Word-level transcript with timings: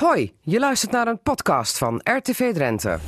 Hoi, 0.00 0.32
je 0.40 0.58
luistert 0.58 0.92
naar 0.92 1.06
een 1.06 1.20
podcast 1.22 1.78
van 1.78 2.00
RTV 2.04 2.52
Drenthe. 2.52 2.98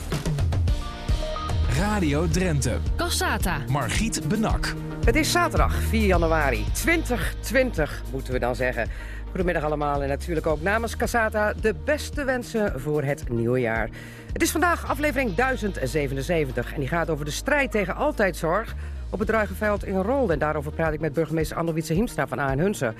Radio 1.78 2.28
Drenthe. 2.28 2.78
Cassata. 2.96 3.60
Margriet 3.68 4.28
Benak. 4.28 4.74
Het 5.04 5.14
is 5.14 5.30
zaterdag 5.30 5.74
4 5.74 6.06
januari 6.06 6.64
2020, 6.72 8.02
moeten 8.12 8.32
we 8.32 8.38
dan 8.38 8.56
zeggen. 8.56 8.88
Goedemiddag 9.28 9.62
allemaal 9.62 10.02
en 10.02 10.08
natuurlijk 10.08 10.46
ook 10.46 10.60
namens 10.60 10.96
Casata 10.96 11.52
de 11.52 11.74
beste 11.84 12.24
wensen 12.24 12.80
voor 12.80 13.02
het 13.02 13.28
nieuwe 13.28 13.60
jaar. 13.60 13.88
Het 14.32 14.42
is 14.42 14.50
vandaag 14.50 14.86
aflevering 14.86 15.34
1077 15.34 16.72
en 16.72 16.80
die 16.80 16.88
gaat 16.88 17.10
over 17.10 17.24
de 17.24 17.30
strijd 17.30 17.70
tegen 17.70 17.94
altijdzorg 17.94 18.74
op 19.10 19.18
het 19.18 19.28
Druigenveld 19.28 19.84
in 19.84 20.00
Rolde. 20.00 20.32
En 20.32 20.38
daarover 20.38 20.72
praat 20.72 20.92
ik 20.92 21.00
met 21.00 21.12
burgemeester 21.12 21.56
Anne-Wietse 21.56 21.92
Hiemstra 21.92 22.26
van 22.26 22.38
AN 22.38 22.58
Hunsen. 22.58 22.94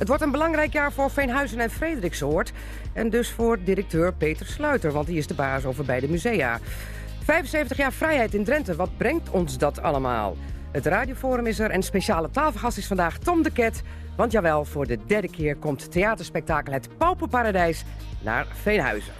Het 0.00 0.08
wordt 0.08 0.22
een 0.22 0.30
belangrijk 0.30 0.72
jaar 0.72 0.92
voor 0.92 1.10
Veenhuizen 1.10 1.60
en 1.60 1.70
Frederiksoord. 1.70 2.52
En 2.92 3.10
dus 3.10 3.30
voor 3.30 3.58
directeur 3.64 4.12
Peter 4.12 4.46
Sluiter, 4.46 4.92
want 4.92 5.06
die 5.06 5.16
is 5.16 5.26
de 5.26 5.34
baas 5.34 5.64
over 5.64 5.84
beide 5.84 6.08
musea. 6.08 6.58
75 7.24 7.76
jaar 7.76 7.92
vrijheid 7.92 8.34
in 8.34 8.44
Drenthe, 8.44 8.76
wat 8.76 8.96
brengt 8.96 9.30
ons 9.30 9.58
dat 9.58 9.82
allemaal? 9.82 10.36
Het 10.72 10.86
radioforum 10.86 11.46
is 11.46 11.58
er 11.58 11.70
en 11.70 11.82
speciale 11.82 12.30
tafelgast 12.30 12.78
is 12.78 12.86
vandaag 12.86 13.18
Tom 13.18 13.42
de 13.42 13.50
Ket. 13.50 13.82
Want 14.16 14.32
jawel, 14.32 14.64
voor 14.64 14.86
de 14.86 14.98
derde 15.06 15.30
keer 15.30 15.56
komt 15.56 15.92
theaterspektakel 15.92 16.72
Het 16.72 16.88
Pauperparadijs 16.98 17.84
naar 18.20 18.46
Veenhuizen. 18.62 19.12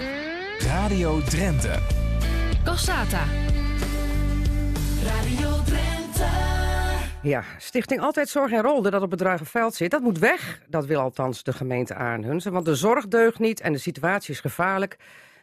Radio 0.58 1.22
Drenthe. 1.22 1.78
Cassata. 2.64 3.24
Radio 5.04 5.62
Drenthe. 5.64 6.79
Ja, 7.22 7.44
Stichting 7.58 8.00
Altijd 8.00 8.28
Zorg 8.28 8.52
en 8.52 8.62
Rolde 8.62 8.90
dat 8.90 9.02
op 9.02 9.10
het 9.10 9.20
Ruigenveld 9.20 9.74
zit, 9.74 9.90
dat 9.90 10.02
moet 10.02 10.18
weg. 10.18 10.62
Dat 10.68 10.86
wil 10.86 11.00
althans 11.00 11.42
de 11.42 11.52
gemeente 11.52 11.94
Arnhunsen, 11.94 12.52
want 12.52 12.64
de 12.64 12.74
zorg 12.74 13.08
deugt 13.08 13.38
niet 13.38 13.60
en 13.60 13.72
de 13.72 13.78
situatie 13.78 14.34
is 14.34 14.40
gevaarlijk. 14.40 14.98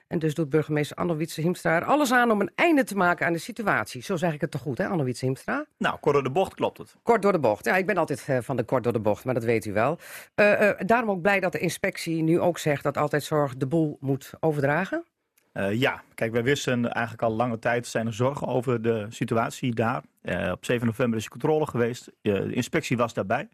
En 0.07 0.19
dus 0.19 0.33
doet 0.33 0.49
burgemeester 0.49 0.97
Anne-Wietse 0.97 1.41
Hiemstra 1.41 1.75
er 1.75 1.83
alles 1.83 2.11
aan 2.11 2.31
om 2.31 2.41
een 2.41 2.51
einde 2.55 2.83
te 2.83 2.95
maken 2.95 3.25
aan 3.25 3.33
de 3.33 3.39
situatie. 3.39 4.03
Zo 4.03 4.15
zeg 4.15 4.33
ik 4.33 4.41
het 4.41 4.51
toch 4.51 4.61
goed, 4.61 4.77
hè, 4.77 4.87
Anne-Wietse 4.87 5.25
Hiemstra? 5.25 5.65
Nou, 5.77 5.97
kort 5.99 6.13
door 6.13 6.23
de 6.23 6.31
bocht 6.31 6.53
klopt 6.53 6.77
het. 6.77 6.95
Kort 7.03 7.21
door 7.21 7.31
de 7.31 7.39
bocht. 7.39 7.65
Ja, 7.65 7.75
ik 7.75 7.85
ben 7.85 7.97
altijd 7.97 8.23
eh, 8.27 8.37
van 8.41 8.55
de 8.55 8.63
kort 8.63 8.83
door 8.83 8.93
de 8.93 8.99
bocht, 8.99 9.25
maar 9.25 9.33
dat 9.33 9.43
weet 9.43 9.65
u 9.65 9.73
wel. 9.73 9.99
Eh, 10.35 10.69
eh, 10.69 10.77
daarom 10.85 11.09
ook 11.09 11.21
blij 11.21 11.39
dat 11.39 11.51
de 11.51 11.59
inspectie 11.59 12.23
nu 12.23 12.39
ook 12.39 12.57
zegt 12.57 12.83
dat 12.83 12.97
Altijd 12.97 13.23
Zorg 13.23 13.55
de 13.55 13.67
boel 13.67 13.97
moet 13.99 14.31
overdragen. 14.39 15.03
Ja, 15.71 16.01
kijk, 16.15 16.31
wij 16.31 16.43
wisten 16.43 16.91
eigenlijk 16.91 17.23
al 17.23 17.31
lange 17.31 17.59
tijd 17.59 17.87
zijn 17.87 18.07
er 18.07 18.13
zorgen 18.13 18.47
over 18.47 18.81
de 18.81 19.05
situatie 19.09 19.73
daar. 19.75 20.03
Eh, 20.27 20.51
op 20.51 20.65
7 20.65 20.85
november 20.85 21.17
is 21.17 21.23
de 21.23 21.29
controle 21.29 21.67
geweest. 21.67 22.11
De 22.21 22.53
inspectie 22.53 22.97
was 22.97 23.13
daarbij. 23.13 23.49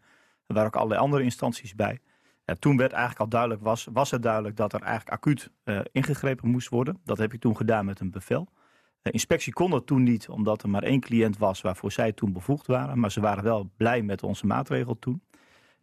Er 0.45 0.53
waren 0.53 0.67
ook 0.67 0.75
allerlei 0.75 1.01
andere 1.01 1.23
instanties 1.23 1.75
bij. 1.75 1.99
Eh, 2.45 2.55
toen 2.55 2.77
werd 2.77 2.91
eigenlijk 2.91 3.21
al 3.21 3.27
duidelijk, 3.29 3.61
was, 3.61 3.87
was 3.91 4.11
het 4.11 4.21
duidelijk 4.23 4.55
dat 4.55 4.73
er 4.73 4.81
eigenlijk 4.81 5.15
acuut 5.15 5.49
eh, 5.63 5.79
ingegrepen 5.91 6.49
moest 6.49 6.69
worden. 6.69 6.99
Dat 7.03 7.17
heb 7.17 7.33
ik 7.33 7.39
toen 7.39 7.57
gedaan 7.57 7.85
met 7.85 7.99
een 7.99 8.11
bevel. 8.11 8.47
De 9.01 9.11
inspectie 9.11 9.53
kon 9.53 9.69
dat 9.69 9.85
toen 9.85 10.03
niet, 10.03 10.29
omdat 10.29 10.63
er 10.63 10.69
maar 10.69 10.83
één 10.83 10.99
cliënt 10.99 11.37
was 11.37 11.61
waarvoor 11.61 11.91
zij 11.91 12.11
toen 12.11 12.33
bevoegd 12.33 12.67
waren. 12.67 12.99
Maar 12.99 13.11
ze 13.11 13.21
waren 13.21 13.43
wel 13.43 13.71
blij 13.77 14.01
met 14.01 14.23
onze 14.23 14.45
maatregel 14.45 14.99
toen. 14.99 15.21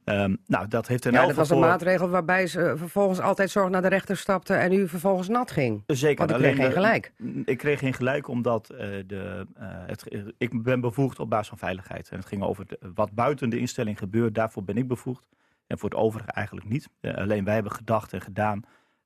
Ehm, 0.04 0.36
nou, 0.46 0.68
dat 0.68 0.86
heeft 0.86 1.04
een 1.04 1.12
Ja, 1.12 1.26
dat 1.26 1.36
was 1.36 1.50
een 1.50 1.58
maatregel 1.58 2.08
waarbij 2.08 2.46
ze 2.46 2.74
vervolgens 2.76 3.20
altijd 3.20 3.50
zorg 3.50 3.68
naar 3.70 3.82
de 3.82 3.88
rechter 3.88 4.16
stapte 4.16 4.54
en 4.54 4.72
u 4.72 4.88
vervolgens 4.88 5.28
nat 5.28 5.50
ging. 5.50 5.82
Zeker. 5.86 6.26
Want 6.26 6.30
ik 6.30 6.36
kreeg 6.46 6.56
geen 6.56 6.66
de- 6.66 6.72
gelijk. 6.72 7.12
Ik 7.44 7.58
kreeg 7.58 7.78
geen 7.78 7.94
gelijk 7.94 8.28
omdat 8.28 8.70
eh, 8.70 8.78
de, 9.06 9.46
eh, 9.56 9.66
het, 9.86 10.04
ik 10.38 10.62
ben 10.62 10.80
bevoegd 10.80 11.18
op 11.18 11.30
basis 11.30 11.48
van 11.48 11.58
veiligheid. 11.58 12.08
En 12.08 12.16
het 12.18 12.26
ging 12.26 12.42
over 12.42 12.66
de- 12.66 12.78
wat 12.94 13.12
buiten 13.12 13.50
de 13.50 13.58
instelling 13.58 13.98
gebeurt, 13.98 14.34
daarvoor 14.34 14.64
ben 14.64 14.76
ik 14.76 14.88
bevoegd. 14.88 15.26
En 15.66 15.78
voor 15.78 15.88
het 15.90 15.98
overige 15.98 16.30
eigenlijk 16.32 16.68
niet. 16.68 16.88
Eh, 17.00 17.14
alleen 17.16 17.44
wij 17.44 17.54
hebben 17.54 17.72
gedacht 17.72 18.12
en 18.12 18.20
gedaan. 18.20 18.62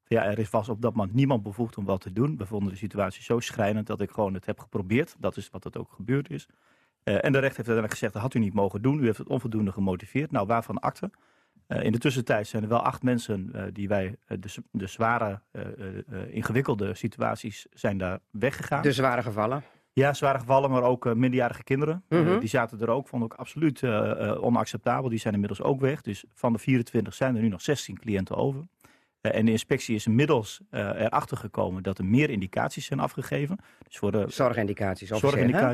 Ja, 0.07 0.25
er 0.25 0.39
is- 0.39 0.51
was 0.51 0.69
op 0.69 0.83
dat 0.83 0.95
moment 0.95 1.15
niemand 1.17 1.43
bevoegd 1.43 1.77
om 1.79 1.85
wat 1.85 2.01
te 2.01 2.13
doen. 2.13 2.37
We 2.37 2.47
vonden 2.47 2.73
de 2.73 2.79
situatie 2.79 3.23
zo 3.23 3.41
schrijnend 3.41 3.87
dat 3.87 4.01
ik 4.01 4.11
gewoon 4.11 4.35
het 4.35 4.47
heb 4.47 4.59
geprobeerd. 4.59 5.15
Dat 5.19 5.37
is 5.37 5.49
wat 5.51 5.65
het 5.65 5.77
ook 5.79 5.93
gebeurd 5.93 6.31
is. 6.31 6.49
Eh, 7.05 7.15
en 7.15 7.21
de 7.33 7.39
rechter 7.39 7.41
heeft 7.43 7.57
uiteindelijk 7.57 7.93
gezegd, 7.93 8.13
dat 8.13 8.23
had 8.23 8.35
u 8.35 8.39
niet 8.39 8.55
mogen 8.55 8.83
doen. 8.83 8.99
U 8.99 9.05
heeft 9.05 9.19
het 9.19 9.29
onvoldoende 9.29 9.73
gemotiveerd. 9.73 10.31
Nou, 10.31 10.47
waarvan 10.47 10.79
akte? 10.79 11.11
Eh, 11.67 11.83
in 11.83 11.93
de 11.93 11.99
tussentijd 11.99 12.47
zijn 12.47 12.63
er 12.63 12.69
wel 12.69 12.83
acht 12.83 13.03
mensen 13.03 13.51
eh, 13.53 13.65
die 13.73 13.89
wij 13.89 14.17
de, 14.71 14.87
zware, 14.87 15.41
ingewikkelde 16.31 16.95
situaties 16.95 17.67
zijn 17.73 17.99
daar 17.99 18.19
weggegaan. 18.31 18.83
De 18.83 18.93
zware 18.93 19.23
gevallen. 19.23 19.63
Ja, 19.93 20.15
zware 20.15 20.39
gevallen, 20.39 20.71
maar 20.71 20.83
ook 20.83 21.15
minderjarige 21.15 21.63
kinderen. 21.65 22.05
Mhm. 22.09 22.39
die 22.39 22.49
zaten 22.49 22.81
er 22.81 22.89
ook, 22.89 23.09
vond 23.09 23.25
ik 23.25 23.35
absoluut 23.35 23.83
onacceptabel. 24.41 25.09
Die 25.09 25.19
zijn 25.19 25.35
inmiddels 25.35 25.63
ook 25.63 25.81
weg. 25.81 26.01
Dus 26.01 26.25
van 26.35 26.53
de 26.53 26.59
24 26.59 27.15
zijn 27.15 27.37
er 27.37 27.43
nu 27.43 27.49
nog 27.49 27.63
16 27.63 27.99
cliënten 27.99 28.37
over. 28.37 28.67
Eh, 29.25 29.39
en 29.39 29.45
de 29.45 29.51
inspectie 29.51 29.95
is 29.95 30.07
inmiddels 30.07 30.61
eh, 30.71 30.81
erachter 30.81 31.37
gekomen 31.37 31.83
dat 31.83 31.99
er 31.99 32.05
meer 32.05 32.31
indicaties 32.31 32.87
zijn 32.87 33.01
afgegeven. 33.01 33.59
Dus 33.87 33.99
voor 33.99 34.13
de 34.13 34.25
Zorgindicaties. 34.29 35.11
hè? 35.11 35.17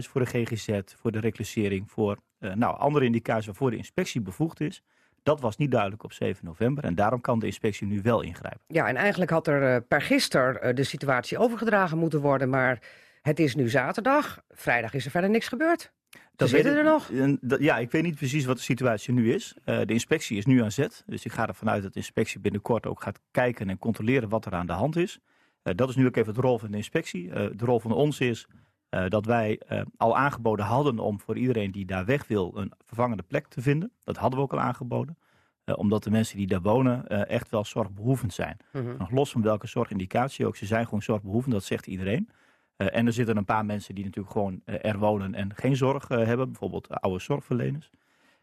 voor 0.03 0.25
de 0.25 0.27
GGZ, 0.27 0.81
voor 0.97 1.13
de 1.13 1.21
reclassering, 1.21 1.91
voor 1.91 2.17
eh, 2.39 2.53
nou, 2.55 2.79
andere 2.79 3.05
indicaties 3.05 3.47
waarvoor 3.47 3.71
de 3.71 3.77
inspectie 3.77 4.21
bevoegd 4.21 4.61
is. 4.61 4.83
Dat 5.23 5.41
was 5.41 5.57
niet 5.57 5.71
duidelijk 5.71 6.03
op 6.03 6.13
7 6.13 6.45
november 6.45 6.85
en 6.85 6.95
daarom 6.95 7.21
kan 7.21 7.39
de 7.39 7.47
inspectie 7.47 7.87
nu 7.87 8.01
wel 8.03 8.21
ingrijpen. 8.21 8.61
Ja, 8.67 8.89
en 8.89 8.97
eigenlijk 8.97 9.31
had 9.31 9.47
er 9.47 9.83
per 9.83 10.03
gister 10.03 10.75
de 10.75 10.85
situatie 10.85 11.39
overgedragen 11.39 11.99
moeten 11.99 12.21
worden, 12.21 12.49
maar 12.49 12.79
het 13.23 13.39
is 13.39 13.55
nu 13.55 13.69
zaterdag. 13.69 14.43
Vrijdag 14.49 14.95
is 14.95 15.05
er 15.05 15.11
verder 15.11 15.31
niks 15.31 15.49
gebeurd. 15.49 15.93
Ze 16.11 16.19
zitten 16.47 16.77
er 16.77 16.85
nog. 16.85 17.39
dat- 17.41 17.61
Ja, 17.61 17.79
ik 17.79 17.91
weet 17.91 18.03
niet 18.03 18.15
precies 18.17 18.45
wat 18.45 18.57
de 18.57 18.63
situatie 18.63 19.13
nu 19.13 19.33
is. 19.35 19.55
Eh, 19.65 19.79
de 19.85 19.93
inspectie 19.93 20.37
is 20.37 20.47
nu 20.47 20.63
aan 20.63 20.73
zet. 20.73 21.03
Dus 21.07 21.25
ik 21.25 21.33
ga 21.33 21.49
ervan 21.49 21.69
uit 21.71 21.83
dat 21.83 21.93
de 21.93 21.99
inspectie 21.99 22.41
binnenkort 22.41 22.87
ook 22.87 23.03
gaat 23.03 23.21
kijken 23.31 23.69
en 23.71 23.79
controleren 23.79 24.29
wat 24.29 24.47
er 24.47 24.53
aan 24.53 24.67
de 24.67 24.73
hand 24.73 24.97
is. 24.97 25.19
Eh, 25.63 25.75
dat 25.75 25.89
is 25.89 25.97
nu 25.97 26.07
ook 26.07 26.17
even 26.17 26.35
de 26.35 26.41
rol 26.41 26.59
van 26.59 26.71
de 26.71 26.77
inspectie. 26.77 27.31
Eh, 27.33 27.47
de 27.57 27.65
rol 27.65 27.81
van 27.81 27.93
ons 27.93 28.21
is 28.21 28.47
dat 29.09 29.25
wij 29.27 29.61
al 29.97 30.17
aangeboden 30.17 30.65
hadden 30.65 30.99
om 30.99 31.21
voor 31.21 31.37
iedereen 31.37 31.71
die 31.71 31.85
daar 31.85 32.05
weg 32.05 32.27
wil 32.27 32.53
een 32.57 32.73
vervangende 32.87 33.23
plek 33.23 33.47
te 33.47 33.61
vinden. 33.63 33.93
Dat 34.05 34.17
hadden 34.17 34.39
we 34.39 34.45
ook 34.45 34.53
al 34.53 34.61
aangeboden. 34.61 35.19
Omdat 35.75 36.03
de 36.05 36.11
mensen 36.11 36.37
die 36.37 36.47
daar 36.47 36.61
wonen 36.63 37.07
echt 37.29 37.51
wel 37.51 37.65
zorgbehoevend 37.65 38.33
zijn. 38.35 38.57
Mhm. 38.73 38.97
Nog 38.99 39.11
los 39.11 39.31
van 39.31 39.43
welke 39.43 39.67
zorgindicatie 39.67 40.47
ook. 40.47 40.57
Ze 40.57 40.67
zijn 40.67 40.85
gewoon 40.85 41.03
zorgbehoevend, 41.03 41.53
dat 41.55 41.65
zegt 41.65 41.87
iedereen. 41.87 42.29
Eh, 42.81 42.87
en 42.97 43.07
er 43.07 43.13
zitten 43.13 43.37
een 43.37 43.45
paar 43.45 43.65
mensen 43.65 43.95
die 43.95 44.05
natuurlijk 44.05 44.33
gewoon 44.33 44.61
eh, 44.65 44.91
er 44.91 44.99
wonen 44.99 45.35
en 45.35 45.55
geen 45.55 45.77
zorg 45.77 46.09
eh, 46.09 46.25
hebben. 46.25 46.47
Bijvoorbeeld 46.47 46.89
oude 46.89 47.19
zorgverleners. 47.19 47.91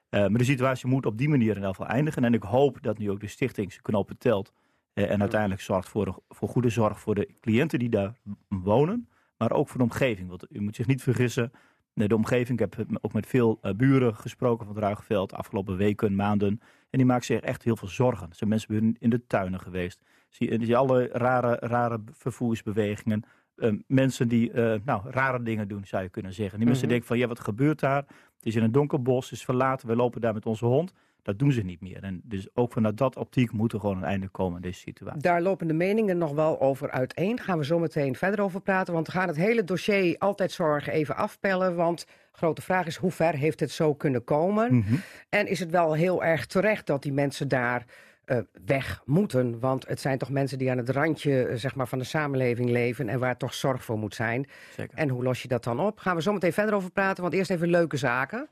Maar 0.09 0.29
de 0.29 0.43
situatie 0.43 0.89
moet 0.89 1.05
op 1.05 1.17
die 1.17 1.29
manier 1.29 1.49
in 1.49 1.55
ieder 1.55 1.69
geval 1.69 1.87
eindigen. 1.87 2.23
En 2.23 2.33
ik 2.33 2.43
hoop 2.43 2.81
dat 2.81 2.97
nu 2.97 3.11
ook 3.11 3.19
de 3.19 3.27
stichting 3.27 3.71
zijn 3.71 3.83
knopen 3.83 4.17
telt. 4.17 4.53
en 4.93 5.19
uiteindelijk 5.19 5.61
zorgt 5.61 5.89
voor, 5.89 6.19
voor 6.29 6.47
goede 6.47 6.69
zorg 6.69 6.99
voor 6.99 7.15
de 7.15 7.29
cliënten 7.41 7.79
die 7.79 7.89
daar 7.89 8.13
wonen. 8.47 9.09
Maar 9.37 9.51
ook 9.51 9.67
voor 9.67 9.77
de 9.77 9.83
omgeving. 9.83 10.29
Want 10.29 10.45
u 10.49 10.61
moet 10.61 10.75
zich 10.75 10.87
niet 10.87 11.01
vergissen. 11.03 11.51
De 11.93 12.15
omgeving, 12.15 12.61
ik 12.61 12.73
heb 12.73 12.85
ook 13.01 13.13
met 13.13 13.27
veel 13.27 13.59
buren 13.75 14.15
gesproken 14.15 14.65
van 14.65 14.75
het 14.75 14.83
Ruigenveld. 14.83 15.33
Afgelopen 15.33 15.77
weken, 15.77 16.15
maanden. 16.15 16.59
En 16.89 16.97
die 16.97 17.05
maken 17.05 17.25
zich 17.25 17.39
echt 17.39 17.63
heel 17.63 17.75
veel 17.77 17.87
zorgen. 17.87 18.29
Er 18.29 18.35
zijn 18.35 18.49
mensen 18.49 18.95
in 18.99 19.09
de 19.09 19.27
tuinen 19.27 19.59
geweest. 19.59 20.01
Zie, 20.29 20.51
je- 20.59 20.65
zie 20.65 20.77
alle 20.77 21.07
rare, 21.11 21.55
rare 21.59 21.99
vervoersbewegingen. 22.11 23.23
Eh, 23.57 23.71
mensen 23.87 24.27
die 24.27 24.51
eh, 24.51 24.73
nou, 24.85 25.01
rare 25.09 25.43
dingen 25.43 25.67
doen, 25.67 25.85
zou 25.85 26.03
je 26.03 26.09
kunnen 26.09 26.33
zeggen. 26.33 26.57
Die 26.57 26.67
mensen 26.67 26.83
Mhm. 26.85 26.93
denken 26.93 27.07
van, 27.09 27.17
ja, 27.17 27.27
wat 27.27 27.39
gebeurt 27.39 27.79
daar? 27.79 28.05
Het 28.37 28.45
is 28.45 28.55
in 28.55 28.63
een 28.63 28.71
donker 28.71 29.01
bos, 29.01 29.29
het 29.29 29.39
is 29.39 29.45
verlaten, 29.45 29.87
we 29.87 29.95
lopen 29.95 30.21
daar 30.21 30.33
met 30.33 30.45
onze 30.45 30.65
hond. 30.65 30.93
Dat 31.21 31.39
doen 31.39 31.51
ze 31.51 31.61
niet 31.61 31.81
meer. 31.81 32.03
En 32.03 32.21
dus 32.23 32.47
ook 32.53 32.71
vanuit 32.71 32.97
dat 32.97 33.15
optiek 33.17 33.51
moet 33.51 33.73
er 33.73 33.79
gewoon 33.79 33.97
een 33.97 34.03
einde 34.03 34.27
komen 34.27 34.55
aan 34.55 34.61
deze 34.61 34.79
situatie. 34.79 35.21
Daar 35.21 35.41
lopen 35.41 35.67
de 35.67 35.73
meningen 35.73 36.17
nog 36.17 36.31
wel 36.33 36.61
over 36.61 36.91
uiteen. 36.91 37.39
Gaan 37.39 37.57
we 37.57 37.65
zo 37.65 37.79
meteen 37.79 38.15
verder 38.15 38.41
over 38.41 38.61
praten. 38.61 38.93
Want 38.93 39.05
we 39.07 39.11
gaan 39.13 39.27
het 39.27 39.37
hele 39.37 39.63
dossier 39.63 40.15
altijd 40.17 40.51
zorgen 40.51 40.93
even 40.93 41.15
afpellen. 41.15 41.75
Want 41.75 42.05
grote 42.31 42.61
vraag 42.61 42.85
is, 42.85 42.95
hoe 42.95 43.11
ver 43.11 43.33
heeft 43.33 43.59
het 43.59 43.71
zo 43.71 43.93
kunnen 43.93 44.23
komen? 44.23 44.75
Mhm. 44.75 44.95
En 45.29 45.47
is 45.47 45.59
het 45.59 45.69
wel 45.71 45.93
heel 45.93 46.23
erg 46.23 46.45
terecht 46.45 46.85
dat 46.87 47.03
die 47.03 47.13
mensen 47.13 47.47
daar 47.47 47.85
eh, 48.27 48.37
weg 48.65 49.01
moeten? 49.05 49.59
Want 49.59 49.87
het 49.87 49.99
zijn 49.99 50.17
toch 50.17 50.29
mensen 50.29 50.57
die 50.57 50.71
aan 50.71 50.77
het 50.77 50.89
randje 50.89 51.43
eh, 51.43 51.55
zeg 51.55 51.75
maar, 51.75 51.87
van 51.87 51.99
de 51.99 52.05
samenleving 52.05 52.69
leven... 52.69 53.09
en 53.09 53.19
waar 53.19 53.37
toch 53.37 53.53
zorg 53.53 53.83
voor 53.83 53.97
moet 53.97 54.15
zijn. 54.15 54.47
Zeker. 54.75 54.97
En 54.97 55.09
hoe 55.09 55.23
los 55.23 55.41
je 55.41 55.47
dat 55.47 55.63
dan 55.63 55.79
op? 55.79 55.99
Gaan 55.99 56.15
we 56.15 56.21
zo 56.21 56.33
meteen 56.33 56.53
verder 56.53 56.75
over 56.75 56.91
praten, 56.91 57.21
want 57.21 57.35
eerst 57.35 57.51
even 57.51 57.69
leuke 57.69 57.97
zaken. 57.97 58.47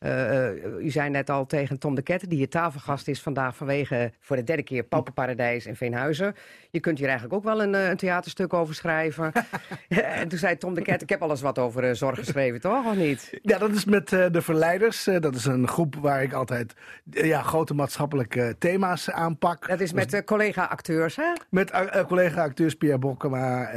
Eh, 0.00 0.82
u 0.84 0.90
zei 0.90 1.10
net 1.10 1.30
al 1.30 1.46
tegen 1.46 1.78
Tom 1.78 1.94
de 1.94 2.02
Ketter, 2.02 2.28
die 2.28 2.38
je 2.38 2.48
tafelgast 2.48 3.08
is 3.08 3.22
vandaag 3.22 3.56
vanwege 3.56 4.12
voor 4.20 4.36
de 4.36 4.44
derde 4.44 4.62
keer 4.62 4.82
Pauperparadijs 4.82 5.66
in 5.66 5.76
Veenhuizen. 5.76 6.34
Je 6.70 6.80
kunt 6.80 6.98
hier 6.98 7.08
eigenlijk 7.08 7.36
ook 7.36 7.44
wel 7.44 7.62
een, 7.62 7.74
eh, 7.74 7.88
een 7.88 7.96
theaterstuk 7.96 8.54
over 8.54 8.74
schrijven. 8.74 9.32
en 9.88 10.28
toen 10.28 10.38
zei 10.38 10.56
Tom 10.56 10.74
de 10.74 10.82
Ketter, 10.82 11.02
ik 11.02 11.08
heb 11.08 11.22
alles 11.22 11.40
wat 11.40 11.58
over 11.58 11.96
zorg 11.96 12.18
geschreven, 12.18 12.60
toch? 12.60 12.86
Of 12.86 12.96
niet? 12.96 13.38
Ja, 13.42 13.58
dat 13.58 13.70
is 13.70 13.84
met 13.84 14.08
de 14.08 14.42
Verleiders. 14.42 15.04
Dat 15.04 15.34
is 15.34 15.44
een 15.44 15.68
groep 15.68 15.94
waar 15.96 16.22
ik 16.22 16.32
altijd 16.32 16.74
ja, 17.10 17.42
grote 17.42 17.74
maatschappelijke 17.74 18.56
thema's 18.58 19.10
aanpak. 19.10 19.68
Dat 19.68 19.80
is 19.80 19.92
met 19.92 20.12
eh, 20.12 20.24
collega-acteurs, 20.24 21.16
hè? 21.16 21.32
Met 21.50 21.70
collega-acteurs 22.06 22.74
Pierre 22.74 22.98
Bokkema, 22.98 23.70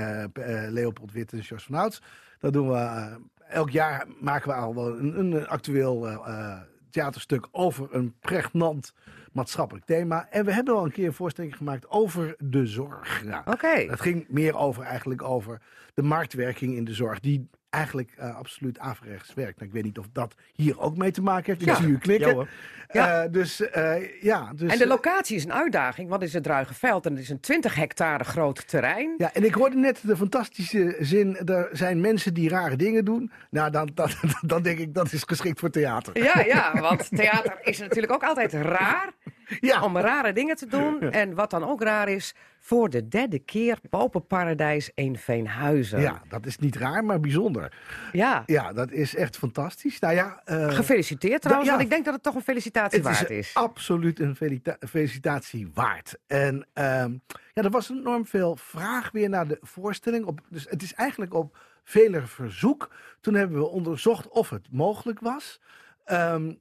Leopold 0.69 1.11
Witte 1.11 1.35
en 1.35 1.41
Jos 1.41 1.63
van 1.63 1.75
Ouds. 1.75 2.01
Dat 2.39 2.53
doen 2.53 2.69
we. 2.69 3.31
Elk 3.53 3.69
jaar 3.69 4.05
maken 4.19 4.49
we 4.49 4.55
al 4.55 4.75
wel 4.75 4.97
een, 4.97 5.19
een 5.19 5.47
actueel 5.47 6.07
eh, 6.07 6.13
eh, 6.13 6.61
theaterstuk 6.89 7.47
over 7.51 7.87
een 7.91 8.13
pregnant 8.19 8.93
maatschappelijk 9.31 9.85
thema. 9.85 10.27
En 10.29 10.45
we 10.45 10.53
hebben 10.53 10.75
al 10.75 10.85
een 10.85 10.91
keer 10.91 11.07
een 11.07 11.13
voorstelling 11.13 11.55
gemaakt 11.55 11.89
over 11.89 12.35
de 12.37 12.67
zorg. 12.67 13.23
Nou, 13.23 13.43
Oké. 13.45 13.67
Het 13.67 14.01
ging 14.01 14.25
meer 14.29 14.55
over 14.55 14.83
eigenlijk 14.83 15.23
over 15.23 15.61
de 15.93 16.03
marktwerking 16.03 16.75
in 16.75 16.83
de 16.83 16.93
zorg. 16.93 17.19
Die 17.19 17.49
eigenlijk 17.73 18.13
eh, 18.17 18.35
absoluut 18.35 18.79
averechts 18.79 19.33
werkt. 19.33 19.55
Nou, 19.55 19.67
ik 19.67 19.73
weet 19.73 19.83
niet 19.83 19.97
of 19.97 20.05
dat 20.13 20.35
hier 20.55 20.79
ook 20.79 20.97
mee 20.97 21.11
te 21.11 21.21
maken 21.21 21.45
heeft. 21.45 21.61
Ik 21.61 21.67
Ja. 21.67 21.75
zie 21.75 21.87
u 21.87 21.97
knikken. 21.97 22.47
Ja. 22.91 23.23
Eh, 23.23 23.31
dus 23.31 23.69
eh, 23.69 24.21
ja. 24.21 24.51
Dus, 24.55 24.71
En 24.71 24.77
de 24.77 24.87
locatie 24.87 25.35
is 25.35 25.43
een 25.43 25.53
uitdaging, 25.53 26.09
want 26.09 26.19
het 26.19 26.29
is 26.29 26.35
het 26.35 26.43
Druigenveld 26.43 27.05
en 27.05 27.11
het 27.11 27.21
is 27.21 27.29
een 27.29 27.39
20 27.39 27.75
hectare 27.75 28.23
groot 28.23 28.67
terrein. 28.67 29.13
Ja, 29.17 29.33
en 29.33 29.43
ik 29.45 29.53
hoorde 29.53 29.75
net 29.75 29.99
de 30.03 30.17
fantastische 30.17 30.95
zin. 30.99 31.37
Er 31.37 31.69
zijn 31.71 32.01
mensen 32.01 32.33
die 32.33 32.49
rare 32.49 32.75
dingen 32.75 33.05
doen. 33.05 33.31
Nou, 33.49 33.71
dan, 33.71 33.89
dan, 33.93 34.09
dan 34.41 34.61
denk 34.61 34.79
ik 34.79 34.93
dat 34.93 35.11
is 35.11 35.23
geschikt 35.23 35.59
voor 35.59 35.69
theater. 35.69 36.17
Ja, 36.23 36.39
ja, 36.45 36.71
want 36.89 37.09
theater 37.15 37.57
is 37.61 37.79
natuurlijk 37.79 38.13
ook 38.13 38.23
altijd 38.23 38.53
raar 38.53 39.11
Ja, 39.59 39.81
om 39.83 39.97
rare 39.97 40.33
dingen 40.33 40.55
te 40.55 40.67
doen. 40.67 41.01
En 41.11 41.33
wat 41.33 41.49
dan 41.49 41.63
ook 41.63 41.81
raar 41.83 42.09
is, 42.09 42.35
voor 42.65 42.89
de 42.89 43.07
derde 43.07 43.39
keer 43.39 43.77
Pauperparadijs 43.89 44.91
in 44.93 45.17
Veenhuizen. 45.17 46.01
ja, 46.01 46.21
dat 46.27 46.45
is 46.45 46.57
niet 46.57 46.75
raar, 46.75 47.05
maar 47.05 47.19
bijzonder. 47.19 47.77
Ja. 48.11 48.43
Ja, 48.45 48.73
dat 48.73 48.91
is 48.91 49.15
echt 49.15 49.37
fantastisch. 49.37 49.99
Nou 49.99 50.13
ja, 50.13 50.41
eh, 50.45 50.69
Gefeliciteerd 50.71 51.41
trouwens, 51.41 51.69
ja. 51.69 51.75
want 51.75 51.85
ik 51.87 51.93
denk 51.93 52.05
dat 52.05 52.13
het 52.13 52.23
toch 52.23 52.35
een 52.35 52.41
felicitatie 52.41 52.97
het 52.97 53.07
waard 53.07 53.29
is 53.29 53.37
is. 53.47 53.53
absoluut 53.53 54.19
een 54.19 54.35
felicita- 54.35 54.77
felicitatie 54.87 55.69
waard. 55.73 56.17
En 56.27 56.67
ehm, 56.73 57.11
ja, 57.53 57.61
er 57.63 57.69
was 57.69 57.89
enorm 57.89 58.25
veel 58.25 58.55
vraag 58.55 59.11
weer 59.11 59.29
naar 59.29 59.47
de 59.47 59.57
voorstelling. 59.61 60.25
Op, 60.25 60.39
dus 60.49 60.65
het 60.69 60.81
is 60.81 60.93
eigenlijk 60.93 61.33
op 61.33 61.57
veler 61.83 62.27
verzoek. 62.27 62.91
Toen 63.21 63.33
hebben 63.33 63.57
we 63.57 63.67
onderzocht 63.67 64.27
of 64.27 64.49
het 64.49 64.67
mogelijk 64.71 65.19
was. 65.19 65.59
Ehm, 66.05 66.53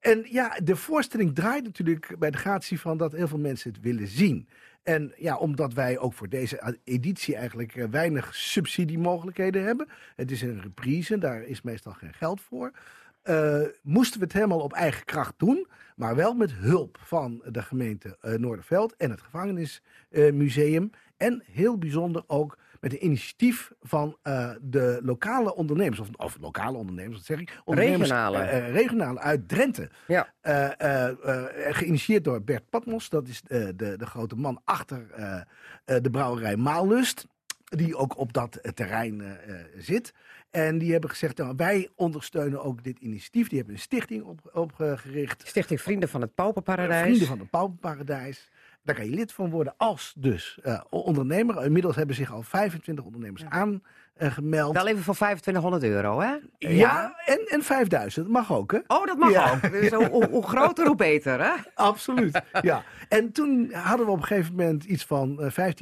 en 0.00 0.24
ja, 0.28 0.58
de 0.62 0.76
voorstelling 0.76 1.34
draait 1.34 1.64
natuurlijk 1.64 2.14
bij 2.18 2.30
de 2.30 2.38
gratie 2.38 2.80
van 2.80 2.96
dat 2.96 3.12
heel 3.12 3.28
veel 3.28 3.38
mensen 3.38 3.72
het 3.72 3.80
willen 3.80 4.06
zien. 4.08 4.48
En 4.86 5.12
ja, 5.16 5.36
omdat 5.36 5.72
wij 5.72 5.98
ook 5.98 6.12
voor 6.12 6.28
deze 6.28 6.76
editie 6.84 7.36
eigenlijk 7.36 7.76
eh, 7.76 7.84
weinig 7.90 8.34
subsidiemogelijkheden 8.34 9.64
hebben. 9.64 9.88
Het 10.16 10.30
is 10.30 10.42
een 10.42 10.60
reprise, 10.62 11.18
daar 11.18 11.42
is 11.42 11.62
meestal 11.62 11.92
geen 11.92 12.14
geld 12.14 12.40
voor. 12.40 12.72
eh, 13.22 13.60
moesten 13.82 14.18
we 14.18 14.24
het 14.24 14.34
helemaal 14.34 14.60
op 14.60 14.72
eigen 14.72 15.04
kracht 15.04 15.34
doen. 15.36 15.66
Maar 15.96 16.16
wel 16.16 16.34
met 16.34 16.52
hulp 16.52 16.98
van 17.00 17.42
de 17.50 17.62
gemeente 17.62 18.16
eh, 18.20 18.34
Noorderveld 18.34 18.96
en 18.96 19.10
het 19.10 19.20
gevangenismuseum. 19.20 20.90
en 21.16 21.42
heel 21.52 21.78
bijzonder 21.78 22.24
ook 22.26 22.58
met 22.80 22.92
een 22.92 23.04
initiatief 23.04 23.72
van 23.82 24.16
eh, 24.22 24.50
de 24.60 25.00
lokale 25.02 25.54
ondernemers. 25.54 25.98
Of, 26.00 26.08
of 26.16 26.36
lokale 26.40 26.76
ondernemers, 26.76 27.16
wat 27.16 27.26
zeg 27.26 27.40
ik? 27.40 27.60
Ondernemers, 27.64 28.00
Regionale. 28.10 28.38
eh, 28.38 28.56
eh, 28.66 28.72
regionale 28.72 29.18
uit 29.20 29.48
Drenthe. 29.48 29.90
Ja. 30.06 30.34
Geïnitieerd 31.70 32.24
door 32.24 32.42
Bert 32.42 32.70
Patmos. 32.70 33.08
Dat 33.08 33.28
is 33.28 33.40
de, 33.42 33.74
de 33.96 34.06
grote 34.06 34.36
man 34.36 34.60
achter 34.64 35.06
de 35.84 36.10
brouwerij 36.10 36.56
Maallust. 36.56 37.26
Die 37.64 37.96
ook 37.96 38.18
op 38.18 38.32
dat 38.32 38.60
terrein 38.74 39.38
zit. 39.78 40.12
En 40.50 40.78
die 40.78 40.92
hebben 40.92 41.10
gezegd, 41.10 41.36
nou, 41.38 41.52
wij 41.56 41.88
ondersteunen 41.94 42.64
ook 42.64 42.84
dit 42.84 42.98
initiatief. 42.98 43.48
Die 43.48 43.58
hebben 43.58 43.74
een 43.76 43.80
stichting 43.80 44.22
op- 44.22 44.50
opgericht. 44.52 45.42
Stichting 45.48 45.80
Vrienden 45.80 46.08
van 46.08 46.20
het 46.20 46.34
Pauperparadijs. 46.34 47.02
Vrienden 47.02 47.26
van 47.26 47.38
het 47.38 47.50
Pauwenparadijs. 47.50 48.50
Daar 48.86 48.96
kan 48.96 49.04
je 49.04 49.10
lid 49.10 49.32
van 49.32 49.50
worden 49.50 49.74
als 49.76 50.12
dus 50.16 50.58
eh, 50.62 50.80
ondernemer. 50.90 51.64
Inmiddels 51.64 51.96
hebben 51.96 52.16
zich 52.16 52.32
al 52.32 52.42
25 52.42 53.04
ondernemers 53.04 53.44
aangemeld. 53.44 54.74
Wel 54.74 54.86
even 54.86 55.02
voor 55.02 55.14
2500 55.14 55.82
euro, 55.82 56.20
hè? 56.20 56.34
ja, 56.58 57.14
en, 57.24 57.46
en 57.48 57.62
5000. 57.62 58.28
mag 58.28 58.52
ook, 58.52 58.72
hè? 58.72 58.78
Oh, 58.86 59.06
dat 59.06 59.18
mag 59.18 59.30
Ja. 59.30 59.52
ook. 59.52 59.70
Dus 59.70 59.90
hoe, 59.92 60.26
hoe- 60.30 60.42
groter, 60.42 60.86
hoe 60.86 60.96
beter, 60.96 61.40
hè? 61.44 61.52
Absoluut, 61.74 62.40
ja. 62.62 62.82
En 63.08 63.32
toen 63.32 63.72
hadden 63.72 64.06
we 64.06 64.12
op 64.12 64.18
een 64.18 64.24
gegeven 64.24 64.54
moment 64.54 64.84
iets 64.84 65.04
van 65.04 65.40
eh, 65.42 65.72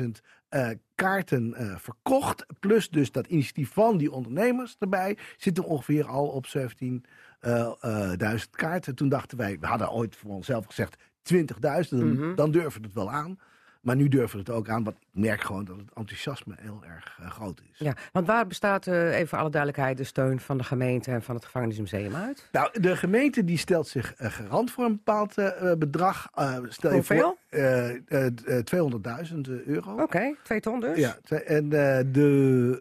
15.000 0.00 0.04
eh, 0.48 0.68
kaarten 0.94 1.54
eh, 1.54 1.76
verkocht. 1.76 2.46
Plus 2.60 2.88
dus 2.90 3.12
dat 3.12 3.26
initiatief 3.26 3.72
van 3.72 3.96
die 3.96 4.12
ondernemers 4.12 4.76
erbij. 4.78 5.18
Zitten 5.36 5.64
ongeveer 5.64 6.06
al 6.06 6.26
op 6.26 6.46
17.000 6.46 8.50
kaarten. 8.50 8.94
Toen 8.94 9.08
dachten 9.08 9.38
wij, 9.38 9.58
we 9.60 9.66
hadden 9.66 9.92
ooit 9.92 10.16
voor 10.16 10.30
onszelf 10.30 10.66
gezegd 10.66 11.02
20.000. 11.32 12.00
Dan, 12.00 12.12
Mhm. 12.12 12.34
dan 12.34 12.50
durven 12.50 12.82
het 12.82 12.92
wel 12.92 13.10
aan. 13.10 13.38
Maar 13.80 13.96
nu 13.96 14.08
durven 14.08 14.38
we 14.38 14.44
het 14.44 14.50
ook 14.54 14.68
aan. 14.68 14.84
Want 14.84 14.96
merk 15.14 15.40
gewoon 15.40 15.64
dat 15.64 15.76
het 15.76 15.92
enthousiasme 15.94 16.54
heel 16.58 16.82
erg 16.86 17.18
eh, 17.20 17.30
groot 17.30 17.62
is. 17.72 17.78
Ja, 17.78 17.94
want 18.12 18.26
waar 18.26 18.46
bestaat, 18.46 18.86
eh, 18.86 19.14
even 19.14 19.28
voor 19.28 19.38
alle 19.38 19.50
duidelijkheid, 19.50 19.96
de 19.96 20.04
steun 20.04 20.40
van 20.40 20.58
de 20.58 20.64
gemeente 20.64 21.10
en 21.10 21.22
van 21.22 21.34
het 21.34 21.44
gevangenismuseum 21.44 22.14
uit? 22.14 22.48
Nou, 22.52 22.80
de 22.80 22.96
gemeente 22.96 23.44
die 23.44 23.58
stelt 23.58 23.88
zich 23.88 24.14
eh, 24.14 24.30
garant 24.30 24.70
voor 24.70 24.84
een 24.84 25.00
bepaald 25.04 25.34
bedrag. 25.78 26.28
Stel 26.68 26.90
je 26.90 26.96
Hoeveel? 26.96 27.36
voor, 27.50 27.58
eh, 27.58 28.26
eh, 28.26 28.64
200.000 28.64 29.48
euro. 29.66 30.02
Oké, 30.02 30.34
twee 30.42 30.60
ton 30.60 30.80
dus? 30.80 30.98
Ja, 30.98 31.16
en, 31.28 31.68
de, 31.68 32.80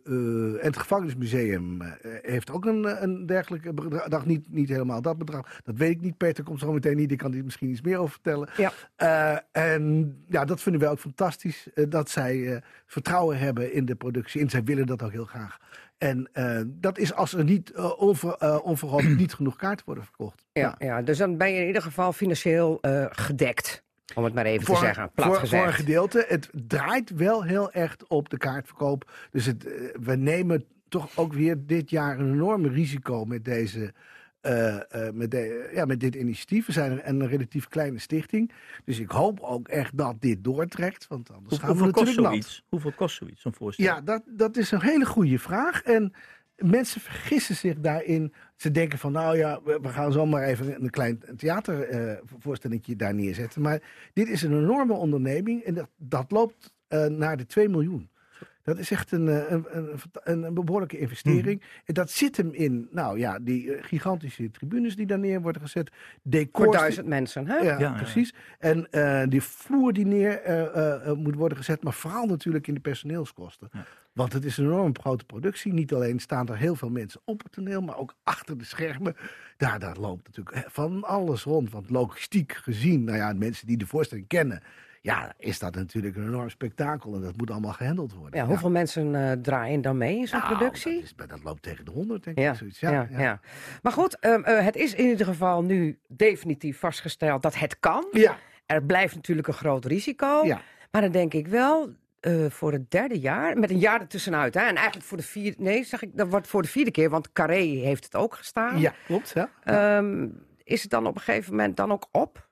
en 0.62 0.66
het 0.66 0.78
gevangenismuseum 0.78 1.82
heeft 2.22 2.52
ook 2.52 2.66
een, 2.66 3.04
een 3.04 3.26
dergelijke 3.26 3.74
bedrag. 3.74 4.26
Niet, 4.26 4.46
niet 4.50 4.70
helemaal 4.70 5.02
dat 5.02 5.18
bedrag. 5.18 5.60
Dat 5.64 5.76
weet 5.78 5.92
ik 5.92 6.02
niet. 6.02 6.18
Peter 6.18 6.44
komt 6.44 6.60
zo 6.60 6.72
meteen 6.72 6.98
niet. 6.98 7.10
Die 7.10 7.18
kan 7.18 7.34
er 7.34 7.44
misschien 7.44 7.70
iets 7.70 7.82
meer 7.82 7.98
over 7.98 8.12
vertellen. 8.12 8.50
Ja. 8.58 9.44
En 9.52 10.16
ja, 10.28 10.46
dat 10.46 10.62
vinden 10.62 10.82
wij 10.82 10.90
ook 10.90 11.00
fantastisch. 11.00 11.68
dat 11.90 12.10
zij 12.24 12.54
eh, 12.54 12.62
vertrouwen 12.86 13.38
hebben 13.38 13.74
in 13.74 13.86
de 13.86 13.96
productie. 13.96 14.42
En 14.42 14.50
zij 14.50 14.64
willen 14.64 14.86
dat 14.86 15.04
ook 15.04 15.12
heel 15.12 15.26
graag. 15.26 15.58
En 15.98 16.30
eh, 16.34 16.62
dat 16.66 16.98
is 16.98 17.14
als 17.14 17.34
er 17.34 17.44
niet 17.44 17.74
onver, 17.98 18.36
eh, 18.38 18.60
onverhoopt 18.64 19.18
niet 19.24 19.34
genoeg 19.34 19.56
kaarten 19.56 19.86
worden 19.86 20.04
verkocht. 20.04 20.46
Ja, 20.54 20.76
ja, 20.80 21.02
dus 21.02 21.18
dan 21.18 21.38
ben 21.38 21.52
je 21.52 21.60
in 21.60 21.68
ieder 21.68 21.82
geval 21.82 22.14
financieel 22.14 22.80
gedekt. 23.10 23.84
Om 24.16 24.24
het 24.24 24.34
maar 24.34 24.46
even 24.46 24.66
voor, 24.66 24.76
te 24.76 24.82
zeggen, 24.82 25.12
plat 25.12 25.28
voor, 25.28 25.36
gezegd. 25.36 25.62
voor 25.62 25.72
een 25.72 25.78
gedeelte. 25.78 26.26
Het 26.28 26.50
draait 26.68 27.10
wel 27.10 27.44
heel 27.44 27.72
erg 27.72 27.96
op 28.08 28.30
de 28.30 28.38
kaartverkoop. 28.38 29.12
Dus 29.32 29.46
het, 29.46 29.64
we 30.02 30.16
nemen 30.16 30.66
toch 30.90 31.18
ook 31.18 31.34
weer 31.34 31.56
dit 31.66 31.90
jaar 31.90 32.20
een 32.20 32.34
enorm 32.34 32.66
risico 32.66 33.26
met 33.26 33.46
deze. 33.46 33.94
Eh, 34.44 35.08
eh, 35.08 35.14
met, 35.14 35.32
de, 35.32 35.70
ja, 35.74 35.86
met 35.86 36.00
dit 36.00 36.16
initiatief. 36.16 36.66
We 36.66 36.72
zijn 36.72 36.92
een, 36.92 37.10
een 37.10 37.28
relatief 37.28 37.68
kleine 37.68 38.00
stichting. 38.00 38.52
Dus 38.86 39.00
ik 39.00 39.12
hoop 39.12 39.40
ook 39.40 39.68
echt 39.68 39.98
dat 39.98 40.16
dit 40.20 40.44
doortrekt. 40.44 41.08
Want 41.08 41.32
anders 41.32 41.50
Hoe- 41.50 41.60
gaan 41.60 41.68
we 41.68 41.74
hoeveel, 41.76 41.92
kost 41.94 42.06
natuurlijk 42.06 42.34
zoiets? 42.44 42.64
hoeveel 42.70 42.92
kost 42.92 43.16
zoiets, 43.16 43.42
zo'n 43.42 43.54
voorstelling? 43.54 43.96
Ja, 43.96 44.02
dat, 44.02 44.24
dat 44.28 44.58
is 44.58 44.72
een 44.72 44.82
hele 44.82 45.06
goede 45.06 45.40
vraag. 45.40 45.84
En 45.84 46.14
mensen 46.56 47.02
vergissen 47.02 47.56
zich 47.56 47.80
daarin. 47.80 48.34
Ze 48.56 48.72
denken 48.72 49.00
van, 49.00 49.12
nou 49.12 49.38
ja, 49.38 49.60
we, 49.64 49.80
we 49.82 49.90
gaan 49.90 50.12
zomaar 50.12 50.44
even 50.44 50.84
een 50.84 50.90
klein 50.90 51.24
theatervoorstelling 51.38 52.86
daar 52.98 53.14
neerzetten. 53.14 53.62
Maar 53.62 53.82
dit 54.14 54.28
is 54.28 54.42
een 54.42 54.58
enorme 54.58 54.94
onderneming 54.94 55.64
en 55.64 55.74
dat, 55.74 55.90
dat 55.98 56.32
loopt 56.32 56.74
eh, 56.88 57.06
naar 57.06 57.38
de 57.38 57.46
2 57.46 57.70
miljoen. 57.70 58.10
Dat 58.64 58.78
is 58.78 58.92
echt 58.92 59.12
een, 59.12 59.28
eh, 59.30 59.52
een, 59.52 59.66
een, 59.78 59.90
een, 60.24 60.44
een 60.44 60.54
behoorlijke 60.54 60.98
investering. 60.98 61.62
En 61.86 61.94
dat 61.94 62.10
zit 62.10 62.38
hem 62.38 62.54
in, 62.54 62.88
nou 62.92 63.20
ja, 63.20 63.40
die 63.40 63.74
eh, 63.76 63.84
gigantische 63.84 64.52
tribunes 64.52 64.96
die 64.96 65.06
daar 65.06 65.20
neer 65.20 65.42
worden 65.42 65.62
gezet. 65.62 65.92
Decors 66.22 66.64
Voor 66.64 66.72
die- 66.72 66.82
duizend 66.82 67.08
mensen, 67.08 67.48
hè? 67.48 67.56
ja, 67.56 67.64
Ja, 67.64 67.80
ja. 67.80 67.92
precies. 67.94 68.34
En 68.60 68.92
eh, 68.92 69.24
die 69.30 69.42
vloer 69.42 69.94
die 69.94 70.06
neer 70.06 70.42
eh, 70.42 70.62
eh, 70.62 71.08
eh, 71.10 71.16
moet 71.18 71.36
worden 71.36 71.58
gezet, 71.58 71.84
maar 71.84 71.94
vooral 71.94 72.26
natuurlijk 72.26 72.68
in 72.68 72.74
de 72.74 72.80
personeelskosten. 72.80 73.70
Ja. 73.72 73.86
Want 74.14 74.34
het 74.34 74.46
is 74.46 74.58
een 74.58 74.66
enorm 74.66 75.00
grote 75.00 75.26
productie. 75.26 75.74
Niet 75.74 75.94
alleen 75.94 76.20
staan 76.20 76.48
er 76.48 76.58
heel 76.58 76.76
veel 76.76 76.90
mensen 76.90 77.22
op 77.26 77.44
het 77.44 77.52
toneel, 77.52 77.82
maar 77.82 77.98
ook 77.98 78.16
achter 78.24 78.58
de 78.58 78.66
schermen. 78.66 79.16
Daar, 79.58 79.80
daar 79.80 79.98
loopt 79.98 80.26
natuurlijk 80.28 80.66
van 80.72 81.04
alles 81.04 81.44
rond. 81.44 81.72
Want 81.72 81.90
logistiek 81.90 82.52
gezien, 82.54 83.04
nou 83.04 83.18
ja, 83.18 83.34
mensen 83.34 83.68
die 83.68 83.78
de 83.78 83.88
voorstelling 83.88 84.28
kennen, 84.28 84.62
ja, 85.04 85.34
is 85.38 85.60
dat 85.60 85.76
natuurlijk 85.76 86.16
een 86.16 86.28
enorm 86.28 86.50
spektakel. 86.50 87.16
En 87.16 87.22
dat 87.22 87.38
moet 87.38 87.52
allemaal 87.52 87.74
gehandeld 87.74 88.14
worden. 88.14 88.40
Ja, 88.40 88.46
hoeveel 88.46 88.70
mensen 88.70 89.16
eh, 89.16 89.32
draaien 89.32 89.82
dan 89.82 89.98
mee 89.98 90.18
in 90.18 90.28
zo'n 90.28 90.40
Nou, 90.40 90.56
productie? 90.56 90.94
Dat, 90.94 91.04
is, 91.04 91.14
dat 91.28 91.44
loopt 91.44 91.62
tegen 91.62 91.86
de 91.86 91.92
honderd, 91.92 92.24
denk 92.24 92.38
Ja, 92.40 92.52
ik. 92.52 92.58
Zoiets. 92.58 92.80
ja, 92.80 93.08
ja, 93.12 93.40
Maar 93.82 93.92
goed, 93.92 94.20
ehm, 94.20 94.42
eh, 94.44 94.66
het 94.66 94.76
is 94.76 94.94
in 94.94 95.06
ieder 95.08 95.26
geval 95.26 95.64
nu 95.64 96.00
definitief 96.08 96.80
vastgesteld 96.80 97.42
dat 97.42 97.56
het 97.56 97.80
kan. 97.80 98.08
ja. 98.12 98.36
Er 98.66 98.84
blijft 98.84 99.16
natuurlijk 99.16 99.48
een 99.48 99.54
groot 99.54 99.86
risico. 99.86 100.46
Ja. 100.46 100.62
Maar 100.92 101.02
dan 101.02 101.12
denk 101.12 101.34
ik 101.34 101.48
wel, 101.48 101.94
eh, 102.20 102.46
voor 102.50 102.72
het 102.72 102.92
derde 102.92 103.20
jaar, 103.20 103.58
met 103.60 103.70
een 103.70 103.80
jaar 103.80 104.00
ertussenuit. 104.02 104.54
Hè, 104.54 104.60
en 104.62 104.76
eigenlijk 104.76 105.06
voor 105.06 105.18
de 105.18 105.24
vierde, 105.24 105.62
nee, 105.64 105.84
zeg 105.84 106.02
ik, 106.02 106.10
dat 106.18 106.28
wordt 106.30 106.48
voor 106.48 106.62
de 106.62 106.68
vierde 106.68 106.92
keer, 106.92 107.10
want 107.10 107.32
Carré 107.32 107.56
heeft 107.62 108.04
het 108.04 108.16
ook 108.16 108.36
gestaan. 108.36 108.80
ja, 108.80 108.94
klopt. 109.06 109.32
Ja. 109.34 109.50
Ehm, 109.64 110.28
is 110.64 110.82
het 110.82 110.92
dan 110.92 111.08
op 111.08 111.16
een 111.16 111.22
gegeven 111.22 111.52
moment 111.52 111.78
dan 111.78 111.92
ook 111.92 112.08
op? 112.12 112.50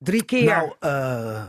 Drie 0.00 0.24
keer. 0.24 0.44
Nou, 0.44 0.74
eh, 0.80 1.44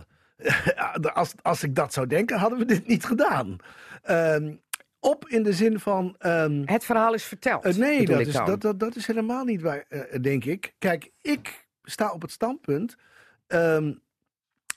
als, 1.14 1.34
als 1.42 1.64
ik 1.64 1.76
dat 1.76 1.94
zou 1.94 2.08
denken, 2.08 2.38
hadden 2.38 2.60
we 2.60 2.66
dit 2.66 2.88
niet 2.88 3.06
gedaan. 3.06 3.56
Ehm, 4.04 4.54
op 5.00 5.28
in 5.28 5.44
de 5.44 5.54
zin 5.54 5.80
van. 5.80 6.16
ehm, 6.20 6.62
het 6.66 6.86
verhaal 6.86 7.14
is 7.14 7.24
verteld. 7.24 7.66
eh, 7.66 7.76
nee, 7.76 8.06
dat 8.06 8.20
is, 8.28 8.34
dat, 8.34 8.62
dat, 8.62 8.80
dat 8.80 8.96
is 8.96 9.08
helemaal 9.08 9.44
niet 9.44 9.62
waar, 9.62 9.86
eh, 9.90 10.22
denk 10.22 10.46
ik. 10.46 10.74
Kijk, 10.80 11.12
ik 11.22 11.68
sta 11.84 12.12
op 12.12 12.22
het 12.22 12.32
standpunt. 12.32 12.96
ehm, 13.48 13.94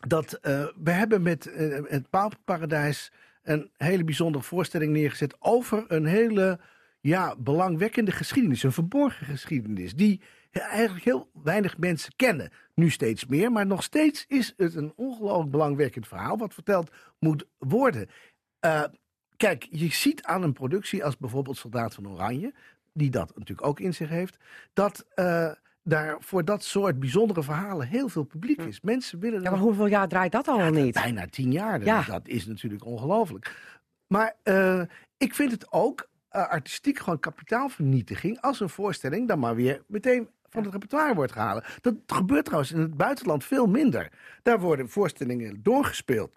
dat 0.07 0.39
we 0.83 0.91
hebben 0.91 1.23
met 1.23 1.51
het 1.89 2.11
Papenparadijs 2.11 3.13
een 3.43 3.71
hele 3.77 4.05
bijzondere 4.05 4.45
voorstelling 4.45 4.93
neergezet 4.93 5.37
over 5.39 5.85
een 5.89 6.07
hele 6.07 6.59
ja, 7.01 7.35
belangwekkende 7.39 8.11
geschiedenis, 8.11 8.63
een 8.63 8.73
verborgen 8.73 9.27
geschiedenis, 9.27 9.95
die 9.95 10.21
eigenlijk 10.61 11.05
heel 11.05 11.31
weinig 11.43 11.79
mensen 11.79 12.13
kennen. 12.17 12.51
Nu 12.75 12.91
steeds 12.91 13.27
meer, 13.27 13.53
maar 13.53 13.67
nog 13.67 13.83
steeds 13.83 14.25
is 14.29 14.55
het 14.57 14.75
een 14.75 14.93
ongelooflijk 14.97 15.51
belangwekkend 15.51 16.09
verhaal 16.09 16.37
wat 16.37 16.55
verteld 16.55 16.91
moet 17.19 17.47
worden. 17.59 18.09
Uh, 18.65 18.83
kijk, 19.37 19.67
je 19.71 19.93
ziet 19.93 20.23
aan 20.23 20.43
een 20.43 20.53
productie 20.53 21.05
als 21.05 21.17
bijvoorbeeld 21.17 21.57
Soldaat 21.57 21.95
van 21.95 22.09
Oranje, 22.09 22.55
die 22.93 23.11
dat 23.11 23.29
natuurlijk 23.37 23.67
ook 23.67 23.81
in 23.81 23.95
zich 23.95 24.09
heeft, 24.09 24.37
dat 24.73 25.07
uh, 25.15 25.51
daar 25.83 26.17
voor 26.21 26.45
dat 26.45 26.65
soort 26.65 26.99
bijzondere 26.99 27.43
verhalen 27.43 27.87
heel 27.87 28.09
veel 28.09 28.25
publiek 28.25 28.63
is. 28.63 28.81
Mensen 28.81 29.19
willen. 29.19 29.43
Ja, 29.43 29.51
maar 29.51 29.59
hoeveel 29.59 29.87
jaar 29.87 30.09
draait 30.09 30.33
dat 30.33 30.49
al 30.49 30.59
ja, 30.59 30.71
niet? 30.71 30.95
Bijna 30.95 31.27
tien 31.27 31.53
jaar. 31.53 31.85
Ja. 31.85 32.03
Dat 32.03 32.29
is 32.29 32.47
natuurlijk 32.47 32.85
ongelooflijk. 32.85 33.57
Maar 34.07 34.37
uh, 34.45 34.83
ik 35.17 35.35
vind 35.35 35.51
het 35.51 35.73
ook 35.73 36.09
uh, 36.33 36.49
artistiek 36.49 36.99
gewoon 36.99 37.21
kapitaalvernietiging 37.21 38.41
als 38.41 38.61
een 38.61 38.69
voorstelling 38.69 39.29
dan 39.29 39.39
maar 39.39 39.55
weer 39.55 39.83
meteen 39.87 40.29
van 40.55 40.63
het 40.63 40.73
repertoire 40.73 41.15
wordt 41.15 41.33
gehaald. 41.33 41.65
Dat 41.81 41.95
gebeurt 42.07 42.45
trouwens 42.45 42.73
in 42.73 42.81
het 42.81 42.97
buitenland 42.97 43.45
veel 43.45 43.67
minder. 43.67 44.13
Daar 44.43 44.61
worden 44.61 44.89
voorstellingen 44.89 45.63
doorgespeeld 45.63 46.37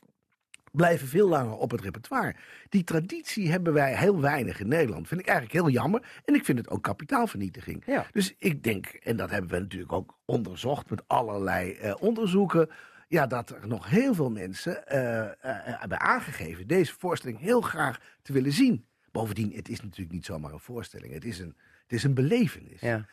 blijven 0.72 1.08
veel 1.08 1.28
langer 1.28 1.56
op 1.56 1.72
het 1.72 1.82
repertoire. 1.82 2.36
Die 2.70 2.84
traditie 2.84 3.52
hebben 3.52 3.74
wij 3.74 3.98
heel 3.98 4.22
weinig 4.22 4.60
in 4.60 4.68
Nederland. 4.68 5.08
Vind 5.08 5.22
ik 5.22 5.28
eigenlijk 5.28 5.60
heel 5.60 5.74
jammer. 5.74 6.22
En 6.26 6.36
ik 6.36 6.46
vind 6.46 6.58
het 6.58 6.70
ook 6.70 6.84
kapitaalvernietiging. 6.84 7.84
Ja. 7.86 8.06
Dus 8.12 8.36
ik 8.38 8.64
denk, 8.64 8.86
en 8.86 9.18
dat 9.18 9.30
hebben 9.30 9.52
we 9.52 9.60
natuurlijk 9.60 9.94
ook 9.94 10.18
onderzocht 10.26 10.90
met 10.90 11.04
allerlei 11.08 11.80
uh, 11.82 11.94
onderzoeken. 12.00 12.70
Ja, 13.08 13.28
dat 13.28 13.50
er 13.50 13.68
nog 13.68 13.90
heel 13.90 14.14
veel 14.14 14.32
mensen 14.32 14.84
uh, 14.92 14.98
uh, 14.98 15.30
hebben 15.64 16.00
aangegeven 16.00 16.68
deze 16.68 16.94
voorstelling 16.98 17.40
heel 17.40 17.62
graag 17.62 18.00
te 18.22 18.34
willen 18.34 18.52
zien. 18.52 18.86
Bovendien, 19.12 19.52
het 19.56 19.70
is 19.70 19.82
natuurlijk 19.82 20.12
niet 20.12 20.26
zomaar 20.26 20.54
een 20.54 20.60
voorstelling. 20.60 21.14
Het 21.14 21.26
is 21.26 21.40
een, 21.40 21.56
het 21.88 21.98
is 21.98 22.04
een 22.04 22.14
belevenis. 22.14 22.82
Ja. 22.82 23.06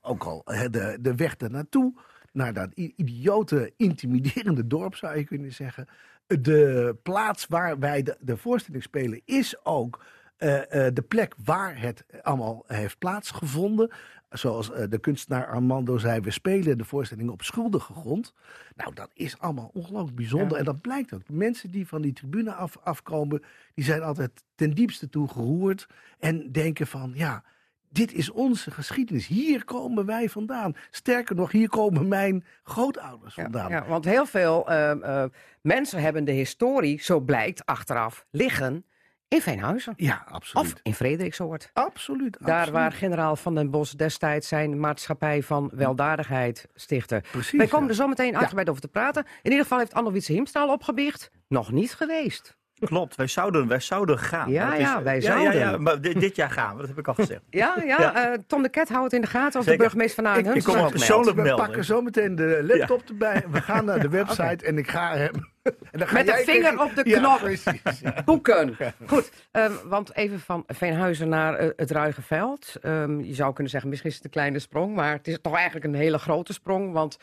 ook 0.00 0.24
al 0.24 0.42
de, 0.44 0.98
de 1.00 1.14
weg 1.14 1.36
ernaartoe, 1.36 1.94
naar 2.32 2.52
dat 2.52 2.72
idiote, 2.74 3.72
intimiderende 3.76 4.66
dorp 4.66 4.94
zou 4.94 5.16
je 5.16 5.24
kunnen 5.24 5.52
zeggen 5.52 5.88
de 6.28 6.96
plaats 7.02 7.46
waar 7.46 7.78
wij 7.78 8.02
de, 8.02 8.16
de 8.20 8.36
voorstelling 8.36 8.82
spelen 8.82 9.20
is 9.24 9.64
ook 9.64 10.04
uh, 10.38 10.54
uh, 10.54 10.62
de 10.92 11.04
plek 11.08 11.34
waar 11.44 11.80
het 11.80 12.04
allemaal 12.22 12.64
heeft 12.66 12.98
plaatsgevonden. 12.98 13.90
Zoals 14.30 14.70
uh, 14.70 14.76
de 14.88 14.98
kunstenaar 14.98 15.46
Armando 15.46 15.98
zei, 15.98 16.20
we 16.20 16.30
spelen 16.30 16.78
de 16.78 16.84
voorstelling 16.84 17.30
op 17.30 17.42
schuldige 17.42 17.92
grond. 17.92 18.34
Nou, 18.76 18.94
dat 18.94 19.10
is 19.14 19.38
allemaal 19.38 19.70
ongelooflijk 19.72 20.16
bijzonder. 20.16 20.52
Ja. 20.52 20.58
En 20.58 20.64
dat 20.64 20.80
blijkt 20.80 21.14
ook. 21.14 21.26
De 21.26 21.32
mensen 21.32 21.70
die 21.70 21.86
van 21.86 22.02
die 22.02 22.12
tribune 22.12 22.52
af, 22.52 22.78
afkomen, 22.82 23.42
die 23.74 23.84
zijn 23.84 24.02
altijd 24.02 24.44
ten 24.54 24.70
diepste 24.70 25.08
toe 25.08 25.28
geroerd. 25.28 25.86
En 26.18 26.52
denken 26.52 26.86
van, 26.86 27.12
ja, 27.14 27.44
dit 27.90 28.12
is 28.12 28.30
onze 28.30 28.70
geschiedenis. 28.70 29.26
Hier 29.26 29.64
komen 29.64 30.06
wij 30.06 30.28
vandaan. 30.28 30.76
Sterker 30.90 31.36
nog, 31.36 31.52
hier 31.52 31.68
komen 31.68 32.08
mijn 32.08 32.44
grootouders 32.62 33.34
vandaan. 33.34 33.70
Ja, 33.70 33.76
ja 33.76 33.86
want 33.86 34.04
heel 34.04 34.26
veel 34.26 34.70
uh, 34.70 34.90
uh, 35.00 35.24
mensen 35.60 36.00
hebben 36.00 36.24
de 36.24 36.32
historie, 36.32 37.02
zo 37.02 37.20
blijkt 37.20 37.66
achteraf, 37.66 38.26
liggen 38.30 38.84
in 39.28 39.40
Veenhuizen. 39.40 39.92
Ja, 39.96 40.24
absoluut. 40.28 40.72
Of 40.72 40.80
in 40.82 40.94
Frederiksoord. 40.94 41.70
Absoluut. 41.72 42.36
Daar 42.40 42.56
absoluut. 42.56 42.74
waar 42.74 42.92
generaal 42.92 43.36
Van 43.36 43.54
den 43.54 43.70
Bos 43.70 43.90
destijds 43.90 44.48
zijn 44.48 44.80
maatschappij 44.80 45.42
van 45.42 45.70
weldadigheid 45.74 46.68
stichtte. 46.74 47.22
Precies, 47.30 47.58
Wij 47.58 47.66
komen 47.66 47.84
ja. 47.84 47.90
er 47.90 47.96
zo 47.96 48.08
meteen 48.08 48.36
uitgebreid 48.36 48.68
over 48.68 48.82
te 48.82 48.88
praten. 48.88 49.24
In 49.24 49.50
ieder 49.50 49.62
geval 49.62 49.78
heeft 49.78 49.94
Anne 49.94 50.12
Wietse 50.12 50.32
Hiemstal 50.32 50.72
opgebiecht. 50.72 51.30
Nog 51.48 51.72
niet 51.72 51.94
geweest. 51.94 52.57
Klopt, 52.80 53.16
wij 53.16 53.26
zouden, 53.26 53.68
wij 53.68 53.80
zouden 53.80 54.18
gaan. 54.18 54.50
Ja, 54.50 54.74
is- 54.74 54.80
ja, 54.80 55.02
wij 55.02 55.14
Ja, 55.14 55.20
zouden. 55.20 55.58
ja, 55.58 55.76
maar 55.78 56.00
dit, 56.00 56.20
dit 56.20 56.36
jaar 56.36 56.50
gaan 56.50 56.72
we, 56.74 56.78
dat 56.80 56.88
heb 56.88 56.98
ik 56.98 57.08
al 57.08 57.14
gezegd. 57.14 57.40
Ja, 57.50 57.74
ja, 57.84 58.00
Ja. 58.00 58.14
eh, 58.32 58.38
Tom 58.46 58.62
de 58.62 58.68
Ket 58.68 58.88
houdt 58.88 59.04
het 59.04 59.12
in 59.12 59.20
de 59.20 59.26
gaten 59.26 59.56
als 59.56 59.66
de 59.66 59.76
burgemeester 59.76 60.22
van 60.24 60.32
Ik- 60.32 60.38
Aarden. 60.38 60.54
ik 60.56 60.64
kom 60.64 60.90
persoonlijk 60.90 61.36
We 61.36 61.42
melden. 61.42 61.64
pakken 61.66 61.84
zo 61.84 62.00
meteen 62.02 62.34
de 62.34 62.60
laptop 62.62 63.02
erbij. 63.08 63.44
We 63.50 63.60
gaan 63.60 63.84
naar 63.84 64.00
de 64.00 64.08
website 64.18 64.64
en 64.66 64.78
ik 64.78 64.90
ga 64.90 65.16
hem. 65.16 65.30
En 65.90 65.98
dan 65.98 66.08
ga 66.08 66.14
Met 66.14 66.26
de 66.26 66.32
vinger 66.44 66.70
tegen- 66.70 66.80
op 66.84 66.94
de 66.94 67.08
Ja, 67.10 67.18
knop. 67.18 67.38
precies. 67.38 68.00
ja. 68.02 68.22
Boeken. 68.24 68.76
Goed, 69.06 69.30
ehm, 69.50 69.72
want 69.84 70.14
even 70.16 70.40
van 70.40 70.64
Veenhuizen 70.66 71.28
naar 71.28 71.54
eh, 71.54 71.68
het 71.76 71.90
Ruigeveld. 71.90 72.76
Ehm, 72.82 73.20
je 73.20 73.34
zou 73.34 73.52
kunnen 73.52 73.70
zeggen, 73.72 73.88
misschien 73.90 74.10
is 74.10 74.16
het 74.16 74.24
een 74.24 74.30
kleine 74.30 74.58
sprong, 74.58 74.94
maar 74.94 75.12
het 75.12 75.28
is 75.28 75.38
toch 75.42 75.54
eigenlijk 75.54 75.84
een 75.84 75.94
hele 75.94 76.18
grote 76.18 76.52
sprong. 76.52 76.92
Want 76.92 77.18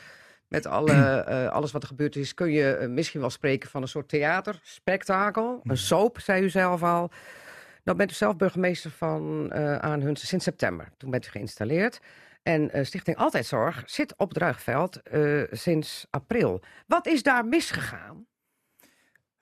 met 0.48 0.66
alle, 0.66 0.94
eh, 1.22 1.48
alles 1.48 1.72
wat 1.72 1.82
er 1.82 1.88
gebeurd 1.88 2.16
is, 2.16 2.34
kun 2.34 2.52
je 2.52 2.76
eh, 2.76 2.88
misschien 2.88 3.20
wel 3.20 3.30
spreken 3.30 3.70
van 3.70 3.82
een 3.82 3.88
soort 3.88 4.10
theater, 4.10 4.60
spektakel, 4.64 5.60
een 5.64 5.78
soap, 5.78 6.20
zei 6.20 6.44
u 6.44 6.50
zelf 6.50 6.84
al. 6.84 7.12
Nou 7.84 7.98
bent 7.98 8.12
u 8.12 8.14
zelf 8.14 8.36
burgemeester 8.36 8.92
van 8.92 9.52
eh 9.52 9.78
Aanhunsen 9.78 10.28
sinds 10.28 10.46
september. 10.46 10.90
Toen 10.98 11.12
bent 11.12 11.28
u 11.28 11.30
geïnstalleerd. 11.30 12.00
En 12.44 12.86
Stichting 12.86 13.18
Altijd 13.18 13.46
Zorg 13.46 13.84
zit 13.86 14.14
op 14.18 14.38
eh, 14.38 15.42
sinds 15.52 16.08
april. 16.10 16.62
Wat 16.88 17.08
is 17.08 17.24
daar 17.24 17.46
misgegaan? 17.46 18.26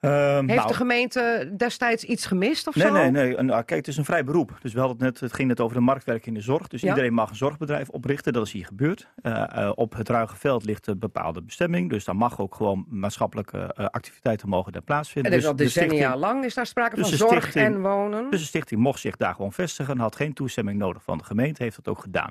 Ehm, 0.04 0.46
Heeft 0.48 0.54
nou, 0.58 0.68
de 0.68 0.74
gemeente 0.74 1.52
destijds 1.56 2.04
iets 2.04 2.26
gemist 2.26 2.66
of 2.66 2.74
Nee, 2.74 2.86
zo? 2.86 2.92
nee, 2.92 3.10
nee. 3.10 3.36
En, 3.36 3.50
ah, 3.50 3.56
kijk, 3.56 3.70
het 3.70 3.88
is 3.88 3.96
een 3.96 4.04
vrij 4.04 4.24
beroep. 4.24 4.58
Dus 4.62 4.72
we 4.72 4.78
hadden 4.78 4.96
het 4.96 5.06
net, 5.06 5.20
het 5.20 5.32
ging 5.32 5.48
net 5.48 5.60
over 5.60 5.76
de 5.76 5.82
marktwerking 5.82 6.26
in 6.26 6.34
de 6.34 6.40
zorg. 6.40 6.68
Dus 6.68 6.80
Ja. 6.80 6.88
iedereen 6.88 7.12
mag 7.14 7.30
een 7.30 7.36
zorgbedrijf 7.36 7.88
oprichten. 7.88 8.32
Dat 8.32 8.46
is 8.46 8.52
hier 8.52 8.64
gebeurd. 8.66 9.08
Eh, 9.22 9.44
eh, 9.64 9.72
op 9.74 9.94
het 9.96 10.08
Ruigeveld 10.08 10.64
ligt 10.64 10.86
een 10.86 10.98
bepaalde 10.98 11.42
bestemming. 11.42 11.90
Dus 11.90 12.04
daar 12.04 12.16
mag 12.16 12.40
ook 12.40 12.54
gewoon 12.54 12.86
maatschappelijke 12.88 13.58
eh, 13.58 13.86
activiteiten 13.86 14.48
mogen 14.48 14.72
daar 14.72 14.80
En 14.80 14.86
plaatsvinden. 14.86 15.32
is 15.32 15.38
dus 15.38 15.46
al 15.46 15.56
de 15.56 15.62
decennia 15.62 16.16
lang 16.16 16.44
is 16.44 16.54
daar 16.54 16.66
sprake 16.66 16.94
Dus 16.96 17.08
van 17.08 17.16
zorg 17.18 17.40
stichting- 17.42 17.64
en 17.74 17.80
wonen. 17.82 18.30
Dus 18.30 18.40
de 18.40 18.46
stichting 18.46 18.80
mocht 18.80 19.00
zich 19.00 19.16
daar 19.16 19.34
gewoon 19.34 19.52
vestigen. 19.52 19.98
Had 19.98 20.16
geen 20.16 20.32
toestemming 20.32 20.78
nodig 20.78 21.02
van 21.02 21.18
de 21.18 21.24
gemeente. 21.24 21.62
Heeft 21.62 21.76
dat 21.76 21.88
ook 21.88 21.98
gedaan. 22.00 22.30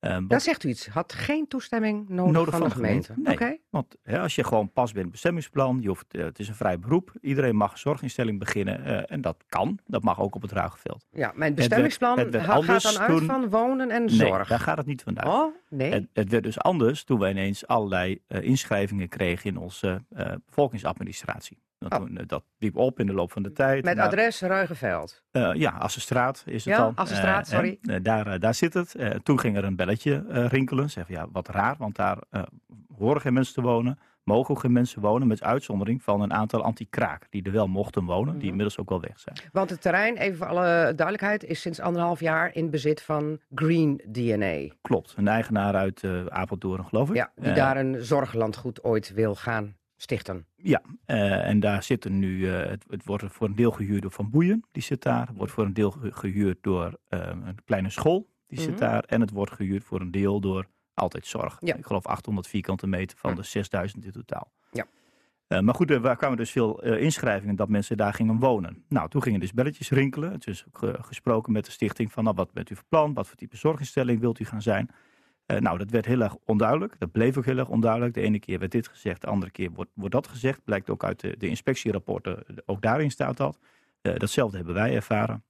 Eh, 0.00 0.14
wat- 0.14 0.28
Daar 0.28 0.40
zegt 0.40 0.64
u 0.64 0.68
iets. 0.68 0.86
Had 0.86 1.12
geen 1.12 1.48
toestemming 1.48 2.08
nodig, 2.08 2.32
Nodig 2.32 2.54
van, 2.56 2.68
de 2.68 2.74
gemeente. 2.74 3.12
Nee, 3.16 3.60
want 3.70 3.96
hè, 4.02 4.20
als 4.20 4.34
je 4.34 4.44
gewoon 4.44 4.72
past 4.72 4.92
bij 4.92 5.02
het 5.02 5.10
bestemmingsplan, 5.10 5.78
je 5.80 5.88
hoeft, 5.88 6.14
eh, 6.14 6.24
het 6.24 6.38
is 6.38 6.48
een 6.48 6.54
vrij 6.54 6.78
beroep. 6.78 7.12
Iedereen 7.20 7.56
mag 7.56 7.72
een 7.72 7.78
zorginstelling 7.78 8.38
beginnen 8.38 8.84
eh, 8.84 9.14
en 9.14 9.20
dat 9.20 9.44
kan. 9.48 9.78
Dat 9.86 10.02
mag 10.02 10.20
ook 10.20 10.34
op 10.34 10.42
het 10.42 10.52
Ruigeveld. 10.52 11.06
Ja, 11.10 11.32
mijn 11.34 11.54
bestemmingsplan 11.54 12.18
het 12.18 12.30
werd 12.32 12.44
gaat 12.44 12.82
dan 12.82 12.98
uit 12.98 13.08
toen- 13.18 13.26
van 13.26 13.48
wonen 13.50 13.90
en 13.90 14.04
Nee, 14.04 14.14
zorg. 14.16 14.48
daar 14.48 14.60
gaat 14.60 14.76
het 14.76 14.86
niet 14.86 15.02
vandaan. 15.02 15.26
Oh, 15.28 15.54
nee. 15.68 15.92
Het, 15.92 16.08
het 16.12 16.30
werd 16.30 16.42
dus 16.44 16.58
anders 16.58 17.04
toen 17.04 17.18
we 17.18 17.28
ineens 17.28 17.66
allerlei 17.66 18.22
inschrijvingen 18.28 19.08
kregen 19.08 19.50
in 19.50 19.56
onze 19.56 20.04
bevolkingsadministratie. 20.46 21.58
Want 21.88 22.10
Oh. 22.20 22.26
dat 22.26 22.44
liep 22.58 22.76
op 22.76 22.98
in 23.00 23.06
de 23.06 23.12
loop 23.12 23.32
van 23.32 23.42
de 23.42 23.52
tijd. 23.52 23.84
Met 23.84 23.96
Nou, 23.96 24.08
adres 24.08 24.40
Ruigeveld. 24.40 25.22
eh, 25.30 25.50
ja, 25.54 25.70
Assenstraat 25.70 26.42
is 26.46 26.64
het 26.64 26.74
Ja, 26.74 26.80
dan. 26.80 26.94
Assenstraat, 26.94 27.48
Eh, 27.48 27.54
sorry. 27.54 27.78
eh, 27.82 27.96
daar, 28.02 28.40
daar 28.40 28.54
zit 28.54 28.74
het. 28.74 28.94
Toen 29.22 29.38
ging 29.40 29.56
er 29.56 29.64
een 29.64 29.76
belletje 29.76 30.24
rinkelen. 30.48 30.90
Zeggen 30.90 31.14
ja, 31.14 31.26
wat 31.32 31.48
raar, 31.48 31.74
want 31.78 31.96
daar 31.96 32.18
horen 32.98 33.20
geen 33.20 33.32
mensen 33.32 33.54
te 33.54 33.60
wonen. 33.62 33.98
Mogen 34.24 34.54
ook 34.54 34.60
geen 34.60 34.72
mensen 34.72 35.00
wonen, 35.02 35.28
met 35.28 35.42
uitzondering 35.42 36.02
van 36.02 36.20
een 36.20 36.32
aantal 36.32 36.62
anti-kraak 36.62 37.26
die 37.30 37.42
er 37.42 37.52
wel 37.52 37.66
mochten 37.66 38.04
wonen, 38.04 38.28
Mhm. 38.30 38.38
die 38.38 38.48
inmiddels 38.48 38.78
ook 38.78 38.88
wel 38.88 39.00
weg 39.00 39.20
zijn. 39.20 39.36
Want 39.52 39.70
het 39.70 39.80
terrein, 39.80 40.16
even 40.16 40.36
voor 40.38 40.46
alle 40.46 40.92
duidelijkheid, 40.96 41.44
is 41.44 41.60
sinds 41.60 41.80
anderhalf 41.80 42.20
jaar 42.20 42.54
in 42.54 42.70
bezit 42.70 43.02
van 43.02 43.38
Green 43.54 44.00
DNA. 44.08 44.74
Klopt, 44.82 45.14
een 45.16 45.28
eigenaar 45.28 45.74
uit 45.74 46.02
Apeldoorn, 46.28 46.84
geloof 46.84 47.08
ik. 47.10 47.16
Ja, 47.16 47.32
die 47.36 47.52
daar 47.52 47.76
een 47.76 48.04
zorglandgoed 48.04 48.84
ooit 48.84 49.12
wil 49.14 49.34
gaan 49.34 49.76
stichten. 50.02 50.46
Ja, 50.56 50.82
eh, 51.04 51.48
en 51.48 51.60
daar 51.60 51.82
zitten 51.82 52.18
nu, 52.18 52.48
eh, 52.52 52.68
het, 52.70 52.84
het 52.88 53.04
wordt 53.04 53.24
voor 53.28 53.46
een 53.46 53.54
deel 53.54 53.70
gehuurd 53.70 54.02
door 54.02 54.10
Van 54.10 54.30
Boeien, 54.30 54.64
die 54.72 54.82
zit 54.82 55.02
daar. 55.02 55.26
Het 55.26 55.36
wordt 55.36 55.52
voor 55.52 55.64
een 55.64 55.74
deel 55.74 55.90
ge- 55.90 56.12
gehuurd 56.12 56.58
door 56.60 56.98
eh, 57.08 57.20
een 57.44 57.64
kleine 57.64 57.90
school, 57.90 58.28
die 58.46 58.58
Mhm. 58.60 58.68
zit 58.68 58.78
daar. 58.78 59.04
En 59.04 59.20
het 59.20 59.30
wordt 59.30 59.52
gehuurd 59.52 59.84
voor 59.84 60.00
een 60.00 60.10
deel 60.10 60.40
door 60.40 60.66
Altijd 60.94 61.26
Zorg. 61.26 61.56
Ja. 61.60 61.74
Ik 61.74 61.86
geloof 61.86 62.06
800 62.06 62.46
vierkante 62.48 62.86
meter 62.86 63.18
van 63.18 63.30
Ja. 63.30 63.36
de 63.36 63.42
6000 63.42 64.04
in 64.04 64.10
totaal. 64.12 64.52
Ja. 64.70 64.86
Maar 65.60 65.74
goed, 65.74 65.90
er 65.90 66.00
wa- 66.00 66.14
kwamen 66.14 66.36
dus 66.36 66.50
veel 66.50 66.82
inschrijvingen 66.84 67.56
dat 67.56 67.68
mensen 67.68 67.96
daar 67.96 68.14
gingen 68.14 68.38
wonen. 68.38 68.84
Nou, 68.88 69.08
toen 69.08 69.22
gingen 69.22 69.40
dus 69.40 69.52
belletjes 69.52 69.90
rinkelen. 69.90 70.32
Het 70.32 70.46
is 70.46 70.64
ge- 70.72 70.98
gesproken 71.00 71.52
met 71.52 71.64
de 71.64 71.70
stichting 71.70 72.12
van, 72.12 72.24
nou, 72.24 72.36
wat 72.36 72.52
bent 72.52 72.70
u 72.70 72.74
van 72.74 72.84
plan? 72.88 73.14
Wat 73.14 73.26
voor 73.28 73.36
type 73.36 73.56
zorginstelling 73.56 74.20
wilt 74.20 74.38
u 74.40 74.44
gaan 74.44 74.62
zijn? 74.62 74.90
Eh, 75.50 75.60
nou, 75.60 75.78
dat 75.78 75.90
werd 75.90 76.06
heel 76.06 76.20
erg 76.20 76.36
onduidelijk. 76.44 76.94
Dat 76.98 77.12
bleef 77.12 77.36
ook 77.36 77.44
heel 77.44 77.58
erg 77.58 77.68
onduidelijk. 77.68 78.14
De 78.14 78.20
ene 78.20 78.38
keer 78.38 78.58
werd 78.58 78.72
dit 78.72 78.88
gezegd, 78.88 79.20
de 79.20 79.26
andere 79.26 79.50
keer 79.50 79.70
wordt, 79.70 79.90
wordt 79.94 80.14
dat 80.14 80.28
gezegd. 80.28 80.64
Blijkt 80.64 80.90
ook 80.90 81.04
uit 81.04 81.20
de, 81.20 81.34
de 81.38 81.48
inspectierapporten, 81.48 82.44
ook 82.66 82.82
daarin 82.82 83.10
staat 83.10 83.36
dat. 83.36 83.58
Eh, 84.02 84.14
datzelfde 84.16 84.56
hebben 84.56 84.74
wij 84.74 84.94
ervaren. 84.94 85.44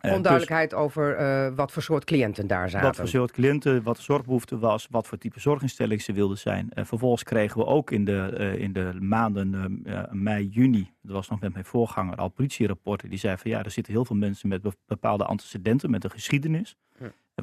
Eh, 0.00 0.02
dus 0.02 0.16
Onduidelijkheid 0.16 0.74
over 0.74 1.54
wat 1.54 1.72
voor 1.72 1.82
soort 1.82 2.04
cliënten 2.04 2.46
daar 2.46 2.70
zaten. 2.70 2.86
wat 2.86 2.96
voor 2.96 3.08
soort 3.08 3.30
cliënten, 3.30 3.82
wat 3.82 3.96
de 3.96 4.02
zorgbehoefte 4.02 4.58
was, 4.58 4.86
wat 4.90 5.06
voor 5.06 5.18
type 5.18 5.40
zorginstelling 5.40 6.02
ze 6.02 6.12
wilden 6.12 6.38
zijn. 6.38 6.70
Vervolgens 6.74 7.22
kregen 7.22 7.58
we 7.58 7.66
ook 7.66 7.90
in 7.90 8.04
de, 8.04 8.54
in 8.58 8.72
de 8.72 8.92
maanden 9.00 9.82
mei, 10.10 10.46
juni, 10.48 10.92
dat 11.02 11.12
was 11.12 11.28
nog 11.28 11.40
met 11.40 11.52
mijn 11.52 11.64
voorganger, 11.64 12.16
al 12.16 12.28
politierapporten. 12.28 13.08
Die 13.08 13.18
zeiden 13.18 13.42
van 13.42 13.50
ja, 13.50 13.64
er 13.64 13.70
zitten 13.70 13.92
heel 13.92 14.04
veel 14.04 14.16
mensen 14.16 14.48
met 14.48 14.62
be- 14.62 14.76
bepaalde 14.86 15.24
antecedenten, 15.24 15.90
met 15.90 16.04
een 16.04 16.10
geschiedenis. 16.10 16.76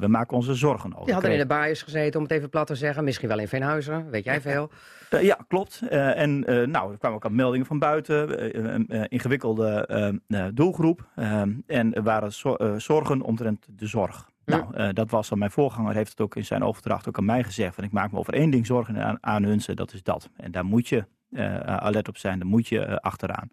We 0.00 0.08
maken 0.08 0.36
ons 0.36 0.48
er 0.48 0.56
zorgen 0.56 0.92
over. 0.92 1.04
Die 1.04 1.12
hadden 1.12 1.32
in 1.32 1.38
de 1.38 1.46
baaiers 1.46 1.82
gezeten, 1.82 2.16
om 2.20 2.22
het 2.26 2.32
even 2.34 2.48
plat 2.50 2.66
te 2.66 2.74
zeggen. 2.74 3.04
Misschien 3.04 3.28
wel 3.28 3.38
in 3.38 3.48
Veenhuizen, 3.48 4.10
weet 4.10 4.24
jij 4.24 4.40
veel. 4.40 4.70
Eh, 5.10 5.22
ja, 5.22 5.38
klopt. 5.48 5.82
Eh, 5.88 6.20
en 6.20 6.44
eh, 6.44 6.66
nou, 6.66 6.92
er 6.92 6.98
kwamen 6.98 7.16
ook 7.16 7.24
al 7.24 7.30
meldingen 7.30 7.66
van 7.66 7.78
buiten. 7.78 8.38
eh, 8.52 8.74
eh, 9.00 9.04
ingewikkelde 9.08 9.86
eh, 9.86 10.46
eh, 10.46 10.50
doelgroep. 10.54 11.08
Eh, 11.14 11.40
en 11.66 11.94
er 11.94 12.02
waren 12.02 12.32
zo- 12.32 12.54
eh, 12.54 12.74
zorgen 12.76 13.20
omtrent 13.22 13.66
de 13.70 13.86
zorg. 13.86 14.30
Nou, 14.44 14.74
eh, 14.74 14.88
dat 14.92 15.10
was 15.10 15.28
dan 15.28 15.38
mijn 15.38 15.50
voorganger, 15.50 15.94
heeft 15.94 16.10
het 16.10 16.20
ook 16.20 16.36
in 16.36 16.44
zijn 16.44 16.62
overdracht 16.62 17.08
ook 17.08 17.18
aan 17.18 17.24
mij 17.24 17.44
gezegd. 17.44 17.74
Van 17.74 17.84
ik 17.84 17.92
maak 17.92 18.12
me 18.12 18.18
over 18.18 18.34
één 18.34 18.50
ding 18.50 18.66
zorgen 18.66 19.04
aan, 19.04 19.18
aan 19.20 19.42
Hunsen, 19.42 19.76
dat 19.76 19.92
is 19.92 20.02
dat. 20.02 20.30
En 20.36 20.50
daar 20.52 20.64
moet 20.64 20.88
je 20.88 21.04
eh, 21.30 21.58
alert 21.60 22.08
op 22.08 22.16
zijn, 22.16 22.38
daar 22.38 22.48
moet 22.48 22.68
je 22.68 22.80
eh, 22.80 22.96
achteraan. 22.96 23.50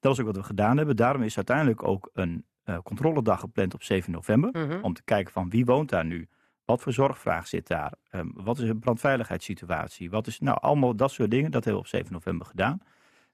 Dat 0.00 0.12
is 0.12 0.20
ook 0.20 0.26
wat 0.26 0.36
we 0.36 0.42
gedaan 0.42 0.76
hebben. 0.76 0.96
Daarom 0.96 1.22
is 1.22 1.36
uiteindelijk 1.36 1.82
ook 1.82 2.10
een 2.12 2.44
eh, 2.46 2.49
controledag 2.82 3.40
gepland 3.40 3.74
op 3.74 3.82
7 3.82 4.12
november. 4.12 4.50
Mhm. 4.52 4.78
Om 4.82 4.94
te 4.94 5.02
kijken 5.04 5.32
van 5.32 5.50
wie 5.50 5.64
woont 5.64 5.88
daar 5.88 6.04
nu? 6.04 6.28
Wat 6.64 6.82
voor 6.82 6.92
zorgvraag 6.92 7.46
zit 7.46 7.66
daar? 7.66 7.92
Ehm, 8.10 8.28
wat 8.34 8.58
is 8.58 8.66
de 8.66 8.76
brandveiligheidssituatie? 8.76 10.10
Wat 10.10 10.26
is 10.26 10.40
nou 10.40 10.58
allemaal 10.60 10.96
dat 10.96 11.10
soort 11.10 11.30
dingen? 11.30 11.50
Dat 11.50 11.64
hebben 11.64 11.82
we 11.82 11.88
op 11.88 11.94
7 11.94 12.12
november 12.12 12.46
gedaan. 12.46 12.80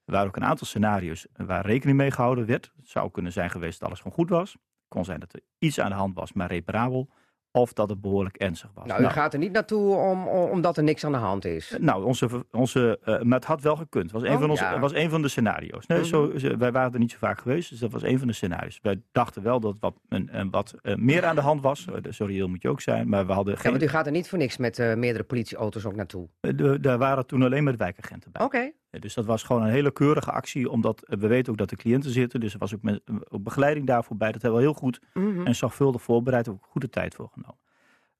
Er 0.04 0.12
waren 0.12 0.26
ook 0.28 0.36
een 0.36 0.44
aantal 0.44 0.66
scenario's 0.66 1.26
waar 1.36 1.66
rekening 1.66 1.96
mee 1.96 2.10
gehouden 2.10 2.46
werd. 2.46 2.72
Het 2.76 2.88
zou 2.88 3.10
kunnen 3.10 3.32
zijn 3.32 3.50
geweest 3.50 3.78
dat 3.78 3.88
alles 3.88 4.00
gewoon 4.00 4.16
goed 4.16 4.28
was. 4.28 4.52
Het 4.52 4.88
kon 4.88 5.04
zijn 5.04 5.20
dat 5.20 5.32
er 5.32 5.40
iets 5.58 5.80
aan 5.80 5.90
de 5.90 5.96
hand 5.96 6.14
was, 6.14 6.32
maar 6.32 6.48
reparabel. 6.48 7.08
Of 7.56 7.72
dat 7.72 7.90
het 7.90 8.00
behoorlijk 8.00 8.36
ernstig 8.36 8.70
was. 8.74 8.86
Nou, 8.86 9.02
u 9.02 9.06
gaat 9.08 9.32
er 9.32 9.38
niet 9.38 9.52
naartoe 9.52 9.94
om, 9.94 10.26
om- 10.26 10.50
omdat 10.50 10.76
er 10.76 10.82
niks 10.82 11.04
aan 11.04 11.12
de 11.12 11.18
hand 11.18 11.44
is. 11.44 11.76
Nou, 11.80 12.04
onze, 12.04 12.44
onze, 12.52 12.98
eh, 13.04 13.20
maar 13.22 13.38
het 13.38 13.44
had 13.48 13.60
wel 13.60 13.76
gekund. 13.76 14.04
Het 14.04 14.12
was 14.12 14.22
een, 14.22 14.34
Oh, 14.34 14.40
van, 14.40 14.50
onze, 14.50 14.64
ja. 14.64 14.78
was 14.78 14.94
een 14.94 15.10
van 15.10 15.22
de 15.22 15.28
scenario's. 15.28 15.86
Nee, 15.86 15.98
Mhm. 15.98 16.06
zo, 16.06 16.32
zo- 16.38 16.56
wij 16.56 16.72
waren 16.72 16.92
er 16.92 16.98
niet 16.98 17.10
zo 17.10 17.16
vaak 17.20 17.40
geweest, 17.40 17.70
dus 17.70 17.78
dat 17.78 17.92
was 17.92 18.02
een 18.02 18.18
van 18.18 18.26
de 18.26 18.32
scenario's. 18.32 18.78
Wij 18.82 19.00
dachten 19.12 19.42
wel 19.42 19.60
dat 19.60 19.76
wat, 19.80 19.94
een, 20.08 20.28
een 20.38 20.50
wat 20.50 20.74
eh, 20.82 20.94
meer 20.94 21.24
aan 21.24 21.34
de 21.34 21.40
hand 21.40 21.62
was. 21.62 21.86
Eh, 21.86 22.12
Zo 22.12 22.24
reëel 22.24 22.48
moet 22.48 22.62
je 22.62 22.68
ook 22.68 22.80
zijn, 22.80 23.08
maar 23.08 23.26
we 23.26 23.32
hadden 23.32 23.54
Ja, 23.54 23.60
geen... 23.60 23.70
want 23.70 23.82
u 23.82 23.88
gaat 23.88 24.06
er 24.06 24.12
niet 24.12 24.28
voor 24.28 24.38
niks 24.38 24.56
met 24.56 24.78
eh, 24.78 24.94
meerdere 24.94 25.24
politieauto's 25.24 25.84
ook 25.84 25.96
naartoe. 25.96 26.28
eh, 26.40 26.50
de- 26.56 26.80
daar 26.80 26.98
waren 26.98 27.26
toen 27.26 27.42
alleen 27.42 27.64
maar 27.64 27.76
wijkagenten 27.76 28.32
bij. 28.32 28.44
Oké. 28.44 28.58
Eh, 28.58 28.70
Dus 29.00 29.14
dat 29.14 29.24
was 29.24 29.42
gewoon 29.42 29.62
een 29.62 29.68
hele 29.70 29.92
keurige 29.92 30.30
actie, 30.32 30.70
omdat 30.70 31.02
eh, 31.02 31.18
we 31.18 31.26
weten 31.26 31.52
ook 31.52 31.58
dat 31.58 31.68
de 31.68 31.76
cliënten 31.76 32.10
zitten. 32.10 32.40
Dus 32.40 32.52
er 32.52 32.58
was 32.58 32.74
ook, 32.74 32.82
met, 32.82 33.02
ook 33.28 33.42
begeleiding 33.42 33.86
daarvoor 33.86 34.16
bij. 34.16 34.32
Dat 34.32 34.42
hebben 34.42 34.60
we 34.60 34.66
heel 34.66 34.74
goed 34.76 35.00
Mhm. 35.14 35.46
en 35.46 35.54
zorgvuldig 35.54 36.02
voorbereid. 36.02 36.48
Ook 36.48 36.66
goede 36.68 36.88
tijd 36.88 37.14
voor 37.14 37.28
genomen. 37.32 37.58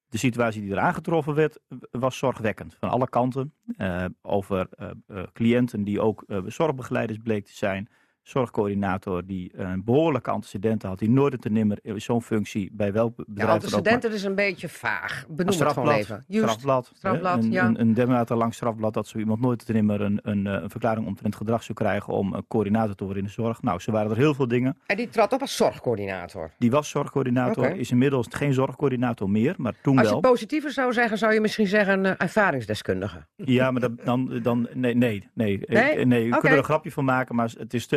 De 0.09 0.19
situatie 0.19 0.61
die 0.63 0.73
er 0.73 0.79
aangetroffen 0.79 1.35
werd, 1.35 1.59
was 1.91 2.19
zorgwekkend. 2.19 2.77
Van 2.81 2.91
alle 2.91 3.09
kanten. 3.09 3.55
Eh, 3.77 4.05
over 4.23 4.69
eh, 4.71 4.91
eh, 5.07 5.23
cliënten 5.33 5.85
die 5.85 6.01
ook 6.01 6.23
eh, 6.27 6.39
zorgbegeleiders 6.47 7.19
bleek 7.23 7.45
te 7.45 7.57
zijn. 7.57 7.89
Zorgcoördinator 8.27 9.27
die 9.27 9.53
eh, 9.57 9.69
een 9.71 9.85
behoorlijke 9.85 10.31
antecedenten 10.31 10.89
had. 10.89 10.99
Die 10.99 11.11
nooit 11.11 11.41
te 11.41 11.49
nimmer 11.49 11.79
zo'n 11.83 12.23
functie 12.23 12.71
bij 12.73 12.93
welk 12.93 13.17
bedrijf 13.17 13.49
Ja, 13.49 13.55
antecedenten 13.55 14.13
is 14.13 14.25
een 14.25 14.35
beetje 14.35 14.69
vaag. 14.69 15.25
Benoem 15.29 15.47
het 15.47 15.57
gewoon 15.57 15.95
strafblad, 15.95 15.97
even. 15.97 16.25
Strafblad, 16.29 16.93
hè, 17.01 17.11
een, 17.11 17.53
ja. 17.53 17.65
een, 17.65 17.81
een 17.81 17.95
dermate 17.95 18.35
lang 18.35 18.55
strafblad 18.55 18.95
dat 18.95 19.07
zo 19.07 19.19
iemand 19.19 19.41
nooit 19.41 19.67
te 19.67 19.73
nimmer 19.73 20.01
een, 20.01 20.21
een, 20.23 20.47
eh, 20.47 20.63
een 20.63 20.71
verklaring 20.71 21.07
omtrent 21.07 21.37
gedrag 21.37 21.63
zou 21.63 21.79
krijgen 21.79 22.13
om 22.13 22.33
een 22.33 22.47
coördinator 22.49 22.95
te 22.95 23.05
worden 23.05 23.23
in 23.23 23.29
de 23.29 23.35
zorg. 23.35 23.63
Nou, 23.63 23.81
zo 23.81 23.93
waren 23.93 24.11
er 24.11 24.17
heel 24.17 24.35
veel 24.35 24.49
dingen. 24.49 24.77
En 24.87 24.97
die 24.97 25.09
trad 25.09 25.33
op 25.33 25.41
als 25.41 25.57
zorgcoördinator. 25.57 26.51
Die 26.59 26.71
was 26.71 26.89
zorgcoördinator, 26.89 27.77
is 27.77 27.91
inmiddels 27.91 28.27
geen 28.31 28.53
zorgcoördinator 28.53 29.31
meer, 29.31 29.55
maar 29.57 29.75
toen 29.83 29.99
Als 29.99 30.07
je 30.07 30.13
wel. 30.13 30.21
positiever 30.21 30.71
zou 30.71 30.93
zeggen, 30.93 31.19
zou 31.19 31.33
je 31.33 31.41
misschien 31.41 31.67
zeggen 31.67 32.05
een 32.05 32.17
ervaringsdeskundige. 32.17 33.27
Ja, 33.37 33.71
maar 33.71 33.81
dan, 33.81 33.99
dan, 34.05 34.41
dan 34.43 34.69
nee, 34.73 34.95
nee, 34.95 35.29
nee. 35.35 35.61
Nee? 35.67 35.91
Eh, 35.91 36.07
nee 36.07 36.29
kunt 36.29 36.45
er 36.45 36.59
een 36.59 36.65
grapje 36.65 36.93
van 36.93 37.05
maken, 37.05 37.35
maar 37.35 37.53
het 37.59 37.75
is 37.75 37.87
te 37.87 37.97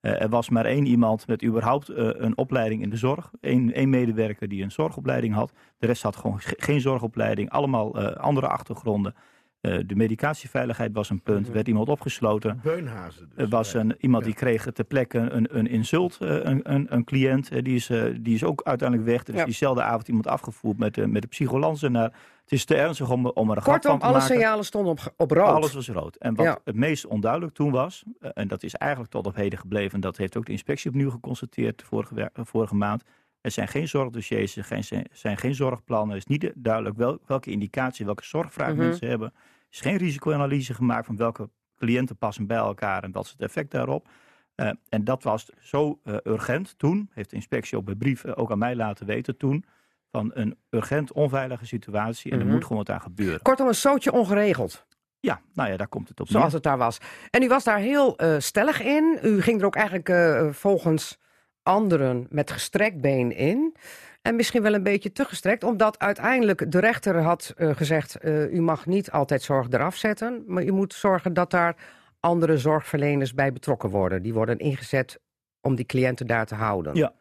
Eh, 0.00 0.22
er 0.22 0.28
was 0.28 0.48
maar 0.48 0.64
één 0.64 0.86
iemand 0.86 1.26
met 1.26 1.44
überhaupt 1.44 1.88
eh, 1.88 2.08
een 2.12 2.36
opleiding 2.36 2.82
in 2.82 2.90
de 2.90 2.96
zorg. 2.96 3.30
Eén, 3.40 3.72
één 3.72 3.90
medewerker 3.90 4.48
die 4.48 4.62
een 4.62 4.70
zorgopleiding 4.70 5.34
had. 5.34 5.52
De 5.78 5.86
rest 5.86 6.02
had 6.02 6.16
gewoon 6.16 6.40
ge- 6.40 6.54
geen 6.58 6.80
zorgopleiding. 6.80 7.50
Allemaal 7.50 7.94
eh, 7.98 8.16
andere 8.16 8.48
achtergronden. 8.48 9.14
Eh, 9.60 9.78
de 9.86 9.94
medicatieveiligheid 9.96 10.92
was 10.92 11.10
een 11.10 11.22
punt. 11.22 11.48
Werd 11.48 11.68
iemand 11.68 11.88
opgesloten. 11.88 12.60
Beunhazen. 12.62 13.30
Dus. 13.36 13.48
Was 13.48 13.74
een, 13.74 13.94
iemand 13.98 14.24
die 14.24 14.34
kreeg 14.34 14.64
ter 14.72 14.84
plekke 14.84 15.18
een, 15.18 15.58
een 15.58 15.66
insult, 15.66 16.16
eh, 16.20 16.28
een, 16.42 16.60
een, 16.74 16.86
een 16.94 17.04
cliënt. 17.04 17.50
eh, 17.50 17.62
Die 17.62 17.74
is, 17.74 17.86
die 18.20 18.34
is 18.34 18.44
ook 18.44 18.62
uiteindelijk 18.64 19.08
weg. 19.08 19.22
Er 19.26 19.32
is 19.34 19.38
Ja. 19.38 19.44
diezelfde 19.44 19.82
avond 19.82 20.08
iemand 20.08 20.26
afgevoerd 20.26 20.78
met, 20.78 20.94
de 20.94 21.06
met 21.06 21.22
de 21.22 21.28
psycholance 21.28 21.88
naar. 21.88 22.12
Het 22.42 22.58
is 22.58 22.64
te 22.64 22.76
ernstig 22.76 23.10
om, 23.10 23.26
om 23.26 23.50
er 23.50 23.56
een 23.56 23.62
grap 23.62 23.74
Kortom, 23.74 23.90
van 23.90 24.00
te 24.00 24.06
alle 24.06 24.20
signalen 24.20 24.64
stonden 24.64 24.92
op, 24.92 25.14
op 25.16 25.30
rood. 25.30 25.46
Alles 25.46 25.72
was 25.72 25.88
rood. 25.88 26.16
En 26.16 26.34
wat 26.34 26.46
Ja. 26.46 26.58
het 26.64 26.74
meest 26.76 27.06
onduidelijk 27.06 27.54
toen 27.54 27.70
was, 27.70 28.02
en 28.34 28.48
dat 28.48 28.62
is 28.62 28.74
eigenlijk 28.74 29.10
tot 29.12 29.26
op 29.26 29.34
heden 29.34 29.58
gebleven, 29.58 29.94
en 29.94 30.00
dat 30.00 30.16
heeft 30.16 30.36
ook 30.36 30.46
de 30.46 30.52
inspectie 30.52 30.90
opnieuw 30.90 31.10
geconstateerd 31.10 31.82
vorige, 31.86 32.30
vorige 32.34 32.74
maand. 32.74 33.02
Er 33.40 33.50
zijn 33.50 33.68
geen 33.68 33.88
zorgdossiers, 33.88 34.56
er 34.56 34.64
geen- 34.64 35.06
zijn, 35.12 35.36
geen 35.38 35.54
zorgplannen. 35.54 36.10
Er 36.10 36.16
is 36.16 36.26
niet 36.26 36.52
duidelijk 36.54 36.96
wel, 36.96 37.18
welke 37.26 37.50
indicatie, 37.50 38.04
welke 38.04 38.24
zorgvraag 38.24 38.68
Mhm. 38.74 38.78
mensen 38.78 39.08
hebben. 39.08 39.28
Er 39.34 39.66
is 39.70 39.80
geen 39.80 39.96
risicoanalyse 39.96 40.74
gemaakt 40.74 41.06
van 41.06 41.16
welke 41.16 41.50
cliënten 41.76 42.16
passen 42.16 42.46
bij 42.46 42.56
elkaar 42.56 43.02
en 43.04 43.12
wat 43.12 43.24
is 43.24 43.30
het 43.30 43.40
effect 43.40 43.70
daarop. 43.70 44.08
Eh, 44.54 44.70
en 44.88 45.04
dat 45.04 45.22
was 45.22 45.50
zo 45.60 46.00
eh, 46.04 46.14
urgent 46.24 46.78
toen, 46.78 47.10
heeft 47.12 47.30
de 47.30 47.36
inspectie 47.36 47.78
ook 47.78 47.84
bij 47.84 47.94
brief 47.94 48.24
eh, 48.24 48.32
ook 48.34 48.50
aan 48.50 48.58
mij 48.58 48.76
laten 48.76 49.06
weten 49.06 49.36
toen, 49.36 49.64
van 50.10 50.30
een 50.34 50.56
urgent 50.70 51.12
onveilige 51.12 51.66
situatie 51.66 52.30
en 52.32 52.38
Mhm. 52.38 52.46
er 52.46 52.52
moet 52.52 52.62
gewoon 52.62 52.78
wat 52.78 52.90
aan 52.90 53.00
gebeuren. 53.00 53.42
Kortom, 53.42 53.66
een 53.68 53.74
zootje 53.74 54.12
ongeregeld. 54.12 54.86
Ja, 55.20 55.40
nou 55.54 55.70
ja, 55.70 55.76
daar 55.76 55.88
komt 55.88 56.08
het 56.08 56.20
op 56.20 56.28
Zoals 56.28 56.44
neer. 56.46 56.54
het 56.54 56.62
daar 56.62 56.78
was. 56.78 56.98
En 57.30 57.42
u 57.42 57.48
was 57.48 57.64
daar 57.64 57.78
heel 57.78 58.18
stellig 58.38 58.82
in. 58.82 59.18
U 59.22 59.42
ging 59.42 59.60
er 59.60 59.66
ook 59.66 59.76
eigenlijk 59.76 60.54
volgens 60.54 61.18
anderen 61.62 62.26
met 62.30 62.50
gestrekt 62.50 63.00
been 63.00 63.36
in. 63.36 63.76
En 64.22 64.36
misschien 64.36 64.62
wel 64.62 64.74
een 64.74 64.82
beetje 64.82 65.12
te 65.12 65.24
gestrekt, 65.24 65.64
omdat 65.64 65.98
uiteindelijk 65.98 66.72
de 66.72 66.78
rechter 66.78 67.22
had 67.22 67.54
eh, 67.56 67.70
gezegd: 67.76 68.16
eh, 68.16 68.52
u 68.52 68.60
mag 68.60 68.86
niet 68.86 69.10
altijd 69.10 69.42
zorg 69.42 69.66
eraf 69.70 69.96
zetten, 69.96 70.44
maar 70.46 70.64
u 70.64 70.72
moet 70.72 70.94
zorgen 70.94 71.34
dat 71.34 71.50
daar 71.50 71.76
andere 72.20 72.58
zorgverleners 72.58 73.34
bij 73.34 73.52
betrokken 73.52 73.90
worden. 73.90 74.22
Die 74.22 74.34
worden 74.34 74.58
ingezet 74.58 75.20
om 75.60 75.74
die 75.74 75.84
cliënten 75.84 76.26
daar 76.26 76.46
te 76.46 76.54
houden. 76.54 76.94
Ja. 76.94 77.12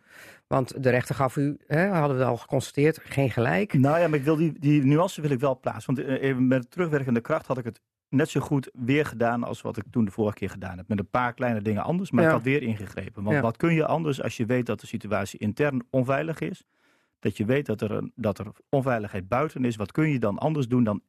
Want 0.47 0.83
de 0.83 0.89
rechter 0.89 1.15
gaf 1.15 1.35
u, 1.35 1.57
hè, 1.67 1.87
hadden 1.87 2.17
we 2.17 2.23
al 2.23 2.37
geconstateerd, 2.37 2.99
geen 3.03 3.31
gelijk. 3.31 3.73
Nou 3.73 3.99
ja, 3.99 4.07
maar 4.07 4.19
ik 4.19 4.25
wil 4.25 4.35
die, 4.35 4.59
die 4.59 4.85
nuance 4.85 5.21
wil 5.21 5.31
ik 5.31 5.39
wel 5.39 5.59
plaatsen. 5.59 5.95
Want 5.95 6.07
eh, 6.07 6.21
even 6.21 6.47
met 6.47 6.71
terugwerkende 6.71 7.21
kracht 7.21 7.47
had 7.47 7.57
ik 7.57 7.65
het 7.65 7.81
net 8.09 8.29
zo 8.29 8.39
goed 8.39 8.69
weer 8.73 9.05
gedaan 9.05 9.43
als 9.43 9.61
wat 9.61 9.77
ik 9.77 9.83
toen 9.91 10.05
de 10.05 10.11
vorige 10.11 10.35
keer 10.37 10.49
gedaan 10.49 10.77
heb. 10.77 10.87
Met 10.87 10.99
een 10.99 11.09
paar 11.09 11.33
kleine 11.33 11.61
dingen 11.61 11.83
anders, 11.83 12.11
maar 12.11 12.21
Ja. 12.23 12.29
ik 12.29 12.35
had 12.35 12.43
weer 12.43 12.61
ingegrepen. 12.61 13.23
Want 13.23 13.35
Ja. 13.35 13.41
wat 13.41 13.57
kun 13.57 13.73
je 13.73 13.85
anders 13.85 14.21
als 14.21 14.37
je 14.37 14.45
weet 14.45 14.65
dat 14.65 14.79
de 14.79 14.87
situatie 14.87 15.39
intern 15.39 15.81
onveilig 15.89 16.39
is? 16.39 16.63
Dat 17.19 17.37
je 17.37 17.45
weet 17.45 17.65
dat 17.65 17.81
er, 17.81 17.91
een, 17.91 18.11
dat 18.15 18.39
er 18.39 18.47
onveiligheid 18.69 19.27
buiten 19.27 19.65
is. 19.65 19.75
Wat 19.75 19.91
kun 19.91 20.09
je 20.09 20.19
dan 20.19 20.37
anders 20.37 20.67
doen 20.67 20.83
dan 20.83 21.01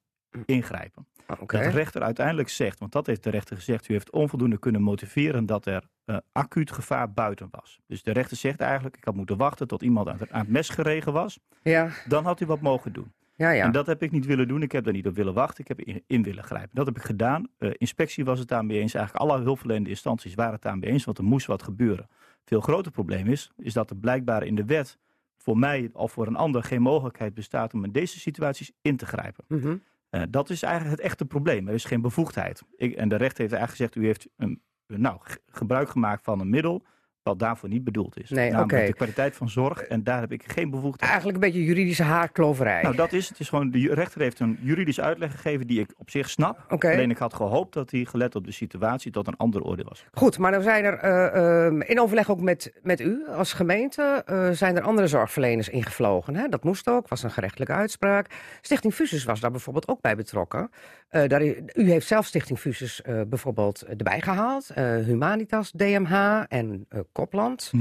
ingrijpen? 0.45 1.07
Oké. 1.41 1.57
Dat 1.57 1.65
de 1.65 1.71
rechter 1.79 2.03
uiteindelijk 2.03 2.49
zegt, 2.49 2.79
want 2.79 2.93
dat 2.93 3.07
heeft 3.07 3.23
de 3.23 3.31
rechter 3.31 3.57
gezegd, 3.57 3.89
u 3.89 3.93
heeft 3.93 4.11
onvoldoende 4.13 4.59
kunnen 4.59 4.83
motiveren 4.83 5.47
dat 5.47 5.67
er 5.67 5.89
eh, 6.05 6.17
acuut 6.33 6.73
gevaar 6.73 7.13
buiten 7.13 7.49
was. 7.51 7.81
Dus 7.87 8.03
de 8.03 8.13
rechter 8.13 8.37
zegt 8.37 8.61
eigenlijk, 8.61 8.97
ik 8.97 9.05
had 9.05 9.15
moeten 9.15 9.37
wachten 9.37 9.67
tot 9.67 9.83
iemand 9.83 10.09
aan 10.09 10.19
het, 10.19 10.33
aan 10.33 10.41
het 10.41 10.49
mes 10.49 10.69
geregen 10.69 11.13
was. 11.13 11.39
Ja, 11.63 11.89
Dan 12.09 12.25
had 12.25 12.41
u 12.41 12.47
wat 12.47 12.61
mogen 12.61 12.93
doen. 12.93 13.13
Ja, 13.41 13.51
ja. 13.51 13.65
En 13.65 13.73
dat 13.73 13.87
heb 13.87 14.03
ik 14.03 14.11
niet 14.11 14.27
willen 14.27 14.49
doen. 14.49 14.63
Ik 14.63 14.73
heb 14.73 14.85
daar 14.85 14.93
niet 14.93 15.07
op 15.07 15.15
willen 15.15 15.35
wachten. 15.35 15.61
Ik 15.61 15.69
heb 15.69 15.81
in, 15.81 16.03
in 16.07 16.23
willen 16.23 16.45
grijpen. 16.45 16.71
Dat 16.73 16.87
heb 16.87 16.97
ik 16.97 17.03
gedaan. 17.03 17.49
Eh, 17.59 17.71
inspectie 17.73 18.25
was 18.25 18.39
het 18.39 18.49
daarmee 18.49 18.79
eens. 18.79 18.95
Eigenlijk 18.95 19.31
alle 19.31 19.43
hulpverlenende 19.43 19.91
instanties 19.91 20.35
waren 20.35 20.53
het 20.53 20.63
daarmee 20.63 20.91
eens. 20.91 21.05
Want 21.05 21.19
er 21.19 21.25
moest 21.25 21.47
wat 21.47 21.63
gebeuren. 21.63 22.09
Veel 22.45 22.61
groter 22.61 22.93
probleem 22.93 23.27
is, 23.27 23.51
is 23.57 23.73
dat 23.73 23.91
er 23.91 23.97
blijkbaar 23.97 24.43
in 24.43 24.55
de 24.55 24.65
wet 24.65 24.99
voor 25.37 25.59
mij 25.59 25.91
of 25.93 26.13
voor 26.13 26.27
een 26.27 26.37
ander 26.37 26.63
geen 26.63 26.83
mogelijkheid 26.83 27.35
bestaat 27.35 27.75
om 27.75 27.85
in 27.85 27.93
deze 27.93 28.19
situaties 28.19 28.73
in 28.83 28.97
te 28.97 29.07
grijpen. 29.07 29.45
Mhm. 29.49 29.77
Eh, 30.11 30.23
dat 30.31 30.51
is 30.51 30.63
eigenlijk 30.63 30.97
het 30.97 31.07
echte 31.07 31.25
probleem. 31.25 31.69
Er 31.69 31.75
is 31.75 31.85
geen 31.85 32.01
bevoegdheid. 32.01 32.63
Ik, 32.77 32.95
en 32.95 33.09
de 33.09 33.17
rechter 33.17 33.41
heeft 33.41 33.53
eigenlijk 33.53 33.71
gezegd, 33.71 33.95
u 33.95 34.07
heeft 34.07 34.29
een, 34.37 34.63
nou, 34.87 35.21
gebruik 35.47 35.89
gemaakt 35.89 36.23
van 36.23 36.41
een 36.41 36.51
middel 36.51 36.83
wat 37.23 37.39
daarvoor 37.39 37.69
niet 37.69 37.85
bedoeld 37.85 38.23
is. 38.23 38.31
Nee, 38.31 38.51
Namelijk 38.51 38.87
de 38.87 38.95
kwaliteit 38.95 39.37
van 39.37 39.49
zorg. 39.49 39.83
En 39.83 40.05
daar 40.05 40.21
heb 40.21 40.33
ik 40.33 40.43
geen 40.47 40.71
bevoegdheid. 40.71 41.11
Eigenlijk 41.11 41.43
een 41.45 41.51
beetje 41.51 41.65
juridische 41.65 42.03
haarkloverij. 42.03 42.83
Nou, 42.83 42.97
dat 42.97 43.13
is 43.13 43.29
het. 43.29 43.41
is 43.41 43.49
gewoon, 43.49 43.71
de 43.71 43.95
rechter 43.95 44.21
heeft 44.21 44.41
een 44.41 44.59
juridische 44.61 45.03
uitleg 45.03 45.31
gegeven 45.31 45.67
die 45.67 45.81
ik 45.81 45.93
op 45.97 46.11
zich 46.11 46.31
snap. 46.31 46.65
Alleen 46.69 47.11
ik 47.11 47.19
had 47.19 47.35
gehoopt 47.35 47.75
dat 47.75 47.91
hij, 47.91 48.05
gelet 48.05 48.35
op 48.35 48.45
de 48.45 48.53
situatie, 48.53 49.13
tot 49.13 49.27
een 49.27 49.37
andere 49.37 49.65
orde 49.65 49.83
was. 49.83 50.05
Goed, 50.13 50.39
maar 50.39 50.53
dan 50.53 50.63
zijn 50.63 50.85
er 50.85 50.99
eh, 50.99 51.67
ehm, 51.67 51.81
in 51.81 52.01
overleg 52.01 52.31
ook 52.31 52.41
met, 52.41 52.73
met 52.83 53.01
u 53.01 53.27
als 53.29 53.53
gemeente, 53.53 54.23
eh, 54.27 54.51
zijn 54.51 54.77
er 54.77 54.83
andere 54.83 55.07
zorgverleners 55.07 55.69
ingevlogen. 55.69 56.35
Hè? 56.35 56.49
Dat 56.49 56.65
moest 56.65 56.89
ook, 56.89 57.09
was 57.09 57.23
een 57.23 57.31
gerechtelijke 57.31 57.73
uitspraak. 57.73 58.27
Stichting 58.61 58.95
Fusus 58.95 59.25
was 59.25 59.41
daar 59.41 59.51
bijvoorbeeld 59.51 59.89
ook 59.89 60.01
bij 60.01 60.17
betrokken. 60.17 60.71
Eh, 61.11 61.29
daar, 61.29 61.43
u 61.75 61.91
heeft 61.91 62.07
zelf 62.07 62.27
Stichting 62.27 62.59
Fusus 62.59 63.03
eh, 63.03 63.21
bijvoorbeeld 63.27 63.83
erbij 63.83 64.21
gehaald. 64.21 64.71
Eh, 64.71 64.85
Humanitas, 64.85 65.73
DMH 65.73 66.43
en 66.49 66.87
eh, 66.89 67.01
Kopland. 67.13 67.73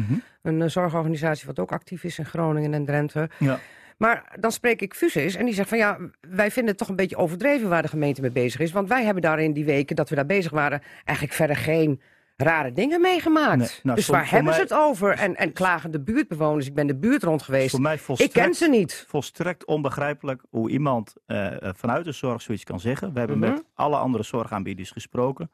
Een 0.41 0.61
eh, 0.61 0.69
zorgorganisatie 0.69 1.47
wat 1.47 1.59
ook 1.59 1.71
actief 1.71 2.03
is 2.03 2.19
in 2.19 2.25
Groningen 2.25 2.73
en 2.73 2.85
Drenthe. 2.85 3.29
Ja. 3.37 3.59
Maar 3.97 4.35
dan 4.39 4.51
spreek 4.51 4.81
ik 4.81 4.93
Fusus 4.93 5.35
en 5.35 5.45
die 5.45 5.53
zegt 5.53 5.69
van 5.69 5.77
ja, 5.77 5.97
wij 6.21 6.51
vinden 6.51 6.71
het 6.71 6.77
toch 6.77 6.89
een 6.89 6.95
beetje 6.95 7.17
overdreven 7.17 7.69
waar 7.69 7.81
de 7.81 7.87
gemeente 7.87 8.21
mee 8.21 8.31
bezig 8.31 8.59
is. 8.59 8.71
Want 8.71 8.87
wij 8.87 9.03
hebben 9.03 9.21
daar 9.21 9.39
in 9.39 9.53
die 9.53 9.65
weken 9.65 9.95
dat 9.95 10.09
we 10.09 10.15
daar 10.15 10.25
bezig 10.25 10.51
waren 10.51 10.81
eigenlijk 11.05 11.37
verder 11.37 11.55
geen 11.55 12.01
rare 12.41 12.71
dingen 12.71 13.01
meegemaakt. 13.01 13.57
Nee, 13.57 13.69
nou, 13.83 13.95
dus 13.97 14.07
waar 14.07 14.25
hebben 14.29 14.43
mij- 14.43 14.53
ze 14.53 14.61
het 14.61 14.73
over? 14.73 15.11
En, 15.11 15.35
en 15.35 15.53
klagen 15.53 15.91
de 15.91 15.99
buurtbewoners. 16.01 16.65
Ik 16.67 16.73
ben 16.73 16.87
de 16.87 16.95
buurt 16.95 17.23
rond 17.23 17.41
geweest. 17.41 17.69
Voor 17.71 17.81
mij 17.81 17.99
Ik 18.17 18.31
ken 18.31 18.53
ze 18.53 18.67
niet. 18.69 19.05
volstrekt 19.07 19.65
onbegrijpelijk 19.65 20.41
hoe 20.49 20.69
iemand 20.69 21.13
eh, 21.25 21.63
eh, 21.63 21.73
vanuit 21.75 22.05
de 22.05 22.11
zorg 22.11 22.41
zoiets 22.41 22.63
kan 22.63 22.79
zeggen. 22.79 23.13
We 23.13 23.19
hebben 23.19 23.37
Mhm. 23.39 23.49
met 23.49 23.63
alle 23.73 23.97
andere 23.97 24.23
zorgaanbieders 24.23 24.91
gesproken. 24.91 25.51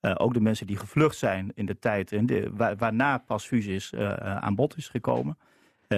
Eh, 0.00 0.14
ook 0.16 0.34
de 0.34 0.40
mensen 0.40 0.66
die 0.66 0.76
gevlucht 0.76 1.16
zijn 1.16 1.52
in 1.54 1.66
de 1.66 1.78
tijd 1.78 2.12
en 2.12 2.26
de, 2.26 2.50
waar- 2.54 2.76
waarna 2.76 3.18
pas 3.18 3.46
Fusis 3.46 3.92
eh, 3.92 4.10
eh, 4.10 4.36
aan 4.36 4.54
bod 4.54 4.76
is 4.76 4.88
gekomen. 4.88 5.38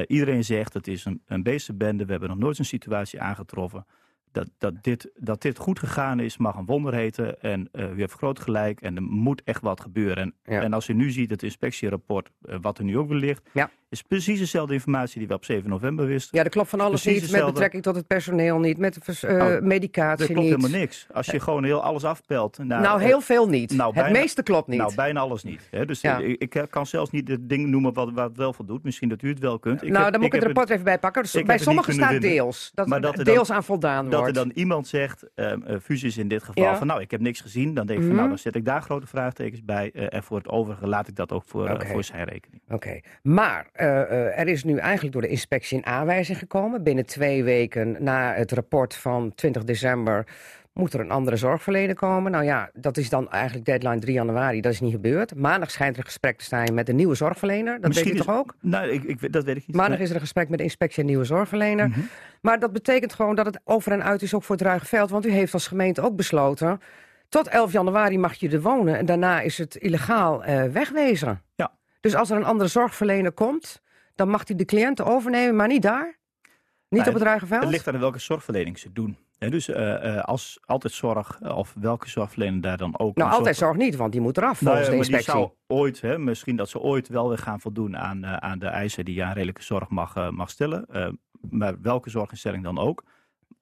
Iedereen 0.06 0.44
zegt 0.44 0.74
het 0.74 0.86
is 0.88 1.04
een, 1.04 1.22
een 1.26 1.42
beestenbende. 1.42 2.04
We 2.04 2.10
hebben 2.10 2.28
nog 2.28 2.38
nooit 2.38 2.58
een 2.58 2.64
situatie 2.64 3.20
aangetroffen. 3.20 3.86
Dat, 4.32 4.48
dat, 4.58 4.82
dit, 4.82 5.10
dat 5.16 5.42
dit 5.42 5.58
goed 5.58 5.78
gegaan 5.78 6.20
is, 6.20 6.36
mag 6.36 6.56
een 6.56 6.64
wonder 6.66 6.94
heten. 6.94 7.40
En 7.40 7.68
eh, 7.72 7.90
u 7.92 7.98
heeft 8.00 8.12
groot 8.12 8.40
gelijk. 8.40 8.80
En 8.80 8.96
er 8.96 9.02
moet 9.02 9.42
echt 9.44 9.60
wat 9.62 9.80
gebeuren. 9.80 10.16
En, 10.16 10.34
Ja. 10.54 10.62
en 10.62 10.72
als 10.72 10.88
u 10.88 10.92
nu 10.92 11.10
ziet 11.10 11.30
het 11.30 11.42
inspectierapport, 11.42 12.30
eh, 12.42 12.56
wat 12.60 12.78
er 12.78 12.84
nu 12.84 12.98
ook 12.98 13.08
weer 13.08 13.18
ligt, 13.18 13.48
Ja. 13.52 13.70
Is 13.88 14.02
precies 14.02 14.38
dezelfde 14.38 14.74
informatie 14.74 15.18
die 15.18 15.28
we 15.28 15.34
op 15.34 15.44
7 15.44 15.70
november 15.70 16.06
wisten. 16.06 16.38
Ja, 16.38 16.44
er 16.44 16.50
klopt 16.50 16.68
van 16.68 16.80
alles 16.80 16.90
Precies 17.02 17.06
niet. 17.06 17.20
Met 17.20 17.30
hetzelfde. 17.30 17.52
betrekking 17.52 17.82
tot 17.82 17.96
het 17.96 18.06
personeel 18.06 18.58
niet. 18.58 18.78
Met 18.78 18.94
de 18.94 19.00
vers- 19.02 19.22
eh, 19.22 19.36
Nou, 19.36 19.62
medicatie 19.62 20.26
Er 20.26 20.32
klopt 20.32 20.48
niet. 20.48 20.56
helemaal 20.56 20.80
niks. 20.80 21.06
Als 21.12 21.26
je 21.26 21.40
gewoon 21.40 21.64
heel 21.64 21.82
alles 21.82 22.04
afpelt. 22.04 22.58
Nou, 22.58 23.00
eh, 23.00 23.06
heel 23.06 23.20
veel 23.20 23.48
niet. 23.48 23.72
nou, 23.72 23.94
het 24.00 24.12
meeste 24.12 24.42
klopt 24.42 24.68
niet. 24.68 24.78
Nou, 24.78 24.94
bijna 24.94 25.20
alles 25.20 25.42
niet. 25.42 25.68
Hè? 25.70 25.84
Dus 25.86 26.00
Ja. 26.00 26.20
eh, 26.20 26.28
ik, 26.28 26.54
ik 26.54 26.66
kan 26.70 26.86
zelfs 26.86 27.10
niet 27.10 27.26
de 27.26 27.46
dingen 27.46 27.70
noemen 27.70 27.92
wat, 27.92 28.10
wat 28.12 28.28
het 28.28 28.36
wel 28.36 28.52
voldoet. 28.52 28.82
Misschien 28.82 29.08
dat 29.08 29.22
u 29.22 29.28
het 29.28 29.38
wel 29.38 29.58
kunt. 29.58 29.82
Ik 29.82 29.88
nou, 29.90 30.02
heb- 30.02 30.12
dan 30.12 30.20
moet 30.20 30.28
ik, 30.28 30.34
het 30.34 30.44
rapport 30.44 30.70
even 30.70 30.84
bijpakken. 30.84 31.22
Dus 31.22 31.32
bij 31.32 31.40
het 31.42 31.50
niet 31.52 31.62
sommigen 31.62 31.92
staat 31.94 32.20
deels. 32.20 32.70
Dat, 32.74 32.86
Maar 32.86 33.00
dat 33.00 33.12
er 33.12 33.18
er 33.18 33.24
dan- 33.24 33.34
deels 33.34 33.50
aan 33.50 33.64
voldaan 33.64 34.04
Dat 34.04 34.12
er 34.12 34.18
wordt. 34.18 34.34
dan 34.34 34.50
iemand 34.54 34.88
zegt, 34.88 35.24
ehm 35.34 35.62
eh, 35.62 35.76
fusies 35.82 36.16
in 36.16 36.28
dit 36.28 36.42
geval, 36.42 36.64
Ja. 36.64 36.76
van 36.76 36.86
nou, 36.86 37.00
ik 37.00 37.10
heb 37.10 37.20
niks 37.20 37.40
gezien. 37.40 37.74
Dan 37.74 37.86
denk 37.86 37.98
ik 37.98 38.04
van 38.04 38.06
Mhm. 38.06 38.16
nou, 38.16 38.28
dan 38.28 38.38
zet 38.38 38.54
ik 38.54 38.64
daar 38.64 38.82
grote 38.82 39.06
vraagtekens 39.06 39.64
bij. 39.64 39.92
en 39.92 40.22
voor 40.22 40.36
het 40.36 40.48
overige 40.48 40.86
laat 40.86 41.08
ik 41.08 41.16
dat 41.16 41.32
ook 41.32 41.42
voor, 41.46 41.84
voor 41.86 42.04
zijn 42.04 42.24
rekening. 42.24 42.62
Oké, 42.68 43.00
maar 43.22 43.66
eh, 43.76 44.00
eh, 44.00 44.38
er 44.38 44.48
is 44.48 44.64
nu 44.64 44.76
eigenlijk 44.78 45.12
door 45.12 45.22
de 45.22 45.28
inspectie 45.28 45.76
een 45.78 45.86
aanwijzing 45.86 46.38
gekomen. 46.38 46.82
Binnen 46.82 47.06
twee 47.06 47.44
weken 47.44 47.96
na 48.00 48.32
het 48.34 48.52
rapport 48.52 48.94
van 48.94 49.32
20 49.34 49.64
december 49.64 50.26
moet 50.72 50.92
er 50.94 51.00
een 51.00 51.10
andere 51.10 51.36
zorgverlener 51.36 51.94
komen. 51.94 52.32
Nou 52.32 52.44
ja, 52.44 52.70
dat 52.74 52.96
is 52.96 53.08
dan 53.08 53.30
eigenlijk 53.30 53.64
deadline 53.66 53.98
3 53.98 54.14
januari. 54.14 54.60
Dat 54.60 54.72
is 54.72 54.80
niet 54.80 54.92
gebeurd. 54.92 55.34
Maandag 55.34 55.70
schijnt 55.70 55.92
er 55.92 55.98
een 55.98 56.04
gesprek 56.06 56.38
te 56.38 56.44
zijn 56.44 56.74
met 56.74 56.88
een 56.88 56.96
nieuwe 56.96 57.14
zorgverlener. 57.14 57.74
Dat 57.80 57.86
Misschien 57.88 58.10
weet 58.10 58.20
is- 58.20 58.26
toch 58.26 58.36
ook? 58.36 58.54
Nou, 58.60 58.88
ik, 58.88 59.02
ik, 59.04 59.32
dat 59.32 59.44
weet 59.44 59.56
ik 59.56 59.66
niet. 59.66 59.76
Maandag 59.76 59.94
Nee. 59.94 60.02
is 60.02 60.08
er 60.08 60.14
een 60.14 60.20
gesprek 60.20 60.48
met 60.48 60.58
de 60.58 60.64
inspectie 60.64 61.00
en 61.00 61.06
nieuwe 61.08 61.24
zorgverlener. 61.24 61.88
Mhm. 61.88 62.00
Maar 62.40 62.58
dat 62.58 62.72
betekent 62.72 63.12
gewoon 63.14 63.34
dat 63.34 63.46
het 63.46 63.60
over 63.64 63.92
en 63.92 64.04
uit 64.04 64.22
is 64.22 64.34
ook 64.34 64.42
voor 64.42 64.54
het 64.56 64.64
Ruigenveld. 64.64 65.10
Want 65.10 65.26
u 65.26 65.30
heeft 65.30 65.52
als 65.52 65.66
gemeente 65.66 66.02
ook 66.02 66.16
besloten... 66.16 66.80
tot 67.28 67.48
11 67.48 67.72
januari 67.72 68.18
mag 68.18 68.34
je 68.34 68.48
er 68.50 68.60
wonen 68.62 68.98
en 68.98 69.06
daarna 69.06 69.40
is 69.40 69.58
het 69.58 69.74
illegaal 69.74 70.44
eh, 70.44 70.64
wegwezen. 70.64 71.40
Ja. 71.54 71.72
Dus 72.06 72.14
als 72.14 72.30
er 72.30 72.36
een 72.36 72.44
andere 72.44 72.68
zorgverlener 72.68 73.32
komt... 73.32 73.82
dan 74.14 74.28
mag 74.28 74.46
hij 74.46 74.56
de 74.56 74.64
cliënten 74.64 75.04
overnemen, 75.06 75.56
maar 75.56 75.68
niet 75.68 75.82
daar? 75.82 76.18
Niet 76.88 77.00
Nou, 77.00 77.08
op 77.08 77.14
het 77.14 77.22
Ruigenveld? 77.22 77.62
Het 77.62 77.70
ligt 77.70 77.88
aan 77.88 77.98
welke 77.98 78.18
zorgverlening 78.18 78.78
ze 78.78 78.92
doen. 78.92 79.16
Hè, 79.38 79.50
dus 79.50 79.68
eh, 79.68 80.16
eh, 80.16 80.24
als 80.24 80.58
altijd 80.64 80.92
zorg, 80.92 81.38
eh, 81.42 81.56
of 81.56 81.74
welke 81.80 82.08
zorgverlener 82.08 82.60
daar 82.60 82.76
dan 82.76 82.98
ook... 82.98 83.16
nou, 83.16 83.30
altijd 83.30 83.56
zorg- 83.56 83.70
zorg 83.74 83.86
niet, 83.86 83.96
want 83.96 84.12
die 84.12 84.20
moet 84.20 84.36
eraf 84.36 84.60
Nou 84.62 84.76
volgens 84.76 84.86
ja, 84.86 84.90
de 84.92 84.96
maar 84.98 85.06
die 85.06 85.16
inspectie. 85.16 85.42
zou 85.68 85.78
ooit, 85.80 86.00
hè, 86.00 86.18
misschien 86.18 86.56
dat 86.56 86.68
ze 86.68 86.78
ooit 86.80 87.08
wel 87.08 87.28
weer 87.28 87.38
gaan 87.38 87.60
voldoen 87.60 87.96
aan, 87.96 88.26
aan 88.26 88.58
de 88.58 88.66
eisen 88.66 89.04
die 89.04 89.14
je 89.14 89.24
aan 89.24 89.32
redelijke 89.32 89.62
zorg 89.62 89.88
mag, 89.88 90.30
mag 90.30 90.50
stellen. 90.50 90.86
Maar 91.50 91.80
welke 91.80 92.10
zorginstelling 92.10 92.62
dan 92.64 92.78
ook. 92.78 93.04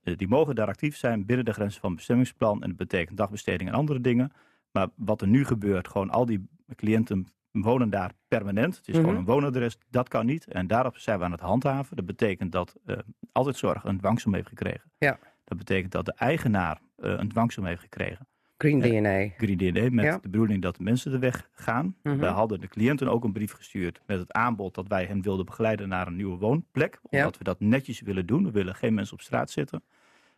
Die 0.02 0.28
mogen 0.28 0.54
daar 0.54 0.66
actief 0.68 0.96
zijn 0.96 1.26
binnen 1.26 1.44
de 1.44 1.52
grenzen 1.52 1.80
van 1.80 1.88
het 1.88 1.98
bestemmingsplan. 1.98 2.62
En 2.62 2.68
dat 2.68 2.76
betekent 2.76 3.16
dagbesteding 3.16 3.70
en 3.70 3.76
andere 3.76 4.00
dingen. 4.00 4.32
Maar 4.72 4.88
wat 4.96 5.20
er 5.20 5.28
nu 5.28 5.44
gebeurt, 5.44 5.88
gewoon 5.88 6.10
al 6.10 6.26
die 6.26 6.48
cliënten 6.76 7.26
wonen 7.62 7.90
daar 7.90 8.12
permanent. 8.28 8.76
Het 8.76 8.88
is 8.88 8.94
Mhm. 8.94 9.02
gewoon 9.04 9.18
een 9.18 9.24
woonadres, 9.24 9.78
dat 9.90 10.08
kan 10.08 10.26
niet. 10.26 10.46
En 10.46 10.66
daarop 10.66 10.96
zijn 10.98 11.18
we 11.18 11.24
aan 11.24 11.30
het 11.32 11.40
handhaven. 11.40 11.96
Dat 11.96 12.06
betekent 12.06 12.52
dat 12.52 12.76
eh, 12.86 12.96
altijd 13.32 13.56
zorg 13.56 13.84
een 13.84 13.98
dwangsom 13.98 14.34
heeft 14.34 14.48
gekregen. 14.48 14.90
Ja. 14.98 15.18
Dat 15.44 15.58
betekent 15.58 15.92
dat 15.92 16.04
de 16.04 16.12
eigenaar 16.14 16.80
eh, 16.96 17.14
een 17.16 17.28
dwangsom 17.28 17.64
heeft 17.64 17.80
gekregen. 17.80 18.26
Green 18.56 18.78
Ja. 18.78 18.82
DNA. 19.00 19.28
Green 19.36 19.56
DNA 19.56 19.90
met 19.90 20.04
Ja. 20.04 20.12
de 20.14 20.20
bedoeling 20.20 20.62
dat 20.62 20.76
de 20.76 20.82
mensen 20.82 21.10
de 21.10 21.18
weg 21.18 21.48
gaan. 21.52 21.96
Mhm. 22.02 22.16
Wij 22.16 22.30
hadden 22.30 22.60
de 22.60 22.68
cliënten 22.68 23.08
ook 23.08 23.24
een 23.24 23.32
brief 23.32 23.52
gestuurd 23.52 24.00
met 24.06 24.18
het 24.18 24.32
aanbod 24.32 24.74
dat 24.74 24.88
wij 24.88 25.04
hen 25.04 25.22
wilden 25.22 25.44
begeleiden 25.46 25.88
naar 25.88 26.06
een 26.06 26.16
nieuwe 26.16 26.36
woonplek. 26.38 26.98
Ja. 27.10 27.18
Omdat 27.18 27.38
we 27.38 27.44
dat 27.44 27.60
netjes 27.60 28.00
willen 28.00 28.26
doen. 28.26 28.44
We 28.44 28.50
willen 28.50 28.74
geen 28.74 28.94
mensen 28.94 29.14
op 29.14 29.20
straat 29.20 29.50
zetten. 29.50 29.82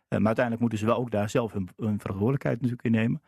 Eh, 0.07 0.17
maar 0.17 0.25
uiteindelijk 0.25 0.59
moeten 0.59 0.79
ze 0.79 0.85
wel 0.85 0.97
ook 0.97 1.11
daar 1.11 1.29
zelf 1.29 1.51
hun, 1.53 1.69
hun 1.77 1.99
verantwoordelijkheid 1.99 2.55
natuurlijk 2.55 2.83
in 2.85 2.91
nemen. 2.91 3.21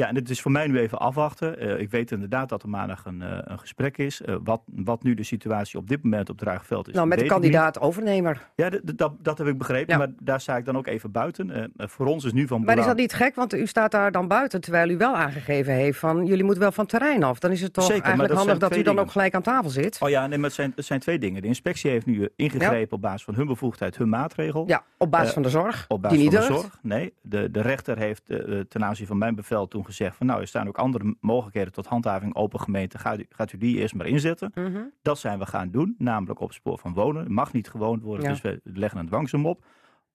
Ja, 0.00 0.08
en 0.08 0.14
het 0.14 0.30
is 0.30 0.40
voor 0.40 0.50
mij 0.50 0.66
nu 0.66 0.78
even 0.78 0.98
afwachten. 0.98 1.58
Eh, 1.58 1.80
ik 1.80 1.90
weet 1.90 2.10
inderdaad 2.10 2.48
dat 2.48 2.62
er 2.62 2.68
maandag 2.68 3.04
een, 3.04 3.22
eh, 3.22 3.38
een 3.44 3.58
gesprek 3.58 3.98
is. 3.98 4.22
Eh, 4.22 4.36
wat, 4.44 4.62
wat 4.66 5.02
nu 5.02 5.14
de 5.14 5.22
situatie 5.22 5.78
op 5.78 5.88
dit 5.88 6.02
moment 6.02 6.30
op 6.30 6.38
Draagveld 6.38 6.88
is. 6.88 6.94
Nou, 6.94 7.06
met 7.06 7.18
de 7.18 7.24
weet 7.24 7.32
ik 7.32 7.38
niet. 7.40 7.50
kandidaat 7.50 7.80
overnemer. 7.80 8.48
Ja, 8.54 8.70
dat, 8.94 9.12
dat 9.22 9.38
heb 9.38 9.46
ik 9.46 9.58
begrepen. 9.58 9.92
Ja. 9.92 9.98
Maar 9.98 10.08
daar 10.20 10.40
sta 10.40 10.56
ik 10.56 10.64
dan 10.64 10.76
ook 10.76 10.86
even 10.86 11.10
buiten. 11.10 11.72
Voor 11.76 12.06
ons 12.06 12.24
is 12.24 12.32
nu 12.32 12.46
van 12.46 12.58
Maar 12.58 12.68
is 12.68 12.74
belang- 12.74 12.86
dat 12.88 12.96
niet 12.96 13.12
gek? 13.12 13.34
Want 13.34 13.54
u 13.54 13.66
staat 13.66 13.90
daar 13.90 14.12
dan 14.12 14.28
buiten, 14.28 14.60
terwijl 14.60 14.90
u 14.90 14.96
wel 14.96 15.16
aangegeven 15.16 15.72
heeft 15.72 15.98
van... 15.98 16.26
jullie 16.26 16.44
moeten 16.44 16.62
wel 16.62 16.72
van 16.72 16.86
terrein 16.86 17.22
af. 17.22 17.38
Dan 17.38 17.50
is 17.50 17.60
het 17.60 17.72
toch 17.72 17.84
Zeker, 17.84 18.02
eigenlijk 18.02 18.34
dat 18.34 18.42
handig 18.44 18.68
dat 18.68 18.78
u 18.78 18.82
dan 18.82 18.98
ook 18.98 19.10
gelijk 19.10 19.34
aan 19.34 19.42
tafel 19.42 19.70
zit? 19.70 19.98
Oh 20.00 20.08
ja, 20.08 20.26
nee, 20.26 20.38
maar 20.38 20.46
het 20.46 20.54
zijn, 20.54 20.72
het 20.76 20.84
zijn 20.84 21.00
twee 21.00 21.18
dingen. 21.18 21.42
De 21.42 21.48
inspectie 21.48 21.90
heeft 21.90 22.06
nu 22.06 22.28
ingegrepen 22.36 22.96
op 22.96 23.02
basis 23.02 23.24
van 23.24 23.34
hun 23.34 23.46
bevoegdheid, 23.46 23.96
hun 23.96 24.08
maatregel. 24.08 24.64
Ja, 24.66 24.84
op 24.98 25.10
basis 25.10 25.32
van 25.32 25.42
de 25.42 25.50
zorg, 25.50 25.84
Op 25.88 26.02
basis 26.02 26.18
die 26.18 26.28
niet 26.28 26.38
van 26.38 26.46
de 26.48 26.60
zorg. 26.60 26.78
Nee, 26.82 27.12
de, 27.20 27.50
de 27.50 27.60
rechter 27.60 27.98
heeft 27.98 28.22
ten 28.68 28.84
aanzien 28.84 29.06
van 29.06 29.18
mijn 29.18 29.34
bevel 29.34 29.68
toen 29.68 29.86
gezegd 29.88 30.16
van 30.16 30.26
nou, 30.26 30.40
er 30.40 30.46
staan 30.46 30.68
ook 30.68 30.78
andere 30.78 31.16
mogelijkheden 31.20 31.72
tot 31.72 31.86
handhaving 31.86 32.34
open 32.34 32.60
gemeente. 32.60 32.98
Gaat 32.98 33.18
u, 33.18 33.26
gaat 33.28 33.52
u 33.52 33.58
die 33.58 33.76
eerst 33.78 33.94
maar 33.94 34.06
inzetten? 34.06 34.50
Mhm. 34.54 34.82
Dat 35.02 35.18
zijn 35.18 35.38
we 35.38 35.46
gaan 35.46 35.70
doen, 35.70 35.94
namelijk 35.98 36.40
op 36.40 36.46
het 36.48 36.56
spoor 36.56 36.78
van 36.78 36.92
wonen. 36.94 37.24
Er 37.24 37.32
mag 37.32 37.52
niet 37.52 37.68
gewoond 37.70 38.02
worden, 38.02 38.24
Ja. 38.24 38.30
dus 38.30 38.40
we 38.40 38.60
leggen 38.64 39.00
een 39.00 39.06
dwangsom 39.06 39.46
op. 39.46 39.64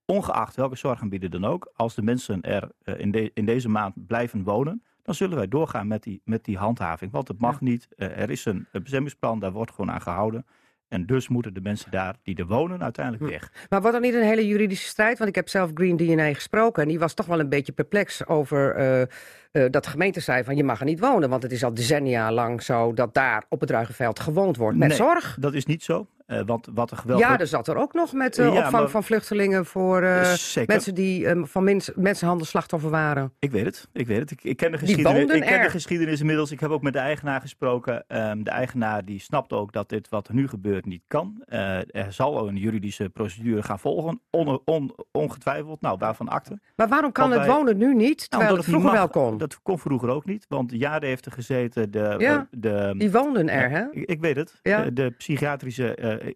Ongeacht 0.06 0.56
welke 0.56 0.76
zorgaanbieder 0.76 1.30
dan 1.30 1.46
ook, 1.46 1.72
als 1.76 1.96
de 1.96 2.02
mensen 2.02 2.42
er 2.42 2.70
eh, 2.84 3.00
in, 3.00 3.12
de- 3.12 3.32
in 3.34 3.46
deze 3.46 3.70
maand 3.70 4.08
blijven 4.08 4.44
wonen, 4.44 4.84
dan 5.02 5.16
zullen 5.16 5.38
wij 5.38 5.48
doorgaan 5.48 5.88
met 5.88 6.04
die, 6.04 6.22
met 6.26 6.44
die 6.46 6.58
handhaving. 6.58 7.12
Want 7.12 7.28
het 7.28 7.40
mag 7.40 7.62
niet. 7.62 7.88
Eh, 7.98 8.20
er 8.20 8.30
is 8.30 8.46
een, 8.46 8.68
een 8.72 8.82
bestemmingsplan, 8.82 9.40
daar 9.40 9.52
wordt 9.52 9.72
gewoon 9.72 9.92
aan 9.92 10.02
gehouden. 10.02 10.46
En 10.94 11.06
dus 11.06 11.28
moeten 11.28 11.54
de 11.54 11.62
mensen 11.62 11.92
daar 11.92 12.16
die 12.24 12.36
er 12.36 12.46
wonen 12.46 12.84
uiteindelijk 12.84 13.24
Hm. 13.26 13.30
weg. 13.32 13.52
Maar 13.70 13.82
wordt 13.82 13.96
dat 13.96 14.06
niet 14.06 14.14
een 14.14 14.28
hele 14.28 14.48
juridische 14.48 14.88
strijd? 14.88 15.18
Want 15.18 15.30
ik 15.30 15.36
heb 15.36 15.50
zelf 15.50 15.72
Green 15.74 15.98
DNA 15.98 16.34
gesproken 16.34 16.82
en 16.84 16.90
die 16.90 17.00
was 17.00 17.14
toch 17.14 17.26
wel 17.26 17.40
een 17.40 17.50
beetje 17.50 17.72
perplex 17.72 18.26
over 18.28 18.76
eh, 18.76 19.02
eh, 19.02 19.08
dat 19.52 19.84
de 19.84 19.90
gemeente 19.90 20.20
zei 20.20 20.44
van 20.44 20.56
je 20.56 20.64
mag 20.64 20.80
er 20.80 20.86
niet 20.86 21.00
wonen. 21.00 21.30
Want 21.30 21.44
het 21.44 21.52
is 21.52 21.64
al 21.64 21.74
decennia 21.74 22.32
lang 22.32 22.62
zo 22.64 22.94
dat 22.94 23.14
daar 23.14 23.44
op 23.50 23.60
het 23.60 23.70
Ruigenveld 23.70 24.20
gewoond 24.20 24.58
wordt 24.58 24.78
met 24.78 24.88
Nee, 24.88 24.98
zorg. 24.98 25.38
Dat 25.40 25.54
is 25.54 25.66
niet 25.66 25.84
zo. 25.84 26.08
Eh, 26.38 26.46
want 26.46 26.68
wat 26.74 26.92
er 26.92 26.98
geweldig... 26.98 27.28
Ja, 27.28 27.40
er 27.40 27.48
zat 27.48 27.68
er 27.68 27.76
ook 27.76 27.94
nog 27.94 28.14
met 28.14 28.38
eh, 28.38 28.46
Ja, 28.46 28.52
opvang 28.52 28.72
maar- 28.72 28.90
van 28.90 29.04
vluchtelingen 29.04 29.66
voor 29.66 30.02
eh, 30.02 30.36
mensen 30.66 30.96
die 30.96 31.28
van 31.46 31.64
mens, 31.64 31.92
mensenhandel 31.96 32.46
slachtoffer 32.46 32.90
waren. 32.90 33.34
Ik 33.40 33.52
weet 33.52 33.66
het, 33.66 33.88
ik 33.94 34.08
weet 34.08 34.20
het. 34.20 34.32
Ik, 34.32 34.44
ik 34.44 34.58
ken 34.58 34.72
de 34.72 34.78
geschiedenis. 34.78 35.32
Ik 35.36 35.42
ken 35.42 35.62
de 35.62 35.70
geschiedenis 35.70 36.20
inmiddels. 36.20 36.52
Ik 36.52 36.60
heb 36.60 36.70
ook 36.70 36.82
met 36.82 36.94
de 36.94 37.00
eigenaar 37.00 37.42
gesproken. 37.42 38.04
Ehm, 38.08 38.44
de 38.44 38.50
eigenaar 38.50 39.06
die 39.06 39.20
snapt 39.20 39.54
ook 39.54 39.72
dat 39.74 39.90
dit 39.90 40.10
wat 40.10 40.28
er 40.28 40.34
nu 40.34 40.48
gebeurt 40.48 40.86
niet 40.86 41.04
kan. 41.08 41.44
Er 41.46 42.06
zal 42.10 42.48
een 42.48 42.56
juridische 42.58 43.10
procedure 43.10 43.64
gaan 43.64 43.80
volgen. 43.80 44.22
On, 44.30 44.62
on- 44.66 44.96
ongetwijfeld. 45.12 45.82
Nou, 45.82 45.98
waarvan 45.98 46.30
akte. 46.30 46.60
Maar 46.76 46.88
waarom 46.88 47.12
kan 47.12 47.24
Want 47.30 47.40
het 47.40 47.48
wij- 47.50 47.58
wonen 47.58 47.78
nu 47.78 47.94
niet, 47.96 48.18
Nou, 48.18 48.28
terwijl 48.30 48.56
het 48.56 48.66
vroeger 48.66 48.92
wel 48.92 49.08
kon? 49.08 49.38
Dat 49.38 49.62
kon 49.62 49.80
vroeger 49.80 50.10
ook 50.10 50.26
niet. 50.26 50.46
Want 50.48 50.72
jaren 50.72 51.08
heeft 51.08 51.26
er 51.26 51.32
gezeten 51.32 51.92
de... 51.92 52.16
Ja, 52.18 52.48
de 52.52 52.94
Die 52.98 53.12
woonden 53.12 53.50
er, 53.50 53.70
hè? 53.70 53.84
ik, 53.92 54.10
ik 54.10 54.20
weet 54.22 54.36
het. 54.36 54.60
Ja. 54.62 54.84
De, 54.84 54.94
de 54.94 55.10
psychiatrische 55.10 55.96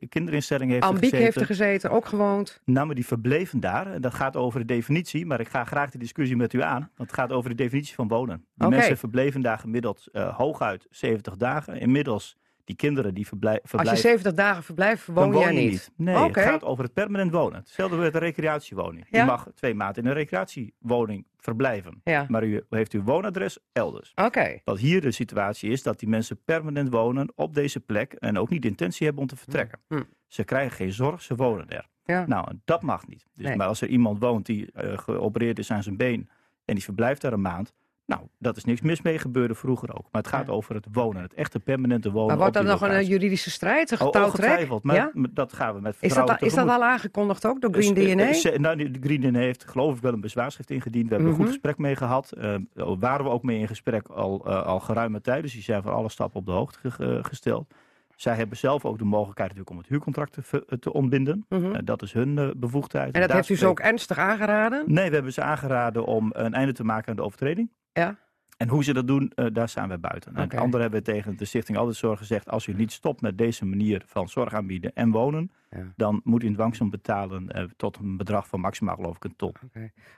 kinderinstelling 0.10 0.71
heeft 0.71 0.84
Ambiek 0.84 1.04
gezeten. 1.04 1.23
heeft 1.23 1.39
er 1.39 1.45
gezeten, 1.45 1.91
ook 1.91 2.06
gewoond. 2.06 2.62
Nou, 2.65 2.86
maar 2.86 2.95
die 2.95 3.06
verbleven 3.06 3.60
daar. 3.60 3.93
En 3.93 4.02
dat 4.02 4.13
gaat 4.13 4.36
over 4.36 4.60
de 4.60 4.65
definitie. 4.65 5.26
Maar 5.26 5.39
ik 5.39 5.47
ga 5.47 5.63
graag 5.63 5.89
de 5.89 5.97
discussie 5.97 6.36
met 6.36 6.54
u 6.54 6.62
aan. 6.62 6.80
Want 6.95 7.10
het 7.10 7.19
gaat 7.19 7.32
over 7.32 7.50
de 7.50 7.56
definitie 7.56 7.95
van 7.95 8.08
wonen. 8.08 8.45
Die 8.56 8.69
mensen 8.69 8.97
verbleven 8.97 9.41
daar 9.41 9.60
gemiddeld 9.60 10.08
eh, 10.12 10.38
hooguit 10.38 10.88
70 10.89 11.36
dagen. 11.38 11.80
Inmiddels, 11.80 12.38
die 12.67 12.75
kinderen 12.75 13.13
die 13.13 13.27
verblij- 13.27 13.53
Als 13.53 13.62
je 13.62 13.67
verblijven... 13.69 14.01
70 14.10 14.34
dagen 14.34 14.63
verblijft, 14.63 15.06
woon 15.08 15.32
je 15.32 15.43
er 15.45 15.51
je 15.53 15.60
niet. 15.69 15.91
Nee, 15.95 16.15
het 16.15 16.38
gaat 16.39 16.63
over 16.63 16.84
het 16.84 16.93
permanent 16.93 17.32
wonen. 17.32 17.60
Hetzelfde 17.60 17.95
met 17.97 18.13
een 18.13 18.19
recreatiewoning. 18.19 19.06
Ja. 19.10 19.23
U 19.23 19.25
mag 19.25 19.47
twee 19.56 19.73
maanden 19.73 20.03
in 20.03 20.10
een 20.10 20.15
recreatiewoning 20.15 21.25
verblijven. 21.38 22.01
Ja, 22.03 22.25
Maar 22.27 22.43
u 22.43 22.63
heeft 22.69 22.93
uw 22.93 23.03
woonadres 23.03 23.58
elders. 23.73 24.12
oké. 24.15 24.60
Wat 24.63 24.80
hier 24.80 25.01
de 25.01 25.12
situatie 25.12 25.71
is, 25.71 25.84
dat 25.84 25.99
die 25.99 26.10
mensen 26.10 26.43
permanent 26.45 26.89
wonen 26.89 27.32
op 27.36 27.53
deze 27.53 27.80
plek 27.80 28.13
en 28.13 28.38
ook 28.38 28.49
niet 28.49 28.62
de 28.62 28.67
intentie 28.67 29.06
hebben 29.06 29.23
om 29.23 29.30
te 29.30 29.36
vertrekken. 29.36 29.80
Hm. 29.88 30.01
Ze 30.27 30.43
krijgen 30.43 30.75
geen 30.75 30.91
zorg, 30.91 31.21
ze 31.21 31.36
wonen 31.36 31.69
er. 31.69 31.88
Ja. 32.03 32.25
Nou, 32.27 32.47
dat 32.65 32.82
mag 32.82 33.08
niet. 33.08 33.25
Dus, 33.34 33.45
Nee. 33.45 33.56
Maar 33.56 33.67
als 33.67 33.82
er 33.82 33.88
iemand 33.88 34.19
woont 34.19 34.45
die 34.45 34.71
eh, 34.71 34.97
geopereerd 34.97 35.60
is 35.60 35.71
aan 35.71 35.84
zijn 35.84 35.97
been 35.97 36.30
en 36.65 36.75
die 36.75 36.84
verblijft 36.84 37.21
daar 37.21 37.34
een 37.34 37.41
maand, 37.41 37.73
nou, 38.08 38.22
dat 38.39 38.58
is 38.58 38.63
niks 38.65 38.82
mis 38.82 39.02
mee, 39.02 39.17
gebeurde 39.20 39.56
vroeger 39.56 39.89
ook. 39.98 40.08
Maar 40.12 40.22
het 40.22 40.32
gaat 40.32 40.48
Ja. 40.48 40.52
over 40.54 40.76
het 40.76 40.86
wonen, 40.91 41.22
het 41.22 41.34
echte 41.34 41.60
permanente 41.60 42.12
wonen. 42.12 42.28
Maar 42.28 42.38
wordt 42.38 42.54
dat 42.54 42.63
nog 42.63 42.82
een 42.82 42.88
locatie. 42.88 43.06
eh, 43.06 43.12
juridische 43.12 43.50
strijd, 43.52 43.91
een 43.91 44.00
Oh, 44.00 44.06
getouwtrek? 44.06 44.84
maar 44.84 44.96
ja? 44.96 45.12
dat 45.13 45.54
gaan 45.54 45.76
we 45.76 45.82
met 45.82 45.93
Is 45.93 46.00
dat, 46.00 46.12
vertrouwen 46.12 46.48
is 46.48 46.54
dat 46.54 46.67
al 46.70 46.84
aangekondigd 46.84 47.46
ook 47.46 47.62
door 47.62 47.74
Green 47.74 47.96
eh, 47.96 48.12
DNA? 48.12 48.28
eh, 48.28 48.34
ze- 48.34 48.56
nou, 48.60 48.91
de 48.91 49.00
Green 49.02 49.22
DNA 49.22 49.39
heeft 49.39 49.63
geloof 49.67 49.96
ik 49.96 50.02
wel 50.02 50.13
een 50.13 50.22
bezwaarschrift 50.22 50.70
ingediend. 50.72 51.08
We 51.10 51.13
hebben 51.13 51.28
een 51.28 51.34
Mhm. 51.34 51.43
goed 51.43 51.52
gesprek 51.54 51.78
mee 51.78 51.96
gehad. 51.96 52.32
Eh, 52.32 52.56
daar 52.74 52.98
waren 53.00 53.26
we 53.26 53.32
ook 53.32 53.43
mee 53.43 53.60
in 53.60 53.67
gesprek 53.67 54.08
al, 54.08 54.46
eh, 54.46 54.65
al 54.65 54.80
geruime 54.80 55.22
tijd. 55.22 55.41
Dus 55.43 55.54
die 55.54 55.62
zijn 55.62 55.82
voor 55.84 55.91
alle 55.91 56.10
stappen 56.10 56.39
op 56.39 56.46
de 56.46 56.52
hoogte 56.52 56.91
ge- 56.91 57.15
eh, 57.17 57.24
gesteld. 57.24 57.74
Zij 58.17 58.36
hebben 58.36 58.58
zelf 58.58 58.86
ook 58.86 58.97
de 58.97 59.06
mogelijkheid 59.06 59.49
natuurlijk 59.49 59.69
om 59.69 59.77
het 59.77 59.88
huurcontract 59.88 60.34
te, 60.34 60.80
te 60.80 60.93
ontbinden. 60.93 61.45
Mhm. 61.49 61.75
Eh, 61.75 61.80
dat 61.84 62.01
is 62.01 62.13
hun 62.13 62.38
eh, 62.38 62.49
bevoegdheid. 62.58 63.15
En 63.15 63.21
dat 63.21 63.32
heeft 63.32 63.49
u 63.49 63.56
ze 63.56 63.67
ook 63.67 63.80
ernstig 63.80 64.17
aangeraden? 64.17 64.84
Nee, 64.86 65.08
we 65.10 65.13
hebben 65.13 65.34
ze 65.34 65.41
aangeraden 65.41 66.06
om 66.06 66.30
een 66.34 66.53
einde 66.53 66.73
te 66.73 66.84
maken 66.84 67.10
aan 67.10 67.15
de 67.15 67.21
overtreding. 67.21 67.71
Ja. 67.93 68.17
En 68.58 68.67
hoe 68.67 68.84
ze 68.84 68.93
dat 68.93 69.08
doen, 69.08 69.32
eh, 69.36 69.46
daar 69.54 69.70
staan 69.70 69.88
wij 69.88 70.00
buiten. 70.00 70.36
En 70.36 70.43
Oké. 70.43 70.56
het 70.56 70.63
andere 70.63 70.82
hebben 70.82 71.00
we 71.00 71.06
tegen 71.06 71.38
de 71.38 71.46
Stichting 71.46 71.78
Altijd 71.78 71.98
Zorg 71.98 72.20
gezegd... 72.20 72.50
als 72.50 72.67
u 72.67 72.74
niet 72.74 72.91
stopt 72.91 73.22
met 73.22 73.38
deze 73.38 73.65
manier 73.65 74.04
van 74.06 74.30
zorg 74.30 74.54
aanbieden 74.54 74.91
en 74.93 75.12
wonen... 75.12 75.52
Ja. 75.70 75.93
dan 75.96 76.22
moet 76.24 76.43
u 76.43 76.48
een 76.48 76.54
dwangsom 76.54 76.89
betalen 76.89 77.50
eh, 77.50 77.63
tot 77.78 77.98
een 77.98 78.17
bedrag 78.17 78.48
van 78.48 78.60
maximaal 78.60 78.96
geloof 78.96 79.15
ik 79.15 79.24
een 79.24 79.36
ton. 79.36 79.54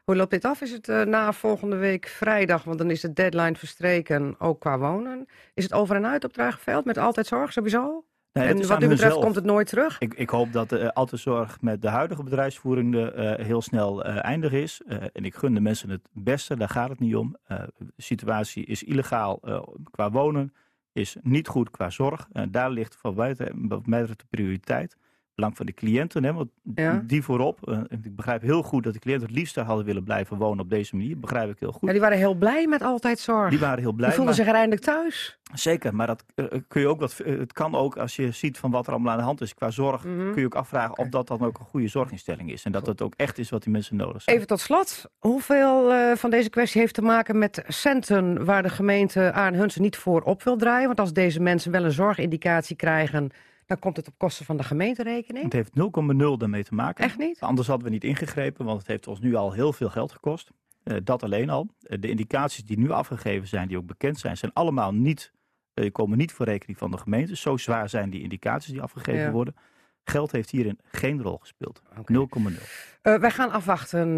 Hoe 0.04 0.15
loopt 0.15 0.32
dit 0.32 0.45
af? 0.45 0.62
Is 0.62 0.71
het 0.71 0.89
eh, 0.89 1.02
na 1.02 1.34
volgende 1.34 1.75
week 1.75 2.08
vrijdag, 2.08 2.63
want 2.63 2.78
dan 2.78 2.91
is 2.91 3.02
de 3.02 3.13
deadline 3.13 3.56
verstreken, 3.56 4.36
ook 4.39 4.60
qua 4.60 4.78
wonen? 4.78 5.25
Is 5.54 5.63
het 5.63 5.73
over 5.73 5.95
en 5.95 6.06
uit 6.06 6.23
op 6.23 6.34
Draagveld 6.34 6.86
met 6.86 6.97
altijd 6.97 7.28
zorg 7.28 7.52
sowieso? 7.52 8.04
Nee, 8.39 8.47
en 8.47 8.56
wat 8.56 8.63
u 8.63 8.67
betreft 8.67 9.02
hunzelf. 9.02 9.23
komt 9.23 9.36
het 9.36 9.45
nooit 9.45 9.67
terug? 9.67 9.99
Ik, 9.99 10.13
ik 10.13 10.30
hoop 10.30 10.54
dat 10.54 10.69
de 10.69 10.93
Altijd 10.93 11.21
Zorg 11.21 11.62
met 11.62 11.82
de 11.82 11.88
huidige 11.89 12.23
bedrijfsvoering 12.23 12.95
eh, 12.95 13.45
heel 13.45 13.62
snel 13.62 14.04
eh, 14.04 14.25
eindig 14.25 14.52
is. 14.52 14.82
Eh, 14.88 14.97
en 15.13 15.25
ik 15.25 15.36
gun 15.36 15.54
de 15.54 15.60
mensen 15.60 15.89
het 15.89 16.08
beste, 16.13 16.58
daar 16.58 16.69
gaat 16.69 16.89
het 16.89 16.99
niet 16.99 17.15
om. 17.15 17.36
Eh, 17.43 17.63
de 17.78 17.93
situatie 17.97 18.65
is 18.65 18.84
illegaal 18.84 19.39
eh, 19.43 19.62
qua 19.91 20.12
wonen, 20.12 20.54
is 20.93 21.15
niet 21.21 21.47
goed 21.47 21.69
qua 21.69 21.89
zorg. 21.89 22.28
Eh, 22.32 22.43
daar 22.49 22.69
ligt 22.69 22.95
van 22.95 23.15
buiten, 23.15 23.82
mij 23.86 24.06
de 24.06 24.15
prioriteit. 24.30 24.97
Belang 25.39 25.58
van 25.58 25.65
de 25.65 25.73
cliënten, 25.73 26.23
hè, 26.23 26.34
want 26.34 26.49
Ja. 26.75 27.04
die 27.06 27.23
voorop. 27.23 27.67
Eh, 27.67 27.80
ik 27.89 28.15
begrijp 28.15 28.41
heel 28.41 28.63
goed 28.63 28.84
dat 28.84 28.93
de 28.93 28.99
cliënten 28.99 29.28
het 29.28 29.36
liefst 29.38 29.56
hadden 29.56 29.86
willen 29.86 30.04
blijven 30.04 30.38
wonen 30.38 30.63
op 30.63 30.69
deze 30.69 30.95
manier. 30.95 31.19
Begrijp 31.19 31.49
ik 31.52 31.60
heel 31.60 31.71
goed. 31.71 31.82
Ja, 31.82 31.91
die 31.91 32.02
waren 32.02 32.17
heel 32.17 32.34
blij 32.34 32.67
met 32.67 32.82
altijd 32.82 33.19
zorg. 33.19 33.49
Die 33.49 33.60
waren 33.60 33.80
heel 33.80 33.91
blij. 33.93 34.08
Die 34.08 34.15
voelden 34.17 34.36
maar- 34.36 34.43
zich 34.45 34.54
er 34.54 34.60
eindelijk 34.60 34.82
thuis. 34.86 35.38
Zeker, 35.54 35.95
maar 35.95 36.08
dat 36.08 36.23
eh, 36.36 36.45
kun 36.67 36.82
je 36.82 36.88
ook 36.88 36.99
wat. 36.99 37.19
eh, 37.19 37.38
Het 37.39 37.54
kan 37.54 37.75
ook 37.75 37.97
als 37.97 38.15
je 38.15 38.32
ziet 38.32 38.58
van 38.58 38.71
wat 38.71 38.88
er 38.88 38.93
allemaal 38.93 39.12
aan 39.12 39.17
de 39.17 39.23
hand 39.23 39.41
is 39.41 39.54
qua 39.54 39.69
zorg. 39.71 40.04
Mhm. 40.06 40.32
Kun 40.32 40.39
je 40.39 40.45
ook 40.45 40.56
afvragen 40.56 40.97
of 40.97 41.08
dat 41.10 41.28
dan 41.28 41.41
ook 41.41 41.60
een 41.60 41.65
goede 41.65 41.88
zorginstelling 41.88 42.52
is. 42.52 42.63
En 42.63 42.71
dat 42.71 42.86
het 42.86 43.02
ook 43.02 43.13
echt 43.15 43.38
is 43.38 43.49
wat 43.49 43.63
die 43.63 43.71
mensen 43.71 43.95
nodig 43.95 44.21
zijn. 44.21 44.36
Even 44.36 44.47
tot 44.47 44.60
slot, 44.60 45.06
hoeveel 45.17 45.91
eh, 45.93 46.15
van 46.15 46.30
deze 46.30 46.49
kwestie 46.49 46.82
heeft 46.82 46.93
te 46.93 47.02
maken 47.02 47.38
met 47.38 47.63
centen 47.67 48.45
waar 48.45 48.63
de 48.63 48.69
gemeente 48.69 49.32
aan 49.32 49.54
hun 49.54 49.71
ze 49.71 49.82
niet 49.82 49.97
voor 49.97 50.21
op 50.21 50.43
wil 50.43 50.58
draaien? 50.58 50.88
Want 50.88 50.99
als 50.99 51.13
deze 51.13 51.39
mensen 51.39 51.71
wel 51.71 51.84
een 51.86 51.91
zorgindicatie 51.91 52.75
krijgen, 52.75 53.30
dan 53.69 53.79
komt 53.79 53.97
het 53.97 54.08
op 54.08 54.13
kosten 54.17 54.45
van 54.45 54.58
de 54.58 54.63
gemeenterekening. 54.63 55.43
Het 55.43 55.53
heeft 55.53 55.71
0,0 55.73 56.38
daarmee 56.38 56.63
te 56.63 56.73
maken. 56.75 57.03
Echt 57.03 57.17
niet? 57.17 57.39
Anders 57.39 57.67
hadden 57.67 57.86
we 57.88 57.93
niet 57.93 58.03
ingegrepen, 58.03 58.65
want 58.65 58.77
het 58.79 58.88
heeft 58.88 59.08
ons 59.08 59.19
nu 59.19 59.36
al 59.36 59.51
heel 59.51 59.73
veel 59.73 59.89
geld 59.89 60.12
gekost. 60.12 60.49
Eh, 60.84 60.97
dat 61.03 61.23
alleen 61.23 61.49
al. 61.49 61.67
Eh, 61.82 61.99
de 61.99 62.10
indicaties 62.10 62.65
die 62.65 62.79
nu 62.79 62.91
afgegeven 62.91 63.47
zijn, 63.47 63.67
die 63.67 63.77
ook 63.77 63.86
bekend 63.86 64.19
zijn, 64.19 64.38
zijn 64.38 64.53
allemaal 64.53 64.93
niet, 64.93 65.32
eh, 65.73 65.91
komen 65.91 66.17
niet 66.17 66.32
voor 66.32 66.45
rekening 66.45 66.77
van 66.77 66.91
de 66.91 66.97
gemeente. 66.97 67.36
Zo 67.36 67.58
zwaar 67.58 67.89
zijn 67.89 68.10
die 68.10 68.21
indicaties 68.21 68.71
die 68.71 68.82
afgegeven 68.82 69.21
Ja. 69.21 69.32
worden. 69.32 69.55
Geld 70.03 70.32
heeft 70.32 70.49
hierin 70.49 70.79
geen 70.91 71.21
rol 71.21 71.38
gespeeld. 71.38 71.82
Oké. 71.97 72.12
0,0. 72.12 72.62
Eh, 73.01 73.15
wij 73.15 73.32
gaan 73.32 73.51
afwachten 73.51 74.17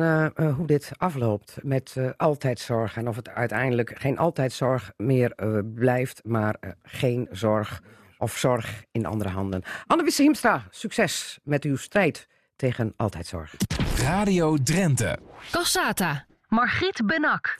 hoe 0.55 0.67
dit 0.67 0.91
afloopt 0.97 1.57
met 1.63 1.95
altijdzorg. 2.17 2.97
En 2.97 3.07
of 3.07 3.15
het 3.15 3.29
uiteindelijk 3.29 3.99
geen 3.99 4.17
altijdzorg 4.17 4.91
meer 4.97 5.35
blijft, 5.73 6.21
maar 6.23 6.55
geen 6.83 7.27
zorg 7.31 7.81
of 8.21 8.37
zorg 8.37 8.83
in 8.91 9.05
andere 9.05 9.29
handen. 9.29 9.63
Anneliese 9.87 10.21
Hiemstra, 10.21 10.65
succes 10.69 11.39
met 11.43 11.63
uw 11.63 11.75
strijd 11.75 12.27
tegen 12.55 12.93
altijdzorg. 12.95 13.55
Radio 13.95 14.57
Drenthe. 14.63 15.17
Cassata. 15.51 16.25
Margriet 16.47 17.05
Benak. 17.05 17.59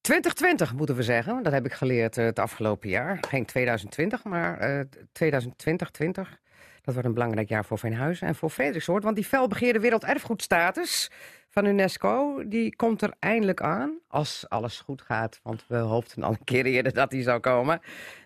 2020 0.00 0.74
moeten 0.74 0.96
we 0.96 1.02
zeggen, 1.02 1.42
dat 1.42 1.52
heb 1.52 1.64
ik 1.64 1.72
geleerd 1.72 2.16
eh, 2.16 2.24
het 2.24 2.38
afgelopen 2.38 2.88
jaar. 2.88 3.18
Geen 3.28 3.44
2020, 3.44 4.24
maar 4.24 4.58
eh 4.58 4.80
2020, 5.12 5.90
20. 5.90 6.38
Dat 6.82 6.94
wordt 6.94 7.08
een 7.08 7.14
belangrijk 7.14 7.48
jaar 7.48 7.64
voor 7.64 7.78
Veenhuizen 7.78 8.26
en 8.26 8.34
voor 8.34 8.50
Frederiksoord. 8.50 9.04
Want 9.04 9.16
die 9.16 9.24
felbegeerde 9.24 9.80
werelderfgoedstatus 9.80 11.10
van 11.52 11.66
UNESCO, 11.66 12.42
die 12.48 12.76
komt 12.76 13.02
er 13.02 13.14
eindelijk 13.18 13.60
aan. 13.62 13.98
Als 14.08 14.48
alles 14.48 14.80
goed 14.80 15.02
gaat, 15.02 15.40
want 15.42 15.64
we 15.68 15.76
hoopten 15.76 16.22
al 16.22 16.30
een 16.30 16.44
keer 16.44 16.64
eerder 16.64 16.92
dat 16.92 17.10
die 17.10 17.22
zou 17.22 17.40
komen. 17.40 17.80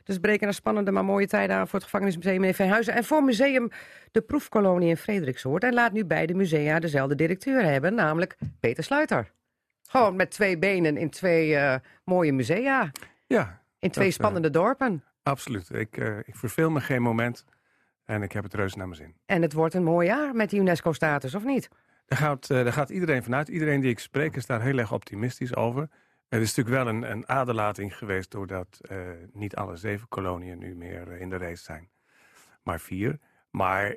Dus 0.04 0.18
breken 0.18 0.48
er 0.48 0.54
spannende 0.54 0.90
maar 0.90 1.04
mooie 1.04 1.26
tijden 1.26 1.56
aan 1.56 1.64
voor 1.68 1.74
het 1.78 1.84
gevangenismuseum 1.84 2.44
in 2.44 2.54
Veenhuizen. 2.54 2.94
En 2.94 3.04
voor 3.04 3.24
museum 3.24 3.70
De 4.10 4.20
Proefkolonie 4.20 4.88
in 4.88 4.96
Frederiksoord. 4.96 5.64
En 5.64 5.74
laat 5.74 5.92
nu 5.92 6.04
beide 6.04 6.34
musea 6.34 6.78
dezelfde 6.78 7.14
directeur 7.14 7.64
hebben, 7.64 7.94
namelijk 7.94 8.36
Peter 8.60 8.84
Sluiter. 8.84 9.32
Gewoon 9.88 10.16
met 10.16 10.30
twee 10.30 10.58
benen 10.58 10.96
in 10.96 11.10
twee 11.10 11.56
eh, 11.56 11.74
mooie 12.04 12.32
musea. 12.32 12.90
Ja, 13.26 13.62
In 13.78 13.90
twee 13.90 14.06
eh, 14.08 14.12
spannende 14.12 14.50
dorpen. 14.50 15.04
absoluut. 15.22 15.70
Ik, 15.70 15.96
eh, 15.96 16.18
ik 16.18 16.36
verveel 16.36 16.70
me 16.70 16.80
geen 16.80 17.02
moment 17.02 17.44
en 18.04 18.22
ik 18.22 18.32
heb 18.32 18.42
het 18.44 18.54
reuze 18.54 18.76
naar 18.78 18.88
mijn 18.88 19.00
zin. 19.00 19.14
En 19.26 19.42
het 19.42 19.52
wordt 19.52 19.74
een 19.74 19.84
mooi 19.84 20.06
jaar 20.06 20.34
met 20.34 20.50
die 20.50 20.60
UNESCO-status, 20.60 21.34
of 21.34 21.44
niet? 21.44 21.68
Daar 22.06 22.18
gaat, 22.18 22.50
eh, 22.50 22.62
daar 22.64 22.72
gaat 22.72 22.90
iedereen 22.90 23.22
vanuit. 23.22 23.48
Iedereen 23.48 23.80
die 23.80 23.90
ik 23.90 23.98
spreek 23.98 24.36
is 24.36 24.46
daar 24.46 24.62
heel 24.62 24.78
erg 24.78 24.92
optimistisch 24.92 25.56
over. 25.56 25.88
Er 26.28 26.40
is 26.40 26.54
natuurlijk 26.54 26.84
wel 26.84 26.94
een, 26.94 27.10
een 27.10 27.28
aderlating 27.28 27.96
geweest 27.96 28.30
doordat 28.30 28.78
eh, 28.80 28.98
niet 29.32 29.56
alle 29.56 29.76
zeven 29.76 30.08
koloniën 30.08 30.58
nu 30.58 30.74
meer 30.74 31.10
eh, 31.12 31.20
in 31.20 31.28
de 31.30 31.36
race 31.36 31.62
zijn. 31.62 31.88
Maar 32.62 32.80
vier. 32.80 33.18
Maar 33.50 33.94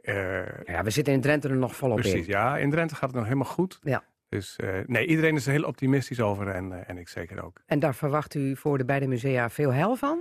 Ja, 0.65 0.83
we 0.83 0.89
zitten 0.89 1.13
in 1.13 1.21
Drenthe 1.21 1.49
er 1.49 1.55
nog 1.55 1.75
volop 1.75 1.95
precies, 1.95 2.25
in. 2.25 2.31
ja, 2.31 2.57
in 2.57 2.69
Drenthe 2.69 2.95
gaat 2.95 3.09
het 3.09 3.15
nog 3.15 3.23
helemaal 3.23 3.45
goed. 3.53 3.79
Ja. 3.81 4.03
Dus 4.29 4.59
nee, 4.85 5.05
iedereen 5.07 5.35
is 5.35 5.45
er 5.45 5.51
heel 5.51 5.63
optimistisch 5.63 6.21
over 6.21 6.47
en, 6.47 6.87
en 6.87 6.97
ik 6.97 7.07
zeker 7.09 7.43
ook. 7.43 7.61
En 7.65 7.79
daar 7.79 7.95
verwacht 7.95 8.33
u 8.33 8.55
voor 8.55 8.77
de 8.77 8.85
beide 8.85 9.07
musea 9.07 9.49
veel 9.49 9.73
hel 9.73 9.95
van? 9.95 10.19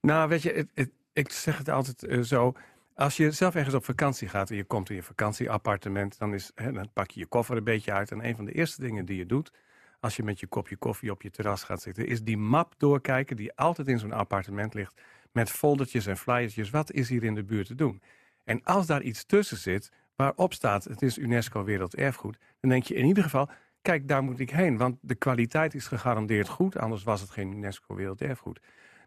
Nou, 0.00 0.28
weet 0.28 0.42
je, 0.42 0.52
het, 0.52 0.68
het- 0.74 0.90
ik 1.12 1.30
zeg 1.30 1.58
het 1.58 1.68
altijd 1.68 2.26
zo. 2.26 2.52
Als 2.94 3.16
je 3.16 3.30
zelf 3.30 3.54
ergens 3.54 3.74
op 3.74 3.84
vakantie 3.84 4.28
gaat 4.28 4.50
en 4.50 4.56
je 4.56 4.64
komt 4.64 4.90
in 4.90 4.96
je 4.96 5.02
vakantieappartement, 5.02 6.18
dan, 6.18 6.34
is, 6.34 6.50
hè, 6.54 6.72
dan 6.72 6.92
pak 6.92 7.10
je 7.10 7.20
je 7.20 7.26
koffer 7.26 7.56
een 7.56 7.64
beetje 7.64 7.92
uit. 7.92 8.10
En 8.10 8.24
een 8.24 8.36
van 8.36 8.44
de 8.44 8.52
eerste 8.52 8.80
dingen 8.80 9.04
die 9.04 9.16
je 9.16 9.26
doet, 9.26 9.52
als 10.00 10.16
je 10.16 10.22
met 10.22 10.40
je 10.40 10.46
kopje 10.46 10.76
koffie 10.76 11.10
op 11.10 11.22
je 11.22 11.30
terras 11.30 11.62
gaat 11.62 11.82
zitten, 11.82 12.06
is 12.06 12.22
die 12.22 12.36
map 12.36 12.74
doorkijken 12.76 13.36
die 13.36 13.54
altijd 13.54 13.88
in 13.88 13.98
zo'n 13.98 14.12
appartement 14.12 14.74
ligt. 14.74 15.00
Met 15.32 15.50
foldertjes 15.50 16.06
en 16.06 16.16
flyertjes. 16.16 16.70
Wat 16.70 16.92
is 16.92 17.08
hier 17.08 17.24
in 17.24 17.34
de 17.34 17.44
buurt 17.44 17.66
te 17.66 17.74
doen? 17.74 18.02
En 18.44 18.62
als 18.62 18.86
daar 18.86 19.02
iets 19.02 19.24
tussen 19.24 19.56
zit 19.56 19.90
waarop 20.16 20.52
staat, 20.52 20.84
het 20.84 21.02
is 21.02 21.18
UNESCO 21.18 21.64
Werelderfgoed, 21.64 22.38
dan 22.60 22.70
denk 22.70 22.84
je 22.84 22.94
in 22.94 23.06
ieder 23.06 23.22
geval, 23.22 23.50
kijk, 23.82 24.08
daar 24.08 24.22
moet 24.22 24.40
ik 24.40 24.50
heen. 24.50 24.76
Want 24.76 24.98
de 25.00 25.14
kwaliteit 25.14 25.74
is 25.74 25.86
gegarandeerd 25.86 26.48
goed, 26.48 26.76
anders 26.76 27.02
was 27.02 27.20
het 27.20 27.30
geen 27.30 27.52
UNESCO 27.52 27.94
Werelderfgoed. 27.94 28.60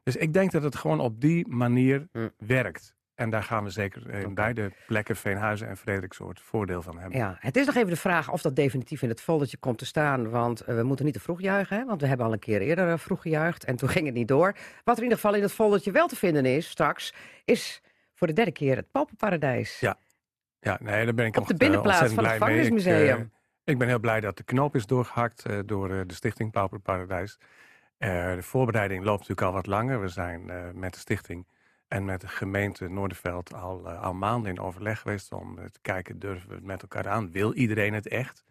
Dus 0.03 0.15
ik 0.15 0.33
denk 0.33 0.51
dat 0.51 0.63
het 0.63 0.75
gewoon 0.75 0.99
op 0.99 1.21
die 1.21 1.47
manier 1.47 2.07
Hm. 2.11 2.29
werkt. 2.37 2.96
En 3.17 3.29
daar 3.29 3.43
gaan 3.43 3.63
we 3.63 3.69
zeker 3.69 4.09
in 4.09 4.33
beide 4.33 4.71
plekken, 4.87 5.15
Veenhuizen 5.15 5.67
en 5.67 5.77
Frederiksoord, 5.77 6.39
voordeel 6.39 6.81
van 6.81 6.99
hebben. 6.99 7.19
Ja, 7.19 7.37
het 7.39 7.55
is 7.57 7.65
nog 7.65 7.75
even 7.75 7.89
de 7.89 7.95
vraag 7.95 8.31
of 8.31 8.41
dat 8.41 8.55
definitief 8.55 9.01
in 9.01 9.09
het 9.09 9.21
foldertje 9.21 9.57
komt 9.57 9.77
te 9.77 9.85
staan. 9.85 10.29
Want 10.29 10.61
eh, 10.61 10.75
we 10.75 10.83
moeten 10.83 11.05
niet 11.05 11.13
te 11.13 11.19
vroeg 11.19 11.41
juichen, 11.41 11.77
hè? 11.77 11.85
want 11.85 12.01
we 12.01 12.07
hebben 12.07 12.25
al 12.25 12.33
een 12.33 12.39
keer 12.39 12.61
eerder 12.61 12.91
eh, 12.91 12.97
vroeg 12.97 13.21
gejuicht. 13.21 13.63
En 13.63 13.75
toen 13.75 13.89
ging 13.95 14.05
het 14.05 14.15
niet 14.15 14.27
door. 14.27 14.55
Wat 14.83 14.97
er 14.97 15.03
in 15.03 15.09
ieder 15.09 15.17
geval 15.17 15.35
in 15.35 15.41
het 15.41 15.51
foldertje 15.51 15.91
wel 15.91 16.07
te 16.07 16.15
vinden 16.15 16.45
is, 16.45 16.69
straks, 16.69 17.13
is 17.45 17.81
voor 18.13 18.27
de 18.27 18.33
derde 18.33 18.51
keer 18.51 18.75
het 18.75 18.91
Pauperparadijs. 18.91 19.79
Ja, 19.79 19.97
Ja, 20.59 20.77
nee, 20.81 21.05
daar 21.05 21.13
ben 21.13 21.25
ik 21.25 21.37
Op 21.37 21.47
de 21.47 21.53
eh, 21.53 21.59
binnenplaats 21.59 22.13
van 22.13 22.23
het. 22.23 22.33
Ik, 22.33 22.39
gevangenismuseum. 22.39 23.31
Ik 23.63 23.77
ben 23.77 23.87
heel 23.87 23.99
blij 23.99 24.19
dat 24.19 24.37
de 24.37 24.43
knoop 24.43 24.75
is 24.75 24.85
doorgehakt 24.85 25.45
eh, 25.45 25.59
door 25.65 25.87
de 25.87 26.13
stichting 26.13 26.51
Pauperparadijs. 26.51 27.37
Eh 27.97 28.33
de 28.35 28.43
voorbereiding 28.43 29.03
loopt 29.03 29.19
natuurlijk 29.19 29.47
al 29.47 29.53
wat 29.53 29.65
langer. 29.65 30.01
We 30.01 30.07
zijn 30.07 30.51
met 30.79 30.93
de 30.93 30.99
stichting 30.99 31.47
en 31.87 32.05
met 32.05 32.21
de 32.21 32.27
gemeente 32.27 32.87
Noorderveld 32.87 33.53
al, 33.53 33.89
eh, 33.89 34.01
al 34.01 34.13
maanden 34.13 34.51
in 34.51 34.59
overleg 34.59 34.99
geweest 34.99 35.31
om 35.31 35.55
te 35.55 35.79
kijken, 35.81 36.19
durven 36.19 36.49
we 36.49 36.55
het 36.55 36.63
met 36.63 36.81
elkaar 36.81 37.09
aan? 37.09 37.31
Wil 37.31 37.53
iedereen 37.53 37.93
het 37.93 38.07
echt? 38.07 38.43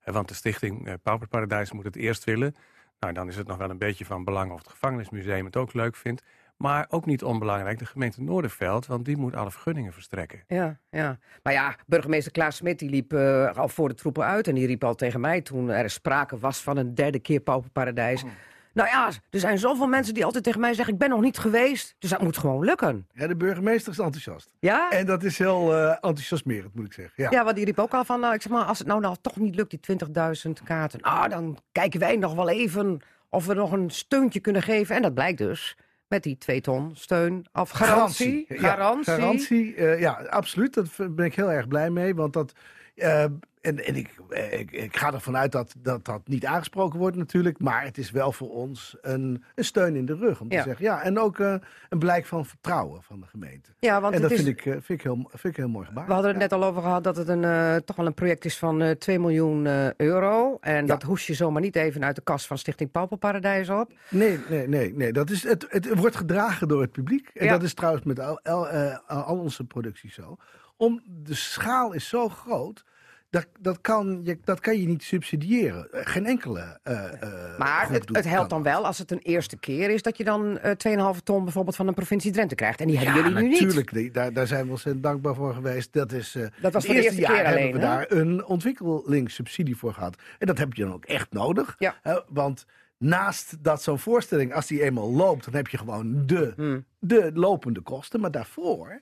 Eh, 0.00 0.14
want 0.14 0.28
de 0.28 0.34
stichting 0.34 0.86
eh 0.86 0.94
Pauperparadijs 1.02 1.72
moet 1.72 1.84
het 1.84 1.96
eerst 1.96 2.24
willen. 2.24 2.54
Nou, 2.98 3.14
dan 3.14 3.28
is 3.28 3.36
het 3.36 3.46
nog 3.46 3.56
wel 3.56 3.70
een 3.70 3.78
beetje 3.78 4.04
van 4.04 4.24
belang 4.24 4.52
of 4.52 4.58
het 4.58 4.68
gevangenismuseum 4.68 5.44
het 5.44 5.56
ook 5.56 5.72
leuk 5.72 5.96
vindt. 5.96 6.22
Maar 6.56 6.86
ook 6.88 7.06
niet 7.06 7.24
onbelangrijk, 7.24 7.78
de 7.78 7.86
gemeente 7.86 8.22
Noorderveld, 8.22 8.86
want 8.86 9.04
die 9.04 9.16
moet 9.16 9.34
alle 9.34 9.50
vergunningen 9.50 9.92
verstrekken. 9.92 10.44
Ja, 10.46 10.78
ja. 10.90 11.18
Maar 11.42 11.52
ja, 11.52 11.76
burgemeester 11.86 12.32
Klaas 12.32 12.56
Smit 12.56 12.78
die 12.78 12.90
liep 12.90 13.12
al 13.54 13.68
voor 13.68 13.88
de 13.88 13.94
troepen 13.94 14.24
uit. 14.24 14.48
En 14.48 14.54
die 14.54 14.66
riep 14.66 14.84
al 14.84 14.94
tegen 14.94 15.20
mij 15.20 15.40
toen 15.40 15.70
er 15.70 15.90
sprake 15.90 16.38
was 16.38 16.62
van 16.62 16.76
een 16.76 16.94
derde 16.94 17.18
keer 17.18 17.40
Pauperparadijs. 17.40 18.24
Nou 18.72 18.88
ja, 18.88 19.10
er 19.30 19.40
zijn 19.40 19.58
zoveel 19.58 19.86
mensen 19.86 20.14
die 20.14 20.24
altijd 20.24 20.44
tegen 20.44 20.60
mij 20.60 20.74
zeggen... 20.74 20.94
ik 20.94 21.00
ben 21.00 21.08
nog 21.08 21.20
niet 21.20 21.38
geweest, 21.38 21.94
dus 21.98 22.10
dat 22.10 22.22
moet 22.22 22.38
gewoon 22.38 22.64
lukken. 22.64 23.06
Ja, 23.14 23.26
de 23.26 23.36
burgemeester 23.36 23.92
is 23.92 23.98
enthousiast. 23.98 24.54
Ja? 24.58 24.90
En 24.90 25.06
dat 25.06 25.22
is 25.22 25.38
heel 25.38 25.74
eh, 25.74 25.88
enthousiasmerend, 25.90 26.74
moet 26.74 26.86
ik 26.86 26.92
zeggen. 26.92 27.14
Ja. 27.16 27.30
Ja, 27.30 27.44
want 27.44 27.56
die 27.56 27.64
riep 27.64 27.78
ook 27.78 27.94
al 27.94 28.04
van... 28.04 28.20
Nou, 28.20 28.34
ik 28.34 28.42
zeg 28.42 28.52
maar, 28.52 28.64
als 28.64 28.78
het 28.78 28.86
nou, 28.86 29.00
nou 29.00 29.16
toch 29.20 29.36
niet 29.36 29.54
lukt, 29.54 29.70
die 29.70 29.98
20.000 30.46 30.50
kaarten... 30.64 31.00
Nou, 31.00 31.28
dan 31.28 31.58
kijken 31.72 32.00
wij 32.00 32.16
nog 32.16 32.34
wel 32.34 32.48
even 32.48 33.00
of 33.28 33.46
we 33.46 33.54
nog 33.54 33.72
een 33.72 33.90
steuntje 33.90 34.40
kunnen 34.40 34.62
geven. 34.62 34.96
En 34.96 35.02
dat 35.02 35.14
blijkt 35.14 35.38
dus 35.38 35.76
met 36.08 36.22
die 36.22 36.38
2 36.38 36.60
ton 36.60 36.90
steun 36.94 37.46
of 37.52 37.70
garantie. 37.70 38.44
Ja, 38.48 38.56
Garantie. 38.56 39.12
garantie, 39.12 39.74
eh, 39.74 40.00
ja, 40.00 40.12
absoluut. 40.12 40.74
Daar 40.74 41.10
ben 41.10 41.24
ik 41.24 41.34
heel 41.34 41.50
erg 41.50 41.68
blij 41.68 41.90
mee. 41.90 42.14
Want 42.14 42.32
dat, 42.32 42.52
eh, 42.94 43.24
en 43.62 43.84
en 43.84 43.96
ik, 43.96 44.10
ik, 44.50 44.70
ik 44.70 44.96
ga 44.96 45.12
ervan 45.12 45.36
uit 45.36 45.52
dat, 45.52 45.74
dat 45.78 46.04
dat 46.04 46.20
niet 46.28 46.46
aangesproken 46.46 46.98
wordt 46.98 47.16
natuurlijk. 47.16 47.58
Maar 47.60 47.84
het 47.84 47.98
is 47.98 48.10
wel 48.10 48.32
voor 48.32 48.50
ons 48.50 48.96
een, 49.00 49.44
een 49.54 49.64
steun 49.64 49.96
in 49.96 50.06
de 50.06 50.14
rug. 50.14 50.40
Om 50.40 50.52
Ja. 50.52 50.62
zeggen, 50.62 50.84
ja, 50.84 51.02
en 51.02 51.18
ook 51.18 51.38
eh, 51.38 51.54
een 51.88 51.98
blijk 51.98 52.26
van 52.26 52.46
vertrouwen 52.46 53.02
van 53.02 53.20
de 53.20 53.26
gemeente. 53.26 53.70
Ja, 53.78 54.00
want 54.00 54.14
en 54.14 54.22
dat 54.22 54.30
is, 54.30 54.36
vind, 54.42 54.48
ik, 54.48 54.66
eh, 54.66 54.72
vind, 54.72 54.88
ik 54.88 55.02
heel, 55.02 55.28
vind 55.30 55.44
ik 55.52 55.56
heel 55.56 55.68
mooi 55.68 55.86
gebaar. 55.86 56.06
we 56.06 56.12
hadden 56.12 56.30
het 56.30 56.40
Ja. 56.40 56.46
net 56.48 56.62
al 56.62 56.68
over 56.68 56.82
gehad 56.82 57.04
dat 57.04 57.16
het 57.16 57.28
een, 57.28 57.44
eh, 57.44 57.76
toch 57.76 57.96
wel 57.96 58.06
een 58.06 58.14
project 58.14 58.44
is 58.44 58.58
van 58.58 58.82
eh 58.82 58.90
2 58.90 59.18
miljoen 59.18 59.66
euro. 59.96 60.58
En 60.60 60.86
dat 60.86 61.02
hoes 61.02 61.26
je 61.26 61.34
zomaar 61.34 61.62
niet 61.62 61.76
even 61.76 62.04
uit 62.04 62.16
de 62.16 62.22
kas 62.22 62.46
van 62.46 62.58
Stichting 62.58 62.90
Pauperparadijs 62.90 63.68
op. 63.70 63.92
Nee, 64.10 64.38
nee, 64.48 64.68
nee. 64.68 64.94
nee. 64.94 65.12
Dat 65.12 65.30
is, 65.30 65.42
het, 65.42 65.66
het 65.68 65.94
wordt 65.98 66.16
gedragen 66.16 66.68
door 66.68 66.80
het 66.80 66.92
publiek. 66.92 67.28
En 67.34 67.48
dat 67.48 67.62
is 67.62 67.74
trouwens 67.74 68.04
met 68.04 68.20
al, 68.20 68.40
al, 68.42 68.66
al 69.06 69.38
onze 69.38 69.64
producties 69.64 70.14
zo. 70.14 70.36
Om, 70.76 71.02
de 71.06 71.34
schaal 71.34 71.92
is 71.92 72.08
zo 72.08 72.28
groot. 72.28 72.84
Dat, 73.32 73.46
dat, 73.60 73.80
kan, 73.80 74.20
je, 74.24 74.38
dat 74.44 74.60
kan 74.60 74.80
je 74.80 74.86
niet 74.86 75.02
subsidiëren. 75.02 75.92
Eh, 75.92 76.00
Geen 76.06 76.26
enkele. 76.26 76.78
eh, 76.82 77.22
eh, 77.22 77.58
Maar 77.58 77.88
het, 77.90 78.08
het 78.16 78.24
helpt 78.24 78.50
dan 78.50 78.62
wel 78.62 78.86
als 78.86 78.98
het 78.98 79.10
een 79.10 79.18
eerste 79.18 79.58
keer 79.58 79.90
is 79.90 80.02
dat 80.02 80.16
je 80.16 80.24
dan 80.24 80.58
eh 80.58 81.14
2,5 81.16 81.22
ton 81.24 81.44
bijvoorbeeld 81.44 81.76
van 81.76 81.86
de 81.86 81.92
provincie 81.92 82.32
Drenthe 82.32 82.54
krijgt. 82.54 82.80
En 82.80 82.86
die 82.86 82.98
Ja, 82.98 83.02
hebben 83.02 83.22
jullie 83.22 83.42
nu 83.42 83.48
niet. 83.48 83.60
natuurlijk. 83.76 84.14
Daar, 84.14 84.32
daar 84.32 84.46
zijn 84.46 84.64
we 84.64 84.70
ontzettend 84.70 85.04
dankbaar 85.04 85.34
voor 85.34 85.54
geweest. 85.54 85.92
Dat, 85.92 86.12
is, 86.12 86.34
eh, 86.34 86.46
Dat 86.60 86.72
was 86.72 86.82
de 86.82 86.88
eerste 86.94 87.04
eerste 87.04 87.20
jaar 87.20 87.30
keer 87.30 87.44
hebben 87.46 87.80
we 87.80 87.86
alleen, 87.86 88.08
daar 88.08 88.18
een 88.18 88.44
ontwikkelingssubsidie 88.44 89.76
voor 89.76 89.92
gehad. 89.94 90.16
En 90.38 90.46
dat 90.46 90.58
heb 90.58 90.72
je 90.74 90.82
dan 90.84 90.92
ook 90.92 91.04
echt 91.04 91.32
nodig. 91.32 91.74
Ja. 91.78 91.94
hè, 92.02 92.20
want 92.28 92.66
naast 92.98 93.56
dat 93.64 93.82
zo'n 93.82 93.98
voorstelling, 93.98 94.54
als 94.54 94.66
die 94.66 94.82
eenmaal 94.82 95.12
loopt, 95.12 95.44
dan 95.44 95.54
heb 95.54 95.68
je 95.68 95.78
gewoon 95.78 96.26
de, 96.26 96.52
Hmm. 96.56 96.84
de 96.98 97.30
lopende 97.34 97.80
kosten. 97.80 98.20
Maar 98.20 98.30
daarvoor 98.30 99.00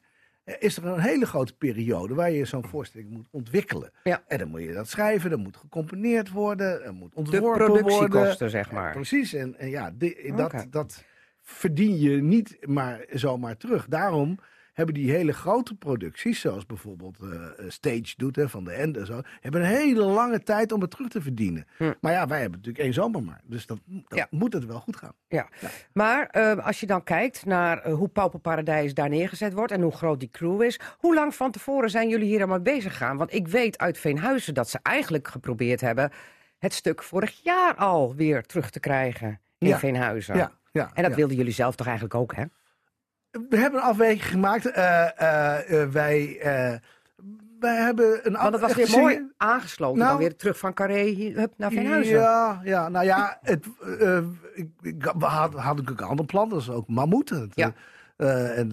is 0.59 0.77
er 0.77 0.87
een 0.87 1.01
hele 1.01 1.27
grote 1.27 1.57
periode 1.57 2.15
waar 2.15 2.31
je 2.31 2.45
zo'n 2.45 2.67
voorstelling 2.69 3.11
moet 3.11 3.27
ontwikkelen. 3.31 3.91
Ja. 4.05 4.23
En 4.27 4.39
dan 4.39 4.49
moet 4.49 4.63
je 4.63 4.73
dat 4.73 4.89
schrijven, 4.89 5.31
dan 5.31 5.41
moet 5.41 5.57
gecomponeerd 5.57 6.31
worden, 6.31 6.85
er 6.85 6.95
moet 6.95 7.11
De 7.13 7.17
ontworpen 7.19 7.67
worden. 7.69 7.85
productiekosten, 7.85 8.51
zeg 8.51 8.71
maar. 8.73 8.93
Precies, 8.93 9.33
en, 9.33 9.59
en 9.59 9.69
ja, 9.71 9.93
dat, 10.37 10.67
dat 10.71 11.05
verdien 11.43 11.99
je 11.99 12.23
niet 12.23 12.57
maar 12.67 13.05
zomaar 13.11 13.57
terug. 13.57 13.87
Daarom 13.89 14.39
hebben 14.81 15.03
die 15.03 15.11
hele 15.11 15.33
grote 15.33 15.75
producties, 15.75 16.41
zoals 16.41 16.67
bijvoorbeeld 16.67 17.17
eh, 17.21 17.29
Stage 17.69 18.15
doet 18.17 18.37
hè, 18.37 18.49
van 18.49 18.65
de 18.65 18.73
Ende 18.73 18.99
en 19.01 19.07
zo, 19.07 19.21
hebben 19.41 19.61
een 19.61 19.67
hele 19.67 20.05
lange 20.05 20.43
tijd 20.43 20.73
om 20.73 20.81
het 20.81 20.91
terug 20.91 21.09
te 21.09 21.21
verdienen. 21.21 21.67
Hm. 21.77 21.93
Maar 22.01 22.13
ja, 22.13 22.27
wij 22.27 22.41
hebben 22.41 22.59
natuurlijk 22.59 22.85
één 22.85 22.95
zomer 22.95 23.23
maar. 23.23 23.41
Dus 23.45 23.67
dat, 23.67 23.79
dan 23.87 24.05
Ja. 24.09 24.27
moet 24.31 24.53
het 24.53 24.67
wel 24.67 24.81
goed 24.81 24.97
gaan. 24.97 25.13
Ja. 25.29 25.49
Maar 25.93 26.27
eh, 26.27 26.67
als 26.67 26.81
je 26.81 26.87
dan 26.87 27.03
kijkt 27.05 27.45
naar 27.45 27.79
eh, 27.83 27.95
hoe 27.95 28.09
Pauperparadijs 28.09 28.95
daar 28.95 29.09
neergezet 29.09 29.53
wordt 29.53 29.73
en 29.73 29.81
hoe 29.83 29.93
groot 29.93 30.21
die 30.21 30.31
crew 30.31 30.63
is, 30.63 30.81
hoe 30.99 31.15
lang 31.15 31.35
van 31.35 31.51
tevoren 31.51 31.91
zijn 31.91 32.09
jullie 32.09 32.27
hier 32.29 32.39
allemaal 32.39 32.61
bezig 32.61 32.97
gaan? 32.97 33.17
Want 33.17 33.33
ik 33.35 33.49
weet 33.49 33.79
uit 33.79 33.99
Veenhuizen 33.99 34.55
dat 34.55 34.69
ze 34.69 34.79
eigenlijk 34.83 35.29
geprobeerd 35.29 35.81
hebben 35.81 36.11
het 36.59 36.73
stuk 36.75 37.03
vorig 37.03 37.41
jaar 37.43 37.75
al 37.75 38.15
weer 38.15 38.43
terug 38.43 38.71
te 38.71 38.81
krijgen 38.81 39.41
in 39.59 39.69
Ja. 39.69 39.79
Veenhuizen. 39.79 40.37
Ja, 40.37 40.53
ja, 40.73 40.91
En 40.95 41.03
dat 41.03 41.11
ja. 41.11 41.17
wilden 41.17 41.37
jullie 41.37 41.53
zelf 41.53 41.75
toch 41.75 41.87
eigenlijk 41.87 42.15
ook, 42.15 42.35
hè? 42.35 42.45
We 43.31 43.57
hebben 43.57 43.81
een 43.81 43.87
afweging 43.87 44.27
gemaakt. 44.27 44.67
Eh, 44.67 45.21
eh, 45.21 45.83
eh, 45.83 45.91
wij, 45.91 46.39
wij 47.61 47.77
hebben 47.77 48.27
een 48.27 48.33
Want 48.33 48.53
het 48.53 48.61
was 48.61 48.75
weer 48.75 48.99
mooi 49.01 49.31
aangesloten. 49.37 49.99
Nou, 49.99 50.11
dan 50.11 50.19
weer 50.19 50.37
terug 50.37 50.59
van 50.59 50.75
Carré 50.75 51.15
hup, 51.35 51.53
naar 51.57 51.71
Veenhuizen. 51.71 52.15
Ja, 52.19 52.61
ja, 52.65 52.89
nou 52.89 53.05
ja, 53.05 53.39
het, 53.43 53.67
ik, 54.55 54.69
ik, 54.81 55.13
we 55.19 55.25
hadden, 55.25 55.81
ook 55.91 56.01
een 56.01 56.07
ander 56.07 56.27
plan, 56.27 56.49
dat 56.49 56.61
is 56.61 56.71
ook 56.71 56.89
mammoeten. 56.89 57.41
Het, 57.41 57.53
Ja. 57.55 57.73
en, 58.55 58.73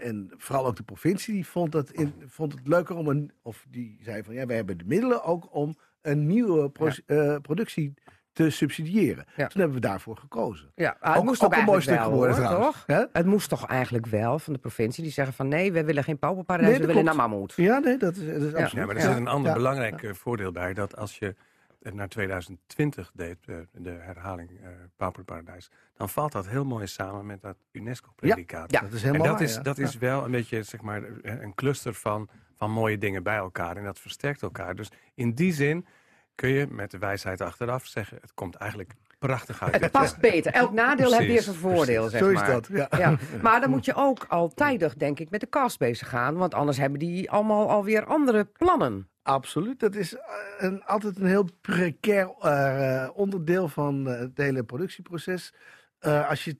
en 0.00 0.30
vooral 0.36 0.66
ook 0.66 0.76
de 0.76 0.82
provincie 0.82 1.34
die 1.34 1.46
vond 1.46 1.72
het, 1.72 1.90
in, 1.90 2.14
vond 2.26 2.52
het 2.52 2.68
leuker 2.68 2.96
om 2.96 3.08
een, 3.08 3.32
of 3.42 3.66
die 3.70 3.98
zei 4.02 4.22
van 4.22 4.34
ja, 4.34 4.46
wij 4.46 4.56
hebben 4.56 4.78
de 4.78 4.84
middelen 4.86 5.24
ook 5.24 5.54
om 5.54 5.74
een 6.02 6.26
nieuwe 6.26 6.70
pro- 6.70 7.38
productie 7.42 7.94
te 8.32 8.50
subsidiëren. 8.50 9.24
Ja. 9.36 9.46
Toen 9.46 9.60
hebben 9.60 9.80
we 9.80 9.86
daarvoor 9.86 10.16
gekozen. 10.16 10.72
Ja, 10.74 10.96
ah, 11.00 11.08
het 11.08 11.18
Ook- 11.18 11.24
moest 11.24 11.42
ook 11.44 11.52
ook 11.52 11.58
een 11.58 11.64
mooi 11.64 11.80
stuk 11.80 11.94
wel, 11.96 12.04
geworden 12.04 12.36
hoor, 12.36 12.44
trouwens. 12.44 12.76
toch? 12.76 12.84
Hè? 12.96 13.04
Het 13.12 13.26
moest 13.26 13.48
toch 13.48 13.66
eigenlijk 13.66 14.06
wel 14.06 14.38
van 14.38 14.52
de 14.52 14.58
provincie. 14.58 15.02
Die 15.02 15.12
zeggen 15.12 15.34
van 15.34 15.48
nee, 15.48 15.72
we 15.72 15.84
willen 15.84 16.04
geen 16.04 16.18
Pauperparadijs, 16.18 16.70
Nee, 16.78 16.80
we 16.80 16.86
dat 16.86 16.96
willen 16.96 17.16
naar 17.16 17.26
klopt. 17.28 17.56
Mammoet. 17.58 17.66
Ja, 17.74 17.78
nee, 17.88 17.96
dat 17.96 18.16
is, 18.16 18.26
dat 18.26 18.34
is 18.42 18.54
absoluut. 18.54 18.72
Ja, 18.72 18.86
maar 18.86 18.96
er 18.96 19.02
Ja. 19.02 19.08
zit 19.08 19.16
een 19.16 19.28
ander 19.28 19.50
Ja. 19.50 19.56
belangrijk 19.56 20.02
eh, 20.02 20.12
voordeel 20.12 20.52
bij. 20.52 20.74
Dat 20.74 20.96
als 20.96 21.18
je 21.18 21.34
het 21.82 21.94
naar 21.94 22.08
2020 22.08 23.10
deed, 23.14 23.36
eh, 23.46 23.56
de 23.72 23.90
herhaling 24.00 24.50
eh 24.50 24.68
Pauperparadijs, 24.96 25.70
dan 25.96 26.08
valt 26.08 26.32
dat 26.32 26.46
heel 26.48 26.64
mooi 26.64 26.86
samen 26.86 27.26
met 27.26 27.40
dat 27.42 27.56
UNESCO-predicaat. 27.72 28.70
Ja. 28.72 28.80
Dat 28.80 28.92
is 28.92 29.02
En 29.02 29.06
helemaal 29.06 29.26
dat 29.26 29.38
waar, 29.38 29.48
is, 29.48 29.54
ja. 29.54 29.62
dat 29.62 29.76
Ja. 29.76 29.82
is 29.84 29.96
wel 29.98 30.24
een 30.24 30.30
beetje 30.30 30.62
zeg 30.62 30.80
maar, 30.80 31.02
een 31.22 31.54
cluster 31.54 31.94
van, 31.94 32.28
van 32.56 32.70
mooie 32.70 32.98
dingen 32.98 33.22
bij 33.22 33.36
elkaar. 33.36 33.76
En 33.76 33.84
dat 33.84 33.98
versterkt 33.98 34.42
elkaar. 34.42 34.74
Dus 34.74 34.88
in 35.14 35.34
die 35.34 35.52
zin 35.52 35.86
kun 36.34 36.48
je 36.48 36.66
met 36.70 36.90
de 36.90 36.98
wijsheid 36.98 37.40
achteraf 37.40 37.86
zeggen... 37.86 38.18
het 38.20 38.34
komt 38.34 38.54
eigenlijk 38.54 38.92
prachtig 39.18 39.62
uit. 39.62 39.80
Het 39.80 39.90
past 39.90 40.18
beter. 40.18 40.52
Elk 40.52 40.72
nadeel 40.72 41.12
heeft 41.12 41.26
weer 41.30 41.42
zijn 41.42 41.56
voordeel, 41.56 42.08
zeg 42.08 42.20
Zo 42.20 42.28
is 42.28 42.34
maar. 42.34 42.50
dat, 42.50 42.68
ja. 42.72 42.88
Ja. 42.98 43.16
Maar 43.42 43.60
dan 43.60 43.70
moet 43.70 43.84
je 43.84 43.94
ook 43.94 44.24
altijdig, 44.28 44.94
denk 44.94 45.18
ik, 45.20 45.30
met 45.30 45.40
de 45.40 45.48
cast 45.48 45.78
bezig 45.78 46.08
gaan. 46.08 46.34
Want 46.36 46.54
anders 46.54 46.78
hebben 46.78 46.98
die 46.98 47.30
allemaal 47.30 47.68
alweer 47.70 48.04
andere 48.04 48.44
plannen. 48.44 49.08
Absoluut. 49.22 49.80
Dat 49.80 49.94
is 49.94 50.14
eh, 50.14 50.20
een, 50.58 50.84
altijd 50.84 51.16
een 51.16 51.26
heel 51.26 51.48
precair 51.60 52.30
eh, 52.40 53.08
onderdeel 53.14 53.68
van 53.68 54.08
eh, 54.08 54.18
het 54.18 54.38
hele 54.38 54.64
productieproces. 54.64 55.54
Eh, 55.98 56.28
als 56.28 56.44
je 56.44 56.56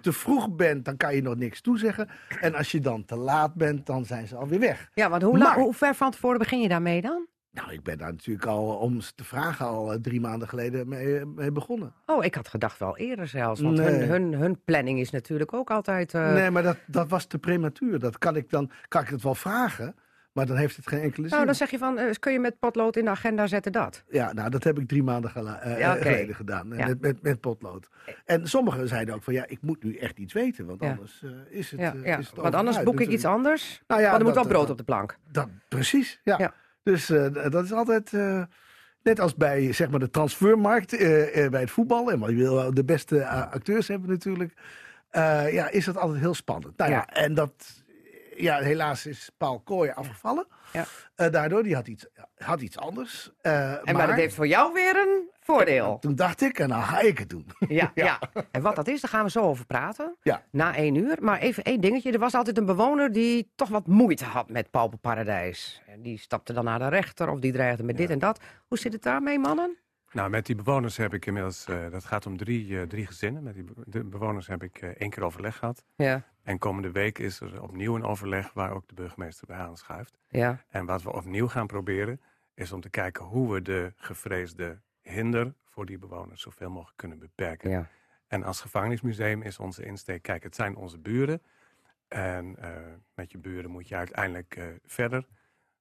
te- 0.00 0.12
vroeg 0.22 0.54
bent, 0.54 0.84
dan 0.84 0.96
kan 0.96 1.14
je 1.14 1.22
nog 1.22 1.36
niks 1.36 1.60
toezeggen. 1.60 2.08
En 2.40 2.54
als 2.54 2.70
je 2.70 2.80
dan 2.80 3.04
te 3.04 3.16
laat 3.16 3.54
bent, 3.54 3.86
dan 3.86 4.04
zijn 4.04 4.26
ze 4.28 4.36
alweer 4.36 4.58
weg. 4.60 4.90
Ja, 4.94 5.10
want 5.10 5.22
hoe, 5.22 5.38
Maar- 5.38 5.58
hoe 5.58 5.74
ver 5.74 5.94
van 5.94 6.10
tevoren 6.10 6.38
begin 6.38 6.60
je 6.60 6.68
daarmee 6.68 7.00
dan? 7.00 7.26
Nou, 7.54 7.72
ik 7.72 7.82
ben 7.82 7.98
daar 7.98 8.10
natuurlijk 8.12 8.46
al, 8.46 8.66
om 8.66 9.00
ze 9.00 9.12
te 9.14 9.24
vragen, 9.24 9.66
al 9.66 9.92
eh, 9.92 9.98
drie 10.00 10.20
maanden 10.20 10.48
geleden 10.48 10.88
mee, 10.88 11.24
mee 11.26 11.52
begonnen. 11.52 11.92
Oh, 12.06 12.24
ik 12.24 12.34
had 12.34 12.48
gedacht 12.48 12.78
wel 12.78 12.96
eerder 12.96 13.26
zelfs. 13.28 13.60
Want 13.60 13.76
Nee. 13.78 13.86
hun, 13.88 14.08
hun, 14.08 14.34
hun 14.40 14.60
planning 14.64 14.98
is 15.00 15.10
natuurlijk 15.10 15.52
ook 15.52 15.70
altijd... 15.70 16.14
eh, 16.14 16.32
nee, 16.32 16.50
maar 16.50 16.62
dat, 16.62 16.76
dat 16.86 17.08
was 17.08 17.24
te 17.24 17.38
prematuur. 17.38 17.98
Dat 17.98 18.18
kan 18.18 18.36
ik 18.36 18.50
dan, 18.50 18.70
kan 18.88 19.02
ik 19.02 19.08
het 19.08 19.22
wel 19.22 19.34
vragen, 19.34 19.94
maar 20.32 20.46
dan 20.46 20.56
heeft 20.56 20.76
het 20.76 20.86
geen 20.88 21.00
enkele 21.00 21.22
zin. 21.22 21.34
nou, 21.34 21.46
dan 21.46 21.54
zeg 21.54 21.70
je 21.70 21.78
van, 21.78 21.98
eh, 21.98 22.10
kun 22.20 22.32
je 22.32 22.38
met 22.40 22.58
potlood 22.58 22.96
in 22.96 23.04
de 23.04 23.10
agenda 23.10 23.46
zetten 23.46 23.72
dat? 23.72 24.04
Ja, 24.08 24.32
nou, 24.32 24.50
dat 24.50 24.64
heb 24.64 24.78
ik 24.78 24.88
drie 24.88 25.02
maanden 25.02 25.30
gela- 25.30 25.60
eh, 25.60 25.78
Ja, 25.78 25.92
oké. 25.92 26.02
geleden 26.02 26.34
gedaan. 26.34 26.72
eh, 26.72 26.78
Ja. 26.78 26.86
Met, 26.86 27.00
met, 27.00 27.22
met 27.22 27.40
potlood. 27.40 27.88
En 28.24 28.46
sommigen 28.48 28.88
zeiden 28.88 29.14
ook 29.14 29.22
van, 29.22 29.34
ja, 29.34 29.44
ik 29.46 29.58
moet 29.62 29.82
nu 29.82 29.96
echt 29.96 30.18
iets 30.18 30.32
weten. 30.32 30.66
Want 30.66 30.80
Ja. 30.82 30.90
anders 30.90 31.22
eh, 31.22 31.30
is 31.58 31.70
het 31.70 31.80
Ja, 31.80 31.94
eh, 31.94 32.18
is 32.18 32.26
het 32.26 32.36
Want 32.36 32.54
anders 32.54 32.82
boek 32.82 33.00
ik 33.00 33.04
Dus, 33.06 33.14
iets 33.14 33.24
eh, 33.24 33.30
anders. 33.30 33.82
Nou 33.86 34.00
ja, 34.00 34.06
want 34.08 34.20
er 34.20 34.26
moet 34.26 34.34
wel 34.34 34.46
brood 34.46 34.64
eh, 34.64 34.70
op 34.70 34.78
de 34.78 34.84
plank. 34.84 35.18
Dat, 35.32 35.48
precies, 35.68 36.20
ja. 36.24 36.52
Dus 36.84 37.10
eh, 37.10 37.50
dat 37.50 37.64
is 37.64 37.72
altijd... 37.72 38.12
eh, 38.12 38.42
Net 39.02 39.20
als 39.20 39.34
bij 39.34 39.72
zeg 39.72 39.90
maar, 39.90 40.00
de 40.00 40.10
transfermarkt 40.10 40.92
eh, 40.92 41.48
bij 41.48 41.60
het 41.60 41.70
voetbal. 41.70 42.10
En 42.12 42.18
maar 42.18 42.30
je 42.30 42.36
wil 42.36 42.54
wel 42.54 42.74
de 42.74 42.84
beste 42.84 43.26
acteurs 43.26 43.88
hebben 43.88 44.08
natuurlijk. 44.08 44.52
ja, 45.50 45.68
is 45.70 45.84
dat 45.84 45.96
altijd 45.96 46.20
heel 46.20 46.34
spannend. 46.34 46.76
Nou 46.76 46.90
Ja. 46.90 47.06
en 47.06 47.34
dat... 47.34 47.83
Ja, 48.36 48.58
helaas 48.60 49.06
is 49.06 49.30
Paul 49.36 49.60
Kooi 49.60 49.90
afgevallen. 49.90 50.46
Ja. 50.72 50.84
Eh, 51.14 51.30
daardoor, 51.30 51.62
die 51.62 51.74
had 51.74 51.86
iets, 51.88 52.06
had 52.36 52.60
iets 52.60 52.78
anders. 52.78 53.30
Eh, 53.40 53.88
En 53.88 53.94
maar 53.96 54.06
dat 54.06 54.16
heeft 54.16 54.34
voor 54.34 54.46
jou 54.46 54.72
weer 54.72 54.96
een 54.96 55.30
voordeel. 55.40 55.98
Toen 55.98 56.14
dacht 56.14 56.40
ik, 56.40 56.58
en 56.58 56.68
nou 56.68 56.82
ga 56.82 57.00
ik 57.00 57.18
het 57.18 57.30
doen. 57.30 57.46
Ja, 57.68 57.90
ja. 57.94 58.18
En 58.50 58.62
wat 58.62 58.76
dat 58.76 58.88
is, 58.88 59.00
daar 59.00 59.10
gaan 59.10 59.24
we 59.24 59.30
zo 59.30 59.40
over 59.40 59.66
praten. 59.66 60.16
Ja. 60.22 60.42
Na 60.50 60.74
één 60.76 60.94
uur. 60.94 61.16
Maar 61.20 61.38
even 61.40 61.62
één 61.62 61.80
dingetje. 61.80 62.12
Er 62.12 62.18
was 62.18 62.34
altijd 62.34 62.58
een 62.58 62.66
bewoner 62.66 63.12
die 63.12 63.52
toch 63.54 63.68
wat 63.68 63.86
moeite 63.86 64.24
had 64.24 64.48
met 64.50 64.70
Pauperparadijs. 64.70 65.82
En 65.86 66.02
die 66.02 66.18
stapte 66.18 66.52
dan 66.52 66.64
naar 66.64 66.78
de 66.78 66.88
rechter 66.88 67.28
of 67.30 67.38
die 67.38 67.52
dreigde 67.52 67.82
met 67.82 67.96
dit 67.96 68.10
en 68.10 68.18
dat. 68.18 68.40
Hoe 68.66 68.78
zit 68.78 68.92
het 68.92 69.02
daarmee, 69.02 69.38
mannen? 69.38 69.76
Nou, 70.14 70.30
met 70.30 70.46
die 70.46 70.54
bewoners 70.54 70.96
heb 70.96 71.14
ik 71.14 71.26
inmiddels... 71.26 71.64
eh, 71.66 71.90
dat 71.90 72.04
gaat 72.04 72.26
om 72.26 72.36
drie, 72.36 72.80
eh, 72.80 72.86
drie 72.86 73.06
gezinnen. 73.06 73.42
Met 73.42 73.54
die 73.54 73.64
de 73.86 74.04
bewoners 74.04 74.46
heb 74.46 74.62
ik 74.62 74.78
eh, 74.78 74.88
één 74.88 75.10
keer 75.10 75.22
overleg 75.22 75.56
gehad. 75.56 75.84
Ja. 75.96 76.22
En 76.42 76.58
komende 76.58 76.90
week 76.90 77.18
is 77.18 77.40
er 77.40 77.62
opnieuw 77.62 77.94
een 77.94 78.04
overleg... 78.04 78.52
waar 78.52 78.72
ook 78.72 78.88
de 78.88 78.94
burgemeester 78.94 79.46
bij 79.46 79.56
aanschuift. 79.56 80.18
Ja. 80.28 80.64
En 80.68 80.86
wat 80.86 81.02
we 81.02 81.12
opnieuw 81.12 81.48
gaan 81.48 81.66
proberen... 81.66 82.20
is 82.54 82.72
om 82.72 82.80
te 82.80 82.90
kijken 82.90 83.24
hoe 83.24 83.52
we 83.52 83.62
de 83.62 83.92
gevreesde 83.96 84.80
hinder... 85.00 85.54
voor 85.64 85.86
die 85.86 85.98
bewoners 85.98 86.42
zoveel 86.42 86.70
mogelijk 86.70 86.96
kunnen 86.96 87.18
beperken. 87.18 87.70
ja. 87.70 87.88
En 88.26 88.42
als 88.42 88.60
gevangenismuseum 88.60 89.42
is 89.42 89.58
onze 89.58 89.84
insteek, 89.84 90.22
kijk, 90.22 90.42
het 90.42 90.54
zijn 90.54 90.76
onze 90.76 90.98
buren. 90.98 91.42
En 92.08 92.56
met 93.14 93.32
je 93.32 93.38
buren 93.38 93.70
moet 93.70 93.88
je 93.88 93.96
uiteindelijk 93.96 94.60
verder. 94.86 95.26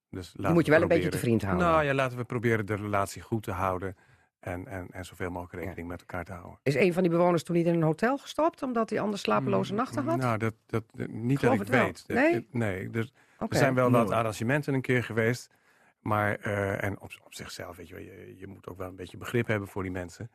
Dus 0.09 0.33
laten 0.35 0.53
moet 0.53 0.65
je 0.65 0.71
we 0.71 0.77
wel 0.77 0.89
een 0.89 0.95
beetje 0.95 1.09
te 1.09 1.17
vriend 1.17 1.41
houden. 1.41 1.67
Nou 1.67 1.83
ja, 1.83 1.93
laten 1.93 2.17
we 2.17 2.23
proberen 2.23 2.65
de 2.65 2.75
relatie 2.75 3.21
goed 3.21 3.43
te 3.43 3.51
houden. 3.51 3.95
En, 4.43 4.67
en, 4.67 4.87
en 4.91 5.05
zoveel 5.05 5.29
mogelijk 5.29 5.63
rekening 5.63 5.87
met 5.87 5.99
elkaar 5.99 6.23
te 6.23 6.31
houden. 6.31 6.59
Is 6.63 6.75
een 6.75 6.93
van 6.93 7.01
die 7.03 7.11
bewoners 7.11 7.43
toen 7.43 7.55
niet 7.55 7.65
in 7.65 7.73
een 7.73 7.81
hotel 7.81 8.17
gestopt, 8.17 8.63
omdat 8.63 8.89
hij 8.89 8.99
anders 8.99 9.21
slapeloze 9.21 9.73
nachten 9.73 10.05
had? 10.05 10.17
Nou, 10.17 10.37
dat, 10.37 10.53
dat, 10.65 10.83
dat- 10.93 11.07
niet 11.07 11.39
Geloof 11.39 11.57
dat 11.57 11.67
ik 11.67 11.71
het 11.73 11.81
wel. 11.81 11.85
weet. 11.85 12.03
Nee? 12.07 12.33
Dat- 12.33 12.43
nee, 12.51 12.89
er, 12.91 13.09
Oké. 13.39 13.53
er 13.53 13.57
zijn 13.57 13.73
wel 13.73 13.91
wat 13.91 14.11
arrangementen 14.11 14.73
een 14.73 14.81
keer 14.81 15.03
geweest. 15.03 15.49
Maar, 15.99 16.35
eh, 16.35 16.83
en 16.83 17.01
op, 17.01 17.11
op 17.23 17.33
zichzelf, 17.33 17.75
weet 17.75 17.87
je, 17.87 17.93
wel, 17.93 18.03
je, 18.03 18.33
je 18.37 18.47
moet 18.47 18.67
ook 18.67 18.77
wel 18.77 18.87
een 18.87 18.95
beetje 18.95 19.17
begrip 19.17 19.47
hebben 19.47 19.67
voor 19.67 19.83
die 19.83 19.91
mensen. 19.91 20.31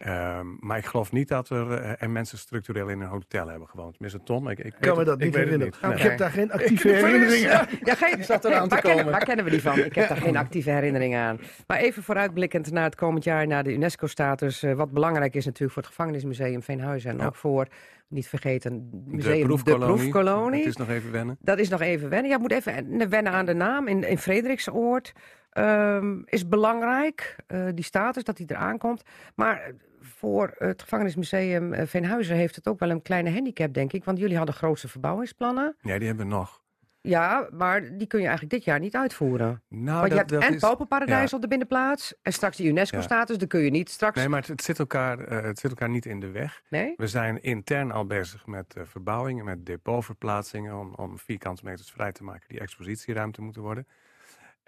Ehm, 0.00 0.46
maar 0.60 0.78
ik 0.78 0.84
geloof 0.86 1.12
niet 1.12 1.28
dat 1.28 1.48
er, 1.48 1.72
eh, 1.72 2.02
er 2.02 2.10
mensen 2.10 2.38
structureel 2.38 2.88
in 2.88 3.00
een 3.00 3.08
hotel 3.08 3.48
hebben 3.48 3.68
gewoond. 3.68 3.92
Tenminste, 3.92 4.22
Tom, 4.22 4.48
ik, 4.48 4.58
ik 4.58 4.74
kan 4.80 4.96
me 4.96 5.04
dat 5.04 5.18
niet 5.18 5.34
herinneren. 5.34 5.66
Ik 5.66 5.80
Nee. 5.80 5.96
heb 5.98 6.18
daar 6.18 6.30
geen 6.30 6.52
actieve 6.52 6.88
herinneringen 6.88 7.58
aan. 7.60 7.66
Ja, 7.84 7.94
geen, 7.94 8.24
Zat 8.24 8.44
eraan 8.44 8.62
te 8.62 8.68
waar, 8.68 8.80
kennen, 8.80 8.98
komen. 8.98 9.12
waar 9.18 9.24
kennen 9.24 9.44
we 9.44 9.50
die 9.50 9.62
van? 9.62 9.78
Ik 9.78 9.94
heb 9.94 10.08
daar 10.08 10.16
geen 10.16 10.36
actieve 10.46 10.70
herinneringen 10.70 11.20
aan. 11.20 11.38
Maar 11.66 11.78
even 11.78 12.02
vooruitblikkend 12.02 12.70
naar 12.70 12.84
het 12.84 12.94
komend 12.94 13.24
jaar, 13.24 13.46
naar 13.46 13.64
de 13.64 13.72
UNESCO-status. 13.72 14.62
eh, 14.62 14.72
wat 14.72 14.90
belangrijk 14.90 15.34
is 15.34 15.44
natuurlijk 15.44 15.72
voor 15.72 15.82
het 15.82 15.90
gevangenismuseum 15.90 16.62
Veenhuizen. 16.62 17.10
En 17.10 17.16
Ja. 17.18 17.26
ook 17.26 17.34
voor, 17.36 17.66
niet 18.08 18.28
vergeten, 18.28 18.90
museum 19.06 19.38
de 19.40 19.44
proefkolonie. 19.46 19.96
Proefkolonie. 19.96 20.58
Het 20.60 20.68
is 20.68 20.76
nog 20.76 20.88
even 20.88 21.12
wennen. 21.12 21.36
Dat 21.40 21.58
is 21.58 21.68
nog 21.68 21.80
even 21.80 22.08
wennen. 22.08 22.30
Ja, 22.30 22.38
moet 22.38 22.52
even 22.52 23.08
wennen 23.10 23.32
aan 23.32 23.46
de 23.46 23.54
naam 23.54 23.88
in, 23.88 24.02
in 24.04 24.18
Frederiksoord. 24.18 25.12
Ehm, 25.50 26.18
is 26.24 26.48
belangrijk, 26.48 27.36
eh, 27.46 27.66
die 27.74 27.84
status, 27.84 28.24
dat 28.24 28.36
die 28.36 28.46
eraan 28.50 28.78
komt. 28.78 29.02
Maar 29.34 29.72
voor 30.20 30.54
het 30.58 30.82
gevangenismuseum 30.82 31.72
eh, 31.72 31.86
Veenhuizen 31.86 32.36
heeft 32.36 32.56
het 32.56 32.68
ook 32.68 32.78
wel 32.78 32.90
een 32.90 33.02
kleine 33.02 33.30
handicap, 33.30 33.74
denk 33.74 33.92
ik. 33.92 34.04
Want 34.04 34.18
jullie 34.18 34.36
hadden 34.36 34.54
grootste 34.54 34.88
verbouwingsplannen. 34.88 35.76
Ja, 35.80 35.98
die 35.98 36.06
hebben 36.06 36.26
we 36.26 36.32
nog. 36.32 36.60
Ja, 37.02 37.48
maar 37.52 37.96
die 37.98 38.06
kun 38.06 38.20
je 38.20 38.26
eigenlijk 38.26 38.54
dit 38.54 38.64
jaar 38.64 38.78
niet 38.78 38.96
uitvoeren. 38.96 39.62
Nou, 39.68 39.98
Want 39.98 40.12
je 40.12 40.18
dat, 40.18 40.30
hebt 40.30 40.44
en 40.44 40.54
is... 40.54 40.60
Pauperparadijs 40.60 41.30
ja. 41.30 41.36
op 41.36 41.42
de 41.42 41.48
binnenplaats. 41.48 42.14
En 42.22 42.32
straks 42.32 42.56
die 42.56 42.68
UNESCO-status, 42.68 43.38
dan 43.38 43.48
kun 43.48 43.60
je 43.60 43.70
niet 43.70 43.90
straks... 43.90 44.16
Nee, 44.16 44.28
maar 44.28 44.40
het, 44.40 44.48
het 44.48 44.62
zit 44.62 44.78
elkaar, 44.78 45.18
eh, 45.18 45.42
het 45.42 45.58
zit 45.58 45.70
elkaar 45.70 45.88
niet 45.88 46.06
in 46.06 46.20
de 46.20 46.30
weg. 46.30 46.62
Nee? 46.68 46.94
We 46.96 47.06
zijn 47.06 47.42
intern 47.42 47.90
al 47.92 48.06
bezig 48.06 48.46
met 48.46 48.74
eh, 48.74 48.82
verbouwingen, 48.86 49.44
met 49.44 49.66
depotverplaatsingen... 49.66 50.78
Om, 50.78 50.94
om 50.94 51.18
vierkante 51.18 51.64
meters 51.64 51.90
vrij 51.90 52.12
te 52.12 52.24
maken 52.24 52.48
die 52.48 52.60
expositieruimte 52.60 53.42
moeten 53.42 53.62
worden. 53.62 53.86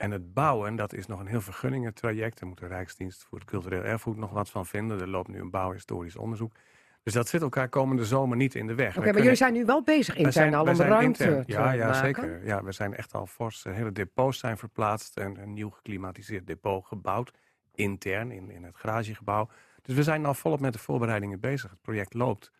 En 0.02 0.10
het 0.10 0.34
bouwen, 0.34 0.76
dat 0.76 0.92
is 0.92 1.06
nog 1.06 1.20
een 1.20 1.26
heel 1.26 1.40
vergunningentraject. 1.40 2.38
Daar 2.40 2.48
moet 2.48 2.58
de 2.58 2.66
Rijksdienst 2.66 3.22
voor 3.24 3.38
het 3.38 3.48
Cultureel 3.48 3.82
Erfgoed 3.82 4.16
nog 4.16 4.30
wat 4.30 4.50
van 4.50 4.66
vinden. 4.66 5.00
Er 5.00 5.08
loopt 5.08 5.28
nu 5.28 5.40
een 5.40 5.50
bouwhistorisch 5.50 6.16
onderzoek. 6.16 6.52
Dus 7.02 7.12
dat 7.12 7.28
zit 7.28 7.42
elkaar 7.42 7.68
komende 7.68 8.04
zomer 8.04 8.36
niet 8.36 8.54
in 8.54 8.66
de 8.66 8.74
weg. 8.74 8.86
Oké, 8.88 8.94
maar 8.94 9.04
kunnen- 9.04 9.22
jullie 9.22 9.36
zijn 9.38 9.52
nu 9.52 9.64
wel 9.64 9.82
bezig 9.82 10.16
intern 10.16 10.54
al 10.54 10.64
wij 10.64 10.74
om 10.74 10.80
ruimte 10.80 11.24
intern- 11.24 11.44
te 11.44 11.52
Ja, 11.52 11.72
ja 11.72 11.86
maken. 11.86 12.00
zeker. 12.22 12.44
Ja, 12.46 12.64
we 12.64 12.72
zijn 12.72 12.94
echt 12.94 13.14
al 13.14 13.26
fors. 13.26 13.64
eh, 13.64 13.72
hele 13.72 13.92
depots 13.92 14.38
zijn 14.38 14.58
verplaatst 14.58 15.16
en 15.16 15.40
een 15.42 15.52
nieuw 15.52 15.70
geklimatiseerd 15.70 16.46
depot 16.46 16.86
gebouwd. 16.86 17.32
Intern 17.74 18.30
in, 18.30 18.50
in 18.50 18.62
het 18.64 18.76
garagegebouw. 18.76 19.48
Dus 19.82 19.94
we 19.94 20.02
zijn 20.02 20.26
al 20.26 20.34
volop 20.34 20.60
met 20.60 20.72
de 20.72 20.78
voorbereidingen 20.78 21.40
bezig. 21.40 21.70
Het 21.70 21.80
project 21.80 22.14
loopt. 22.14 22.52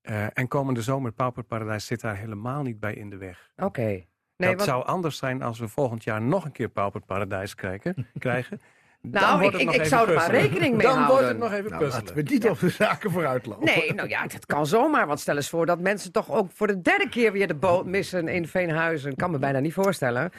Eh, 0.00 0.26
en 0.38 0.48
komende 0.48 0.82
zomer, 0.82 1.12
Pauperparadijs 1.12 1.86
zit 1.86 2.00
daar 2.00 2.16
helemaal 2.16 2.62
niet 2.62 2.80
bij 2.80 2.94
in 2.94 3.10
de 3.10 3.16
weg. 3.16 3.50
Oké. 3.56 4.04
Nee, 4.36 4.48
dat 4.56 4.58
want, 4.58 4.70
zou 4.70 4.84
anders 4.86 5.16
zijn 5.16 5.42
als 5.42 5.58
we 5.58 5.68
volgend 5.68 6.04
jaar 6.04 6.22
nog 6.22 6.44
een 6.44 6.52
keer 6.52 6.68
Pauperparadijs 6.68 7.54
krijgen, 7.54 8.06
krijgen. 8.18 8.60
Dan 9.02 9.22
nou, 9.22 9.40
wordt 9.40 9.54
ik, 9.54 9.60
het 9.60 9.70
nog 9.70 9.74
ik, 9.76 9.84
zou 9.84 10.08
er 10.08 10.14
maar 10.14 10.24
puzzelen. 10.30 10.48
rekening 10.50 10.76
mee 10.76 10.86
Dan 10.86 10.94
houden. 10.96 11.14
wordt 11.16 11.28
het 11.28 11.38
nog 11.38 11.52
even 11.52 11.70
Nou, 11.70 11.82
puzzelen. 11.82 12.06
laten 12.06 12.24
we 12.24 12.30
niet 12.32 12.48
op 12.48 12.58
de 12.58 12.68
zaken 12.68 13.10
vooruit 13.10 13.46
lopen. 13.46 13.64
Nee, 13.64 13.94
nou 13.94 14.08
ja, 14.08 14.22
het 14.22 14.46
kan 14.46 14.66
zomaar. 14.66 15.06
Want 15.06 15.20
stel 15.20 15.36
eens 15.36 15.48
voor 15.48 15.66
dat 15.66 15.80
mensen 15.80 16.12
toch 16.12 16.30
ook 16.30 16.50
voor 16.52 16.66
de 16.66 16.80
derde 16.82 17.08
keer 17.08 17.32
weer 17.32 17.46
de 17.48 17.54
boot 17.54 17.86
missen 17.86 18.28
in 18.28 18.46
Veenhuizen. 18.48 19.10
Ik 19.10 19.16
kan 19.16 19.30
me 19.30 19.38
bijna 19.38 19.58
niet 19.58 19.72
voorstellen. 19.74 20.30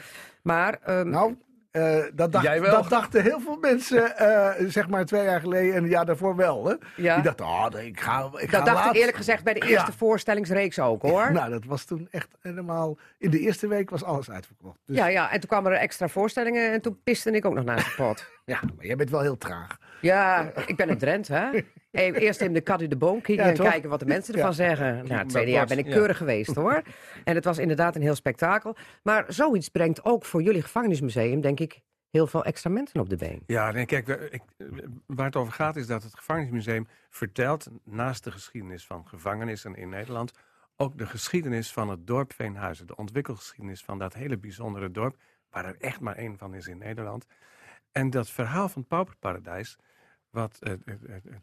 Maar 0.42 0.78
ehm, 0.82 1.08
Nou, 1.08 1.36
eh, 1.70 1.98
dat, 2.14 2.32
dacht- 2.32 2.44
Jij 2.44 2.60
wel? 2.60 2.70
dat 2.80 2.88
dachten 2.90 3.22
heel 3.22 3.40
veel 3.40 3.56
mensen, 3.60 4.16
eh, 4.16 4.66
zeg 4.68 4.88
maar 4.88 5.04
twee 5.04 5.24
jaar 5.24 5.40
geleden 5.40 5.74
en 5.74 5.82
een 5.82 5.88
jaar 5.88 6.06
daarvoor 6.06 6.36
wel. 6.36 6.66
Hè? 6.66 6.74
ja, 6.96 7.14
Die 7.14 7.24
dachten, 7.24 7.46
oh, 7.46 7.66
ik 7.84 8.00
ga, 8.00 8.30
ik 8.36 8.48
ga 8.50 8.56
dat 8.56 8.66
dacht 8.66 8.86
ik 8.86 8.94
eerlijk 8.94 9.16
gezegd 9.16 9.44
bij 9.44 9.54
de 9.54 9.60
eerste 9.60 9.90
Ja. 9.90 9.96
voorstellingsreeks 9.96 10.78
ook 10.78 11.02
hoor. 11.02 11.32
Nou, 11.32 11.50
dat 11.50 11.64
was 11.64 11.84
toen 11.84 12.08
echt 12.10 12.28
helemaal... 12.40 12.96
In 13.18 13.30
de 13.30 13.38
eerste 13.38 13.66
week 13.68 13.90
was 13.90 14.04
alles 14.04 14.30
uitverkocht. 14.30 14.78
Dus, 14.86 14.96
Ja, 14.96 15.06
ja, 15.06 15.30
en 15.32 15.40
toen 15.40 15.48
kwamen 15.48 15.72
er 15.72 15.78
extra 15.78 16.08
voorstellingen 16.08 16.72
en 16.72 16.80
toen 16.80 17.00
piste 17.04 17.30
ik 17.30 17.44
ook 17.44 17.54
nog 17.54 17.64
naast 17.64 17.84
de 17.86 18.02
pot. 18.02 18.26
ja, 18.44 18.60
maar 18.76 18.86
jij 18.86 18.96
bent 18.96 19.10
wel 19.10 19.20
heel 19.20 19.38
traag. 19.38 19.78
Ja, 20.00 20.50
ik 20.66 20.76
ben 20.76 20.88
een 20.90 20.98
Drent, 20.98 21.28
hè? 21.28 21.48
Eerst 21.90 22.40
in 22.40 22.52
de 22.52 22.60
kat 22.60 22.78
de 22.78 22.96
boom 22.96 23.20
kijken 23.20 23.44
Ja, 23.44 23.50
en 23.50 23.56
toch? 23.56 23.70
kijken 23.70 23.90
wat 23.90 24.00
de 24.00 24.06
mensen 24.06 24.34
ervan 24.34 24.50
Ja. 24.50 24.56
zeggen. 24.56 24.94
Nou, 25.06 25.20
het 25.20 25.28
tweede 25.28 25.50
jaar 25.50 25.66
ben 25.66 25.78
ik 25.78 25.84
keurig 25.84 26.16
geweest, 26.16 26.54
hoor. 26.54 26.82
En 27.24 27.34
het 27.34 27.44
was 27.44 27.58
inderdaad 27.58 27.96
een 27.96 28.02
heel 28.02 28.14
spektakel. 28.14 28.76
Maar 29.02 29.24
zoiets 29.28 29.68
brengt 29.68 30.04
ook 30.04 30.24
voor 30.24 30.42
jullie 30.42 30.62
gevangenismuseum, 30.62 31.40
denk 31.40 31.60
ik, 31.60 31.80
heel 32.10 32.26
veel 32.26 32.44
extra 32.44 32.70
mensen 32.70 33.00
op 33.00 33.08
de 33.08 33.16
been. 33.16 33.42
Ja, 33.46 33.70
nee, 33.70 33.86
kijk, 33.86 34.08
ik, 34.08 34.42
waar 35.06 35.26
het 35.26 35.36
over 35.36 35.52
gaat 35.52 35.76
is 35.76 35.86
dat 35.86 36.02
het 36.02 36.14
gevangenismuseum 36.16 36.86
vertelt, 37.10 37.68
naast 37.84 38.24
de 38.24 38.30
geschiedenis 38.30 38.86
van 38.86 39.06
gevangenissen 39.08 39.74
in 39.74 39.88
Nederland, 39.88 40.32
ook 40.76 40.98
de 40.98 41.06
geschiedenis 41.06 41.72
van 41.72 41.88
het 41.88 42.06
dorp 42.06 42.32
Veenhuizen. 42.32 42.86
De 42.86 42.96
ontwikkelgeschiedenis 42.96 43.84
van 43.84 43.98
dat 43.98 44.14
hele 44.14 44.38
bijzondere 44.38 44.90
dorp, 44.90 45.16
waar 45.50 45.64
er 45.64 45.76
echt 45.78 46.00
maar 46.00 46.16
één 46.16 46.38
van 46.38 46.54
is 46.54 46.66
in 46.66 46.78
Nederland. 46.78 47.26
En 47.92 48.10
dat 48.10 48.30
verhaal 48.30 48.68
van 48.68 48.80
het 48.80 48.88
Pauperparadijs, 48.88 49.76
wat 50.38 50.58
eh, 50.58 50.72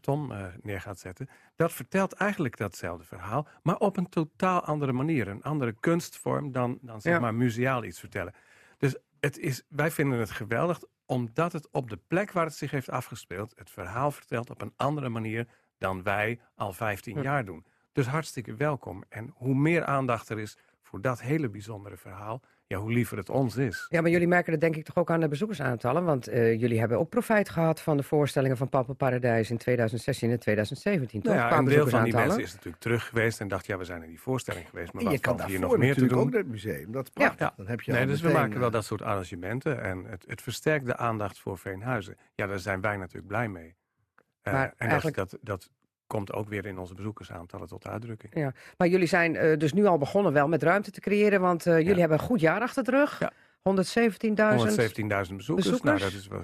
Tom 0.02 0.34
neer 0.62 0.82
gaat 0.82 1.00
zetten, 1.00 1.30
dat 1.56 1.72
vertelt 1.74 2.14
eigenlijk 2.14 2.58
datzelfde 2.58 3.06
verhaal, 3.06 3.48
maar 3.64 3.78
op 3.78 3.98
een 3.98 4.10
totaal 4.10 4.62
andere 4.64 4.92
manier. 4.92 5.28
Een 5.28 5.44
andere 5.44 5.74
kunstvorm 5.80 6.52
dan, 6.52 6.78
dan 6.82 7.02
zeg 7.02 7.14
Ja. 7.14 7.20
maar 7.20 7.36
museaal 7.36 7.84
iets 7.84 8.00
vertellen. 8.00 8.34
Dus 8.78 8.96
het 9.20 9.38
is, 9.38 9.64
wij 9.70 9.92
vinden 9.92 10.20
het 10.20 10.32
geweldig 10.32 10.80
omdat 11.06 11.54
het 11.54 11.70
op 11.72 11.90
de 11.90 12.00
plek 12.08 12.32
waar 12.32 12.46
het 12.46 12.56
zich 12.56 12.72
heeft 12.72 12.90
afgespeeld, 12.90 13.54
het 13.56 13.70
verhaal 13.70 14.12
vertelt 14.12 14.50
op 14.50 14.62
een 14.62 14.74
andere 14.76 15.10
manier 15.10 15.48
dan 15.78 16.04
wij 16.04 16.40
al 16.56 16.74
15 16.74 17.16
Ja. 17.16 17.22
jaar 17.22 17.46
doen. 17.46 17.66
Dus 17.92 18.08
hartstikke 18.08 18.56
welkom. 18.56 19.04
En 19.10 19.32
hoe 19.36 19.56
meer 19.56 19.86
aandacht 19.86 20.30
er 20.30 20.40
is 20.40 20.58
voor 20.82 21.02
dat 21.02 21.22
hele 21.22 21.50
bijzondere 21.50 21.98
verhaal, 21.98 22.42
ja, 22.68 22.78
hoe 22.78 22.92
liever 22.92 23.18
het 23.18 23.30
ons 23.30 23.58
is. 23.58 23.86
Ja, 23.90 24.02
maar 24.02 24.12
jullie 24.12 24.28
merken 24.28 24.52
dat 24.52 24.62
denk 24.62 24.76
ik 24.76 24.86
toch 24.86 24.96
ook 24.96 25.12
aan 25.12 25.20
de 25.20 25.28
bezoekersaantallen. 25.28 26.04
Want 26.04 26.28
eh, 26.28 26.60
jullie 26.60 26.80
hebben 26.80 27.00
ook 27.00 27.10
profijt 27.10 27.50
gehad 27.50 27.82
van 27.82 27.98
de 27.98 28.04
voorstellingen 28.04 28.58
van 28.58 28.70
Papa 28.70 28.94
Paradijs 28.94 29.50
in 29.52 29.58
2016 29.58 30.32
en 30.32 30.40
2017, 30.40 31.22
toch? 31.22 31.34
Nou 31.34 31.44
ja, 31.46 31.50
Qua 31.52 31.58
een 31.60 31.66
deel 31.66 31.88
van 31.88 32.04
die 32.04 32.14
mensen 32.14 32.42
is 32.42 32.54
natuurlijk 32.54 32.82
terug 32.82 33.08
geweest 33.08 33.40
en 33.40 33.48
dacht, 33.48 33.66
ja, 33.66 33.78
we 33.78 33.84
zijn 33.86 34.04
in 34.04 34.10
die 34.10 34.22
voorstelling 34.22 34.70
geweest, 34.70 34.94
maar 34.94 35.04
wat 35.04 35.20
kan 35.20 35.42
hier 35.46 35.60
nog 35.60 35.78
meer 35.78 35.80
te 35.80 35.86
natuurlijk 36.02 36.12
doen? 36.14 36.22
ook 36.22 36.30
naar 36.30 36.42
het 36.42 36.50
museum. 36.50 36.92
Dat 36.92 37.06
is 37.08 37.12
Ja. 37.14 37.28
prachtig. 37.36 37.54
Dan 37.58 37.68
heb 37.68 37.82
je 37.82 37.92
Nee, 37.92 38.06
dus 38.06 38.22
we 38.22 38.32
maken 38.32 38.58
wel 38.60 38.68
eh, 38.68 38.74
dat 38.74 38.86
soort 38.86 39.02
arrangementen 39.02 39.82
en 39.82 40.06
het, 40.06 40.26
het 40.28 40.42
versterkt 40.42 40.86
de 40.86 40.98
aandacht 40.98 41.40
voor 41.40 41.58
Veenhuizen. 41.58 42.16
Ja, 42.36 42.48
daar 42.48 42.60
zijn 42.60 42.82
wij 42.82 42.98
natuurlijk 42.98 43.28
blij 43.28 43.48
mee. 43.48 43.76
Eh, 44.42 44.54
Maar 44.54 44.64
en 44.64 44.70
dat, 44.78 44.88
eigenlijk- 44.88 45.16
dat, 45.18 45.38
dat 45.42 45.70
komt 46.08 46.34
ook 46.34 46.50
weer 46.50 46.66
in 46.66 46.78
onze 46.78 46.94
bezoekersaantallen 46.94 47.68
tot 47.68 47.88
uitdrukking. 47.88 48.54
Maar 48.78 48.88
jullie 48.88 49.08
zijn 49.08 49.36
eh, 49.36 49.58
dus 49.58 49.74
nu 49.74 49.86
al 49.86 49.98
begonnen 49.98 50.34
wel 50.34 50.48
met 50.48 50.64
ruimte 50.64 50.92
te 50.92 51.00
creëren. 51.00 51.42
Want 51.42 51.66
eh, 51.66 51.74
jullie 51.78 51.94
Ja. 51.94 52.00
hebben 52.00 52.18
een 52.18 52.24
goed 52.26 52.40
jaar 52.40 52.62
achter 52.62 52.84
de 52.84 52.92
rug. 52.92 53.20
Ja. 53.20 53.32
117.000. 53.70 53.72
117.000 54.60 55.36
bezoekers. 55.36 55.36
bezoekers. 55.38 55.82
Nou, 55.82 56.00
dat 56.00 56.12
is 56.14 56.28
wel 56.28 56.44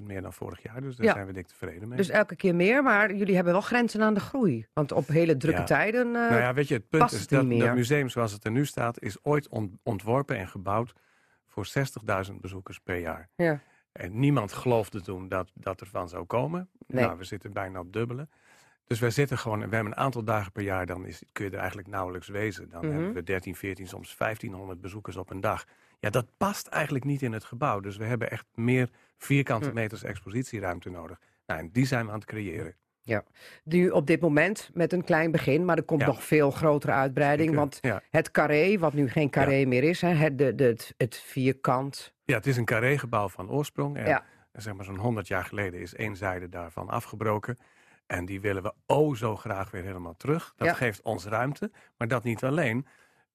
4.000 0.00 0.04
meer 0.06 0.22
dan 0.22 0.32
vorig 0.32 0.62
jaar, 0.62 0.80
dus 0.80 0.96
daar 0.96 1.06
Ja. 1.06 1.12
zijn 1.12 1.26
we 1.26 1.32
dik 1.32 1.46
tevreden 1.46 1.88
mee. 1.88 1.96
Dus 1.96 2.08
elke 2.08 2.36
keer 2.36 2.54
meer. 2.54 2.82
Maar 2.82 3.14
jullie 3.14 3.34
hebben 3.34 3.52
wel 3.52 3.62
grenzen 3.62 4.02
aan 4.02 4.14
de 4.14 4.20
groei. 4.20 4.66
Want 4.72 4.92
op 4.92 5.06
hele 5.08 5.36
drukke 5.36 5.60
Ja. 5.60 5.66
tijden... 5.66 6.06
eh, 6.06 6.12
nou 6.12 6.34
ja, 6.34 6.54
weet 6.54 6.68
je, 6.68 6.74
het 6.74 6.88
punt 6.88 7.12
is 7.12 7.20
het 7.20 7.28
dat 7.28 7.48
dat 7.50 7.74
museum 7.74 8.08
zoals 8.08 8.32
het 8.32 8.44
er 8.44 8.50
nu 8.50 8.66
staat, 8.66 9.00
is 9.02 9.24
ooit 9.24 9.48
on- 9.48 9.78
ontworpen 9.82 10.36
en 10.36 10.48
gebouwd 10.48 10.92
voor 11.46 11.66
60.000 11.66 12.40
bezoekers 12.40 12.78
per 12.78 12.96
jaar. 12.96 13.28
Ja. 13.36 13.60
En 13.92 14.18
niemand 14.18 14.52
geloofde 14.52 15.00
toen 15.00 15.28
dat 15.28 15.50
dat 15.54 15.80
ervan 15.80 16.08
zou 16.08 16.24
komen. 16.24 16.68
Nee. 16.86 17.04
Nou, 17.04 17.18
we 17.18 17.24
zitten 17.24 17.52
bijna 17.52 17.78
op 17.80 17.92
dubbele. 17.92 18.28
Dus 18.92 19.00
wij 19.00 19.10
zitten 19.10 19.38
gewoon, 19.38 19.58
we 19.68 19.74
hebben 19.74 19.92
een 19.92 19.98
aantal 19.98 20.24
dagen 20.24 20.52
per 20.52 20.62
jaar, 20.62 20.86
dan 20.86 21.06
is, 21.06 21.22
kun 21.32 21.44
je 21.44 21.50
er 21.50 21.58
eigenlijk 21.58 21.88
nauwelijks 21.88 22.28
wezen. 22.28 22.68
Dan 22.68 22.84
Mhm. 22.86 22.94
hebben 22.94 23.12
we 23.12 23.22
13, 23.22 23.56
14, 23.56 23.86
soms 23.86 24.16
1500 24.16 24.80
bezoekers 24.80 25.16
op 25.16 25.30
een 25.30 25.40
dag. 25.40 25.64
Ja, 26.00 26.10
dat 26.10 26.26
past 26.36 26.66
eigenlijk 26.66 27.04
niet 27.04 27.22
in 27.22 27.32
het 27.32 27.44
gebouw. 27.44 27.80
Dus 27.80 27.96
we 27.96 28.04
hebben 28.04 28.30
echt 28.30 28.46
meer 28.54 28.88
vierkante 29.16 29.68
Hm. 29.68 29.74
meters 29.74 30.02
expositieruimte 30.02 30.90
nodig. 30.90 31.18
Nou, 31.46 31.60
en 31.60 31.70
die 31.72 31.86
zijn 31.86 32.04
we 32.06 32.12
aan 32.12 32.18
het 32.18 32.28
creëren. 32.28 32.74
Nu 33.64 33.88
op 33.90 34.06
dit 34.06 34.20
moment 34.20 34.70
met 34.74 34.92
een 34.92 35.04
klein 35.04 35.30
begin. 35.30 35.64
Maar 35.64 35.76
er 35.76 35.82
komt 35.82 36.00
Ja. 36.00 36.06
nog 36.06 36.24
veel 36.24 36.50
grotere 36.50 36.92
uitbreiding. 36.92 37.48
Zeker. 37.48 37.60
Want 37.62 37.78
ja. 37.80 38.02
het 38.10 38.30
carré, 38.30 38.78
wat 38.78 38.92
nu 38.92 39.08
geen 39.08 39.30
carré 39.30 39.64
meer 39.64 39.82
is. 39.82 40.00
Hè, 40.00 40.08
het, 40.08 40.38
de, 40.38 40.54
de, 40.54 40.64
het, 40.64 40.94
het 40.96 41.16
vierkant. 41.16 42.12
ja, 42.24 42.36
het 42.36 42.46
is 42.46 42.56
een 42.56 42.64
carré-gebouw 42.64 43.28
van 43.28 43.50
oorsprong. 43.50 43.96
En 43.96 44.06
Ja. 44.06 44.24
zeg 44.52 44.74
maar 44.74 44.84
zo'n 44.84 44.96
100 44.98 45.28
jaar 45.28 45.44
geleden 45.44 45.80
is 45.80 45.94
één 45.94 46.16
zijde 46.16 46.48
daarvan 46.48 46.88
afgebroken. 46.88 47.58
En 48.12 48.24
die 48.24 48.40
willen 48.40 48.62
we 48.62 48.72
oh 48.86 49.14
zo 49.16 49.36
graag 49.36 49.70
weer 49.70 49.82
helemaal 49.82 50.16
terug. 50.16 50.52
Dat 50.56 50.68
Ja. 50.68 50.74
geeft 50.74 51.02
ons 51.02 51.24
ruimte. 51.24 51.70
Maar 51.96 52.08
dat 52.08 52.22
niet 52.24 52.44
alleen. 52.44 52.86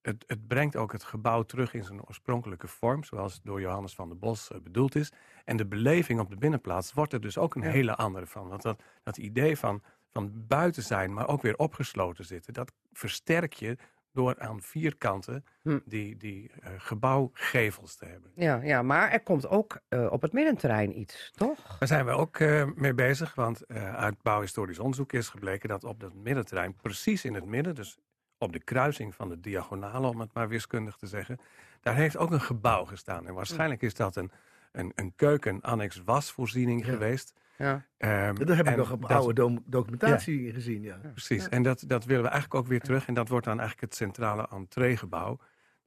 Het, 0.02 0.24
het 0.26 0.46
brengt 0.46 0.76
ook 0.76 0.92
het 0.92 1.04
gebouw 1.04 1.42
terug 1.42 1.74
in 1.74 1.84
zijn 1.84 2.04
oorspronkelijke 2.06 2.68
vorm. 2.68 3.04
Zoals 3.04 3.34
het 3.34 3.44
door 3.44 3.60
Johannes 3.60 3.94
van 3.94 4.08
der 4.08 4.18
Bos 4.18 4.50
eh, 4.50 4.60
bedoeld 4.60 4.94
is. 4.94 5.12
En 5.44 5.56
de 5.56 5.66
beleving 5.66 6.20
op 6.20 6.30
de 6.30 6.36
binnenplaats 6.36 6.92
wordt 6.92 7.12
er 7.12 7.20
dus 7.20 7.38
ook 7.38 7.54
een 7.54 7.62
Ja. 7.62 7.70
hele 7.70 7.94
andere 7.96 8.26
van. 8.26 8.48
Want 8.48 8.62
dat, 8.62 8.82
dat 9.02 9.16
idee 9.16 9.56
van, 9.58 9.82
van 10.10 10.46
buiten 10.46 10.82
zijn, 10.82 11.12
maar 11.12 11.28
ook 11.28 11.42
weer 11.42 11.56
opgesloten 11.56 12.24
zitten. 12.24 12.52
Dat 12.52 12.72
versterk 12.92 13.52
je 13.52 13.76
door 14.18 14.38
aan 14.38 14.60
vierkanten 14.62 15.44
Hm. 15.62 15.78
die, 15.84 16.16
die 16.16 16.50
eh, 16.60 16.70
gebouwgevels 16.78 17.96
te 17.96 18.04
hebben. 18.04 18.30
Ja, 18.34 18.60
ja, 18.62 18.82
maar 18.82 19.10
er 19.10 19.20
komt 19.22 19.48
ook 19.48 19.80
eh, 19.88 20.06
op 20.12 20.22
het 20.22 20.32
middenterrein 20.32 20.98
iets, 20.98 21.30
toch? 21.34 21.78
Daar 21.78 21.88
zijn 21.88 22.04
we 22.06 22.10
ook 22.10 22.38
eh, 22.38 22.64
mee 22.74 22.94
bezig, 22.94 23.34
want 23.34 23.68
uit 23.68 24.22
bouwhistorisch 24.22 24.78
onderzoek 24.78 25.12
is 25.12 25.28
gebleken 25.28 25.68
dat 25.68 25.84
op 25.84 26.00
dat 26.00 26.14
middenterrein, 26.14 26.74
precies 26.74 27.24
in 27.24 27.34
het 27.34 27.44
midden, 27.44 27.74
dus 27.74 27.98
op 28.38 28.52
de 28.52 28.62
kruising 28.64 29.14
van 29.14 29.28
de 29.28 29.40
diagonale, 29.40 30.06
om 30.08 30.20
het 30.20 30.32
maar 30.32 30.48
wiskundig 30.48 30.96
te 30.96 31.06
zeggen, 31.06 31.38
daar 31.80 31.94
heeft 31.94 32.16
ook 32.16 32.30
een 32.30 32.40
gebouw 32.40 32.84
gestaan. 32.84 33.26
En 33.26 33.34
waarschijnlijk 33.34 33.82
is 33.82 33.94
dat 33.94 34.16
een, 34.16 34.30
een, 34.72 34.92
een 34.94 35.12
keuken-annex 35.16 36.02
wasvoorziening 36.04 36.86
Ja. 36.86 36.92
geweest. 36.92 37.34
Ja. 37.58 37.86
Ehm, 37.96 38.34
Dat 38.34 38.56
heb 38.56 38.68
ik 38.68 38.76
nog 38.76 38.92
op 38.92 39.00
dat- 39.00 39.10
oude 39.10 39.60
documentatie 39.64 40.52
gezien, 40.52 40.82
ja. 40.82 41.00
Precies, 41.12 41.48
en 41.48 41.62
dat, 41.62 41.84
dat 41.86 42.04
willen 42.04 42.22
we 42.22 42.28
eigenlijk 42.28 42.60
ook 42.60 42.68
weer 42.70 42.80
terug. 42.80 43.06
En 43.06 43.14
dat 43.14 43.28
wordt 43.28 43.44
dan 43.44 43.58
eigenlijk 43.58 43.90
het 43.90 43.94
centrale 43.98 44.48
entreegebouw. 44.50 45.38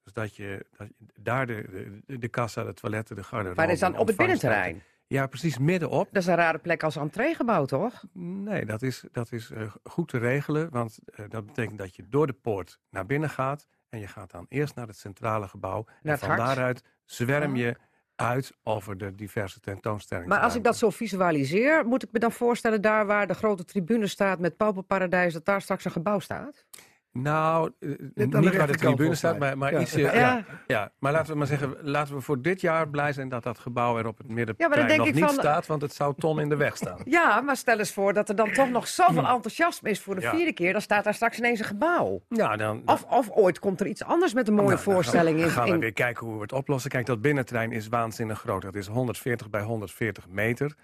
Dus 0.03 0.13
dat 0.13 0.35
je, 0.35 0.65
dat 0.77 0.87
je 0.87 0.93
daar 1.21 1.45
de, 1.45 2.01
de, 2.05 2.17
de 2.17 2.27
kassa, 2.27 2.63
de 2.63 2.73
toiletten, 2.73 3.15
de 3.15 3.23
garderobe... 3.23 3.55
Maar 3.55 3.65
dat 3.65 3.75
is 3.75 3.81
dan 3.81 3.97
op 3.97 4.07
het 4.07 4.17
binnenterrein. 4.17 4.81
Ja, 5.07 5.27
precies, 5.27 5.57
middenop. 5.57 6.07
Dat 6.11 6.21
is 6.21 6.27
een 6.27 6.35
rare 6.35 6.57
plek 6.57 6.83
als 6.83 6.95
entreegebouw, 6.95 7.65
toch? 7.65 8.03
Nee, 8.13 8.65
dat 8.65 8.81
is, 8.81 9.03
dat 9.11 9.31
is 9.31 9.49
eh, 9.51 9.71
goed 9.83 10.07
te 10.07 10.17
regelen. 10.17 10.69
Want 10.69 10.99
eh, 11.05 11.25
dat 11.29 11.45
betekent 11.45 11.77
dat 11.77 11.95
je 11.95 12.03
door 12.09 12.27
de 12.27 12.33
poort 12.33 12.79
naar 12.89 13.05
binnen 13.05 13.29
gaat. 13.29 13.67
En 13.89 13.99
je 13.99 14.07
gaat 14.07 14.31
dan 14.31 14.45
eerst 14.49 14.75
naar 14.75 14.87
het 14.87 14.97
centrale 14.97 15.47
gebouw. 15.47 15.85
Naar 16.01 16.13
en 16.13 16.19
van 16.19 16.27
hart? 16.29 16.41
daaruit 16.41 16.83
zwerm 17.05 17.55
je 17.55 17.75
uit 18.15 18.51
over 18.63 18.97
de 18.97 19.15
diverse 19.15 19.59
tentoonstellingen. 19.59 20.29
Maar 20.29 20.39
als 20.39 20.55
ik 20.55 20.63
dat 20.63 20.77
zo 20.77 20.89
visualiseer, 20.89 21.85
moet 21.85 22.03
ik 22.03 22.11
me 22.11 22.19
dan 22.19 22.31
voorstellen... 22.31 22.81
daar 22.81 23.05
waar 23.05 23.27
de 23.27 23.33
grote 23.33 23.65
tribune 23.65 24.07
staat 24.07 24.39
met 24.39 24.57
Pauperparadijs... 24.57 25.33
dat 25.33 25.45
daar 25.45 25.61
straks 25.61 25.85
een 25.85 25.91
gebouw 25.91 26.19
staat? 26.19 26.65
Nou, 27.13 27.71
eh, 27.79 27.89
niet 28.15 28.55
waar 28.57 28.67
de 28.67 28.75
tribune 28.75 29.15
staat, 29.15 29.39
maar, 29.39 29.57
maar 29.57 29.71
Ja. 29.71 29.79
iets... 29.79 29.93
Ja. 29.93 30.13
ja. 30.13 30.45
Ja, 30.67 30.91
maar 30.99 31.11
laten 31.11 31.31
we 31.31 31.37
maar 31.37 31.47
zeggen, 31.47 31.75
laten 31.81 32.15
we 32.15 32.21
voor 32.21 32.41
dit 32.41 32.61
jaar 32.61 32.89
blij 32.89 33.13
zijn 33.13 33.29
dat 33.29 33.43
dat 33.43 33.59
gebouw 33.59 33.97
er 33.97 34.07
op 34.07 34.17
het 34.17 34.27
middenplein 34.27 34.97
nog 34.97 35.05
niet 35.13 35.19
van- 35.19 35.29
staat, 35.29 35.65
want 35.67 35.81
het 35.81 35.93
zou 35.93 36.13
ton 36.17 36.39
in 36.39 36.49
de 36.49 36.55
weg 36.55 36.75
staan. 36.77 36.97
Ja, 37.05 37.41
maar 37.41 37.55
stel 37.55 37.79
eens 37.79 37.93
voor 37.93 38.13
dat 38.13 38.29
er 38.29 38.35
dan 38.35 38.51
toch 38.51 38.69
nog 38.69 38.87
zoveel 38.87 39.27
enthousiasme 39.27 39.89
is 39.89 39.99
voor 40.01 40.15
de 40.15 40.21
Ja. 40.21 40.29
vierde 40.35 40.53
keer. 40.53 40.71
Dan 40.71 40.81
staat 40.81 41.03
daar 41.03 41.13
straks 41.13 41.37
ineens 41.37 41.59
een 41.59 41.65
gebouw. 41.65 42.21
Ja, 42.29 42.55
dan, 42.55 42.81
Of, 42.85 43.03
of 43.03 43.29
ooit 43.29 43.59
komt 43.59 43.79
er 43.79 43.87
iets 43.87 44.03
anders 44.03 44.33
met 44.33 44.47
een 44.47 44.53
mooie 44.53 44.67
Nou, 44.67 44.83
dan 44.83 44.93
voorstelling 44.93 45.37
gaan, 45.39 45.47
in. 45.47 45.51
gaan 45.53 45.69
we 45.71 45.77
weer 45.77 45.93
kijken 45.93 46.25
hoe 46.25 46.35
we 46.35 46.41
het 46.41 46.53
oplossen. 46.53 46.89
Kijk, 46.91 47.05
dat 47.05 47.21
binnenterrein 47.21 47.71
is 47.71 47.87
waanzinnig 47.87 48.39
groot. 48.39 48.61
Dat 48.61 48.75
is 48.75 48.87
140 48.87 49.49
bij 49.49 49.61
140 49.61 50.27
meter. 50.29 50.75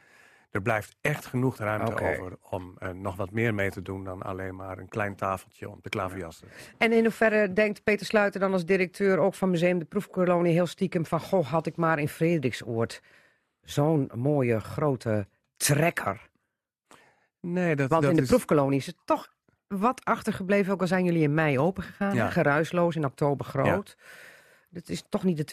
Er 0.51 0.61
blijft 0.61 0.95
echt 1.01 1.25
genoeg 1.25 1.57
ruimte 1.57 1.91
over 1.93 2.37
om 2.49 2.75
eh, 2.77 2.89
nog 2.89 3.15
wat 3.15 3.31
meer 3.31 3.53
mee 3.53 3.69
te 3.69 3.81
doen 3.81 4.03
dan 4.03 4.21
alleen 4.21 4.55
maar 4.55 4.77
een 4.77 4.87
klein 4.87 5.15
tafeltje 5.15 5.69
om 5.69 5.81
te 5.81 5.89
klaverjassen. 5.89 6.47
En 6.77 6.91
in 6.91 7.03
hoeverre 7.03 7.53
denkt 7.53 7.83
Peter 7.83 8.05
Sluiter 8.05 8.39
dan 8.39 8.53
als 8.53 8.65
directeur 8.65 9.17
ook 9.17 9.33
van 9.33 9.49
Museum 9.49 9.79
de 9.79 9.85
Proefkolonie 9.85 10.53
heel 10.53 10.65
stiekem 10.65 11.05
van... 11.05 11.19
goh, 11.19 11.45
had 11.47 11.65
ik 11.65 11.75
maar 11.75 11.99
in 11.99 12.07
Frederiksoord 12.09 13.01
zo'n 13.61 14.11
mooie 14.15 14.59
grote 14.59 15.27
trekker. 15.57 16.29
Nee, 17.39 17.75
dat, 17.75 17.89
Want 17.89 18.01
dat 18.01 18.11
in 18.11 18.17
de 18.17 18.23
is, 18.23 18.29
proefkolonie 18.29 18.77
is 18.79 18.85
het 18.85 18.97
toch 19.05 19.33
wat 19.67 20.05
achtergebleven. 20.05 20.73
Ook 20.73 20.81
al 20.81 20.87
zijn 20.87 21.05
jullie 21.05 21.21
in 21.23 21.33
mei 21.33 21.59
opengegaan, 21.59 22.15
Ja. 22.15 22.25
hè, 22.25 22.31
geruisloos, 22.31 22.95
in 22.95 23.05
oktober 23.05 23.45
groot. 23.45 23.97
Het 24.71 24.89
is 24.89 25.03
toch 25.09 25.23
niet 25.23 25.37
de 25.37 25.45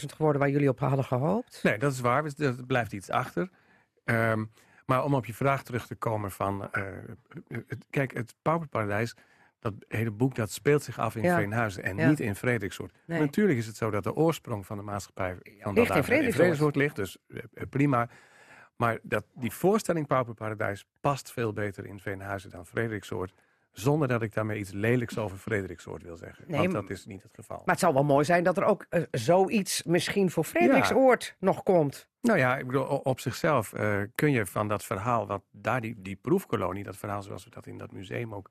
20.000 0.00 0.12
geworden 0.12 0.40
waar 0.40 0.50
jullie 0.50 0.68
op 0.68 0.78
hadden 0.78 1.04
gehoopt? 1.04 1.60
Nee, 1.62 1.78
dat 1.78 1.92
is 1.92 2.00
waar. 2.00 2.24
Er 2.38 2.66
blijft 2.66 2.92
iets 2.92 3.10
achter. 3.10 3.50
Ehm, 4.14 4.44
maar 4.86 5.04
om 5.04 5.14
op 5.14 5.26
je 5.26 5.34
vraag 5.34 5.62
terug 5.62 5.86
te 5.86 5.94
komen 5.94 6.30
van... 6.30 6.72
eh, 6.72 6.82
het, 7.48 7.86
kijk, 7.90 8.14
het 8.14 8.34
Pauperparadijs, 8.42 9.14
dat 9.58 9.74
hele 9.88 10.10
boek, 10.10 10.34
dat 10.34 10.50
speelt 10.50 10.82
zich 10.82 10.98
af 10.98 11.16
in 11.16 11.22
Ja. 11.22 11.36
Veenhuizen 11.36 11.82
en 11.82 11.96
Ja. 11.96 12.08
niet 12.08 12.20
in 12.20 12.34
Frederiksoord. 12.34 12.92
Nee. 13.04 13.20
Natuurlijk 13.20 13.58
is 13.58 13.66
het 13.66 13.76
zo 13.76 13.90
dat 13.90 14.04
de 14.04 14.14
oorsprong 14.14 14.66
van 14.66 14.76
de 14.76 14.82
maatschappij 14.82 15.34
van 15.34 15.42
in 15.44 15.74
Waldaan 15.74 16.04
Frederiksoord. 16.04 16.76
ligt. 16.76 16.96
Dus 16.96 17.16
eh, 17.28 17.42
prima. 17.70 18.08
Maar 18.76 18.98
dat, 19.02 19.24
die 19.34 19.50
voorstelling 19.50 20.06
Pauperparadijs 20.06 20.84
past 21.00 21.32
veel 21.32 21.52
beter 21.52 21.86
in 21.86 22.00
Veenhuizen 22.00 22.50
dan 22.50 22.66
Frederiksoord. 22.66 23.32
Zonder 23.72 24.08
dat 24.08 24.22
ik 24.22 24.34
daarmee 24.34 24.58
iets 24.58 24.70
lelijks 24.72 25.18
over 25.18 25.38
Frederiksoord 25.38 26.02
wil 26.02 26.16
zeggen. 26.16 26.44
Nee, 26.48 26.60
want 26.60 26.72
dat 26.72 26.90
is 26.90 27.06
niet 27.06 27.22
het 27.22 27.34
geval. 27.34 27.56
Maar 27.56 27.74
het 27.74 27.78
zou 27.78 27.94
wel 27.94 28.04
mooi 28.04 28.24
zijn 28.24 28.44
dat 28.44 28.56
er 28.56 28.64
ook 28.64 28.86
eh, 28.88 29.02
zoiets 29.10 29.82
misschien 29.82 30.30
voor 30.30 30.44
Frederiksoord 30.44 31.36
nog 31.38 31.62
komt. 31.62 32.08
Nou 32.20 32.38
ja, 32.38 32.58
ik 32.58 32.66
bedoel, 32.66 32.84
op 32.84 33.20
zichzelf 33.20 33.72
eh, 33.72 34.00
kun 34.14 34.30
je 34.30 34.46
van 34.46 34.68
dat 34.68 34.84
verhaal, 34.84 35.26
wat 35.26 35.42
daar 35.50 35.80
die, 35.80 35.94
die 35.98 36.16
proefkolonie, 36.16 36.84
dat 36.84 36.96
verhaal 36.96 37.22
zoals 37.22 37.44
we 37.44 37.50
dat 37.50 37.66
in 37.66 37.78
dat 37.78 37.92
museum 37.92 38.34
ook 38.34 38.50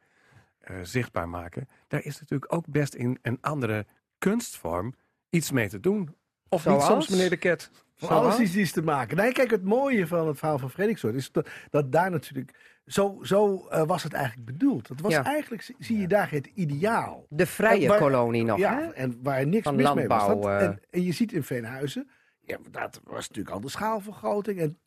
eh, 0.60 0.76
zichtbaar 0.82 1.30
maken, 1.30 1.68
daar 1.88 2.04
is 2.04 2.20
natuurlijk 2.20 2.54
ook 2.54 2.68
best 2.68 2.94
in 2.94 3.18
een 3.22 3.38
andere 3.42 3.86
kunstvorm 4.18 4.96
iets 5.30 5.52
mee 5.52 5.70
te 5.70 5.80
doen. 5.80 6.16
Of 6.50 6.66
niet 6.66 6.82
soms, 6.82 7.08
meneer 7.10 7.30
de 7.30 7.38
Ket? 7.38 7.72
Voor 7.96 8.10
alles 8.10 8.40
is 8.40 8.56
iets 8.56 8.72
te 8.72 8.82
maken. 8.82 9.18
Nee, 9.18 9.32
kijk, 9.32 9.52
het 9.52 9.64
mooie 9.64 10.08
van 10.08 10.28
het 10.28 10.38
verhaal 10.38 10.60
van 10.60 10.70
Frederikssoort 10.70 11.16
is 11.16 11.32
dat, 11.32 11.50
dat 11.70 11.92
daar 11.92 12.12
natuurlijk... 12.12 12.78
Zo, 12.86 13.20
zo 13.22 13.68
eh, 13.68 13.84
was 13.86 14.04
het 14.04 14.14
eigenlijk 14.14 14.46
bedoeld. 14.46 14.88
Het 14.88 15.02
was 15.02 15.12
Ja. 15.12 15.24
eigenlijk, 15.24 15.74
zie- 15.80 15.98
je 16.00 16.08
daar 16.08 16.32
het 16.32 16.46
ideaal. 16.54 17.26
De 17.30 17.46
vrije 17.46 17.88
waar- 17.88 18.00
kolonie 18.00 18.44
nog, 18.44 18.58
ja, 18.58 18.78
hè? 18.78 18.86
en 18.86 19.20
waar 19.24 19.48
niks 19.48 19.64
Van 19.64 19.76
mis 19.76 19.94
mee 19.94 20.08
was. 20.08 20.28
landbouw, 20.28 20.52
Dat- 20.52 20.62
eh. 20.62 20.68
en, 20.68 20.80
en 20.90 21.04
je 21.04 21.12
ziet 21.12 21.32
in 21.34 21.44
Veenhuizen, 21.44 22.10
ja, 22.42 22.58
dat 22.72 23.02
was 23.04 23.28
natuurlijk 23.28 23.56
al 23.56 23.62
de 23.62 23.70
schaalvergroting. 23.70 24.60
En 24.60 24.78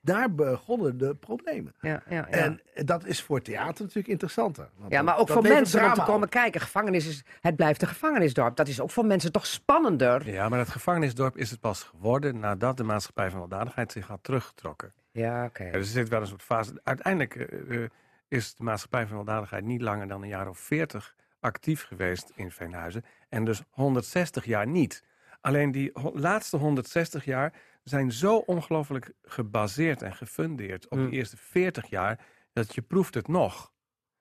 daar 0.00 0.34
begonnen 0.34 0.98
de 0.98 1.14
problemen. 1.14 1.74
Ja, 1.80 2.02
ja, 2.08 2.16
ja. 2.16 2.26
En 2.28 2.60
dat 2.74 3.04
is 3.04 3.22
voor 3.22 3.42
theater 3.42 3.80
natuurlijk 3.82 4.08
interessanter. 4.08 4.68
want 4.76 4.90
ja, 4.90 4.96
dat- 4.96 5.06
maar 5.06 5.18
ook 5.18 5.28
voor 5.28 5.42
mensen 5.42 5.84
om 5.84 5.92
te 5.94 6.02
komen 6.02 6.24
op. 6.24 6.30
kijken. 6.30 6.60
Gevangenis 6.60 7.06
is, 7.06 7.22
het 7.40 7.56
blijft 7.56 7.82
een 7.82 7.88
gevangenisdorp. 7.88 8.56
Dat 8.56 8.68
is 8.68 8.80
ook 8.80 8.90
voor 8.90 9.06
mensen 9.06 9.32
toch 9.32 9.46
spannender. 9.46 10.30
Ja, 10.30 10.48
maar 10.48 10.58
het 10.58 10.68
gevangenisdorp 10.68 11.36
is 11.36 11.50
het 11.50 11.60
pas 11.60 11.82
geworden 11.82 12.38
nadat 12.38 12.76
de 12.76 12.84
maatschappij 12.84 13.30
van 13.30 13.38
weldadigheid 13.38 13.92
zich 13.92 14.06
had 14.06 14.18
teruggetrokken. 14.22 14.92
Ja, 15.10 15.44
oké. 15.44 15.64
Ja, 15.64 15.70
dus 15.72 15.86
er 15.86 15.92
zit 15.92 16.08
wel 16.08 16.20
een 16.20 16.26
soort 16.26 16.42
fase. 16.42 16.80
Uiteindelijk 16.84 17.34
eh, 17.36 17.82
eh, 17.82 17.90
is 18.28 18.54
de 18.54 18.62
maatschappij 18.64 19.06
van 19.06 19.16
weldadigheid 19.16 19.64
niet 19.64 19.80
langer 19.82 20.08
dan 20.08 20.22
een 20.22 20.28
jaar 20.28 20.48
of 20.48 20.58
veertig 20.58 21.14
actief 21.40 21.84
geweest 21.84 22.32
in 22.34 22.50
Veenhuizen. 22.50 23.04
En 23.28 23.44
dus 23.44 23.62
160 23.70 24.44
jaar 24.44 24.66
niet. 24.66 25.02
Alleen 25.40 25.72
die 25.72 25.92
laatste 26.14 26.56
160 26.56 27.24
jaar 27.24 27.52
zijn 27.82 28.12
zo 28.12 28.36
ongelooflijk 28.36 29.12
gebaseerd 29.22 30.02
en 30.02 30.14
gefundeerd 30.14 30.88
op 30.88 30.98
de 30.98 31.10
eerste 31.10 31.36
40 31.36 31.86
jaar 31.86 32.18
dat 32.52 32.74
je 32.74 32.82
proeft 32.82 33.14
het 33.14 33.28
nog. 33.28 33.72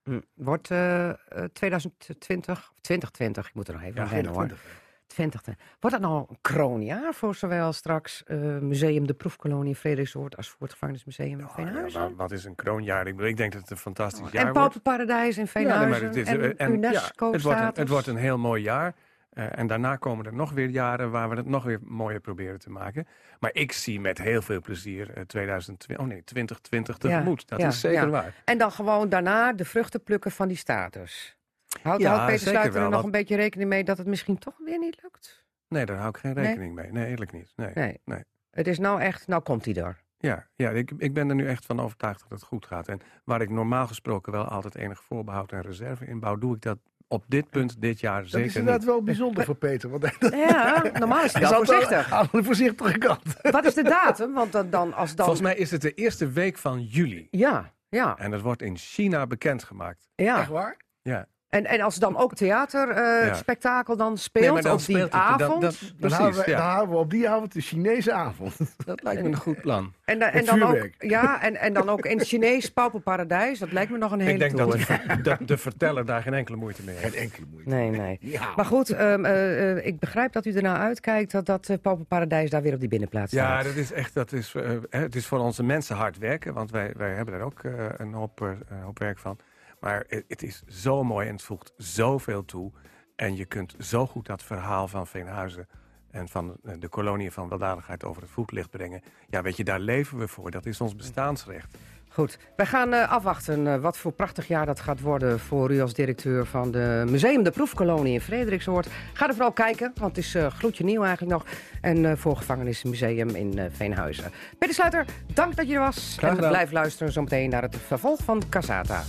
Hm. 0.03 0.19
Wordt 0.33 0.71
eh, 0.71 1.09
eh, 1.09 1.15
2020, 1.53 2.57
of 2.71 2.81
2020, 2.81 3.47
ik 3.47 3.53
moet 3.53 3.67
er 3.67 3.73
nog 3.73 3.83
even 3.83 3.95
Ja, 3.95 4.17
aan 4.17 4.25
hoor. 4.25 4.33
20. 4.45 4.79
20. 5.07 5.41
Wordt 5.79 5.99
dat 5.99 5.99
nou 6.09 6.25
een 6.29 6.37
kroonjaar 6.41 7.13
voor 7.13 7.35
zowel 7.35 7.73
straks 7.73 8.23
eh, 8.23 8.37
Museum 8.57 9.07
de 9.07 9.13
Proefkolonie 9.13 9.69
in 9.69 9.75
Frederiksoord 9.75 10.37
als 10.37 10.49
voor 10.49 10.57
het 10.61 10.71
Gevangenismuseum 10.71 11.27
in 11.39 11.45
Oh, 11.45 11.47
ja, 11.47 11.53
Veenhuizen? 11.63 12.01
wa- 12.01 12.13
wat 12.15 12.31
is 12.31 12.45
een 12.45 12.55
kroonjaar? 12.55 13.07
Ik, 13.07 13.15
bedoel, 13.15 13.29
ik 13.29 13.37
denk 13.37 13.51
dat 13.51 13.61
het 13.61 13.71
een 13.71 13.77
fantastisch 13.77 14.31
jaar 14.31 14.45
en 14.47 14.53
wordt. 14.53 14.53
Pauperparadijs 14.53 15.37
in 15.37 15.43
Ja, 15.43 15.49
Veenhuizen 15.49 16.09
nee, 16.11 16.21
is- 16.21 16.27
en, 16.27 16.57
en- 16.57 16.81
ja, 16.81 16.89
UNESCO 16.89 17.31
het, 17.31 17.41
wordt 17.41 17.59
een, 17.59 17.71
het 17.73 17.89
wordt 17.89 18.07
een 18.07 18.15
heel 18.15 18.37
mooi 18.37 18.61
jaar. 18.61 18.95
Eh, 19.31 19.59
en 19.59 19.67
daarna 19.67 19.95
komen 19.95 20.25
er 20.25 20.33
nog 20.33 20.51
weer 20.51 20.69
jaren 20.69 21.11
waar 21.11 21.29
we 21.29 21.35
het 21.35 21.45
nog 21.45 21.63
weer 21.63 21.79
mooier 21.83 22.19
proberen 22.19 22.59
te 22.59 22.69
maken. 22.69 23.07
Maar 23.39 23.53
ik 23.53 23.71
zie 23.71 23.99
met 23.99 24.17
heel 24.17 24.41
veel 24.41 24.61
plezier 24.61 25.13
eh 25.13 25.23
2020, 25.23 26.05
oh 26.05 26.11
nee, 26.11 26.23
2020 26.23 26.97
tegemoet. 26.97 27.47
dat 27.47 27.59
ja, 27.59 27.67
is 27.67 27.79
zeker 27.79 28.01
ja. 28.01 28.09
waar. 28.09 28.33
En 28.45 28.57
dan 28.57 28.71
gewoon 28.71 29.09
daarna 29.09 29.53
de 29.53 29.65
vruchten 29.65 30.03
plukken 30.03 30.31
van 30.31 30.47
die 30.47 30.57
status. 30.57 31.37
Houdt, 31.81 32.03
houdt 32.03 32.25
Peter 32.25 32.47
Sluiter 32.47 32.81
er 32.81 32.89
nog 32.89 33.03
een 33.03 33.11
beetje 33.11 33.35
rekening 33.35 33.69
mee 33.69 33.83
dat 33.83 33.97
het 33.97 34.07
misschien 34.07 34.37
toch 34.37 34.57
weer 34.65 34.79
niet 34.79 35.01
lukt? 35.01 35.45
Nee, 35.67 35.85
daar 35.85 35.97
hou 35.97 36.09
ik 36.09 36.17
geen 36.17 36.33
Nee? 36.33 36.45
rekening 36.45 36.75
mee. 36.75 36.91
Nee, 36.91 37.07
eerlijk 37.07 37.31
niet. 37.31 37.53
Nee. 37.55 37.71
Nee. 37.73 37.99
Nee. 38.05 38.23
Het 38.49 38.67
is 38.67 38.79
nou 38.79 39.01
echt, 39.01 39.27
nou 39.27 39.41
komt 39.41 39.65
hij 39.65 39.73
er. 39.73 40.01
Ja, 40.17 40.47
ja 40.55 40.69
ik, 40.69 40.91
ik 40.97 41.13
ben 41.13 41.29
er 41.29 41.35
nu 41.35 41.47
echt 41.47 41.65
van 41.65 41.79
overtuigd 41.79 42.19
dat 42.19 42.29
het 42.29 42.43
goed 42.43 42.65
gaat. 42.65 42.87
En 42.87 42.99
waar 43.23 43.41
ik 43.41 43.49
normaal 43.49 43.87
gesproken 43.87 44.31
wel 44.31 44.43
altijd 44.43 44.75
enig 44.75 45.03
voorbehoud 45.03 45.51
en 45.51 45.61
reserve 45.61 46.05
inbouw, 46.05 46.35
doe 46.35 46.55
ik 46.55 46.61
dat 46.61 46.77
op 47.11 47.23
dit 47.27 47.49
punt 47.49 47.81
dit 47.81 47.99
jaar 47.99 48.21
Dat 48.21 48.29
zeker 48.31 48.47
is 48.47 48.55
inderdaad 48.55 48.79
niet. 48.81 48.89
wel 48.89 49.03
bijzonder 49.03 49.43
voor 49.45 49.55
Peter. 49.55 49.89
Want 49.89 50.09
Ja, 50.31 50.83
normaal 50.99 51.23
is 51.23 51.33
hij 51.33 51.41
wel 51.41 51.53
voorzichtig. 51.65 52.11
aan 52.11 52.27
de 52.31 52.43
voorzichtige 52.43 52.97
kant. 52.97 53.21
Wat 53.41 53.65
is 53.65 53.73
de 53.73 53.83
datum? 53.83 54.33
Want 54.33 54.51
dan, 54.51 54.69
dan 54.69 54.93
als 54.93 55.15
dan... 55.15 55.25
Volgens 55.25 55.45
mij 55.47 55.55
is 55.55 55.71
het 55.71 55.81
de 55.81 55.93
eerste 55.93 56.29
week 56.31 56.57
van 56.57 56.83
juli. 56.83 57.27
Ja, 57.31 57.73
ja, 57.89 58.17
En 58.17 58.31
dat 58.31 58.41
wordt 58.41 58.61
in 58.61 58.77
China 58.77 59.27
bekendgemaakt. 59.27 60.09
ja. 60.15 60.39
Echt 60.39 60.49
waar? 60.49 60.77
Ja. 61.01 61.27
En, 61.51 61.65
en 61.65 61.81
als 61.81 61.95
dan 61.95 62.17
ook 62.17 62.35
theaterspektakel 62.35 63.97
dan 63.97 64.17
speelt 64.17 64.43
Nee, 64.45 64.53
maar 64.53 64.61
dan 64.61 64.71
op 64.71 64.77
die 64.77 64.85
speelt 64.95 65.01
het- 65.13 65.21
dan- 65.21 65.21
avond... 65.21 65.61
dat- 65.61 65.79
Dan, 65.79 65.89
precies, 65.99 66.17
houden 66.17 66.43
we, 66.45 66.49
ja. 66.51 66.57
dan 66.57 66.65
houden 66.67 66.95
we 66.95 67.01
op 67.01 67.09
die 67.09 67.29
avond 67.29 67.53
de 67.53 67.61
Chinese 67.61 68.11
avond. 68.13 68.57
Dat 68.85 69.03
lijkt 69.03 69.21
me 69.21 69.27
een 69.27 69.35
goed 69.35 69.61
plan. 69.61 69.93
En, 70.05 70.19
da- 70.19 70.31
en 70.31 70.37
Het 70.37 70.45
dan 70.45 70.63
ook, 70.63 70.89
ja, 70.99 71.41
en, 71.41 71.55
en 71.55 71.73
dan 71.73 71.89
ook 71.89 72.05
in 72.05 72.17
het 72.17 72.27
Chinees 72.27 72.69
Pauperparadijs. 72.71 73.59
Dat 73.59 73.71
lijkt 73.71 73.91
me 73.91 73.97
nog 73.97 74.11
een 74.11 74.19
hele 74.19 74.31
Ik 74.33 74.39
denk 74.39 74.57
dat 74.57 74.71
de, 74.71 74.79
ver- 74.79 75.23
dat 75.23 75.37
de 75.45 75.57
verteller 75.57 76.05
daar 76.05 76.21
geen 76.21 76.33
enkele 76.33 76.57
moeite 76.57 76.81
mee 76.85 76.95
heeft. 76.95 77.13
Geen 77.13 77.23
enkele 77.23 77.45
moeite. 77.51 77.69
Nee, 77.69 77.89
nee. 77.89 78.17
Ja. 78.31 78.53
Maar 78.55 78.65
goed, 78.65 78.89
ehm, 78.89 79.25
eh, 79.25 79.71
eh, 79.71 79.85
ik 79.85 79.99
begrijp 79.99 80.31
dat 80.33 80.45
u 80.45 80.53
ernaar 80.53 80.79
uitkijkt 80.79 81.31
dat 81.31 81.45
dat 81.45 81.69
uh, 81.69 81.77
Pauperparadijs 81.81 82.49
daar 82.49 82.61
weer 82.61 82.73
op 82.73 82.79
die 82.79 82.89
binnenplaats 82.89 83.31
Ja, 83.31 83.45
staat. 83.45 83.63
dat 83.63 83.75
is 83.83 83.91
echt, 83.91 84.13
dat 84.13 84.31
is, 84.31 84.53
eh, 84.55 84.69
hè, 84.89 84.99
het 84.99 85.15
is 85.15 85.25
voor 85.25 85.39
onze 85.39 85.63
mensen 85.63 85.95
hard 85.95 86.17
werken, 86.17 86.53
want 86.53 86.71
wij, 86.71 86.93
wij 86.97 87.09
hebben 87.13 87.33
er 87.33 87.41
ook 87.41 87.63
eh, 87.63 87.71
een 87.97 88.13
hoop, 88.13 88.41
eh, 88.41 88.47
hoop 88.83 88.99
werk 88.99 89.17
van. 89.19 89.37
Maar 89.81 90.05
het, 90.07 90.25
het 90.27 90.43
is 90.43 90.63
zo 90.67 91.03
mooi 91.03 91.27
en 91.27 91.33
het 91.33 91.43
voegt 91.43 91.73
zoveel 91.77 92.45
toe. 92.45 92.71
En 93.15 93.35
je 93.35 93.45
kunt 93.45 93.75
zo 93.79 94.07
goed 94.07 94.25
dat 94.25 94.43
verhaal 94.43 94.87
van 94.87 95.07
Veenhuizen 95.07 95.67
en 96.11 96.27
van 96.27 96.55
eh, 96.63 96.73
de 96.79 96.87
kolonie 96.87 97.31
van 97.31 97.49
weldadigheid 97.49 98.03
over 98.03 98.21
het 98.21 98.31
voetlicht 98.31 98.69
brengen. 98.69 99.01
Ja, 99.29 99.41
weet 99.41 99.57
je, 99.57 99.63
daar 99.63 99.79
leven 99.79 100.17
we 100.17 100.27
voor. 100.27 100.51
Dat 100.51 100.65
is 100.65 100.81
ons 100.81 100.95
bestaansrecht. 100.95 101.77
Goed, 102.13 102.37
wij 102.55 102.65
gaan 102.65 102.93
eh, 102.93 103.11
afwachten 103.11 103.67
eh, 103.67 103.81
wat 103.81 103.97
voor 103.97 104.11
prachtig 104.11 104.47
jaar 104.47 104.65
dat 104.65 104.79
gaat 104.79 105.01
worden 105.01 105.39
voor 105.39 105.71
u 105.71 105.81
als 105.81 105.93
directeur 105.93 106.45
van 106.45 106.71
de 106.71 107.03
Museum 107.09 107.43
de 107.43 107.51
Proefkolonie 107.51 108.13
in 108.13 108.21
Frederiksoord. 108.21 108.87
Ga 109.13 109.27
er 109.27 109.33
vooral 109.33 109.51
kijken, 109.51 109.91
want 109.95 110.15
het 110.15 110.25
is 110.25 110.35
eh, 110.35 110.45
gloedje 110.45 110.83
nieuw 110.83 111.03
eigenlijk 111.03 111.33
nog. 111.33 111.45
En 111.81 112.05
eh, 112.05 112.17
voor 112.17 112.37
Gevangenismuseum 112.37 113.29
in 113.29 113.57
eh, 113.57 113.65
Veenhuizen. 113.71 114.31
Peter 114.57 114.75
Sluiter, 114.75 115.05
dank 115.33 115.55
dat 115.55 115.67
je 115.67 115.73
er 115.73 115.79
was. 115.79 116.15
Graag 116.17 116.37
en 116.37 116.47
blijf 116.49 116.71
luisteren 116.71 117.13
zometeen 117.13 117.49
naar 117.49 117.61
het 117.61 117.77
vervolg 117.77 118.23
van 118.23 118.41
Casata. 118.49 119.03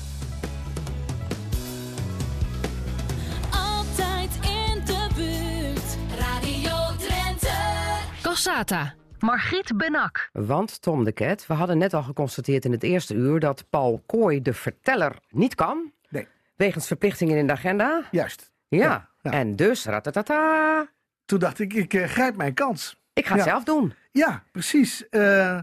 Margriet 9.18 9.76
Benak. 9.76 10.28
Want, 10.32 10.82
Tom 10.82 11.04
de 11.04 11.12
Ket, 11.12 11.46
we 11.46 11.54
hadden 11.54 11.78
net 11.78 11.94
al 11.94 12.02
geconstateerd 12.02 12.64
in 12.64 12.72
het 12.72 12.82
eerste 12.82 13.14
uur... 13.14 13.40
dat 13.40 13.64
Paul 13.70 14.02
Kooi 14.06 14.42
de 14.42 14.52
verteller 14.54 15.16
niet 15.28 15.54
kan. 15.54 15.92
Nee. 16.08 16.26
Wegens 16.56 16.86
verplichtingen 16.86 17.36
in 17.38 17.46
de 17.46 17.52
agenda. 17.52 18.02
Juist. 18.10 18.52
Ja, 18.68 18.78
Ja, 18.78 19.08
ja. 19.22 19.30
en 19.30 19.56
dus, 19.56 19.84
ratatata, 19.84 20.86
Toen 21.24 21.38
dacht 21.38 21.58
ik, 21.58 21.72
ik 21.72 21.94
eh, 21.94 22.04
grijp 22.08 22.36
mijn 22.36 22.54
kans. 22.54 22.96
ik 23.12 23.26
ga 23.26 23.34
het 23.34 23.44
Ja. 23.44 23.50
zelf 23.50 23.64
doen. 23.64 23.94
Ja, 24.10 24.42
precies. 24.52 25.08
Eh, 25.08 25.58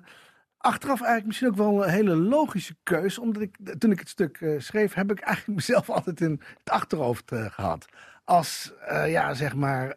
achteraf 0.57 0.97
eigenlijk 0.97 1.25
misschien 1.25 1.47
ook 1.49 1.55
wel 1.55 1.83
een 1.83 1.89
hele 1.89 2.15
logische 2.15 2.75
keus. 2.83 3.17
Omdat 3.19 3.41
ik, 3.41 3.55
toen 3.77 3.91
ik 3.91 3.99
het 3.99 4.09
stuk 4.09 4.37
eh, 4.41 4.59
schreef, 4.59 4.93
heb 4.93 5.11
ik 5.11 5.19
eigenlijk 5.19 5.57
mezelf 5.67 5.89
altijd 5.89 6.21
in 6.21 6.41
het 6.63 6.69
achterhoofd 6.69 7.31
eh, 7.31 7.45
gehad. 7.51 7.85
Als, 8.23 8.73
eh, 8.87 9.11
ja, 9.11 9.33
zeg 9.33 9.55
maar, 9.55 9.95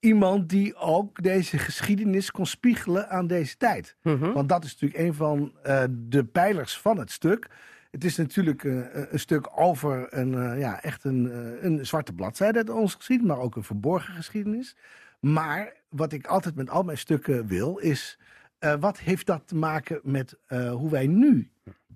iemand 0.00 0.48
die 0.48 0.74
ook 0.74 1.22
deze 1.22 1.58
geschiedenis 1.58 2.30
kon 2.30 2.46
spiegelen 2.46 3.08
aan 3.08 3.26
deze 3.26 3.56
tijd. 3.56 3.96
Mhm. 4.02 4.32
Want 4.32 4.48
dat 4.48 4.64
is 4.64 4.72
natuurlijk 4.72 5.00
een 5.00 5.14
van 5.14 5.52
eh, 5.62 5.84
de 5.90 6.24
pijlers 6.24 6.78
van 6.78 6.98
het 6.98 7.10
stuk. 7.10 7.48
Het 7.90 8.04
is 8.04 8.16
natuurlijk 8.16 8.64
eh, 8.64 8.80
een 8.92 9.18
stuk 9.18 9.48
over 9.54 10.06
een, 10.10 10.34
eh, 10.34 10.58
ja, 10.58 10.82
echt 10.82 11.04
een, 11.04 11.30
eh, 11.30 11.64
een 11.64 11.86
zwarte 11.86 12.12
bladzijde 12.12 12.58
uit 12.58 12.70
onze 12.70 12.96
geschiedenis, 12.96 13.32
maar 13.32 13.42
ook 13.44 13.56
een 13.56 13.62
verborgen 13.62 14.14
geschiedenis. 14.14 14.76
Maar 15.20 15.72
wat 15.88 16.12
ik 16.12 16.26
altijd 16.26 16.54
met 16.54 16.70
al 16.70 16.82
mijn 16.82 16.98
stukken 16.98 17.46
wil, 17.46 17.78
is 17.78 18.18
eh, 18.58 18.74
wat 18.80 18.98
heeft 18.98 19.26
dat 19.26 19.42
te 19.46 19.56
maken 19.56 20.00
met 20.02 20.38
eh, 20.46 20.72
hoe 20.72 20.90
wij 20.90 21.06
nu 21.06 21.50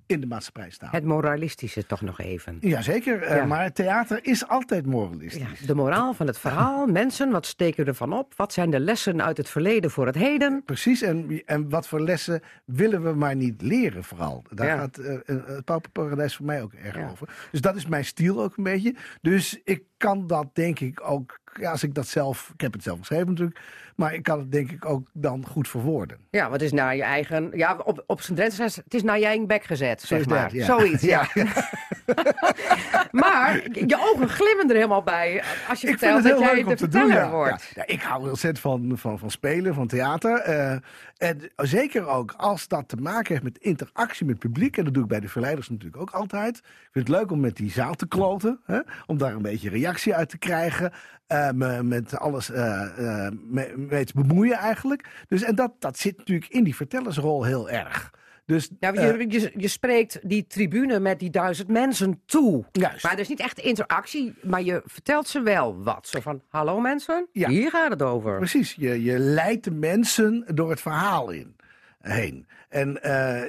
in 0.07 0.20
de 0.20 0.26
maatschappij 0.26 0.70
staan? 0.70 0.88
Het 0.92 1.05
moralistische 1.05 1.86
toch 1.86 2.00
nog 2.00 2.20
even. 2.20 2.57
Jazeker, 2.61 3.22
eh, 3.22 3.36
Ja. 3.36 3.44
maar 3.44 3.72
theater 3.72 4.18
is 4.22 4.48
altijd 4.48 4.86
moralistisch. 4.86 5.40
Ja, 5.61 5.66
de 5.66 5.74
moraal 5.74 6.14
van 6.14 6.26
het 6.26 6.38
verhaal. 6.38 6.86
Mensen, 7.03 7.30
wat 7.30 7.46
steken 7.46 7.84
we 7.84 7.90
ervan 7.90 8.12
op? 8.12 8.32
Wat 8.36 8.53
zijn 8.53 8.70
de 8.70 8.80
lessen 8.80 9.22
uit 9.24 9.36
het 9.36 9.48
verleden 9.48 9.90
voor 9.90 10.07
het 10.07 10.14
heden? 10.14 10.62
Precies, 10.64 11.03
en, 11.03 11.42
en 11.46 11.68
wat 11.68 11.88
voor 11.88 12.00
lessen 12.00 12.42
willen 12.64 13.03
we 13.03 13.12
maar 13.12 13.36
niet 13.36 13.62
leren 13.62 14.05
vooral. 14.05 14.42
Daar 14.50 14.66
Ja. 14.66 14.76
gaat 14.76 14.98
eh, 14.98 15.16
het 15.24 15.64
Pauperparadijs 15.64 16.36
voor 16.36 16.46
mij 16.46 16.62
ook 16.62 16.72
erg 16.72 17.11
over. 17.11 17.28
Dus 17.50 17.61
dat 17.61 17.76
is 17.76 17.86
mijn 17.86 18.05
stijl 18.05 18.42
ook 18.42 18.57
een 18.57 18.64
beetje. 18.64 18.94
Dus 19.20 19.61
ik 19.64 19.82
kan 19.96 20.26
dat 20.26 20.55
denk 20.55 20.80
ik 20.80 21.00
ook, 21.11 21.38
ja, 21.61 21.70
als 21.70 21.82
ik 21.82 21.94
dat 21.94 22.07
zelf, 22.07 22.50
ik 22.55 22.61
heb 22.61 22.72
het 22.72 22.82
zelf 22.82 22.98
geschreven 22.98 23.26
natuurlijk, 23.28 23.61
maar 23.96 24.14
ik 24.14 24.22
kan 24.22 24.38
het 24.38 24.53
denk 24.53 24.70
ik 24.70 24.84
ook 24.84 25.09
dan 25.12 25.46
goed 25.46 25.68
verwoorden. 25.68 26.18
Ja, 26.30 26.50
wat 26.50 26.61
is 26.61 26.72
naar 26.72 26.96
je 26.96 27.03
eigen... 27.03 27.50
Ja, 27.55 27.76
op, 27.84 28.05
op 28.07 28.20
zijn 28.20 28.36
Drenthe 28.36 28.62
het 28.62 28.94
is 28.94 29.03
naar 29.03 29.18
je 29.18 29.24
eigen 29.26 29.46
bek 29.46 29.64
gezet, 29.64 30.00
Zo 30.00 30.07
zeg 30.16 30.26
maar. 30.26 30.42
dat, 30.42 30.53
ja. 30.53 30.64
Zoiets, 30.64 31.03
ja. 31.03 31.26
maar 33.11 33.55
je 33.72 33.96
ogen 34.00 34.28
glimmen 34.28 34.68
er 34.68 34.74
helemaal 34.74 35.03
bij 35.03 35.42
als 35.68 35.80
je 35.80 35.88
Ik 35.88 35.98
vertelt 35.98 36.22
dat 36.22 36.38
jij 36.38 36.55
de 36.55 36.64
doen. 36.64 36.76
verteller 36.76 37.14
Ja. 37.14 37.30
wordt. 37.30 37.72
Ik 37.86 38.03
hou 38.03 38.28
ontzettend 38.28 38.59
van, 38.61 38.92
van, 38.98 39.18
van 39.18 39.30
spelen, 39.30 39.74
van 39.74 39.86
theater. 39.86 40.38
eh, 40.38 40.76
en 41.18 41.40
zeker 41.57 42.07
ook 42.07 42.34
als 42.36 42.68
dat 42.68 42.88
te 42.88 42.96
maken 42.96 43.32
heeft 43.32 43.42
met 43.44 43.59
interactie 43.59 44.26
met 44.26 44.34
het 44.34 44.44
publiek. 44.53 44.76
En 44.76 44.84
dat 44.84 44.94
doe 44.94 45.03
ik 45.03 45.09
bij 45.09 45.20
de 45.20 45.28
verleiders 45.28 45.68
natuurlijk 45.68 46.03
ook 46.03 46.11
altijd. 46.11 46.57
Ik 46.59 46.88
vind 46.92 47.09
het 47.09 47.16
leuk 47.16 47.30
om 47.30 47.40
met 47.40 47.57
die 47.57 47.70
zaal 47.70 47.94
te 47.94 48.09
kloten. 48.09 48.61
Hè, 48.64 48.78
om 49.07 49.18
daar 49.18 49.32
een 49.34 49.42
beetje 49.42 49.70
reactie 49.70 50.14
uit 50.14 50.28
te 50.28 50.38
krijgen. 50.38 50.92
Eh, 51.33 51.51
me 51.51 51.83
met 51.83 52.18
alles 52.18 52.51
eh, 52.51 53.28
mee, 53.49 53.76
mee 53.76 54.05
te 54.05 54.12
bemoeien 54.14 54.57
eigenlijk. 54.57 55.09
Dus, 55.28 55.43
en 55.43 55.55
dat, 55.55 55.72
dat 55.78 55.99
zit 55.99 56.18
natuurlijk 56.18 56.51
in 56.51 56.64
die 56.64 56.76
vertellersrol 56.76 57.45
heel 57.45 57.70
erg. 57.70 58.11
Dus, 58.47 58.70
Ja, 58.80 58.93
eh, 58.93 59.18
je, 59.18 59.30
je, 59.41 59.53
je 59.57 59.68
spreekt 59.68 60.18
die 60.22 60.47
tribune 60.47 61.01
met 61.01 61.18
die 61.18 61.30
duizend 61.30 61.68
mensen 61.68 62.20
toe. 62.26 62.64
Juist. 62.72 63.03
Maar 63.03 63.12
er 63.12 63.18
is 63.18 63.28
niet 63.28 63.41
echt 63.41 63.59
interactie, 63.59 64.35
maar 64.43 64.62
je 64.62 64.83
vertelt 64.85 65.28
ze 65.28 65.43
wel 65.43 65.83
wat. 65.83 66.07
Zo 66.07 66.20
van, 66.20 66.43
hallo 66.49 66.80
mensen, 66.80 67.26
Ja. 67.33 67.49
hier 67.49 67.70
gaat 67.70 67.91
het 67.91 68.03
over. 68.03 68.37
Precies, 68.37 68.74
je, 68.74 69.03
je 69.03 69.18
leidt 69.18 69.64
de 69.64 69.70
mensen 69.70 70.45
door 70.55 70.70
het 70.70 70.80
verhaal 70.80 71.30
in, 71.30 71.57
heen. 72.01 72.47
En 72.68 72.99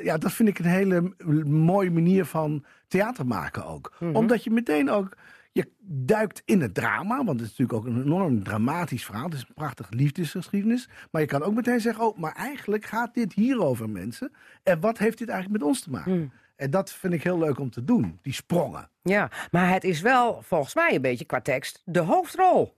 ja, 0.04 0.18
dat 0.18 0.32
vind 0.32 0.50
ik 0.50 0.60
een 0.60 0.66
hele 0.66 1.14
mooie 1.46 1.92
manier 1.92 2.26
van 2.26 2.66
theater 2.88 3.26
maken 3.26 3.66
ook. 3.66 3.94
Mhm. 4.00 4.16
Omdat 4.16 4.44
je 4.44 4.52
meteen 4.52 4.90
ook, 4.90 5.18
je 5.54 5.72
duikt 5.88 6.41
in 6.45 6.62
het 6.62 6.74
drama, 6.74 7.24
want 7.24 7.39
het 7.39 7.49
is 7.49 7.58
natuurlijk 7.58 7.74
ook 7.74 7.95
een 7.95 8.04
enorm 8.04 8.43
dramatisch 8.43 9.06
verhaal. 9.06 9.26
Het 9.26 9.34
is 9.34 9.45
een 9.47 9.54
prachtig 9.54 9.89
liefdesgeschiedenis. 9.89 10.89
Maar 11.12 11.22
je 11.22 11.28
kan 11.28 11.43
ook 11.43 11.54
meteen 11.54 11.82
zeggen, 11.82 12.06
oh, 12.06 12.18
maar 12.18 12.36
eigenlijk 12.36 12.86
gaat 12.86 13.14
dit 13.14 13.34
hierover 13.34 13.89
mensen. 13.89 14.32
En 14.64 14.80
wat 14.80 14.97
heeft 14.97 15.18
dit 15.18 15.30
eigenlijk 15.30 15.60
met 15.60 15.70
ons 15.70 15.82
te 15.82 15.89
maken? 15.89 16.18
Mhm. 16.18 16.28
En 16.56 16.72
dat 16.72 16.93
vind 16.93 17.14
ik 17.14 17.24
heel 17.24 17.38
leuk 17.38 17.60
om 17.60 17.70
te 17.70 17.84
doen, 17.84 18.20
die 18.22 18.34
sprongen. 18.34 18.89
Ja, 19.01 19.32
maar 19.51 19.70
het 19.70 19.84
is 19.84 20.01
wel 20.01 20.41
volgens 20.41 20.76
mij 20.76 20.95
een 20.95 21.01
beetje 21.01 21.26
qua 21.26 21.41
tekst 21.41 21.82
de 21.86 21.99
hoofdrol. 21.99 22.78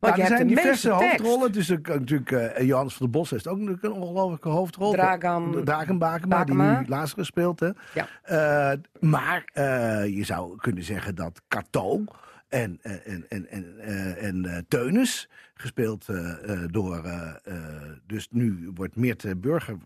Want 0.00 0.16
Nou, 0.16 0.28
je 0.28 0.34
er 0.34 0.38
hebt 0.38 0.50
zijn 0.50 0.64
de 0.64 0.68
meeste 0.70 0.88
diverse 0.88 1.04
tekst. 1.08 1.26
hoofdrollen. 1.26 1.52
Dus 1.52 1.68
natuurlijk 1.68 2.30
eh 2.30 2.66
Johannes 2.66 2.94
van 2.94 3.06
der 3.10 3.18
Bos 3.20 3.30
heeft 3.30 3.48
ook 3.48 3.56
natuurlijk 3.58 3.84
een 3.84 3.92
ongelofelijke 3.92 4.48
hoofdrol. 4.48 4.92
Dragan- 4.92 5.60
Dragan 5.64 5.98
Bakema, 5.98 6.38
Bakema. 6.38 6.70
die 6.72 6.80
nu 6.80 6.86
Lazarus 6.88 7.26
speelt. 7.26 7.60
Hè. 7.60 7.68
Ja. 7.94 8.06
Eh, 8.22 8.78
maar 9.00 9.42
eh, 9.52 10.16
je 10.16 10.24
zou 10.24 10.56
kunnen 10.56 10.84
zeggen 10.84 11.14
dat 11.14 11.40
Cato 11.48 12.04
en, 12.48 12.78
en, 12.82 13.24
en, 13.28 13.46
en, 13.50 14.16
en, 14.18 14.64
Teunis, 14.68 15.28
gespeeld 15.60 16.08
eh, 16.08 16.52
eh, 16.52 16.60
door... 16.70 17.04
eh, 17.04 17.54
dus 18.06 18.28
nu 18.30 18.70
wordt 18.74 18.96
Meert 18.96 19.40
Burger, 19.40 19.76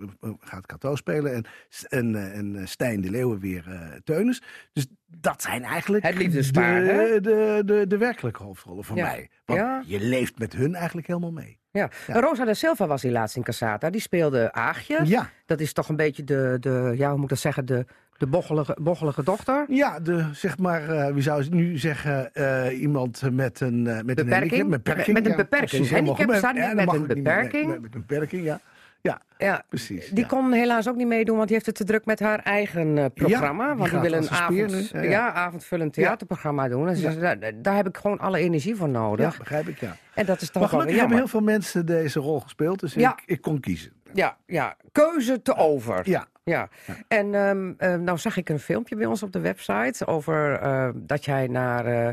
gaat 0.41 0.66
Cato 0.66 0.97
spelen. 0.97 1.35
En, 1.35 1.45
en, 1.89 2.33
en 2.33 2.68
Stijn 2.68 3.01
de 3.01 3.11
Leeuwen 3.11 3.39
weer 3.41 3.64
Teunis. 4.05 4.43
Dus 4.72 4.87
dat 5.07 5.43
zijn 5.43 5.62
eigenlijk 5.62 6.05
Het 6.05 6.16
liefdespaar, 6.16 6.83
hè? 6.83 7.20
de, 7.20 7.20
de, 7.20 7.62
de, 7.64 7.87
de 7.87 7.99
werkelijke 7.99 8.43
hoofdrollen 8.43 8.85
voor 8.85 8.97
Ja. 8.97 9.07
mij. 9.07 9.31
Want 9.45 9.61
Ja. 9.61 9.83
je 9.87 10.01
leeft 10.01 10.39
met 10.39 10.53
hun 10.53 10.75
eigenlijk 10.75 11.07
helemaal 11.07 11.33
mee. 11.33 11.59
Ja. 11.70 11.91
Ja. 12.07 12.20
Rosa 12.20 12.45
da 12.45 12.55
Silva 12.55 12.87
was 12.87 13.03
hier 13.03 13.12
laatst 13.12 13.37
in 13.37 13.43
Casata. 13.43 13.91
Die 13.91 14.01
speelde 14.01 14.53
Aagje. 14.53 15.01
Ja, 15.05 15.31
Dat 15.47 15.61
is 15.61 15.72
toch 15.72 15.89
een 15.89 15.97
beetje 15.97 16.25
de, 16.25 16.57
de 16.61 16.93
ja, 16.97 17.07
hoe 17.07 17.14
moet 17.14 17.22
ik 17.25 17.29
dat 17.31 17.39
zeggen, 17.39 17.66
de, 17.66 17.87
de 18.31 18.77
bochtelige 18.83 19.22
dochter. 19.25 19.64
ja 19.68 20.01
de, 20.01 20.25
zeg 20.33 20.59
maar, 20.59 20.89
eh, 20.89 21.12
wie 21.12 21.22
zou 21.22 21.47
nu 21.51 21.79
zeggen, 21.79 22.35
eh, 22.35 22.81
iemand 22.81 23.22
met 23.33 23.61
een, 23.61 23.87
eh, 23.87 23.95
met 24.03 24.18
een 24.18 24.25
Beperking? 24.27 24.51
handicap. 24.61 24.68
Met, 24.68 25.07
Met 25.12 25.25
een 25.27 25.31
ja, 25.31 25.37
beperking. 25.37 25.89
helemaal 25.89 26.14
Handicap 26.16 26.37
staat 26.39 26.55
niet, 26.55 26.62
Ja, 26.62 26.75
met 26.75 26.93
een 26.93 27.07
beperking. 27.07 27.66
Met, 27.66 27.81
met 27.83 27.95
een 27.95 28.05
beperking, 28.07 28.45
ja. 28.45 28.61
Ja, 29.01 29.20
Ja, 29.39 29.62
precies. 29.68 30.09
die 30.09 30.18
ja. 30.20 30.27
kon 30.27 30.53
helaas 30.53 30.89
ook 30.89 30.97
niet 30.97 31.07
meedoen, 31.07 31.35
want 31.37 31.47
die 31.49 31.55
heeft 31.57 31.66
het 31.68 31.77
te 31.77 31.85
druk 31.85 32.05
met 32.05 32.20
haar 32.20 32.39
eigen 32.39 33.12
programma. 33.14 33.77
want 33.77 33.91
die 33.91 34.01
wil 34.01 34.12
een 34.12 34.22
een 34.22 34.29
avond, 34.31 34.89
ja, 34.91 35.03
Ja, 35.03 35.09
ja. 35.11 35.33
avondvullend 35.33 35.93
theaterprogramma 35.93 36.68
doen. 36.68 36.89
En 36.89 36.97
ze 36.97 37.11
Ja. 37.11 37.35
daar, 37.35 37.53
daar 37.62 37.77
heb 37.77 37.89
ik 37.89 37.97
gewoon 37.97 38.18
alle 38.18 38.39
energie 38.39 38.77
voor 38.77 38.87
Ja, 38.87 38.93
nodig. 38.93 39.39
begrijp 39.39 39.68
ik, 39.68 39.79
ja. 39.79 39.97
En 40.14 40.27
dat 40.27 40.41
is 40.41 40.51
toch 40.51 40.62
Maar 40.62 40.70
wel 40.70 40.81
gelukkig 40.81 41.01
hebben 41.01 41.16
heel 41.18 41.29
veel 41.29 41.41
mensen 41.41 41.87
deze 41.87 42.20
rol 42.20 42.41
gespeeld, 42.41 42.81
dus 42.81 42.95
Ja. 42.95 43.12
ik, 43.12 43.22
ik 43.27 43.41
kon 43.41 43.61
kiezen. 43.61 43.93
Ja, 44.15 44.37
ja, 44.47 44.77
keuze 44.93 45.43
te 45.43 45.57
over. 45.57 46.11
Ja, 46.11 46.27
Ja, 46.45 46.69
en 47.09 47.35
ehm, 47.35 47.73
eh, 47.79 47.95
nou 47.95 48.19
zag 48.19 48.37
ik 48.37 48.49
een 48.49 48.59
filmpje 48.59 48.97
bij 48.97 49.07
ons 49.07 49.23
op 49.23 49.33
de 49.33 49.41
website 49.41 50.07
over 50.07 50.53
eh, 50.61 50.89
dat 50.95 51.25
jij 51.25 51.47
naar 51.47 51.87
eh 51.87 52.09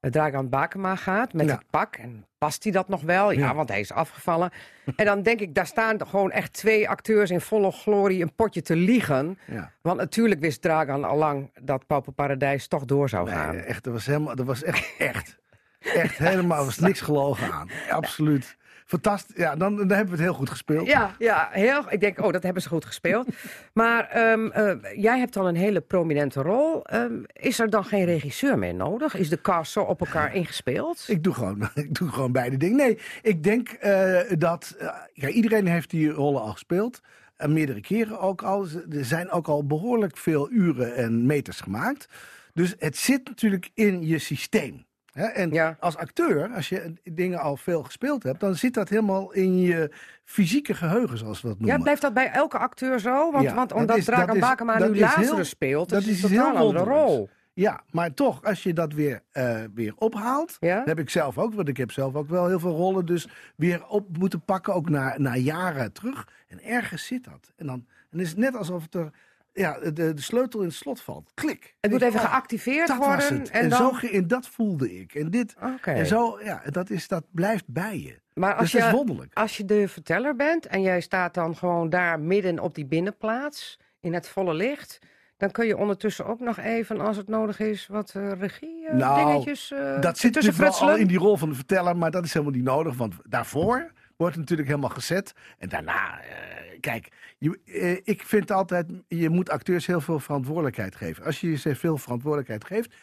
Dragan 0.00 0.48
Bakema 0.48 0.96
gaat 0.96 1.32
met 1.32 1.46
Ja. 1.46 1.52
het 1.52 1.64
pak. 1.70 1.96
En 1.96 2.24
past 2.38 2.62
hij 2.62 2.72
dat 2.72 2.88
nog 2.88 3.02
wel? 3.02 3.30
Ja, 3.30 3.38
Ja. 3.38 3.54
want 3.54 3.68
hij 3.68 3.80
is 3.80 3.92
afgevallen. 3.92 4.50
en 4.96 5.04
dan 5.04 5.22
denk 5.22 5.40
ik, 5.40 5.54
daar 5.54 5.66
staan 5.66 6.06
gewoon 6.06 6.30
echt 6.30 6.52
twee 6.52 6.88
acteurs 6.88 7.30
in 7.30 7.40
volle 7.40 7.70
glorie 7.72 8.22
een 8.22 8.34
potje 8.34 8.62
te 8.62 8.76
liegen. 8.76 9.38
ja. 9.44 9.70
Want 9.82 9.96
natuurlijk 9.98 10.40
wist 10.40 10.62
Dragan 10.62 11.04
al 11.04 11.16
lang 11.16 11.50
dat 11.62 11.86
Pauper 11.86 12.12
Paradijs 12.12 12.66
toch 12.68 12.84
door 12.84 13.08
zou 13.08 13.24
Nee, 13.24 13.34
gaan. 13.34 13.56
echt, 13.56 13.84
dat 13.84 13.92
was 13.92 14.06
helemaal, 14.06 14.34
dat 14.36 14.46
was 14.46 14.62
echt, 14.62 14.94
echt, 14.98 15.38
echt 15.80 16.18
helemaal, 16.18 16.58
er 16.58 16.64
was 16.64 16.78
niks 16.78 17.00
gelogen 17.00 17.52
aan. 17.52 17.68
Absoluut. 17.90 18.56
Fantastisch. 18.86 19.36
Ja, 19.36 19.56
dan, 19.56 19.76
dan 19.76 19.88
hebben 19.88 20.06
we 20.06 20.12
het 20.12 20.20
heel 20.20 20.34
goed 20.34 20.50
gespeeld. 20.50 20.86
Ja, 20.86 21.14
ja, 21.18 21.48
heel. 21.52 21.84
Ik 21.88 22.00
denk, 22.00 22.24
oh, 22.24 22.32
dat 22.32 22.42
hebben 22.42 22.62
ze 22.62 22.68
goed 22.68 22.84
gespeeld. 22.84 23.26
maar 23.72 24.08
ehm, 24.08 24.46
eh, 24.46 25.02
jij 25.02 25.18
hebt 25.18 25.36
al 25.36 25.48
een 25.48 25.56
hele 25.56 25.80
prominente 25.80 26.42
rol. 26.42 26.84
Ehm, 26.84 27.22
is 27.32 27.58
er 27.58 27.70
dan 27.70 27.84
geen 27.84 28.04
regisseur 28.04 28.58
meer 28.58 28.74
nodig? 28.74 29.14
Is 29.14 29.28
de 29.28 29.40
cast 29.40 29.72
zo 29.72 29.80
op 29.80 30.00
elkaar 30.00 30.34
ingespeeld? 30.40 31.04
Ik 31.06 31.24
doe 31.24 31.34
gewoon, 31.34 31.68
ik 31.74 31.94
doe 31.94 32.08
gewoon 32.08 32.32
beide 32.32 32.56
dingen. 32.56 32.76
Nee, 32.76 32.98
ik 33.22 33.42
denk 33.42 33.68
eh, 33.68 34.20
dat 34.38 34.74
eh, 34.78 34.88
ja, 35.12 35.28
iedereen 35.28 35.66
heeft 35.66 35.90
die 35.90 36.10
rollen 36.10 36.40
al 36.40 36.52
gespeeld. 36.52 37.00
En 37.36 37.52
meerdere 37.52 37.80
keren 37.80 38.20
ook 38.20 38.42
al. 38.42 38.66
Er 38.90 39.04
zijn 39.04 39.30
ook 39.30 39.48
al 39.48 39.66
behoorlijk 39.66 40.16
veel 40.16 40.50
uren 40.50 40.94
en 40.94 41.26
meters 41.26 41.60
gemaakt. 41.60 42.08
Dus 42.54 42.74
het 42.78 42.96
zit 42.96 43.28
natuurlijk 43.28 43.70
in 43.74 44.06
je 44.06 44.18
systeem. 44.18 44.85
Hè? 45.16 45.24
En 45.26 45.50
Ja. 45.50 45.76
als 45.80 45.96
acteur, 45.96 46.50
als 46.54 46.68
je 46.68 46.92
dingen 47.04 47.38
al 47.38 47.56
veel 47.56 47.82
gespeeld 47.82 48.22
hebt, 48.22 48.40
dan 48.40 48.54
zit 48.54 48.74
dat 48.74 48.88
helemaal 48.88 49.32
in 49.32 49.58
je 49.58 49.90
fysieke 50.24 50.74
geheugen, 50.74 51.18
zoals 51.18 51.40
we 51.42 51.48
dat 51.48 51.58
noemen. 51.58 51.76
Ja, 51.76 51.82
blijft 51.82 52.02
dat 52.02 52.14
bij 52.14 52.30
elke 52.30 52.58
acteur 52.58 53.00
zo? 53.00 53.30
Want, 53.32 53.44
Ja, 53.44 53.54
want 53.54 53.68
dat 53.68 53.78
omdat 53.78 54.04
Dragan 54.04 54.38
Bakema 54.38 54.78
nu 54.78 54.98
Lazarus 54.98 55.30
heel- 55.30 55.44
speelt, 55.44 55.88
dat 55.88 56.00
dat 56.00 56.08
is 56.10 56.16
is 56.16 56.22
een 56.22 56.30
heel 56.30 56.56
andere 56.56 56.84
rol. 56.84 57.28
Ja, 57.52 57.80
maar 57.90 58.14
toch, 58.14 58.44
als 58.44 58.62
je 58.62 58.72
dat 58.72 58.92
weer, 58.92 59.20
eh, 59.32 59.60
weer 59.74 59.92
ophaalt, 59.96 60.56
Ja? 60.60 60.76
dat 60.78 60.86
heb 60.86 60.98
ik 60.98 61.10
zelf 61.10 61.38
ook, 61.38 61.54
want 61.54 61.68
ik 61.68 61.76
heb 61.76 61.90
zelf 61.92 62.14
ook 62.14 62.28
wel 62.28 62.46
heel 62.48 62.60
veel 62.60 62.76
rollen 62.76 63.06
dus 63.06 63.28
weer 63.56 63.86
op 63.86 64.18
moeten 64.18 64.40
pakken, 64.44 64.74
ook 64.74 64.88
na, 64.88 65.14
na 65.18 65.36
jaren 65.36 65.92
terug. 65.92 66.28
En 66.48 66.62
ergens 66.64 67.06
zit 67.06 67.24
dat. 67.24 67.52
En 67.56 67.66
dan, 67.66 67.86
dan 68.10 68.20
is 68.20 68.28
het 68.28 68.38
net 68.38 68.56
alsof 68.56 68.82
het 68.82 68.94
er, 68.94 69.10
ja, 69.56 69.78
de, 69.78 69.92
de 70.14 70.22
sleutel 70.22 70.60
in 70.60 70.66
het 70.66 70.74
slot 70.74 71.00
valt. 71.00 71.30
Klik. 71.34 71.76
Het 71.80 71.90
moet 71.90 72.02
even 72.02 72.20
oh, 72.20 72.26
geactiveerd 72.26 72.96
worden. 72.96 73.28
En, 73.28 73.50
En, 73.50 73.68
dan... 73.68 73.98
zo, 74.00 74.06
en 74.06 74.26
dat 74.26 74.48
voelde 74.48 74.98
ik. 74.98 75.14
En 75.14 75.30
dit, 75.30 75.54
en 75.82 76.06
zo, 76.06 76.40
ja, 76.42 76.62
dat, 76.70 76.90
is, 76.90 77.08
dat 77.08 77.24
blijft 77.30 77.64
bij 77.66 77.98
je. 77.98 78.20
Maar 78.34 78.54
als 78.54 78.60
Dus 78.60 78.72
dat 78.72 78.80
is 78.80 78.88
je, 78.90 78.96
wonderlijk. 78.96 79.34
als 79.34 79.56
je 79.56 79.64
de 79.64 79.88
verteller 79.88 80.36
bent 80.36 80.66
en 80.66 80.82
jij 80.82 81.00
staat 81.00 81.34
dan 81.34 81.56
gewoon 81.56 81.90
daar 81.90 82.20
midden 82.20 82.58
op 82.58 82.74
die 82.74 82.86
binnenplaats, 82.86 83.78
in 84.00 84.14
het 84.14 84.28
volle 84.28 84.54
licht, 84.54 84.98
dan 85.36 85.50
kun 85.50 85.66
je 85.66 85.76
ondertussen 85.76 86.26
ook 86.26 86.40
nog 86.40 86.58
even, 86.58 87.00
als 87.00 87.16
het 87.16 87.28
nodig 87.28 87.58
is, 87.58 87.86
wat 87.86 88.12
eh, 88.14 88.32
regie 88.32 88.86
eh, 88.86 88.94
Nou, 88.94 89.24
dingetjes 89.24 89.72
eh, 89.72 90.00
Dat 90.00 90.18
zit 90.18 90.34
natuurlijk 90.34 90.78
wel 90.78 90.88
al 90.88 90.96
in 90.96 91.06
die 91.06 91.18
rol 91.18 91.36
van 91.36 91.48
de 91.48 91.54
verteller, 91.54 91.96
maar 91.96 92.10
dat 92.10 92.24
is 92.24 92.32
helemaal 92.32 92.54
niet 92.54 92.64
nodig. 92.64 92.96
Want 92.96 93.14
daarvoor 93.22 93.92
wordt 94.16 94.36
natuurlijk 94.36 94.68
helemaal 94.68 94.90
gezet. 94.90 95.32
En 95.58 95.68
daarna, 95.68 96.20
eh, 96.20 96.80
kijk, 96.80 97.08
je, 97.38 97.60
eh, 97.64 97.92
ik 98.04 98.22
vind 98.22 98.50
altijd, 98.50 98.86
je 99.08 99.28
moet 99.28 99.50
acteurs 99.50 99.86
heel 99.86 100.00
veel 100.00 100.18
verantwoordelijkheid 100.18 100.96
geven. 100.96 101.24
Als 101.24 101.40
je 101.40 101.54
ze 101.54 101.74
veel 101.74 101.98
verantwoordelijkheid 101.98 102.64
geeft, 102.64 102.94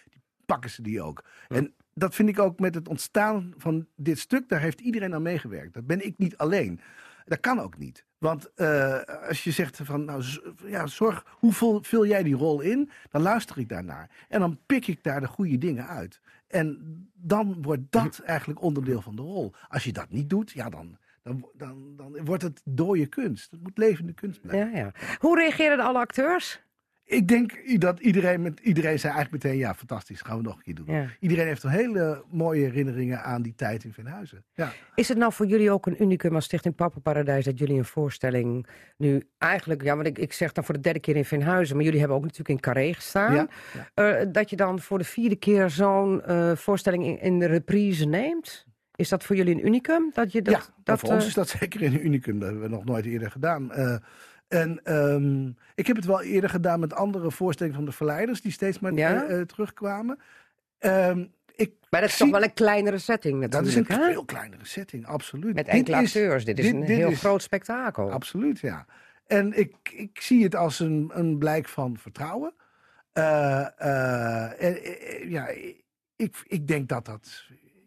pakken 0.46 0.70
ze 0.70 0.82
die 0.82 1.02
ook. 1.02 1.24
En 1.48 1.74
dat 1.94 2.16
vind 2.16 2.30
ik 2.30 2.40
ook 2.40 2.60
met 2.60 2.76
het 2.76 2.88
ontstaan 2.88 3.54
van 3.58 3.88
dit 3.96 4.20
stuk, 4.20 4.50
daar 4.50 4.62
heeft 4.62 4.80
iedereen 4.80 5.14
aan 5.14 5.22
meegewerkt. 5.22 5.74
Dat 5.74 5.86
ben 5.86 6.06
ik 6.06 6.18
niet 6.18 6.38
alleen. 6.38 6.80
Dat 7.26 7.40
kan 7.40 7.60
ook 7.60 7.78
niet. 7.78 8.06
Want 8.18 8.54
eh, 8.54 9.00
als 9.28 9.44
je 9.44 9.52
zegt 9.52 9.80
van, 9.84 10.06
nou, 10.06 10.24
ja, 10.66 10.88
zorg, 10.88 11.26
hoe 11.30 11.54
vul, 11.54 11.84
vul 11.84 12.06
jij 12.06 12.24
die 12.24 12.36
rol 12.36 12.62
in? 12.62 12.90
Dan 13.10 13.22
luister 13.22 13.58
ik 13.58 13.70
daarnaar. 13.70 14.10
En 14.30 14.40
dan 14.40 14.60
pik 14.66 14.88
ik 14.88 15.04
daar 15.04 15.22
de 15.22 15.28
goede 15.28 15.58
dingen 15.58 15.88
uit. 15.88 16.22
En 16.48 16.80
dan 17.14 17.62
wordt 17.62 17.82
dat 17.90 18.20
eigenlijk 18.26 18.62
onderdeel 18.62 19.02
van 19.02 19.16
de 19.16 19.22
rol. 19.22 19.54
Als 19.68 19.84
je 19.84 19.94
dat 19.94 20.10
niet 20.10 20.30
doet, 20.30 20.52
ja, 20.52 20.70
dan, 20.70 20.98
dan, 21.24 21.50
dan, 21.54 21.94
dan 21.96 22.26
wordt 22.26 22.44
het 22.44 22.62
dode 22.66 23.06
kunst. 23.06 23.52
Het 23.52 23.64
moet 23.64 23.78
levende 23.78 24.14
kunst 24.14 24.42
blijven. 24.42 24.72
Ja, 24.72 24.78
ja. 24.78 24.92
Hoe 25.18 25.40
reageren 25.40 25.80
alle 25.80 26.00
acteurs? 26.00 26.62
Ik 27.06 27.28
denk 27.28 27.80
dat 27.82 28.00
iedereen, 28.00 28.42
met, 28.42 28.60
iedereen 28.60 29.00
zei 29.00 29.14
eigenlijk 29.14 29.44
meteen, 29.44 29.60
ja, 29.60 29.74
fantastisch, 29.76 30.22
gaan 30.22 30.38
we 30.38 30.44
nog 30.44 30.56
een 30.56 30.64
keer 30.64 30.76
doen. 30.76 30.96
Ja. 30.96 31.06
Iedereen 31.20 31.46
heeft 31.46 31.64
een 31.64 31.70
hele 31.70 32.24
mooie 32.32 32.64
herinneringen 32.64 33.24
aan 33.24 33.42
die 33.42 33.56
tijd 33.56 33.84
in 33.84 33.94
Venhuizen. 33.94 34.46
Ja. 34.54 34.72
Is 34.96 35.08
het 35.08 35.18
nou 35.18 35.34
voor 35.34 35.46
jullie 35.46 35.72
ook 35.72 35.86
een 35.86 36.02
unicum 36.04 36.36
als 36.36 36.46
Stichting 36.46 36.76
Pappenparadijs 36.76 37.46
dat 37.46 37.60
jullie 37.60 37.78
een 37.78 37.86
voorstelling 37.86 38.68
nu 38.98 39.24
eigenlijk, 39.38 39.82
ja, 39.84 39.96
want 39.96 40.08
ik, 40.08 40.18
ik 40.18 40.34
zeg 40.34 40.52
dan 40.52 40.64
voor 40.64 40.74
de 40.74 40.80
derde 40.80 41.00
keer 41.00 41.16
in 41.16 41.26
Venhuizen, 41.26 41.76
maar 41.76 41.86
jullie 41.86 42.00
hebben 42.00 42.18
ook 42.18 42.24
natuurlijk 42.24 42.50
in 42.50 42.60
Carré 42.60 42.94
gestaan. 42.94 43.34
Ja, 43.36 43.48
Eh, 43.94 44.26
dat 44.32 44.50
je 44.50 44.56
dan 44.56 44.80
voor 44.80 44.98
de 44.98 45.04
vierde 45.04 45.36
keer 45.36 45.70
zo'n 45.70 46.24
eh, 46.24 46.56
voorstelling 46.56 47.06
in, 47.06 47.20
in 47.20 47.40
de 47.40 47.46
reprise 47.46 48.06
neemt? 48.06 48.66
Is 48.96 49.10
dat 49.10 49.24
voor 49.24 49.36
jullie 49.36 49.54
een 49.56 49.66
unicum? 49.66 50.12
Dat 50.14 50.32
je 50.32 50.42
dat, 50.42 50.54
ja, 50.54 50.62
dat, 50.84 51.00
voor 51.00 51.10
ons 51.10 51.22
eh, 51.22 51.28
is 51.28 51.34
dat 51.34 51.48
zeker 51.50 51.84
een 51.84 52.06
unicum. 52.06 52.40
Dat 52.40 52.50
hebben 52.50 52.70
we 52.70 52.76
nog 52.76 52.86
nooit 52.86 53.06
eerder 53.06 53.32
gedaan. 53.32 53.72
Eh, 53.72 53.96
en 54.48 54.80
ehm, 54.84 55.48
ik 55.76 55.88
heb 55.88 55.96
het 55.96 56.06
wel 56.06 56.22
eerder 56.22 56.50
gedaan 56.50 56.80
met 56.80 56.94
andere 56.94 57.32
voorstellingen 57.32 57.78
van 57.78 57.86
de 57.88 57.92
verleiders... 57.92 58.42
die 58.42 58.52
steeds 58.52 58.80
maar 58.80 58.94
Ja? 58.94 59.24
eh, 59.24 59.42
terugkwamen. 59.42 60.20
Ehm, 60.80 61.26
ik 61.56 61.72
maar 61.90 62.02
dat 62.02 62.10
is 62.10 62.16
zie- 62.18 62.26
toch 62.26 62.36
wel 62.40 62.44
een 62.44 62.54
kleinere 62.54 62.98
setting 62.98 63.42
Dat 63.42 63.52
natuurlijk, 63.62 63.90
is 63.90 63.96
een 63.96 64.02
hè? 64.04 64.12
veel 64.12 64.26
kleinere 64.26 64.66
setting, 64.66 65.06
absoluut. 65.06 65.54
Met 65.56 65.66
Dit 65.66 65.74
enkele 65.74 66.02
is- 66.02 66.16
acteurs. 66.16 66.46
Dit 66.46 66.60
is 66.60 66.66
dit- 66.66 66.74
een 66.74 66.80
dit 66.80 66.90
heel 66.98 67.10
is- 67.10 67.20
groot 67.20 67.42
spektakel. 67.42 68.12
Absoluut, 68.12 68.60
ja. 68.60 68.86
En 69.28 69.58
ik, 69.60 69.76
ik 69.96 70.22
zie 70.22 70.44
het 70.44 70.56
als 70.56 70.80
een, 70.80 71.12
een 71.14 71.38
blijk 71.38 71.68
van 71.68 71.98
vertrouwen. 71.98 72.54
En, 73.14 74.78
ja, 75.30 75.48
ik, 76.16 76.44
ik 76.48 76.68
denk 76.68 76.90
dat 76.90 77.06
dat... 77.06 77.44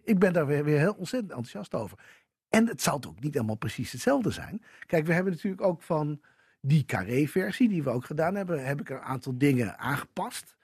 Ik 0.06 0.18
ben 0.18 0.32
daar 0.32 0.46
weer, 0.46 0.64
weer 0.64 0.78
heel 0.78 0.94
ontzettend 0.98 1.30
enthousiast 1.32 1.74
over. 1.74 1.98
En 2.48 2.66
het 2.68 2.82
zal 2.82 2.94
ook 3.06 3.20
niet 3.20 3.34
helemaal 3.34 3.56
precies 3.56 3.92
hetzelfde 3.92 4.30
zijn. 4.30 4.62
Kijk, 4.86 5.06
we 5.06 5.12
hebben 5.12 5.32
natuurlijk 5.32 5.62
ook 5.62 5.82
van 5.82 6.20
die 6.60 6.84
carré-versie, 6.84 7.68
die 7.68 7.82
we 7.82 7.90
ook 7.90 8.04
gedaan 8.04 8.34
hebben, 8.34 8.64
heb 8.66 8.80
ik 8.80 8.88
een 8.88 9.00
aantal 9.00 9.38
dingen 9.38 9.78
aangepast. 9.78 10.56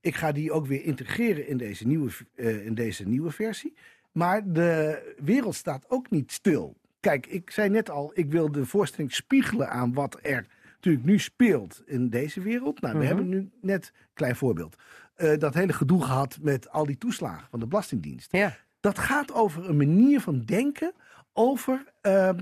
Ik 0.00 0.14
ga 0.14 0.32
die 0.32 0.52
ook 0.52 0.66
weer 0.66 0.84
integreren 0.84 1.46
in 1.48 1.56
deze 1.56 1.86
nieuwe, 1.86 2.10
eh, 2.34 2.66
in 2.66 2.74
deze 2.74 3.08
nieuwe 3.08 3.30
versie. 3.30 3.74
Maar 4.12 4.52
de 4.52 5.02
wereld 5.22 5.54
staat 5.54 5.84
ook 5.88 6.10
niet 6.10 6.32
stil. 6.32 6.76
Kijk, 7.00 7.26
ik 7.26 7.50
zei 7.50 7.68
net 7.68 7.90
al, 7.90 8.10
ik 8.14 8.30
wil 8.30 8.52
de 8.52 8.66
voorstelling 8.66 9.12
spiegelen 9.12 9.70
aan 9.70 9.92
wat 9.94 10.18
er 10.22 10.46
natuurlijk 10.74 11.04
nu 11.04 11.18
speelt 11.18 11.82
in 11.86 12.08
deze 12.10 12.40
wereld. 12.40 12.80
Nou, 12.80 12.92
we 12.92 12.98
Mhm. 12.98 13.06
hebben 13.08 13.28
nu 13.28 13.50
net 13.60 13.92
klein 14.14 14.36
voorbeeld. 14.36 14.76
eh, 15.14 15.38
dat 15.38 15.54
hele 15.54 15.72
gedoe 15.72 16.02
gehad 16.02 16.38
met 16.42 16.68
al 16.70 16.86
die 16.86 16.98
toeslagen 16.98 17.46
van 17.50 17.60
de 17.60 17.66
Belastingdienst. 17.66 18.32
Ja. 18.32 18.56
Dat 18.80 18.98
gaat 18.98 19.32
over 19.32 19.68
een 19.68 19.76
manier 19.76 20.20
van 20.20 20.40
denken 20.44 20.92
over 21.32 21.84
ehm, 22.00 22.38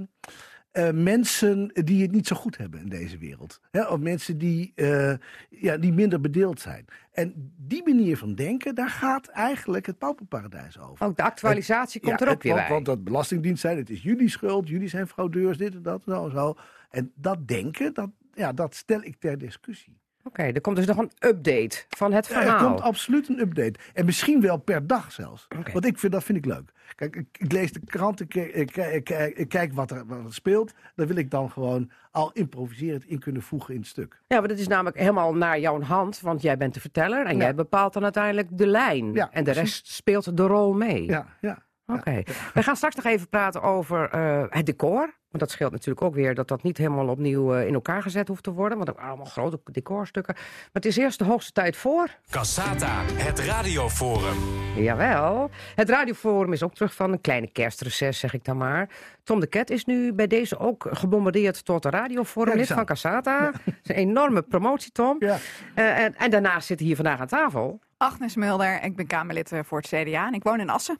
eh, 0.70 0.91
mensen 0.91 1.70
die 1.74 2.03
het 2.03 2.11
niet 2.11 2.26
zo 2.26 2.36
goed 2.36 2.57
hebben 2.57 2.80
in 2.80 2.89
deze 2.89 3.18
wereld. 3.18 3.61
Hè, 3.70 3.82
of 3.82 3.99
mensen 3.99 4.39
die, 4.39 4.72
eh, 4.74 5.14
ja, 5.51 5.76
die 5.76 5.93
minder 5.93 6.20
bedeeld 6.20 6.61
zijn. 6.61 6.84
En 7.12 7.53
die 7.57 7.82
manier 7.84 8.16
van 8.16 8.34
denken, 8.34 8.74
daar 8.74 8.91
gaat 8.91 9.26
eigenlijk 9.26 9.86
het 9.86 9.99
pauperparadijs 9.99 10.78
over. 10.78 11.07
Ook 11.07 11.16
de 11.16 11.22
actualisatie 11.22 12.01
komt 12.01 12.20
Ja, 12.20 12.26
er 12.26 12.32
ook 12.32 12.43
weer 12.43 12.53
want, 12.53 12.64
bij. 12.64 12.74
Want 12.74 12.86
dat 12.86 13.05
belastingdienst 13.05 13.61
zijn, 13.61 13.76
het 13.76 13.91
is 13.91 14.03
jullie 14.03 14.28
schuld, 14.28 14.68
jullie 14.68 14.89
zijn 14.89 15.07
fraudeurs, 15.07 15.59
dit 15.59 15.74
en 15.74 15.82
dat 15.82 16.03
en 16.07 16.30
zo. 16.30 16.55
En 16.91 17.12
dat 17.14 17.49
denken, 17.49 17.95
dat, 17.95 18.11
ja, 18.34 18.53
dat 18.53 18.74
stel 18.74 19.03
ik 19.03 19.16
ter 19.18 19.39
discussie. 19.39 19.99
Oké, 20.29 20.43
er 20.43 20.61
komt 20.61 20.76
dus 20.76 20.87
nog 20.87 20.97
een 20.99 21.11
update 21.18 21.85
van 21.89 22.12
het 22.12 22.29
Er 22.29 22.33
verhaal. 22.43 22.66
komt 22.66 22.81
absoluut 22.81 23.29
een 23.29 23.39
update. 23.41 23.74
En 23.95 24.05
misschien 24.05 24.41
wel 24.41 24.57
per 24.57 24.87
dag 24.87 25.12
zelfs. 25.12 25.47
Want 25.72 25.85
ik 25.87 25.99
vind, 25.99 26.12
dat 26.12 26.24
vind 26.24 26.39
ik 26.39 26.45
leuk. 26.45 26.72
Kijk, 26.95 27.16
ik, 27.16 27.26
ik 27.39 27.53
lees 27.53 27.72
de 27.72 27.81
krant, 27.85 28.20
ik, 28.20 28.35
ik, 28.35 28.76
ik, 29.35 29.49
kijk 29.49 29.72
wat 29.72 29.91
er, 29.91 30.07
wat 30.07 30.24
er 30.24 30.35
speelt. 30.35 30.72
Dan 30.95 31.07
wil 31.07 31.16
ik 31.16 31.31
dan 31.31 31.51
gewoon 31.51 31.91
al 32.11 32.31
improviserend 32.33 33.05
in 33.05 33.18
kunnen 33.18 33.43
voegen 33.43 33.74
in 33.74 33.81
het 33.81 33.89
stuk. 33.89 34.20
Ja, 34.26 34.39
maar 34.39 34.49
dat 34.49 34.59
is 34.59 34.68
namelijk 34.68 34.99
helemaal 34.99 35.35
naar 35.35 35.61
jouw 35.61 35.81
hand, 35.81 36.20
want 36.20 36.43
jij 36.43 36.57
bent 36.57 36.74
de 36.74 36.81
verteller 36.81 37.26
en 37.26 37.37
Ja. 37.37 37.43
jij 37.43 37.55
bepaalt 37.55 37.93
dan 37.93 38.03
uiteindelijk 38.03 38.49
de 38.51 38.66
lijn. 38.66 39.12
Ja, 39.12 39.31
en 39.33 39.45
de 39.45 39.51
precies. 39.51 39.74
rest 39.76 39.87
speelt 39.95 40.37
de 40.37 40.47
rol 40.47 40.72
mee. 40.72 41.05
Ja, 41.05 41.26
ja. 41.41 41.66
Oké. 41.93 42.22
We 42.55 42.62
gaan 42.62 42.76
straks 42.76 42.95
nog 42.95 43.05
even 43.05 43.28
praten 43.28 43.62
over 43.62 44.11
eh, 44.11 44.45
het 44.49 44.66
decor. 44.66 45.16
Want 45.28 45.43
dat 45.43 45.51
scheelt 45.51 45.72
natuurlijk 45.72 46.03
ook 46.03 46.14
weer 46.14 46.34
dat 46.34 46.49
dat 46.49 46.62
niet 46.62 46.78
helemaal 46.78 47.09
opnieuw 47.09 47.55
eh, 47.55 47.66
in 47.66 47.74
elkaar 47.74 48.03
gezet 48.03 48.28
hoeft 48.28 48.43
te 48.43 48.53
worden. 48.53 48.78
Want 48.78 48.91
ook 48.91 48.99
allemaal 48.99 49.24
grote 49.24 49.61
decorstukken. 49.64 50.34
Maar 50.34 50.68
het 50.72 50.84
is 50.84 50.97
eerst 50.97 51.18
de 51.18 51.24
hoogste 51.24 51.53
tijd 51.53 51.76
voor. 51.76 52.09
Cassata, 52.30 53.03
het 53.05 53.39
radioforum. 53.39 54.36
Jawel. 54.76 55.51
Het 55.74 55.89
radioforum 55.89 56.53
is 56.53 56.62
ook 56.62 56.74
terug 56.74 56.95
van 56.95 57.12
een 57.12 57.20
kleine 57.20 57.51
kerstreces, 57.53 58.18
zeg 58.18 58.34
ik 58.34 58.45
dan 58.45 58.57
maar. 58.57 58.89
Tom 59.24 59.41
de 59.41 59.47
Ket 59.47 59.70
is 59.70 59.84
nu 59.84 60.12
bij 60.12 60.26
deze 60.26 60.59
ook 60.59 60.86
gebombardeerd 60.91 61.64
tot 61.64 61.82
de 61.82 61.91
radioforum, 61.91 62.57
lid 62.57 62.66
van 62.66 62.84
Cassata. 62.84 63.51
Dat 63.51 63.61
is 63.82 63.91
een 63.91 63.95
enorme 63.95 64.43
promotie, 64.43 64.93
Tom. 64.93 65.16
Ja. 65.18 65.36
Eh, 65.74 65.99
en, 65.99 66.16
en 66.16 66.30
daarnaast 66.30 66.66
zit 66.66 66.78
hij 66.78 66.86
hier 66.86 66.97
vandaag 66.97 67.20
aan 67.20 67.26
tafel. 67.26 67.80
Agnes 67.97 68.36
Mulder, 68.36 68.82
ik 68.82 68.97
ben 68.97 69.07
Kamerlid 69.07 69.53
voor 69.64 69.78
het 69.78 69.89
CDA 69.89 70.26
en 70.26 70.34
ik 70.34 70.43
woon 70.43 70.61
in 70.61 70.70
Assen. 70.70 70.99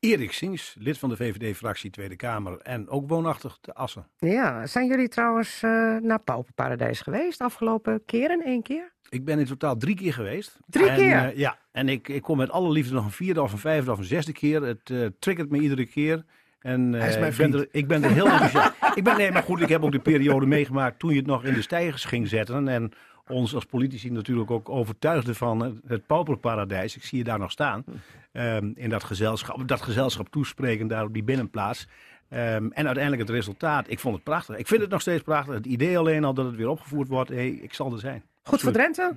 Erik 0.00 0.32
Sings, 0.32 0.76
lid 0.78 0.98
van 0.98 1.08
de 1.08 1.16
VVD-fractie 1.16 1.90
Tweede 1.90 2.16
Kamer 2.16 2.58
en 2.58 2.88
ook 2.88 3.08
woonachtig 3.08 3.58
te 3.60 3.74
Assen. 3.74 4.06
Ja, 4.18 4.66
zijn 4.66 4.86
jullie 4.86 5.08
trouwens 5.08 5.62
eh, 5.62 5.70
naar 5.96 6.20
Pauperparadijs 6.20 7.00
geweest 7.00 7.40
afgelopen 7.40 8.02
keren? 8.06 8.42
één 8.44 8.62
keer? 8.62 8.92
Ik 9.08 9.24
ben 9.24 9.38
in 9.38 9.44
totaal 9.46 9.76
drie 9.76 9.94
keer 9.96 10.12
geweest. 10.12 10.58
Drie 10.66 10.88
En, 10.88 10.96
keer? 10.96 11.16
eh, 11.16 11.36
ja, 11.36 11.58
en 11.72 11.88
ik, 11.88 12.08
ik 12.08 12.22
kom 12.22 12.36
met 12.36 12.50
alle 12.50 12.70
liefde 12.70 12.94
nog 12.94 13.04
een 13.04 13.10
vierde 13.10 13.42
of 13.42 13.52
een 13.52 13.58
vijfde 13.58 13.90
of 13.92 13.98
een 13.98 14.04
zesde 14.04 14.32
keer. 14.32 14.62
Het 14.62 14.90
eh, 14.90 15.06
triggert 15.18 15.50
me 15.50 15.58
iedere 15.58 15.86
keer. 15.86 16.24
En, 16.58 16.92
Hij 16.92 17.08
is 17.08 17.18
mijn 17.18 17.30
ik, 17.32 17.36
ben 17.36 17.52
er, 17.54 17.68
ik 17.70 17.86
ben 17.88 18.04
er 18.04 18.10
heel 18.10 18.26
enthousiast. 18.32 18.72
ik 18.94 19.04
ben, 19.04 19.16
nee, 19.16 19.32
maar 19.32 19.42
goed, 19.42 19.60
ik 19.60 19.68
heb 19.68 19.82
ook 19.84 19.92
de 19.92 19.98
periode 20.00 20.46
meegemaakt 20.46 20.98
toen 20.98 21.10
je 21.10 21.16
het 21.16 21.26
nog 21.26 21.44
in 21.44 21.54
de 21.54 21.62
stijgers 21.62 22.04
ging 22.04 22.28
zetten. 22.28 22.68
En 22.68 22.92
ons 23.28 23.54
als 23.54 23.64
politici 23.64 24.10
natuurlijk 24.10 24.50
ook 24.50 24.68
overtuigde 24.68 25.34
van 25.34 25.80
het, 25.86 26.06
pauperparadijs. 26.06 26.96
Ik 26.96 27.04
zie 27.04 27.18
je 27.18 27.24
daar 27.24 27.38
nog 27.38 27.50
staan. 27.50 27.84
ehm, 28.32 28.70
in 28.74 28.90
dat 28.90 29.04
gezelschap, 29.04 29.68
dat 29.68 29.82
gezelschap 29.82 30.28
toespreken 30.28 30.86
daar 30.86 31.04
op 31.04 31.12
die 31.12 31.22
binnenplaats. 31.22 31.86
Ehm, 32.28 32.66
en 32.70 32.84
uiteindelijk 32.86 33.22
het 33.22 33.30
resultaat. 33.30 33.90
Ik 33.90 33.98
vond 33.98 34.14
het 34.14 34.24
prachtig. 34.24 34.56
Ik 34.56 34.66
vind 34.66 34.80
het 34.80 34.90
nog 34.90 35.00
steeds 35.00 35.22
prachtig. 35.22 35.54
Het 35.54 35.66
idee 35.66 35.98
alleen 35.98 36.24
al 36.24 36.34
dat 36.34 36.46
het 36.46 36.56
weer 36.56 36.68
opgevoerd 36.68 37.08
wordt. 37.08 37.30
Hey, 37.30 37.48
ik 37.48 37.74
zal 37.74 37.92
er 37.92 37.98
zijn. 37.98 38.22
Goed 38.42 38.60
voor. 38.60 38.72
Drenthe? 38.72 39.16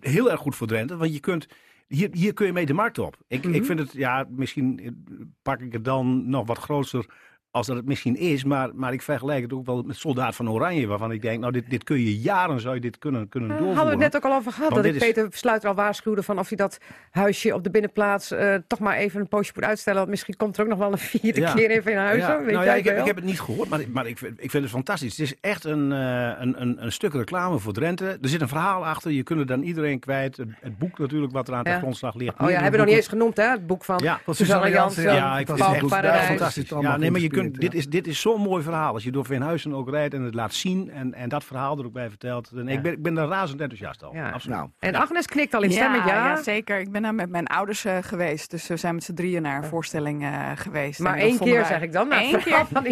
Heel 0.00 0.30
erg 0.30 0.40
goed 0.40 0.56
voor 0.56 0.66
Drenthe, 0.66 0.96
want 0.96 1.12
je 1.12 1.20
kunt, 1.20 1.46
hier, 1.88 2.08
hier 2.12 2.32
kun 2.32 2.46
je 2.46 2.52
mee 2.52 2.66
de 2.66 2.72
markt 2.74 2.98
op. 2.98 3.16
Ik, 3.28 3.44
Mhm. 3.44 3.54
ik 3.54 3.64
vind 3.64 3.78
het, 3.78 3.92
ja, 3.92 4.26
misschien 4.30 4.96
pak 5.42 5.60
ik 5.60 5.72
het 5.72 5.84
dan 5.84 6.28
nog 6.30 6.46
wat 6.46 6.58
groter 6.58 7.06
als 7.52 7.66
dat 7.66 7.76
het 7.76 7.86
misschien 7.86 8.16
is. 8.16 8.44
Maar, 8.44 8.70
maar 8.74 8.92
ik 8.92 9.02
vergelijk 9.02 9.42
het 9.42 9.52
ook 9.52 9.66
wel 9.66 9.82
met 9.82 9.96
Soldaat 9.96 10.34
van 10.36 10.50
Oranje. 10.50 10.86
Waarvan 10.86 11.12
ik 11.12 11.22
denk, 11.22 11.40
nou 11.40 11.52
dit, 11.52 11.70
dit 11.70 11.84
kun 11.84 12.00
je 12.00 12.18
jaren 12.20 12.60
zou 12.60 12.74
je 12.74 12.80
dit 12.80 12.98
kunnen, 12.98 13.28
kunnen 13.28 13.48
Daar 13.48 13.58
doorvoeren. 13.58 13.84
hadden 13.86 13.98
we 13.98 14.04
het 14.04 14.12
net 14.14 14.24
ook 14.24 14.30
al 14.32 14.38
over 14.38 14.52
gehad. 14.52 14.70
Want 14.70 14.82
Dat 14.84 14.94
ik 14.94 15.00
is- 15.00 15.06
Peter 15.06 15.26
Sluiter 15.30 15.68
al 15.68 15.74
waarschuwde 15.74 16.22
van 16.22 16.38
of 16.38 16.48
hij 16.48 16.56
dat 16.56 16.78
huisje 17.10 17.54
op 17.54 17.64
de 17.64 17.70
binnenplaats 17.70 18.30
eh, 18.30 18.54
toch 18.66 18.78
maar 18.78 18.96
even 18.96 19.20
een 19.20 19.28
poosje 19.28 19.52
moet 19.54 19.64
uitstellen. 19.64 19.98
Want 19.98 20.10
misschien 20.10 20.36
komt 20.36 20.56
er 20.56 20.62
ook 20.62 20.68
nog 20.68 20.78
wel 20.78 20.92
een 20.92 20.98
vierde 20.98 21.40
Ja. 21.40 21.52
keer 21.52 21.70
even 21.70 21.92
in 21.92 21.98
huis. 21.98 22.18
Ja, 22.18 22.38
Weet 22.42 22.52
nou 22.54 22.64
ja, 22.64 22.74
ik, 22.74 22.84
heb, 22.84 22.98
ik 22.98 23.04
heb 23.04 23.16
het 23.16 23.24
niet 23.24 23.40
gehoord, 23.40 23.68
maar, 23.68 23.80
maar 23.92 24.06
ik, 24.06 24.18
vind- 24.18 24.42
ik 24.42 24.50
vind 24.50 24.62
het 24.62 24.72
fantastisch. 24.72 25.10
Het 25.16 25.20
is 25.20 25.34
echt 25.40 25.64
een, 25.64 25.92
eh, 25.92 26.30
een, 26.38 26.62
een, 26.62 26.84
een 26.84 26.92
stuk 26.92 27.12
reclame 27.12 27.58
voor 27.58 27.72
Drenthe. 27.72 28.18
Er 28.22 28.28
zit 28.28 28.40
een 28.40 28.48
verhaal 28.48 28.86
achter, 28.86 29.10
je 29.10 29.22
kunt 29.22 29.38
het 29.38 29.48
dan 29.48 29.62
iedereen 29.62 29.98
kwijt. 29.98 30.36
Het, 30.36 30.48
het 30.60 30.78
boek 30.78 30.98
natuurlijk, 30.98 31.32
wat 31.32 31.48
er 31.48 31.54
aan 31.54 31.60
Ja. 31.64 31.72
de 31.72 31.78
grondslag 31.78 32.14
ligt. 32.14 32.40
Oh 32.40 32.50
ja, 32.50 32.52
hebben 32.54 32.70
we 32.70 32.76
nog 32.76 32.86
niet 32.86 32.96
eens 32.96 33.08
genoemd, 33.08 33.36
hè? 33.36 33.44
Het 33.50 33.66
boek 33.66 33.84
van 33.84 33.98
Ja, 34.02 34.20
Suzanne 34.26 34.70
Jansen. 34.70 35.02
Ja, 35.02 35.38
ik 35.38 35.46
vind 35.46 35.58
het 35.58 36.04
echt 36.04 36.24
fantastisch. 36.26 36.68
Ja, 36.68 36.74
allemaal 36.76 36.98
nee, 36.98 37.10
maar 37.10 37.20
je 37.20 37.28
kunt, 37.28 37.40
dit, 37.50 37.74
is, 37.74 37.88
dit 37.88 38.06
is 38.06 38.20
zo'n 38.20 38.40
mooi 38.40 38.62
verhaal. 38.62 38.92
Als 38.94 39.04
je 39.04 39.10
door 39.10 39.24
Veenhuizen 39.24 39.74
ook 39.74 39.90
rijdt 39.90 40.14
en 40.14 40.22
het 40.22 40.34
laat 40.34 40.54
zien 40.54 40.90
en, 40.90 41.14
en 41.14 41.28
dat 41.28 41.44
verhaal 41.44 41.78
er 41.78 41.84
ook 41.86 41.92
bij 41.92 42.08
vertelt. 42.08 42.50
En 42.50 42.68
ik, 42.68 42.82
ben, 42.82 42.92
ik 42.92 43.02
ben 43.02 43.14
daar 43.14 43.28
razend 43.28 43.60
enthousiast 43.60 44.02
al. 44.04 44.14
Ja. 44.14 44.30
Absoluut. 44.30 44.56
Nou, 44.56 44.68
En 44.78 44.94
Agnes 44.94 45.26
knikt 45.26 45.54
al 45.54 45.62
in 45.62 45.72
stem 45.72 45.90
met 45.90 46.00
ja. 46.04 46.06
ja, 46.26 46.42
zeker. 46.42 46.78
Ik 46.80 46.90
ben 46.92 47.02
daar 47.02 47.14
met 47.14 47.28
mijn 47.30 47.46
ouders 47.46 47.84
eh, 47.84 47.96
geweest. 48.00 48.50
Dus 48.50 48.66
we 48.66 48.76
zijn 48.76 48.94
met 48.94 49.04
z'n 49.04 49.14
drieën 49.14 49.42
naar 49.42 49.56
een 49.56 49.68
voorstelling 49.68 50.22
eh, 50.22 50.50
geweest. 50.54 51.00
Maar 51.00 51.16
één 51.18 51.38
keer 51.38 51.54
wij- 51.60 51.64
zeg 51.64 51.80
ik 51.82 51.92
dan. 51.92 52.08
Nou, 52.08 52.22
Eén 52.22 52.42
keer. 52.42 52.66
Van. 52.72 52.86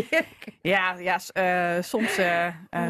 Ja, 0.63 0.95
ja 0.99 1.19
eh, 1.33 1.83
soms 1.83 2.19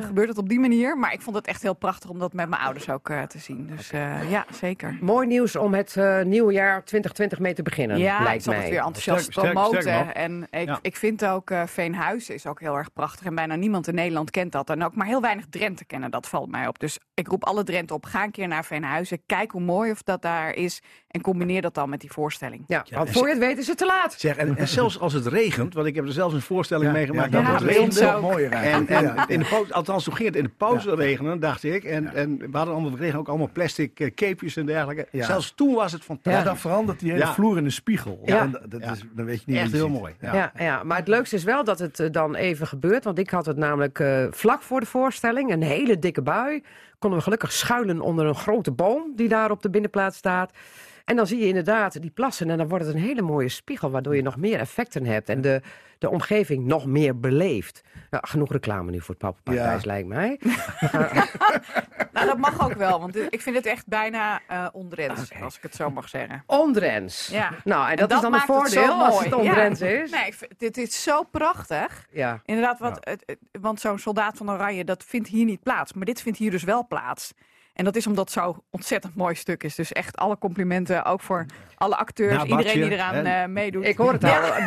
gebeurt 0.01 0.29
het 0.29 0.39
op 0.39 0.49
die 0.49 0.61
manier. 0.61 0.99
Maar 0.99 1.13
ik 1.13 1.21
vond 1.23 1.37
het 1.37 1.47
echt 1.47 1.63
heel 1.63 1.75
prachtig 1.75 2.11
om 2.11 2.19
dat 2.19 2.33
met 2.33 2.49
mijn 2.49 2.63
ouders 2.63 2.91
ook 2.91 3.09
te 3.29 3.39
zien. 3.39 3.67
Dus 3.77 3.91
eh, 3.93 4.31
ja, 4.31 4.45
zeker. 4.53 4.99
Mooi 5.01 5.27
nieuws 5.27 5.57
om 5.57 5.75
het 5.75 5.97
eh, 5.97 6.23
nieuwe 6.23 6.53
jaar 6.53 6.85
2020 6.85 7.39
mee 7.39 7.55
te 7.55 7.63
beginnen, 7.63 7.99
Ja, 7.99 8.19
ik 8.19 8.25
lijkt 8.25 8.43
zat 8.43 8.53
mij. 8.55 8.63
het 8.63 8.73
weer 8.73 8.79
enthousiast 8.83 9.25
Sterk- 9.33 9.53
promoten. 9.53 9.81
sterk 9.83 10.11
en 10.17 10.47
ik, 10.51 10.67
Ja. 10.67 10.79
ik 10.83 10.97
vind 10.97 11.25
ook 11.27 11.50
eh 11.51 11.63
Veenhuizen 11.67 12.35
is 12.35 12.47
ook 12.47 12.61
heel 12.61 12.77
erg 12.77 12.93
prachtig. 12.93 13.27
En 13.27 13.35
bijna 13.35 13.55
niemand 13.55 13.89
in 13.89 13.95
Nederland 13.95 14.31
kent 14.31 14.53
dat. 14.53 14.71
En 14.71 14.85
ook 14.85 14.95
maar 14.95 15.07
heel 15.07 15.21
weinig 15.21 15.45
Drenthe 15.51 15.85
kennen, 15.85 16.11
dat 16.11 16.29
valt 16.29 16.51
mij 16.51 16.67
op. 16.67 16.79
Dus 16.79 16.99
ik 17.15 17.29
roep 17.29 17.45
alle 17.45 17.65
Drenthe 17.65 17.95
op, 17.95 18.05
ga 18.05 18.25
een 18.25 18.31
keer 18.31 18.49
naar 18.49 18.65
Veenhuizen. 18.65 19.23
Kijk 19.27 19.51
hoe 19.51 19.61
mooi 19.61 19.91
of 19.91 20.03
dat 20.03 20.23
daar 20.23 20.55
is. 20.55 20.83
En 21.09 21.21
combineer 21.21 21.63
dat 21.63 21.75
dan 21.75 21.89
met 21.91 22.01
die 22.01 22.13
voorstelling. 22.13 22.65
Ja, 22.67 22.85
want 22.91 23.11
voor 23.11 23.27
je 23.27 23.35
het 23.35 23.43
weet 23.43 23.59
is 23.59 23.67
het 23.67 23.79
te 23.79 23.87
laat. 23.87 24.13
Zeg, 24.19 24.37
en, 24.37 24.57
en 24.57 24.69
zelfs 24.69 24.99
als 25.01 25.13
het 25.13 25.27
regent, 25.27 25.75
want 25.75 25.87
ik 25.87 25.95
heb 25.95 26.07
er 26.07 26.13
zelfs 26.13 26.35
een 26.35 26.41
voorstelling 26.43 26.87
Ja, 26.87 26.93
meegemaakt. 26.93 27.33
ja, 27.33 27.39
dat 27.43 27.47
ja, 27.47 27.53
het 27.55 27.63
regent. 27.77 28.03
ook. 28.15 28.21
mooier 28.23 28.53
En, 28.53 28.87
en 28.89 29.03
Ja. 29.05 29.29
in 29.29 29.39
de 29.39 29.45
pauze, 29.47 29.75
althans, 29.75 30.05
toen 30.05 30.15
ging 30.15 30.29
het 30.29 30.37
in 30.37 30.45
de 30.45 30.51
pauze 30.57 30.95
regenen, 30.95 31.41
dacht 31.41 31.65
ik. 31.65 31.85
En, 31.85 32.15
en 32.15 32.39
we 32.39 32.49
hadden 32.57 32.75
allemaal, 32.75 32.91
we 32.91 32.97
kregen 32.97 33.19
ook 33.19 33.29
allemaal 33.29 33.51
plastic 33.53 34.01
eh, 34.01 34.11
capejes 34.15 34.57
en 34.57 34.67
dergelijke. 34.67 35.09
Ja. 35.13 35.25
Zelfs 35.27 35.53
toen 35.57 35.75
was 35.75 35.93
het 35.93 36.01
Ja, 36.01 36.07
fantastisch. 36.07 36.45
dan 36.45 36.57
verandert 36.59 37.01
die 37.01 37.11
hele 37.13 37.25
Ja. 37.25 37.33
vloer 37.33 37.57
in 37.59 37.65
een 37.65 37.73
spiegel. 37.73 38.21
Ja. 38.25 38.41
En 38.41 38.51
dat 38.69 38.81
Ja. 38.83 38.91
is, 38.93 39.05
dan 39.15 39.25
weet 39.25 39.39
je 39.39 39.45
niet 39.47 39.57
Echt 39.61 39.73
heel 39.73 39.89
mooi. 39.89 40.15
Ja. 40.21 40.53
Ja, 40.59 40.83
maar 40.85 40.97
het 40.97 41.09
leukste 41.09 41.37
is 41.37 41.40
wel 41.45 41.65
dat 41.65 41.79
het 41.79 42.01
eh, 42.01 42.11
dan 42.11 42.35
even 42.35 42.67
gebeurt. 42.67 43.05
Want 43.05 43.19
ik 43.19 43.31
had 43.31 43.47
het 43.47 43.57
namelijk 43.57 43.99
eh, 43.99 44.25
vlak 44.31 44.63
voor 44.63 44.81
de 44.81 44.87
voorstelling, 44.87 45.53
een 45.53 45.63
hele 45.63 45.99
dikke 45.99 46.23
bui. 46.23 46.63
Konden 46.99 47.19
we 47.19 47.25
gelukkig 47.25 47.53
schuilen 47.53 48.01
onder 48.01 48.27
een 48.27 48.35
grote 48.35 48.71
boom 48.71 49.13
die 49.17 49.29
daar 49.29 49.51
op 49.51 49.63
de 49.63 49.71
binnenplaats 49.71 50.17
staat. 50.17 50.53
En 51.11 51.17
dan 51.17 51.27
zie 51.27 51.39
je 51.39 51.47
inderdaad 51.47 52.01
die 52.01 52.11
plassen 52.11 52.51
en 52.51 52.59
dan 52.59 52.69
wordt 52.69 52.85
het 52.85 52.95
een 52.95 53.01
hele 53.01 53.23
mooie 53.23 53.49
spiegel... 53.49 53.91
waardoor 53.91 54.17
je 54.17 54.23
nog 54.23 54.37
meer 54.37 54.59
effecten 54.59 55.05
hebt 55.07 55.29
en 55.29 55.41
de, 55.41 55.61
de 55.99 56.11
omgeving 56.11 56.65
nog 56.67 56.87
meer 56.87 57.21
beleeft. 57.21 57.81
Nou, 58.11 58.27
genoeg 58.27 58.53
reclame 58.53 58.91
nu 58.91 59.01
voor 59.01 59.09
het 59.09 59.19
Pappenparadijs, 59.19 59.83
Ja. 59.83 59.87
lijkt 59.89 60.09
mij. 60.09 60.41
Nou, 62.13 62.27
dat 62.27 62.39
mag 62.39 62.65
ook 62.65 62.75
wel. 62.75 63.01
Want 63.01 63.17
ik 63.33 63.41
vind 63.41 63.57
het 63.57 63.67
echt 63.67 63.87
bijna 63.87 64.41
ondrens, 64.73 65.31
als 65.43 65.57
ik 65.57 65.63
het 65.63 65.75
zo 65.75 65.91
mag 65.91 66.09
zeggen. 66.09 66.43
Ondrens. 66.47 67.29
Ja. 67.33 67.51
Nou, 67.65 67.85
en 67.85 67.91
En 67.91 67.97
dat, 67.97 68.11
is 68.13 68.21
dan 68.21 68.33
een 68.33 68.39
het 68.39 68.47
voordeel 68.49 68.93
als 69.05 69.25
het 69.25 69.35
ondrens 69.35 69.79
Ja. 69.81 69.87
is. 69.87 70.11
Nee, 70.11 70.35
vind- 70.35 70.53
dit 70.59 70.77
is 70.77 71.03
zo 71.03 71.23
prachtig. 71.23 72.07
Ja. 72.11 72.41
Inderdaad, 72.45 72.79
wat, 72.79 73.17
want 73.61 73.81
zo'n 73.81 73.99
soldaat 73.99 74.37
van 74.37 74.51
Oranje, 74.51 74.85
dat 74.85 75.05
vindt 75.05 75.29
hier 75.29 75.45
niet 75.45 75.63
plaats. 75.63 75.93
Maar 75.93 76.05
dit 76.05 76.23
vindt 76.23 76.39
hier 76.39 76.51
dus 76.51 76.63
wel 76.65 76.87
plaats. 76.87 77.33
En 77.75 77.85
dat 77.85 77.97
is 77.97 78.07
omdat 78.07 78.25
het 78.25 78.43
zo'n 78.45 78.63
ontzettend 78.71 79.15
mooi 79.17 79.35
stuk 79.35 79.63
is. 79.63 79.75
Dus 79.75 79.93
echt 79.93 80.17
alle 80.17 80.39
complimenten, 80.39 81.05
ook 81.05 81.21
voor 81.21 81.47
alle 81.77 81.97
acteurs, 81.97 82.37
Na 82.37 82.45
iedereen 82.45 82.81
die 82.83 82.91
eraan 82.91 83.25
eh, 83.27 83.47
meedoet. 83.47 83.85
Ik 83.85 83.97
hoor 83.97 84.13
het 84.13 84.25
al. 84.25 84.31
Ja, 84.31 84.67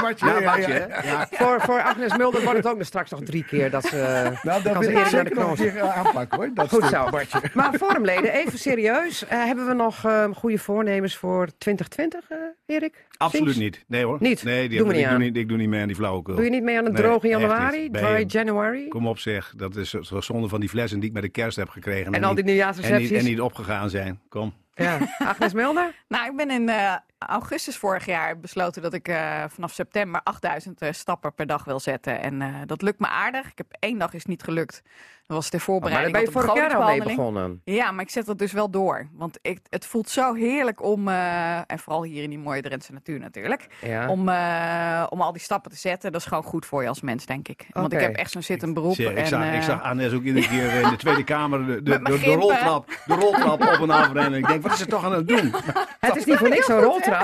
Bartje, 0.00 0.28
Ja, 0.40 0.56
ja, 0.56 1.28
voor, 1.30 1.60
voor 1.60 1.82
Agnes 1.82 2.16
Mulder 2.16 2.42
wordt 2.42 2.56
het 2.56 2.66
ook 2.66 2.76
nog 2.76 2.86
straks 2.86 3.10
nog 3.10 3.20
drie 3.22 3.44
keer 3.44 3.70
dat 3.70 3.84
ze... 3.84 3.96
Nou, 4.42 4.62
kan 4.62 4.72
dat 4.72 4.84
ze 4.84 4.90
wil 4.90 4.98
ik 4.98 5.04
de 5.04 5.10
zeker 5.10 5.34
nog 5.34 5.48
een 5.48 5.54
knoos. 5.56 5.58
keer 5.58 5.76
eh, 5.76 5.98
aanpakken 5.98 6.38
hoor. 6.38 6.50
Dat 6.54 6.68
Goed 6.68 6.84
stuk, 6.84 6.94
zo. 6.96 7.10
Bartje. 7.10 7.40
Maar 7.54 7.72
forumleden, 7.74 8.32
even 8.32 8.58
serieus. 8.58 9.26
Eh, 9.26 9.44
hebben 9.44 9.66
we 9.66 9.72
nog 9.74 10.04
eh, 10.04 10.24
goede 10.34 10.58
voornemens 10.58 11.16
voor 11.16 11.48
2020, 11.58 12.30
eh, 12.30 12.36
Erik? 12.66 13.05
Absoluut 13.18 13.56
niet. 13.56 13.84
Nee 13.88 14.04
hoor. 14.04 14.16
Niet? 14.20 14.42
Nee, 14.44 14.68
die 14.68 14.78
heb- 14.78 14.86
niet 14.86 14.96
ik, 14.96 15.04
aan. 15.04 15.10
doe 15.14 15.18
niet, 15.24 15.36
ik 15.36 15.48
doe 15.48 15.56
niet 15.58 15.68
mee 15.68 15.80
aan 15.80 15.86
die 15.86 15.96
flauwekul. 15.96 16.34
Doe 16.34 16.44
je 16.44 16.50
niet 16.50 16.62
mee 16.62 16.78
aan 16.78 16.86
een 16.86 16.92
Nee, 16.92 17.02
droge 17.02 17.28
januari? 17.28 17.90
Dry 17.90 18.24
January? 18.26 18.88
Kom 18.88 19.06
op 19.06 19.18
zeg, 19.18 19.52
dat 19.56 19.76
is 19.76 19.90
zo- 19.90 20.02
zo 20.02 20.20
zonde 20.20 20.48
van 20.48 20.60
die 20.60 20.68
flessen 20.68 20.98
die 21.00 21.08
ik 21.08 21.14
met 21.14 21.22
de 21.22 21.28
kerst 21.28 21.56
heb 21.56 21.68
gekregen. 21.68 22.12
En 22.12 22.12
al 22.12 22.20
die 22.20 22.28
niet- 22.28 22.38
en, 22.38 22.44
nieuwjaarsrecepties? 22.44 23.10
niet, 23.10 23.18
en 23.18 23.24
niet 23.24 23.40
opgegaan 23.40 23.90
zijn. 23.90 24.20
Kom. 24.28 24.54
Ja. 24.74 24.98
Agnes 25.18 25.52
Mulder? 25.52 25.94
Nou, 26.08 26.30
ik 26.30 26.36
ben 26.36 26.50
in 26.50 26.68
eh, 26.68 26.94
augustus 27.18 27.76
vorig 27.76 28.06
jaar 28.06 28.40
besloten 28.40 28.82
dat 28.82 28.92
ik 28.92 29.08
eh, 29.08 29.44
vanaf 29.48 29.72
september 29.72 30.20
8000 30.24 30.80
eh, 30.80 30.92
stappen 30.92 31.34
per 31.34 31.46
dag 31.46 31.64
wil 31.64 31.80
zetten. 31.80 32.20
En 32.20 32.42
eh, 32.42 32.48
dat 32.66 32.82
lukt 32.82 32.98
me 32.98 33.06
aardig. 33.06 33.46
Ik 33.50 33.58
heb 33.58 33.66
één 33.78 33.98
dag 33.98 34.12
is 34.12 34.24
niet 34.24 34.42
gelukt. 34.42 34.82
Dat 35.26 35.36
was 35.36 35.48
ter 35.48 35.60
Oh, 35.60 35.80
maar 35.80 35.90
daar 35.90 35.90
voorbereiding 36.00 36.12
ben 36.12 36.20
je 36.20 36.26
de 36.26 36.32
vorig 36.32 36.54
jaar 36.54 36.74
al 36.74 36.88
mee 36.88 37.02
begonnen. 37.02 37.60
Ja, 37.64 37.90
maar 37.90 38.04
ik 38.04 38.10
zet 38.10 38.26
dat 38.26 38.38
dus 38.38 38.52
wel 38.52 38.70
door. 38.70 39.08
Want 39.12 39.38
ik, 39.42 39.60
het 39.68 39.86
voelt 39.86 40.08
zo 40.08 40.34
heerlijk 40.34 40.82
om, 40.82 41.08
eh, 41.08 41.56
en 41.56 41.78
vooral 41.78 42.02
hier 42.02 42.22
in 42.22 42.30
die 42.30 42.38
mooie 42.38 42.62
Drentse 42.62 42.92
natuur 42.92 43.18
natuurlijk, 43.18 43.66
Ja. 43.80 44.08
om, 44.08 44.28
eh, 44.28 45.06
om 45.08 45.20
al 45.20 45.32
die 45.32 45.40
stappen 45.40 45.70
te 45.70 45.76
zetten. 45.76 46.12
Dat 46.12 46.20
is 46.20 46.26
gewoon 46.26 46.42
goed 46.42 46.66
voor 46.66 46.82
je 46.82 46.88
als 46.88 47.00
mens, 47.00 47.26
denk 47.26 47.48
ik. 47.48 47.66
Want 47.70 47.92
ik 47.92 48.00
heb 48.00 48.16
echt 48.16 48.30
zo'n 48.30 48.42
zittend 48.42 48.74
beroep. 48.74 48.96
Ik, 48.96 49.16
en, 49.16 49.26
zag, 49.26 49.54
ik 49.54 49.62
zag 49.62 49.82
Annes 49.82 50.12
ook 50.12 50.22
iedere 50.22 50.48
keer 50.48 50.74
in 50.74 50.88
de 50.88 50.96
Tweede 50.96 51.24
Kamer 51.24 51.66
de, 51.66 51.82
de, 51.82 52.02
de, 52.02 52.18
de 52.18 52.34
roltrap, 52.34 52.88
de 53.06 53.14
roltrap 53.14 53.60
op 53.60 53.80
en 53.80 53.90
af 53.90 54.12
rennen. 54.12 54.38
Ik 54.38 54.46
denk, 54.46 54.62
wat 54.62 54.72
is 54.72 54.78
ze 54.78 54.86
toch 54.86 55.04
aan 55.04 55.12
het 55.12 55.28
doen? 55.28 55.54
Het 56.00 56.16
is 56.16 56.24
niet 56.24 56.36
voor 56.36 56.48
niks 56.48 56.66
zo'n 56.66 56.80
roltrap. 56.80 57.15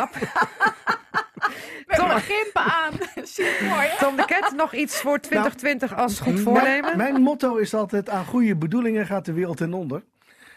Met 1.87 2.07
mijn 2.07 2.21
gimpen 2.21 2.63
aan. 2.63 2.93
Mooi? 3.69 3.89
Tom 3.99 4.17
de 4.17 4.25
Ket, 4.27 4.53
nog 4.57 4.75
iets 4.75 5.01
voor 5.01 5.19
2020 5.19 5.95
als 5.97 6.21
goed 6.21 6.33
Mijn, 6.33 6.45
voornemen? 6.45 6.97
mijn 6.97 7.23
motto 7.23 7.57
is 7.57 7.75
altijd: 7.75 8.09
aan 8.09 8.25
goede 8.25 8.57
bedoelingen 8.57 9.07
gaat 9.07 9.25
de 9.25 9.33
wereld 9.33 9.57
ten 9.57 9.73
onder. 9.75 10.03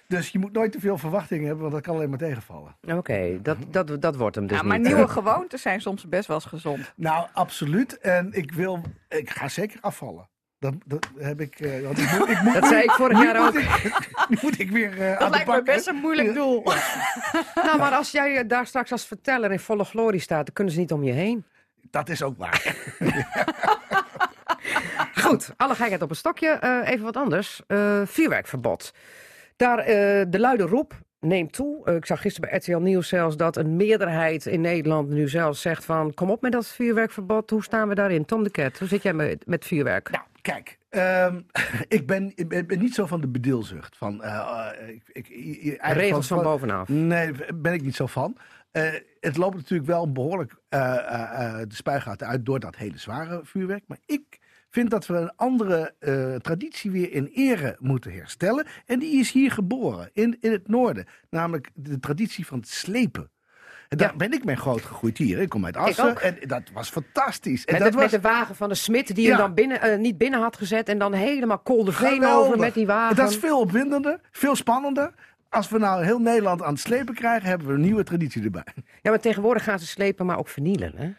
Dus 0.07 0.29
je 0.29 0.39
moet 0.39 0.51
nooit 0.53 0.71
te 0.71 0.79
veel 0.79 0.97
verwachtingen 0.97 1.43
hebben, 1.45 1.61
want 1.61 1.73
dat 1.73 1.83
kan 1.83 1.95
alleen 1.95 2.09
maar 2.09 2.17
tegenvallen. 2.19 2.75
Oké, 2.87 3.41
dat, 3.41 3.57
dat, 3.67 4.01
dat 4.01 4.15
wordt 4.15 4.35
hem 4.35 4.47
dus 4.47 4.57
Ja, 4.57 4.63
maar 4.63 4.77
niet. 4.79 4.87
nieuwe 4.87 5.07
gewoontes 5.07 5.61
zijn 5.61 5.81
soms 5.81 6.07
best 6.09 6.27
wel 6.27 6.35
eens 6.35 6.45
gezond. 6.45 6.93
Nou, 6.95 7.27
absoluut. 7.33 7.99
En 7.99 8.29
ik 8.33 8.51
wil, 8.51 8.81
ik 9.09 9.29
ga 9.29 9.47
zeker 9.47 9.77
afvallen. 9.81 10.29
Dat, 10.65 10.73
dat 10.85 11.09
heb 11.17 11.41
ik. 11.41 11.59
ik 11.59 11.87
moet, 11.87 12.29
ik 12.29 12.41
moet, 12.41 12.53
Dat 12.59 12.67
zei 12.67 12.83
ik 12.83 12.91
vorig 12.91 13.23
jaar 13.23 13.47
ook. 13.47 13.53
nu 14.29 14.37
moet 14.41 14.59
ik 14.59 14.71
weer 14.71 14.91
aan 14.91 15.19
Dat 15.19 15.19
de 15.19 15.29
lijkt 15.29 15.47
me 15.47 15.63
best 15.63 15.87
een 15.87 15.95
moeilijk 15.95 16.33
doel. 16.33 16.63
Nou, 17.55 17.77
maar 17.77 17.91
als 17.91 18.11
jij 18.11 18.47
daar 18.47 18.65
straks 18.65 18.91
als 18.91 19.05
verteller 19.05 19.51
in 19.51 19.59
volle 19.59 19.83
glorie 19.83 20.19
staat, 20.19 20.45
dan 20.45 20.53
kunnen 20.53 20.73
ze 20.73 20.79
niet 20.79 20.91
om 20.91 21.03
je 21.03 21.11
heen. 21.11 21.45
Dat 21.89 22.09
is 22.09 22.23
ook 22.23 22.37
waar. 22.37 22.75
Goed, 25.13 25.53
alle 25.57 25.75
gekheid 25.75 26.01
op 26.01 26.09
een 26.09 26.15
stokje. 26.15 26.47
Eh, 26.47 26.91
even 26.91 27.03
wat 27.03 27.17
anders. 27.17 27.61
Eh, 27.67 28.01
vuurwerkverbod. 28.05 28.93
Daar 29.55 29.85
de 30.29 30.39
luide 30.39 30.63
roep 30.63 30.93
neemt 31.25 31.53
toe. 31.53 31.85
Eh, 31.85 31.95
ik 31.95 32.05
zag 32.05 32.21
gisteren 32.21 32.49
bij 32.49 32.59
RTL 32.59 32.77
Nieuws 32.77 33.07
zelfs 33.07 33.37
dat 33.37 33.57
een 33.57 33.75
meerderheid 33.75 34.45
in 34.45 34.61
Nederland 34.61 35.09
nu 35.09 35.29
zelfs 35.29 35.61
zegt 35.61 35.85
van... 35.85 36.13
kom 36.13 36.29
op 36.29 36.41
met 36.41 36.51
dat 36.51 36.67
vuurwerkverbod. 36.67 37.49
Hoe 37.49 37.63
staan 37.63 37.87
we 37.87 37.95
daarin? 37.95 38.25
Tom 38.25 38.43
de 38.43 38.49
Ket, 38.49 38.79
hoe 38.79 38.87
zit 38.87 39.03
jij 39.03 39.13
met, 39.13 39.47
met 39.47 39.65
vuurwerk? 39.65 40.09
Nou, 40.09 40.23
kijk. 40.41 40.77
ehm, 40.89 41.41
ik, 41.87 42.07
ben, 42.07 42.31
ik 42.35 42.47
ben 42.47 42.67
ben 42.67 42.79
niet 42.79 42.93
zo 42.93 43.05
van 43.05 43.21
de 43.21 43.27
bedeelzucht. 43.27 43.97
Van, 43.97 44.23
eh, 44.23 44.71
eh, 44.79 44.89
ik, 44.89 45.29
ik, 45.29 45.77
Regels 45.81 46.27
van 46.27 46.43
bovenaf. 46.43 46.87
Nee, 46.87 47.31
daar 47.31 47.49
ben 47.55 47.73
ik 47.73 47.81
niet 47.81 47.95
zo 47.95 48.05
van. 48.05 48.37
Het 49.19 49.37
loopt 49.37 49.55
natuurlijk 49.55 49.89
wel 49.89 50.11
behoorlijk 50.11 50.55
eh, 50.69 50.95
eh, 50.97 51.59
eh, 51.61 51.67
de 51.67 51.75
spuigaten 51.75 52.27
uit 52.27 52.45
door 52.45 52.59
dat 52.59 52.75
hele 52.75 52.97
zware 52.97 53.39
vuurwerk. 53.43 53.83
Maar 53.87 53.97
ik 54.05 54.39
vind 54.75 54.89
dat 54.89 55.05
we 55.05 55.13
een 55.15 55.31
andere 55.35 55.93
eh, 55.99 56.35
traditie 56.35 56.91
weer 56.91 57.11
in 57.11 57.25
ere 57.33 57.75
moeten 57.79 58.11
herstellen. 58.13 58.65
En 58.85 58.99
die 58.99 59.19
is 59.19 59.31
hier 59.31 59.51
geboren, 59.51 60.09
in, 60.13 60.37
in 60.39 60.51
het 60.51 60.67
noorden. 60.67 61.05
Namelijk 61.29 61.69
de 61.73 61.99
traditie 61.99 62.45
van 62.45 62.59
het 62.59 62.67
slepen. 62.67 63.29
En 63.89 63.97
daar 63.97 64.09
Ja. 64.11 64.15
ben 64.15 64.31
ik 64.33 64.43
mee 64.45 64.55
groot 64.55 64.81
gegroeid 64.81 65.17
hier. 65.17 65.39
Ik 65.39 65.49
kom 65.49 65.65
uit 65.65 65.77
Assen 65.77 66.21
en 66.21 66.37
dat 66.47 66.61
was 66.73 66.89
fantastisch. 66.89 67.65
En 67.65 67.73
Met, 67.73 67.81
dat 67.83 67.91
de, 67.91 67.97
was, 67.99 68.11
met 68.11 68.21
de 68.21 68.27
wagen 68.27 68.55
van 68.55 68.69
de 68.69 68.75
smid 68.75 69.15
die 69.15 69.23
Ja. 69.25 69.29
hem 69.29 69.37
dan 69.37 69.53
binnen, 69.53 69.81
eh, 69.81 69.97
niet 69.97 70.17
binnen 70.17 70.39
had 70.41 70.57
gezet... 70.57 70.89
en 70.89 70.97
dan 70.97 71.13
helemaal 71.13 71.59
Kolderveen 71.59 72.13
Geweldig. 72.13 72.45
over 72.47 72.59
met 72.59 72.73
die 72.73 72.85
wagen. 72.85 73.15
Dat 73.15 73.29
is 73.29 73.37
veel 73.37 73.59
opwindender, 73.59 74.19
veel 74.31 74.55
spannender. 74.55 75.13
Als 75.49 75.69
we 75.69 75.77
nou 75.77 76.03
heel 76.03 76.19
Nederland 76.19 76.61
aan 76.63 76.71
het 76.73 76.81
slepen 76.81 77.13
krijgen, 77.13 77.49
hebben 77.49 77.67
we 77.67 77.73
een 77.73 77.81
nieuwe 77.81 78.03
traditie 78.03 78.43
erbij. 78.43 78.65
Ja, 79.01 79.09
maar 79.09 79.19
tegenwoordig 79.19 79.63
gaan 79.63 79.79
ze 79.79 79.85
slepen, 79.87 80.25
maar 80.25 80.37
ook 80.37 80.49
vernielen. 80.49 80.93
Hè? 80.95 81.09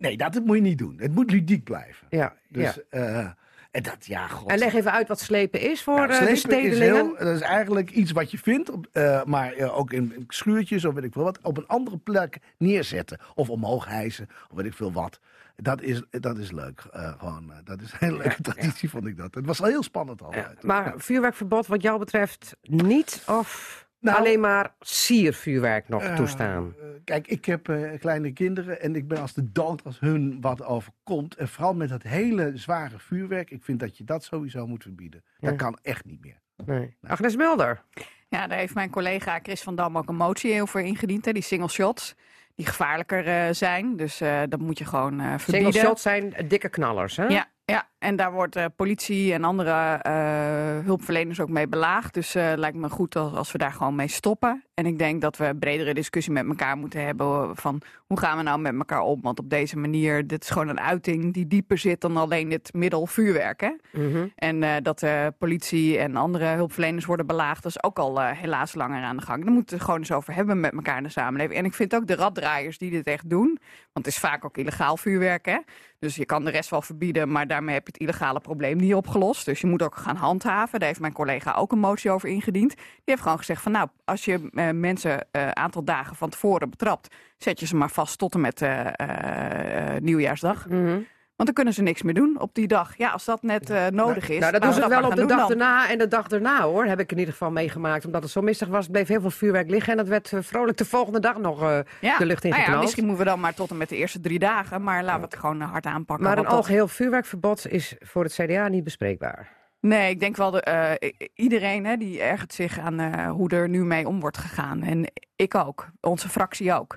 Nee, 0.00 0.16
dat 0.16 0.34
moet 0.44 0.56
je 0.56 0.62
niet 0.62 0.78
doen. 0.78 0.94
Het 0.98 1.14
moet 1.14 1.30
ludiek 1.30 1.64
blijven. 1.64 2.06
Ja, 2.10 2.34
Dus, 2.48 2.74
ja. 2.90 2.98
eh, 2.98 3.26
En 3.70 3.82
dat, 3.82 4.06
ja, 4.06 4.26
god. 4.26 4.50
En 4.50 4.58
leg 4.58 4.74
even 4.74 4.92
uit 4.92 5.08
wat 5.08 5.20
slepen 5.20 5.60
is 5.60 5.82
voor 5.82 5.94
Nou, 5.94 6.12
eh, 6.12 6.18
de 6.18 6.36
slepen 6.36 6.62
is 6.62 6.74
stedelingen. 6.76 6.94
heel- 7.16 7.16
dat 7.26 7.34
is 7.36 7.40
eigenlijk 7.40 7.90
iets 7.90 8.10
wat 8.12 8.30
je 8.30 8.38
vindt, 8.38 8.70
op, 8.70 8.86
eh, 8.92 9.24
maar 9.24 9.70
ook 9.72 9.92
in, 9.92 10.12
in 10.14 10.24
schuurtjes 10.28 10.84
of 10.84 10.94
weet 10.94 11.04
ik 11.04 11.12
veel 11.12 11.22
wat, 11.22 11.38
op 11.42 11.56
een 11.56 11.66
andere 11.66 11.96
plek 11.98 12.38
neerzetten. 12.58 13.18
Of 13.34 13.50
omhoog 13.50 13.86
hijsen, 13.86 14.28
of 14.50 14.56
weet 14.56 14.66
ik 14.66 14.74
veel 14.74 14.92
wat. 14.92 15.20
Dat 15.56 15.82
is, 15.82 16.02
dat 16.10 16.38
is 16.38 16.50
leuk. 16.52 16.82
gewoon, 17.18 17.52
dat 17.64 17.80
is 17.80 17.92
een 17.92 17.98
hele 18.00 18.16
leuke 18.16 18.42
traditie, 18.42 18.90
vond 18.90 19.06
ik 19.06 19.16
dat. 19.16 19.34
Het 19.34 19.46
was 19.46 19.60
al 19.62 19.68
heel 19.68 19.82
spannend 19.82 20.20
Ja, 20.20 20.26
altijd. 20.26 20.62
maar 20.62 20.94
vuurwerkverbod 20.96 21.66
wat 21.66 21.82
jou 21.82 21.98
betreft 21.98 22.56
niet 22.62 23.22
of 23.26 23.88
Nou, 24.00 24.18
alleen 24.18 24.40
maar 24.40 24.74
siervuurwerk 24.80 25.88
nog 25.88 26.02
Eh, 26.02 26.14
toestaan? 26.14 26.74
kijk, 27.04 27.26
ik 27.26 27.44
heb 27.44 27.68
eh, 27.68 27.98
kleine 27.98 28.32
kinderen 28.32 28.80
en 28.80 28.94
ik 28.94 29.08
ben 29.08 29.20
als 29.20 29.32
de 29.34 29.52
dood 29.52 29.84
als 29.84 30.00
hun 30.00 30.40
wat 30.40 30.62
overkomt. 30.64 31.34
En 31.34 31.48
vooral 31.48 31.74
met 31.74 31.88
dat 31.88 32.02
hele 32.02 32.52
zware 32.54 32.98
vuurwerk. 32.98 33.50
Ik 33.50 33.64
vind 33.64 33.80
dat 33.80 33.96
je 33.98 34.04
dat 34.04 34.24
sowieso 34.24 34.66
moet 34.66 34.82
verbieden. 34.82 35.24
Dat 35.38 35.50
Ja. 35.50 35.56
kan 35.56 35.78
echt 35.82 36.04
niet 36.04 36.20
meer. 36.20 36.40
Nee. 36.66 36.96
Agnes 37.06 37.36
Mulder. 37.36 37.82
Ja, 38.28 38.46
daar 38.46 38.58
heeft 38.58 38.74
mijn 38.74 38.90
collega 38.90 39.38
Chris 39.42 39.62
van 39.62 39.74
Dam 39.76 39.98
ook 39.98 40.08
een 40.08 40.16
motie 40.16 40.62
over 40.62 40.80
ingediend. 40.80 41.24
Hè, 41.24 41.32
die 41.32 41.42
single 41.42 41.68
shots. 41.68 42.14
Die 42.54 42.66
gevaarlijker 42.66 43.26
eh, 43.26 43.48
zijn. 43.54 43.96
Dus 43.96 44.20
eh, 44.20 44.40
dat 44.48 44.60
moet 44.60 44.78
je 44.78 44.84
gewoon 44.84 45.20
eh 45.20 45.26
verbieden. 45.38 45.72
Single 45.72 45.88
shots 45.88 46.02
zijn 46.02 46.34
dikke 46.48 46.68
knallers, 46.68 47.16
hè? 47.16 47.24
Ja, 47.26 47.48
ja, 47.64 47.88
en 48.00 48.16
daar 48.16 48.32
wordt 48.32 48.56
eh, 48.56 48.64
politie 48.76 49.32
en 49.32 49.44
andere 49.44 49.98
eh, 50.02 50.84
hulpverleners 50.84 51.40
ook 51.40 51.48
mee 51.48 51.68
belaagd. 51.68 52.14
Dus 52.14 52.34
eh 52.34 52.52
lijkt 52.56 52.76
me 52.76 52.88
goed 52.88 53.16
als, 53.16 53.34
als 53.34 53.52
we 53.52 53.58
daar 53.58 53.72
gewoon 53.72 53.94
mee 53.94 54.08
stoppen. 54.08 54.64
En 54.74 54.86
ik 54.86 54.98
denk 54.98 55.20
dat 55.20 55.36
we 55.36 55.44
een 55.44 55.58
bredere 55.58 55.94
discussie 55.94 56.32
met 56.32 56.46
elkaar 56.46 56.76
moeten 56.76 57.04
hebben 57.04 57.56
van 57.56 57.82
hoe 58.06 58.18
gaan 58.18 58.36
we 58.36 58.42
nou 58.42 58.60
met 58.60 58.74
elkaar 58.74 59.00
om? 59.00 59.20
Want 59.22 59.38
op 59.38 59.50
deze 59.50 59.78
manier, 59.78 60.26
dit 60.26 60.42
is 60.42 60.50
gewoon 60.50 60.68
een 60.68 60.80
uiting 60.80 61.32
die 61.32 61.46
dieper 61.46 61.78
zit 61.78 62.00
dan 62.00 62.16
alleen 62.16 62.48
dit 62.48 62.72
middel 62.72 63.06
vuurwerk. 63.06 63.60
Hè? 63.60 63.72
Mhm. 63.92 64.26
En 64.34 64.82
dat 64.82 64.98
de 64.98 65.32
politie 65.38 65.98
en 65.98 66.16
andere 66.16 66.44
hulpverleners 66.44 67.04
worden 67.04 67.26
belaagd, 67.26 67.62
dat 67.62 67.72
is 67.72 67.82
ook 67.82 67.98
al 67.98 68.20
helaas 68.20 68.74
langer 68.74 69.02
aan 69.02 69.16
de 69.16 69.22
gang. 69.22 69.44
Daar 69.44 69.52
moeten 69.52 69.70
we 69.70 69.76
het 69.76 69.84
gewoon 69.84 70.00
eens 70.00 70.12
over 70.12 70.34
hebben 70.34 70.60
met 70.60 70.72
elkaar 70.72 70.96
in 70.96 71.02
de 71.02 71.08
samenleving. 71.08 71.58
En 71.58 71.64
ik 71.64 71.74
vind 71.74 71.94
ook 71.94 72.06
de 72.06 72.14
raddraaiers 72.14 72.78
die 72.78 72.90
dit 72.90 73.06
echt 73.06 73.30
doen, 73.30 73.58
want 73.92 74.06
het 74.06 74.06
is 74.06 74.18
vaak 74.18 74.44
ook 74.44 74.56
illegaal 74.56 74.96
vuurwerk. 74.96 75.46
Hè? 75.46 75.58
Dus 75.98 76.16
je 76.16 76.26
kan 76.26 76.44
de 76.44 76.50
rest 76.50 76.70
wel 76.70 76.82
verbieden, 76.82 77.32
maar 77.32 77.46
daarmee 77.46 77.74
heb 77.74 77.86
je 77.86 77.89
het 77.92 78.00
illegale 78.00 78.40
probleem 78.40 78.76
niet 78.76 78.94
opgelost. 78.94 79.44
Dus 79.44 79.60
je 79.60 79.66
moet 79.66 79.82
ook 79.82 79.96
gaan 79.96 80.16
handhaven. 80.16 80.78
Daar 80.78 80.88
heeft 80.88 81.00
mijn 81.00 81.12
collega 81.12 81.52
ook 81.52 81.72
een 81.72 81.78
motie 81.78 82.10
over 82.10 82.28
ingediend. 82.28 82.74
Die 82.76 82.84
heeft 83.04 83.22
gewoon 83.22 83.38
gezegd 83.38 83.62
van 83.62 83.72
nou, 83.72 83.88
als 84.04 84.24
je 84.24 84.50
eh, 84.52 84.70
mensen 84.70 85.26
een 85.30 85.56
aantal 85.56 85.84
dagen 85.84 86.16
van 86.16 86.30
tevoren 86.30 86.70
betrapt, 86.70 87.08
zet 87.42 87.60
je 87.60 87.66
ze 87.66 87.76
maar 87.76 87.90
vast 87.90 88.18
tot 88.18 88.34
en 88.34 88.40
met 88.40 88.62
eh, 88.62 88.86
eh, 88.86 89.94
eh, 89.94 90.02
nieuwjaarsdag. 90.02 90.68
Mhm. 90.68 91.00
Dan 91.44 91.54
kunnen 91.54 91.74
ze 91.74 91.82
niks 91.82 92.02
meer 92.02 92.14
doen 92.14 92.40
op 92.40 92.54
die 92.54 92.66
dag. 92.66 92.96
Ja, 92.96 93.10
als 93.10 93.24
dat 93.24 93.42
net 93.42 93.70
eh, 93.70 93.86
nodig 93.86 94.28
is. 94.28 94.38
Nou, 94.38 94.52
dat 94.52 94.62
doen 94.62 94.72
ze 94.72 94.80
we 94.80 94.88
wel 94.88 95.04
op 95.04 95.14
de 95.14 95.26
dag 95.26 95.46
daarna 95.48 95.90
en 95.90 95.98
de 95.98 96.08
dag 96.08 96.28
daarna, 96.28 96.60
hoor. 96.62 96.84
Heb 96.84 97.00
ik 97.00 97.12
in 97.12 97.18
ieder 97.18 97.32
geval 97.32 97.50
meegemaakt. 97.50 98.04
Omdat 98.04 98.22
het 98.22 98.32
zo 98.32 98.40
mistig 98.40 98.68
was, 98.68 98.86
bleef 98.88 99.08
heel 99.08 99.20
veel 99.20 99.30
vuurwerk 99.30 99.70
liggen. 99.70 99.92
En 99.92 99.98
dat 99.98 100.08
werd 100.08 100.32
eh, 100.32 100.38
vrolijk 100.42 100.76
de 100.78 100.84
volgende 100.84 101.20
dag 101.20 101.38
nog 101.38 101.62
eh, 101.62 101.78
Ja. 102.00 102.18
de 102.18 102.26
lucht 102.26 102.42
Nou 102.42 102.54
ja, 102.54 102.58
ingeknald. 102.60 102.82
misschien 102.84 103.04
moeten 103.06 103.24
we 103.24 103.30
dan 103.30 103.40
maar 103.40 103.54
tot 103.54 103.70
en 103.70 103.76
met 103.76 103.88
de 103.88 103.96
eerste 103.96 104.20
drie 104.20 104.38
dagen. 104.38 104.82
Maar 104.82 105.02
laten 105.04 105.20
we 105.20 105.26
het 105.26 105.36
gewoon 105.38 105.60
hard 105.60 105.86
aanpakken. 105.86 106.24
maar 106.26 106.36
een 106.36 106.42
want 106.42 106.48
dat- 106.48 106.56
algeheel 106.58 106.88
vuurwerkverbod 106.88 107.66
is 107.68 107.94
voor 107.98 108.22
het 108.24 108.32
CDA 108.32 108.68
niet 108.68 108.84
bespreekbaar. 108.84 109.58
Nee, 109.80 110.10
ik 110.10 110.20
denk 110.20 110.36
wel 110.36 110.50
de, 110.50 111.12
iedereen 111.34 111.86
hè, 111.86 111.96
die 111.96 112.20
ergert 112.22 112.52
zich 112.52 112.78
aan 112.78 113.24
hoe 113.28 113.48
er 113.50 113.68
nu 113.68 113.84
mee 113.84 114.08
om 114.08 114.20
wordt 114.20 114.38
gegaan. 114.38 114.82
En 114.82 115.12
ik 115.36 115.54
ook, 115.54 115.88
onze 116.00 116.28
fractie 116.28 116.72
ook. 116.72 116.96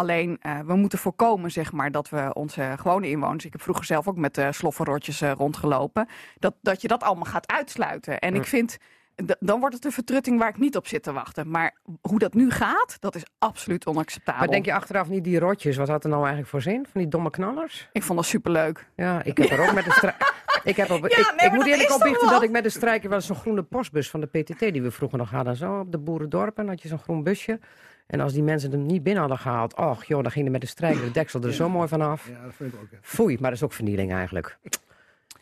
Alleen, 0.00 0.38
eh, 0.40 0.58
we 0.60 0.74
moeten 0.74 0.98
voorkomen 0.98 1.50
zeg 1.50 1.72
maar, 1.72 1.90
dat 1.90 2.08
we 2.08 2.34
onze 2.34 2.74
gewone 2.76 3.08
inwoners... 3.08 3.44
ik 3.44 3.52
heb 3.52 3.62
vroeger 3.62 3.84
zelf 3.84 4.08
ook 4.08 4.16
met 4.16 4.38
uh, 4.38 4.48
slofferrotjes 4.50 5.20
eh, 5.20 5.32
rondgelopen... 5.32 6.08
Dat, 6.38 6.54
dat 6.60 6.82
je 6.82 6.88
dat 6.88 7.02
allemaal 7.02 7.24
gaat 7.24 7.52
uitsluiten. 7.52 8.18
En 8.18 8.34
ik 8.34 8.44
vind, 8.44 8.76
dan 9.38 9.60
wordt 9.60 9.74
het 9.74 9.84
een 9.84 9.92
vertrutting 9.92 10.38
waar 10.38 10.48
ik 10.48 10.58
niet 10.58 10.76
op 10.76 10.86
zit 10.86 11.02
te 11.02 11.12
wachten. 11.12 11.50
Maar 11.50 11.74
hoe 12.00 12.18
dat 12.18 12.34
nu 12.34 12.50
gaat, 12.50 12.96
dat 13.00 13.14
is 13.14 13.22
absoluut 13.38 13.86
onacceptabel. 13.86 14.40
Maar 14.40 14.50
denk 14.50 14.64
je 14.64 14.74
achteraf 14.74 15.08
niet 15.08 15.24
die 15.24 15.38
rotjes, 15.38 15.76
wat 15.76 15.88
had 15.88 16.02
er 16.02 16.10
nou 16.10 16.20
eigenlijk 16.20 16.50
voor 16.50 16.62
zin? 16.62 16.86
Van 16.92 17.00
die 17.00 17.10
domme 17.10 17.30
knallers? 17.30 17.88
Ik 17.92 18.02
vond 18.02 18.18
dat 18.18 18.28
superleuk. 18.28 18.86
Ja, 18.96 19.22
ik 19.22 19.38
heb 19.38 19.50
er 19.50 19.68
ook 19.68 19.74
met 19.74 19.84
de. 19.84 20.12
Ik, 20.64 20.76
heb 20.76 20.90
op, 20.90 21.08
Ja, 21.08 21.18
ik, 21.18 21.24
nee, 21.26 21.34
ik 21.34 21.40
maar 21.40 21.52
moet 21.52 21.66
eerlijk 21.66 21.94
opbiechten 21.94 22.28
dat 22.28 22.42
ik 22.42 22.50
met 22.50 22.62
de 22.62 22.68
strijker 22.68 23.12
eens 23.12 23.26
zo'n 23.26 23.36
groene 23.36 23.62
postbus 23.62 24.10
van 24.10 24.20
de 24.20 24.26
PTT 24.26 24.58
die 24.58 24.82
we 24.82 24.90
vroeger 24.90 25.18
nog 25.18 25.30
hadden. 25.30 25.56
Zo 25.56 25.78
op 25.78 25.92
de 25.92 25.98
boerendorpen 25.98 26.68
had 26.68 26.82
je 26.82 26.88
zo'n 26.88 26.98
groen 26.98 27.22
busje. 27.22 27.60
En 28.10 28.20
als 28.20 28.32
die 28.32 28.42
mensen 28.42 28.70
hem 28.70 28.86
niet 28.86 29.02
binnen 29.02 29.20
hadden 29.20 29.38
gehaald, 29.38 29.74
och 29.76 30.04
joh, 30.04 30.22
dan 30.22 30.30
ging 30.30 30.44
er 30.46 30.50
met 30.52 30.60
de 30.60 30.66
strijker 30.66 31.04
de 31.04 31.10
deksel 31.10 31.42
er 31.42 31.52
zo 31.54 31.68
mooi 31.68 31.88
vanaf. 31.88 32.28
Ja, 32.28 32.42
dat 32.44 32.54
vind 32.54 32.72
ik 32.72 32.80
ook. 32.80 32.88
ja. 32.90 32.98
Foei, 33.02 33.34
maar 33.40 33.50
dat 33.50 33.58
is 33.58 33.64
ook 33.64 33.72
vernieling 33.72 34.12
eigenlijk. 34.12 34.58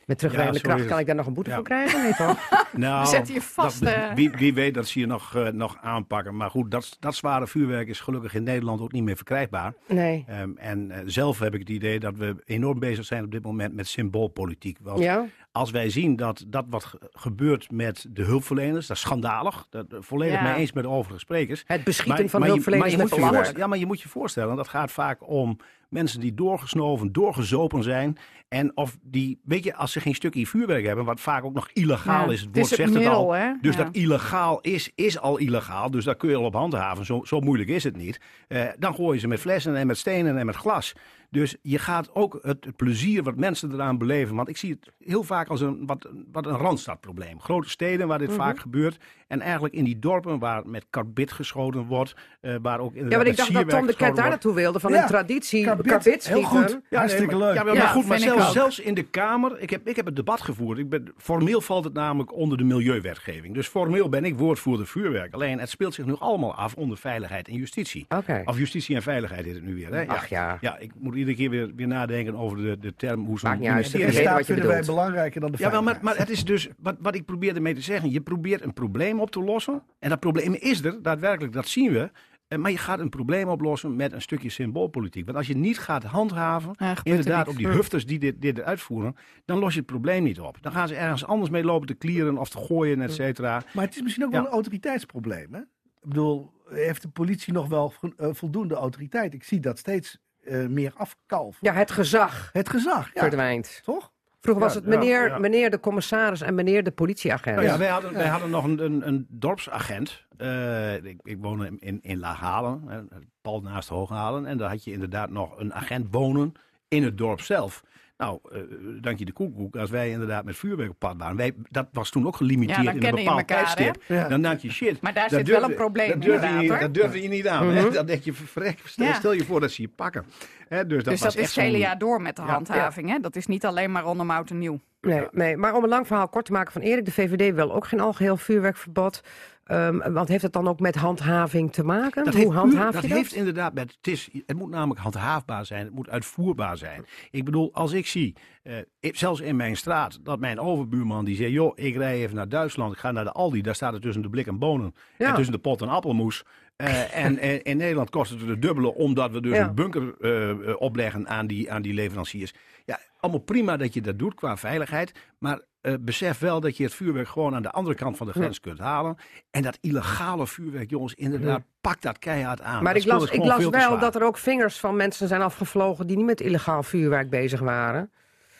Met 0.06 0.18
terugwerkende 0.18 0.58
Ja, 0.58 0.64
kracht 0.74 0.86
kan 0.86 0.98
ik 0.98 1.06
daar 1.06 1.14
nog 1.14 1.26
een 1.26 1.34
boete 1.34 1.50
Ja. 1.50 1.56
voor 1.56 1.64
krijgen? 1.64 2.02
Nee 2.02 2.14
toch? 2.14 2.38
Nou, 2.72 3.02
We 3.02 3.08
zetten 3.08 3.34
je 3.34 3.40
vast, 3.40 3.84
dat- 3.84 3.92
eh. 3.92 4.12
wie, 4.14 4.30
wie 4.30 4.54
weet 4.54 4.74
dat 4.74 4.86
ze 4.88 5.00
je 5.00 5.06
nog, 5.06 5.34
eh, 5.34 5.46
nog 5.48 5.78
aanpakken. 5.82 6.36
Maar 6.36 6.50
goed, 6.50 6.70
dat, 6.70 6.96
dat 7.00 7.14
zware 7.14 7.46
vuurwerk 7.46 7.88
is 7.88 8.00
gelukkig 8.00 8.34
in 8.34 8.42
Nederland 8.42 8.80
ook 8.80 8.92
niet 8.92 9.02
meer 9.02 9.16
verkrijgbaar. 9.16 9.74
Nee. 9.88 10.24
Ehm, 10.28 10.50
en 10.56 10.90
eh, 10.90 10.98
zelf 11.06 11.38
heb 11.38 11.54
ik 11.54 11.60
het 11.60 11.68
idee 11.68 12.00
dat 12.00 12.16
we 12.16 12.36
enorm 12.44 12.78
bezig 12.78 13.04
zijn 13.04 13.24
op 13.24 13.30
dit 13.30 13.42
moment 13.42 13.74
met 13.74 13.86
symboolpolitiek. 13.88 14.78
Want 14.82 14.98
Ja? 14.98 15.26
Als 15.58 15.70
wij 15.70 15.90
zien 15.90 16.16
dat 16.16 16.44
dat 16.46 16.64
wat 16.68 16.84
ge- 16.84 16.98
gebeurt 17.12 17.70
met 17.70 18.06
de 18.10 18.22
hulpverleners, 18.22 18.86
dat 18.86 18.96
is 18.96 19.02
schandalig. 19.02 19.66
Dat, 19.70 19.86
eh, 19.92 19.98
volledig 20.00 20.34
Ja. 20.36 20.42
mee 20.42 20.54
eens 20.54 20.72
met 20.72 20.82
de 20.84 20.90
overige 20.90 21.18
sprekers. 21.18 21.64
Het 21.66 21.84
beschieten 21.84 22.20
Maar- 22.20 22.28
van 22.28 22.40
maar 22.40 22.48
je- 22.48 22.54
hulpverleners 22.54 22.90
maar 22.92 23.00
je 23.00 23.02
met 23.02 23.10
moet 23.10 23.18
je 23.18 23.24
vuurwerk. 23.24 23.44
voorst- 23.44 23.60
Ja, 23.62 23.66
maar 23.66 23.78
je 23.78 23.86
moet 23.86 24.00
je 24.00 24.08
voorstellen, 24.08 24.56
dat 24.56 24.68
gaat 24.68 24.92
vaak 24.92 25.28
om 25.28 25.56
mensen 25.88 26.20
die 26.20 26.34
doorgesnoven, 26.34 27.12
doorgezopen 27.12 27.82
zijn. 27.82 28.16
En 28.48 28.76
of 28.76 28.96
die, 29.02 29.40
weet 29.44 29.64
je, 29.64 29.74
als 29.74 29.92
ze 29.92 30.00
geen 30.00 30.14
stukje 30.14 30.46
vuurwerk 30.46 30.84
hebben, 30.86 31.04
wat 31.04 31.20
vaak 31.20 31.44
ook 31.44 31.54
nog 31.54 31.68
illegaal 31.72 32.26
Ja, 32.26 32.32
is. 32.32 32.40
Het 32.40 32.48
het 32.48 32.56
woord 32.56 32.64
is 32.64 32.70
het 32.70 32.78
zegt 32.78 32.94
het 32.94 33.06
al. 33.14 33.24
middel, 33.26 33.32
hè? 33.32 33.52
Dus 33.60 33.76
Ja. 33.76 33.84
dat 33.84 33.94
illegaal 33.94 34.60
is, 34.60 34.92
is 34.94 35.18
al 35.18 35.36
illegaal. 35.36 35.90
Dus 35.90 36.04
daar 36.04 36.16
kun 36.16 36.30
je 36.30 36.36
al 36.36 36.44
op 36.44 36.54
handhaven. 36.54 37.04
Zo, 37.04 37.20
zo 37.24 37.40
moeilijk 37.40 37.68
is 37.70 37.84
het 37.84 37.96
niet. 37.96 38.20
Eh, 38.48 38.64
dan 38.78 38.94
gooien 38.94 39.20
ze 39.20 39.28
met 39.28 39.40
flessen 39.40 39.76
en 39.76 39.86
met 39.86 39.98
stenen 39.98 40.38
en 40.38 40.46
met 40.46 40.56
glas. 40.56 40.94
Dus 41.30 41.56
je 41.62 41.78
gaat 41.78 42.14
ook 42.14 42.38
het, 42.42 42.64
het 42.64 42.76
plezier 42.76 43.22
wat 43.22 43.36
mensen 43.36 43.72
eraan 43.72 43.98
beleven. 43.98 44.36
Want 44.36 44.48
ik 44.48 44.56
zie 44.56 44.70
het 44.70 44.92
heel 44.98 45.22
vaak 45.22 45.48
als 45.48 45.60
een, 45.60 45.86
wat, 45.86 46.08
wat 46.32 46.46
een 46.46 46.56
randstadprobleem. 46.56 47.40
Grote 47.40 47.68
steden 47.68 48.08
waar 48.08 48.18
dit 48.18 48.28
Mhm. 48.28 48.36
vaak 48.36 48.58
gebeurt. 48.58 48.96
En 49.26 49.40
eigenlijk 49.40 49.74
in 49.74 49.84
die 49.84 49.98
dorpen 49.98 50.38
waar 50.38 50.66
met 50.66 50.86
karbit 50.90 51.32
geschoten 51.32 51.84
wordt. 51.86 52.14
eh, 52.40 52.54
waar 52.62 52.78
ook 52.80 52.94
Ja, 52.94 53.02
maar 53.16 53.26
ik 53.26 53.36
dacht 53.36 53.52
dat 53.52 53.68
Tom 53.68 53.86
de 53.86 53.94
Ket 53.96 54.16
daar 54.16 54.28
naartoe 54.28 54.54
wilde 54.54 54.80
van 54.80 54.92
Ja, 54.92 55.02
een 55.02 55.08
traditie. 55.08 55.64
karbit, 55.64 55.86
Karbit 55.86 56.28
heel 56.28 56.42
goed. 56.42 56.80
Hartstikke 56.90 57.36
maar, 57.36 57.46
leuk. 57.46 57.54
Ja, 57.56 57.62
maar, 57.64 57.74
Ja, 57.74 57.78
maar 57.82 57.88
goed, 57.88 58.06
maar 58.06 58.18
zelfs, 58.52 58.78
in 58.80 58.94
de 58.94 59.02
Kamer, 59.02 59.60
ik 59.60 59.70
heb, 59.70 59.88
ik 59.88 59.96
heb 59.96 60.06
het 60.06 60.16
debat 60.16 60.40
gevoerd. 60.40 60.78
Ik 60.78 60.88
ben, 60.88 61.12
formeel 61.16 61.60
valt 61.60 61.84
het 61.84 61.92
namelijk 61.92 62.32
onder 62.34 62.58
de 62.58 62.64
milieuwetgeving. 62.64 63.54
Dus 63.54 63.66
formeel 63.66 64.08
ben 64.08 64.24
ik 64.24 64.36
woordvoerder 64.38 64.86
vuurwerk. 64.86 65.34
Alleen 65.34 65.58
het 65.58 65.68
speelt 65.70 65.94
zich 65.94 66.04
nu 66.06 66.14
allemaal 66.18 66.54
af 66.54 66.74
onder 66.74 66.96
veiligheid 66.98 67.48
en 67.48 67.54
justitie. 67.54 68.06
Oké. 68.08 68.42
Of 68.44 68.58
justitie 68.58 68.94
en 68.96 69.02
veiligheid 69.02 69.46
is 69.46 69.54
het 69.54 69.64
nu 69.64 69.74
weer. 69.74 69.94
Hè? 69.94 70.06
Ach 70.08 70.28
ja. 70.28 70.58
Ja, 70.60 70.78
ik 70.78 70.90
moet 70.98 71.14
iedere 71.18 71.36
keer 71.36 71.50
weer, 71.50 71.74
weer 71.74 71.86
nadenken 71.86 72.34
over 72.34 72.56
de, 72.56 72.78
de 72.78 72.94
term 72.96 73.24
hoe 73.24 73.38
zo'n 73.38 73.50
uit, 73.50 73.60
ministerie... 73.60 74.12
Staat 74.12 74.24
wat 74.24 74.38
je 74.38 74.44
vinden 74.44 74.66
wij 74.66 74.80
bedoelt. 74.80 74.96
belangrijker 74.96 75.40
dan 75.40 75.50
de 75.50 75.56
Ja, 75.60 75.70
wel, 75.70 75.82
maar, 75.82 75.98
maar 76.02 76.16
het 76.16 76.30
is 76.30 76.44
dus, 76.44 76.68
wat, 76.78 76.96
wat 77.00 77.14
ik 77.14 77.24
probeer 77.24 77.54
ermee 77.54 77.74
te 77.74 77.80
zeggen, 77.80 78.10
je 78.10 78.20
probeert 78.20 78.62
een 78.62 78.72
probleem 78.72 79.20
op 79.20 79.30
te 79.30 79.42
lossen. 79.42 79.82
En 79.98 80.08
dat 80.08 80.20
probleem 80.20 80.54
is 80.54 80.84
er, 80.84 81.02
daadwerkelijk, 81.02 81.52
dat 81.52 81.68
zien 81.68 81.92
we. 81.92 82.10
Eh, 82.48 82.58
Maar 82.58 82.70
je 82.70 82.78
gaat 82.78 82.98
een 82.98 83.08
probleem 83.08 83.48
oplossen 83.48 83.96
met 83.96 84.12
een 84.12 84.22
stukje 84.22 84.50
symboolpolitiek. 84.50 85.24
Want 85.24 85.36
als 85.36 85.46
je 85.46 85.56
niet 85.56 85.78
gaat 85.78 86.04
handhaven, 86.04 86.74
Ja, 86.78 86.90
er 86.90 87.00
inderdaad 87.02 87.48
op 87.48 87.56
die 87.56 87.68
hufters 87.68 88.06
die 88.06 88.18
dit, 88.18 88.40
dit 88.42 88.60
uitvoeren, 88.60 89.16
dan 89.44 89.58
los 89.58 89.72
je 89.72 89.78
het 89.78 89.88
probleem 89.88 90.22
niet 90.22 90.40
op. 90.40 90.56
Dan 90.62 90.72
gaan 90.72 90.88
ze 90.88 90.94
ergens 90.94 91.24
anders 91.24 91.50
mee 91.50 91.64
lopen 91.64 91.86
te 91.86 91.94
klieren 91.94 92.38
of 92.38 92.48
te 92.48 92.58
gooien, 92.58 93.00
et 93.00 93.12
cetera. 93.12 93.62
Maar 93.72 93.84
het 93.84 93.96
is 93.96 94.02
misschien 94.02 94.24
ook 94.24 94.32
wel 94.32 94.40
een 94.40 94.46
autoriteitsprobleem. 94.46 95.54
Hè? 95.54 95.60
Ik 95.60 96.08
bedoel, 96.08 96.52
heeft 96.68 97.02
de 97.02 97.08
politie 97.08 97.52
nog 97.52 97.68
wel 97.68 97.92
eh, 98.16 98.28
voldoende 98.32 98.74
autoriteit? 98.74 99.34
Ik 99.34 99.44
zie 99.44 99.60
dat 99.60 99.78
steeds 99.78 100.18
meer 100.68 100.92
afkalven. 100.96 101.58
Ja, 101.60 101.72
het 101.72 101.90
gezag 101.90 102.50
Het 102.52 102.68
gezag, 102.68 103.10
ja. 103.14 103.20
verdwijnt. 103.20 103.80
toch? 103.84 104.12
Vroeger 104.40 104.62
was 104.64 104.74
het 104.74 104.86
meneer, 104.86 105.40
meneer 105.40 105.70
de 105.70 105.80
commissaris 105.80 106.40
en 106.40 106.54
meneer 106.54 106.82
de 106.82 106.90
politieagent. 106.90 107.56
Nou 107.56 107.68
ja, 107.68 107.78
wij 107.78 107.88
hadden, 107.88 108.12
wij 108.12 108.26
hadden 108.26 108.50
nog 108.50 108.64
een, 108.64 108.84
een, 108.84 109.08
een 109.08 109.26
dorpsagent. 109.30 110.26
Eh, 110.36 110.94
ik, 110.94 111.20
ik 111.22 111.36
woonde 111.40 111.76
in, 111.78 111.98
in 112.02 112.18
Laaghalen, 112.18 113.08
pal 113.42 113.60
naast 113.60 113.88
Hooghalen. 113.88 114.46
En 114.46 114.58
daar 114.58 114.70
had 114.70 114.84
je 114.84 114.92
inderdaad 114.92 115.30
nog 115.30 115.58
een 115.58 115.74
agent 115.74 116.06
wonen 116.10 116.52
in 116.88 117.02
het 117.02 117.18
dorp 117.18 117.40
zelf. 117.40 117.84
Nou, 118.18 118.38
eh, 118.52 118.60
dank 119.00 119.18
je 119.18 119.24
de 119.24 119.32
koekoek, 119.32 119.76
als 119.76 119.90
wij 119.90 120.10
inderdaad 120.10 120.44
met 120.44 120.56
vuurwerk 120.56 120.90
op 120.90 120.98
pad 120.98 121.14
waren. 121.18 121.36
Wij, 121.36 121.52
dat 121.70 121.88
was 121.92 122.10
toen 122.10 122.26
ook 122.26 122.36
gelimiteerd 122.36 122.82
Ja, 122.82 122.90
in 122.92 123.04
een 123.04 123.14
bepaald 123.14 123.46
tijdstip. 123.46 124.02
Ja. 124.06 124.28
Dan 124.28 124.42
dacht 124.42 124.62
je 124.62 124.70
shit. 124.70 125.00
Maar 125.00 125.14
daar 125.14 125.28
dat 125.28 125.32
zit 125.38 125.46
durfde- 125.46 125.60
wel 125.62 125.70
een 125.70 125.76
probleem 125.76 126.08
dat 126.10 126.22
durfde, 126.22 126.46
je, 126.46 126.52
niet- 126.54 126.80
dat 126.80 126.94
durfde 126.94 127.22
je 127.22 127.28
niet 127.28 127.48
aan. 127.48 127.68
hè. 127.68 127.82
Mhm. 127.82 127.92
Dan 127.92 128.06
denk 128.06 128.22
je, 128.22 128.32
verrek, 128.32 128.78
stel, 128.84 129.32
je 129.32 129.44
voor 129.44 129.60
dat 129.60 129.70
ze 129.70 129.82
je 129.82 129.88
pakken. 129.88 130.24
Hè, 130.68 130.86
dus 130.86 131.04
dat 131.04 131.12
dus 131.12 131.22
was 131.22 131.34
dat 131.34 131.34
is 131.34 131.40
echt 131.48 131.54
het 131.54 131.64
hele 131.64 131.78
jaar 131.78 131.98
door 131.98 132.22
met 132.22 132.36
de 132.36 132.42
Ja. 132.42 132.48
handhaving. 132.48 133.08
Hè? 133.10 133.18
Dat 133.18 133.36
is 133.36 133.46
niet 133.46 133.64
alleen 133.64 133.92
maar 133.92 134.02
rondom 134.02 134.30
oud 134.30 134.50
en 134.50 134.58
nieuw. 134.58 134.80
Nee, 135.08 135.26
nee, 135.32 135.56
maar 135.56 135.74
om 135.74 135.82
een 135.82 135.88
lang 135.88 136.06
verhaal 136.06 136.28
kort 136.28 136.44
te 136.44 136.52
maken 136.52 136.72
van 136.72 136.82
Erik, 136.82 137.04
de 137.04 137.12
VVD 137.12 137.54
wil 137.54 137.74
ook 137.74 137.86
geen 137.86 138.00
algeheel 138.00 138.36
vuurwerkverbod. 138.36 139.20
Ehm, 139.64 140.12
want 140.12 140.28
heeft 140.28 140.42
het 140.42 140.52
dan 140.52 140.68
ook 140.68 140.80
met 140.80 140.94
handhaving 140.94 141.72
te 141.72 141.84
maken? 141.84 142.24
Dat 142.24 142.34
Hoe 142.34 142.42
heeft, 142.42 142.54
handhaaf 142.56 142.92
dat 142.92 143.02
je 143.02 143.08
dat? 143.08 143.16
heeft 143.16 143.34
inderdaad 143.34 143.74
met. 143.74 143.96
Het, 143.96 144.06
is, 144.12 144.28
het 144.46 144.56
moet 144.56 144.70
namelijk 144.70 145.00
handhaafbaar 145.00 145.66
zijn, 145.66 145.84
het 145.84 145.94
moet 145.94 146.08
uitvoerbaar 146.10 146.76
zijn. 146.76 147.04
Ik 147.30 147.44
bedoel, 147.44 147.70
als 147.72 147.92
ik 147.92 148.06
zie, 148.06 148.36
eh, 148.62 148.76
ik- 149.00 149.16
zelfs 149.16 149.40
in 149.40 149.56
mijn 149.56 149.76
straat, 149.76 150.18
dat 150.24 150.38
mijn 150.40 150.60
overbuurman 150.60 151.24
die 151.24 151.36
zegt: 151.36 151.50
joh, 151.50 151.72
ik 151.74 151.96
rij 151.96 152.14
even 152.14 152.36
naar 152.36 152.48
Duitsland, 152.48 152.92
ik 152.92 152.98
ga 152.98 153.10
naar 153.10 153.24
de 153.24 153.32
Aldi, 153.32 153.60
daar 153.62 153.74
staat 153.74 153.92
het 153.92 154.02
tussen 154.02 154.22
de 154.22 154.28
blik 154.30 154.46
en 154.46 154.58
bonen 154.58 154.94
Ja. 155.18 155.28
en 155.28 155.34
tussen 155.34 155.52
de 155.54 155.60
pot 155.60 155.82
en 155.82 155.88
appelmoes. 155.88 156.44
Eh, 156.78 157.24
en 157.24 157.38
eh, 157.48 157.60
in 157.62 157.76
Nederland 157.76 158.10
kost 158.10 158.30
het 158.30 158.40
het 158.40 158.62
dubbele, 158.62 158.94
omdat 158.94 159.30
we 159.30 159.40
dus 159.40 159.56
Ja. 159.56 159.68
een 159.68 159.74
bunker 159.74 160.14
eh, 160.20 160.74
opleggen 160.80 161.28
aan 161.28 161.46
die, 161.46 161.72
aan 161.72 161.82
die 161.82 161.94
leveranciers. 161.94 162.54
Ja, 162.84 162.98
allemaal 163.20 163.40
prima 163.40 163.76
dat 163.76 163.94
je 163.94 164.00
dat 164.00 164.18
doet 164.18 164.34
qua 164.34 164.56
veiligheid. 164.56 165.12
Maar 165.38 165.60
besef 166.00 166.38
wel 166.38 166.60
dat 166.60 166.76
je 166.76 166.84
het 166.84 166.94
vuurwerk 166.94 167.28
gewoon 167.28 167.54
aan 167.54 167.62
de 167.62 167.70
andere 167.70 167.96
kant 167.96 168.16
van 168.16 168.26
de 168.26 168.32
grens 168.32 168.60
kunt 168.60 168.78
halen. 168.78 169.16
En 169.50 169.62
dat 169.62 169.78
illegale 169.80 170.46
vuurwerk, 170.46 170.90
jongens, 170.90 171.14
inderdaad, 171.14 171.62
pak 171.80 172.02
dat 172.02 172.18
keihard 172.18 172.60
aan. 172.60 172.82
Maar 172.82 172.94
Dat 172.94 173.02
ik 173.02 173.08
las, 173.08 173.30
ik 173.30 173.44
las 173.44 173.68
wel 173.68 173.98
dat 173.98 174.14
er 174.14 174.22
ook 174.22 174.38
vingers 174.38 174.78
van 174.78 174.96
mensen 174.96 175.28
zijn 175.28 175.42
afgevlogen 175.42 176.06
die 176.06 176.16
niet 176.16 176.26
met 176.26 176.40
illegaal 176.40 176.82
vuurwerk 176.82 177.30
bezig 177.30 177.60
waren. 177.60 178.10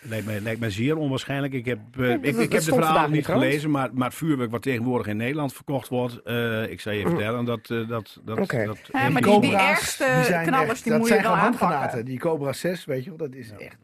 Lijkt 0.01 0.27
mij, 0.27 0.41
lijkt 0.41 0.61
mij 0.61 0.71
zeer 0.71 0.97
onwaarschijnlijk. 0.97 1.53
Ik 1.53 1.65
heb, 1.65 1.79
eh, 1.99 2.11
ik, 2.13 2.25
heb 2.53 2.63
de 2.63 2.71
de 2.71 3.07
niet 3.11 3.25
gelezen, 3.27 3.71
maar, 3.71 3.89
maar 3.93 4.07
het 4.09 4.17
vuurwerk 4.17 4.51
wat 4.51 4.63
tegenwoordig 4.63 5.07
in 5.07 5.17
Nederland 5.17 5.53
verkocht 5.53 5.89
wordt, 5.89 6.23
eh, 6.23 6.71
ik 6.71 6.81
zal 6.81 6.93
je 6.93 7.07
vertellen 7.09 7.45
dat... 7.45 7.71
eh, 7.71 7.89
dat, 7.89 8.21
dat, 8.25 8.39
Oké. 8.39 8.65
dat 8.65 8.79
Ja, 8.93 9.09
maar 9.09 9.23
die- 9.23 9.41
die- 9.41 9.57
ergste 9.57 10.05
knallers, 10.45 10.71
echt- 10.71 10.83
die 10.83 10.93
dat 10.93 11.01
moet 11.01 11.09
je 11.09 11.15
zijn 11.15 11.27
wel 11.27 11.37
aanpakken. 11.37 12.05
Die 12.05 12.19
Cobra 12.19 12.53
6, 12.53 12.85
weet 12.85 13.05
je 13.05 13.09
wel, 13.09 13.19
dat 13.19 13.35
is 13.35 13.51
echt... 13.59 13.77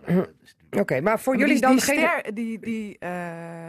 Oké, 0.70 1.00
maar 1.00 1.20
voor 1.20 1.32
Maar 1.36 1.42
jullie 1.46 1.60
die, 1.60 1.62
dan 1.68 1.76
die, 1.76 1.84
geen... 1.84 1.98
ster- 1.98 2.34
die, 2.34 2.58
die, 2.60 2.96
eh, 2.98 3.10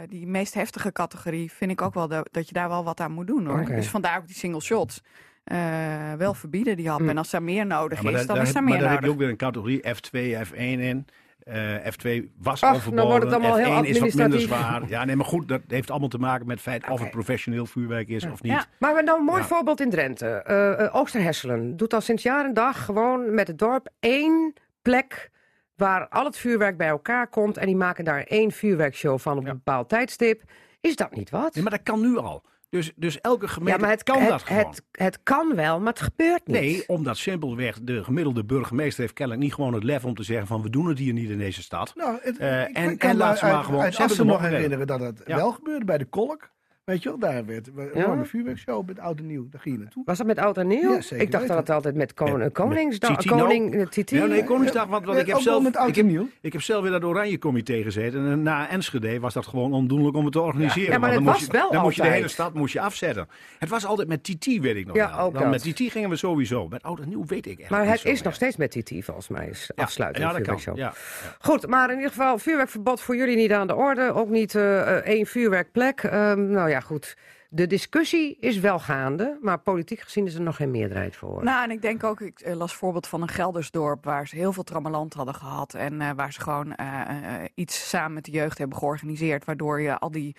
die 0.08 0.26
meest 0.26 0.54
heftige 0.54 0.92
categorie 0.92 1.52
vind 1.52 1.70
ik 1.70 1.82
ook 1.82 1.94
wel 1.94 2.08
dat, 2.08 2.28
dat 2.32 2.46
je 2.48 2.52
daar 2.54 2.68
wel 2.68 2.84
wat 2.84 3.00
aan 3.00 3.12
moet 3.12 3.26
doen 3.26 3.46
hoor. 3.46 3.60
Oké. 3.60 3.74
Dus 3.74 3.88
vandaar 3.88 4.18
ook 4.18 4.26
die 4.26 4.36
single 4.36 4.60
shots. 4.60 5.02
eh, 5.44 6.12
wel 6.18 6.34
verbieden 6.34 6.76
die 6.76 6.88
hap. 6.88 6.98
Hm. 7.00 7.08
En 7.08 7.18
als 7.18 7.32
er 7.32 7.42
meer 7.42 7.66
nodig 7.66 7.98
Ja, 7.98 8.04
maar 8.04 8.12
is, 8.12 8.18
daar- 8.18 8.26
dan 8.26 8.36
daar 8.36 8.44
is 8.46 8.48
heb- 8.52 8.56
er 8.56 8.62
Maar 8.62 8.72
meer 8.72 8.82
daar 8.82 8.90
heb 8.90 9.00
je 9.00 9.06
nodig. 9.06 9.14
ook 9.14 9.18
weer 9.22 9.28
een 9.30 9.36
categorie 9.36 9.82
F2, 9.82 10.46
F1 10.48 10.80
in. 10.80 11.06
Eh, 11.46 11.74
F2 11.76 12.32
was 12.38 12.62
Ach, 12.62 12.68
al 12.68 12.72
dan 12.72 12.80
verboden. 12.82 13.06
wordt 13.06 13.24
het 13.24 13.32
allemaal 13.34 13.56
heel 13.56 13.84
F1 13.84 13.86
is 13.88 13.98
wat 13.98 14.14
minder 14.14 14.40
zwaar. 14.40 14.88
Ja, 14.88 15.04
nee, 15.04 15.16
maar 15.16 15.26
goed, 15.26 15.48
dat 15.48 15.60
heeft 15.68 15.90
allemaal 15.90 16.08
te 16.08 16.18
maken 16.18 16.46
met 16.46 16.54
het 16.56 16.64
feit 16.64 16.90
of 16.90 17.00
het 17.00 17.10
professioneel 17.10 17.66
vuurwerk 17.66 18.08
is 18.08 18.24
of 18.24 18.42
niet. 18.42 18.52
Ja. 18.52 18.64
Maar 18.78 18.94
we 18.94 19.02
nou 19.02 19.18
een 19.18 19.24
mooi 19.24 19.40
Ja. 19.40 19.46
voorbeeld 19.46 19.80
in 19.80 19.90
Drenthe. 19.90 20.26
Eh, 20.28 20.94
Oosterhesselen 20.96 21.76
doet 21.76 21.94
al 21.94 22.00
sinds 22.00 22.22
jaar 22.22 22.44
en 22.44 22.54
dag 22.54 22.84
gewoon 22.84 23.34
met 23.34 23.46
het 23.48 23.58
dorp 23.58 23.88
één 24.00 24.52
plek 24.82 25.30
waar 25.76 26.08
al 26.08 26.24
het 26.24 26.36
vuurwerk 26.38 26.76
bij 26.76 26.88
elkaar 26.88 27.28
komt. 27.28 27.56
En 27.56 27.66
die 27.66 27.76
maken 27.76 28.04
daar 28.04 28.22
één 28.22 28.52
vuurwerkshow 28.52 29.18
van 29.18 29.38
op 29.38 29.44
een 29.46 29.52
bepaald 29.52 29.88
tijdstip. 29.88 30.42
Is 30.80 30.96
dat 30.96 31.14
niet 31.14 31.30
wat? 31.30 31.54
Nee, 31.54 31.62
maar 31.62 31.72
dat 31.72 31.82
kan 31.82 32.00
nu 32.00 32.16
al. 32.16 32.42
Dus, 32.68 32.92
dus 32.96 33.20
elke 33.20 33.48
gemeente 33.48 33.72
ja, 33.80 33.86
maar 33.86 33.90
het 33.94 34.02
kan 34.02 34.18
het, 34.20 34.28
dat 34.28 34.42
gewoon. 34.42 34.58
Het, 34.66 34.82
het 34.90 35.18
kan 35.22 35.54
wel, 35.54 35.78
maar 35.80 35.92
het 35.92 36.00
gebeurt 36.02 36.46
niet. 36.46 36.56
Nee, 36.60 36.84
omdat 36.88 37.16
simpelweg 37.16 37.78
de 37.82 38.04
gemiddelde 38.04 38.44
burgemeester 38.44 39.00
heeft 39.00 39.12
kennelijk 39.14 39.44
niet 39.44 39.54
gewoon 39.54 39.74
het 39.74 39.84
lef 39.84 40.04
om 40.04 40.14
te 40.14 40.22
zeggen 40.22 40.46
van 40.46 40.62
we 40.62 40.70
doen 40.70 40.86
het 40.88 40.98
hier 40.98 41.12
niet 41.12 41.30
in 41.30 41.38
deze 41.38 41.62
stad. 41.62 41.92
Nou, 41.94 42.18
het, 42.22 42.38
Eh, 42.38 42.60
ik 42.68 42.76
en- 42.76 42.96
kan 42.98 43.10
en 43.10 43.16
me 43.16 43.22
laat 43.22 43.38
ze 43.38 43.44
uit, 43.44 43.54
maar 43.54 43.64
gewoon- 43.64 43.80
uit 43.80 44.12
ze 44.12 44.24
nog 44.24 44.40
herinneren 44.40 44.86
dat 44.86 45.00
het 45.00 45.22
Ja. 45.26 45.36
wel 45.36 45.52
gebeurde 45.52 45.84
bij 45.84 45.98
de 45.98 46.04
Kolk. 46.04 46.54
Weet 46.86 47.02
je 47.02 47.08
wel, 47.08 47.18
daar 47.18 47.46
werd 47.46 47.66
een 47.76 47.90
Ja? 47.94 48.24
vuurwerkshow 48.24 48.86
met 48.86 48.98
oud 48.98 49.18
en 49.18 49.26
nieuw. 49.26 49.46
Daar 49.50 49.60
ging 49.60 49.74
je 49.76 49.80
naartoe. 49.82 50.02
Was 50.04 50.18
dat 50.18 50.26
met 50.26 50.38
oud 50.38 50.56
en 50.56 50.66
nieuw? 50.66 50.92
Ja, 50.92 51.00
zeker 51.00 51.24
ik 51.24 51.30
dacht 51.30 51.48
dat 51.48 51.56
het 51.56 51.70
altijd 51.70 51.94
met 51.94 52.14
kon, 52.14 52.38
Met- 52.38 52.52
Koningsdag... 52.52 53.10
met 53.16 53.26
Koning, 53.26 53.88
Titi. 53.88 54.16
Ja, 54.16 54.24
nee, 54.26 54.44
Koningsdag, 54.44 54.86
want, 54.86 55.04
want 55.06 55.18
ik, 55.18 55.26
heb 55.26 55.38
zelf, 55.38 55.62
met 55.62 55.76
oud 55.76 55.88
ik, 55.88 55.96
en 55.96 56.02
heb, 56.04 56.10
nieuw. 56.12 56.28
ik 56.40 56.52
heb 56.52 56.62
zelf 56.62 56.82
weer 56.82 56.90
dat 56.90 57.04
Oranje 57.04 57.38
Comité 57.38 57.82
gezeten. 57.82 58.26
En 58.30 58.42
na 58.42 58.68
Enschede 58.68 59.20
was 59.20 59.34
dat 59.34 59.46
gewoon 59.46 59.72
ondoenlijk 59.72 60.16
om 60.16 60.24
het 60.24 60.32
te 60.32 60.40
organiseren. 60.40 60.92
Ja, 60.92 60.98
maar 60.98 61.08
het 61.12 61.18
dan 61.18 61.24
moest 61.32 61.36
was 61.38 61.46
je, 61.46 61.52
wel 61.52 61.70
Dan 61.70 61.82
moest 61.82 61.96
je 61.96 62.02
de 62.02 62.08
hele 62.08 62.28
stad 62.28 62.54
moest 62.54 62.72
je 62.72 62.80
afzetten. 62.80 63.28
Het 63.58 63.68
was 63.68 63.86
altijd 63.86 64.08
met 64.08 64.24
Titi, 64.24 64.60
weet 64.60 64.76
ik 64.76 64.86
nog 64.86 64.96
Ja, 64.96 65.16
wel. 65.16 65.26
ook 65.26 65.34
Dan 65.38 65.50
met 65.50 65.62
Titi 65.62 65.90
gingen 65.90 66.10
we 66.10 66.16
sowieso. 66.16 66.68
Met 66.68 66.82
oud 66.82 67.00
en 67.00 67.08
nieuw 67.08 67.24
weet 67.26 67.46
ik 67.46 67.58
echt 67.58 67.70
Maar 67.70 67.86
het 67.86 68.04
is 68.04 68.22
nog 68.22 68.34
steeds 68.34 68.56
met 68.56 68.70
Titi, 68.70 69.02
volgens 69.02 69.28
mij. 69.28 69.48
Is 69.48 69.70
Ja, 69.76 69.82
afsluiting 69.82 70.26
Ja, 70.26 70.32
dat 70.32 70.64
kan. 70.64 70.92
Goed, 71.38 71.66
maar 71.66 71.88
in 71.90 71.96
ieder 71.96 72.10
geval 72.10 72.38
vuurwerkverbod 72.38 73.00
voor 73.00 73.16
jullie 73.16 73.36
niet 73.36 73.52
aan 73.52 73.66
de 73.66 73.74
orde. 73.74 74.12
Ook 74.14 74.28
niet 74.28 74.54
eh, 74.54 74.80
eh, 74.80 74.96
één 75.04 75.26
vuurwerkplek. 75.26 76.00
Ehm, 76.02 76.50
nou 76.50 76.68
ja, 76.68 76.75
goed. 76.82 77.16
De 77.50 77.66
discussie 77.66 78.36
is 78.40 78.58
wel 78.58 78.78
gaande, 78.78 79.38
maar 79.40 79.58
politiek 79.58 80.00
gezien 80.00 80.26
is 80.26 80.34
er 80.34 80.40
nog 80.40 80.56
geen 80.56 80.70
meerderheid 80.70 81.16
voor. 81.16 81.44
Nou, 81.44 81.64
en 81.64 81.70
ik 81.70 81.82
denk 81.82 82.04
ook, 82.04 82.20
ik 82.20 82.40
eh, 82.40 82.54
las 82.56 82.74
voorbeeld 82.74 83.06
van 83.06 83.22
een 83.22 83.28
Geldersdorp 83.28 84.04
waar 84.04 84.28
ze 84.28 84.36
heel 84.36 84.52
veel 84.52 84.62
trammeland 84.62 85.14
hadden 85.14 85.34
gehad. 85.34 85.74
En 85.74 86.00
eh, 86.00 86.10
waar 86.16 86.32
ze 86.32 86.40
gewoon 86.40 86.74
eh, 86.74 87.44
iets 87.54 87.88
samen 87.88 88.12
met 88.12 88.24
de 88.24 88.30
jeugd 88.30 88.58
hebben 88.58 88.78
georganiseerd. 88.78 89.44
Waardoor 89.44 89.80
je 89.80 89.98
al 89.98 90.10
die 90.10 90.36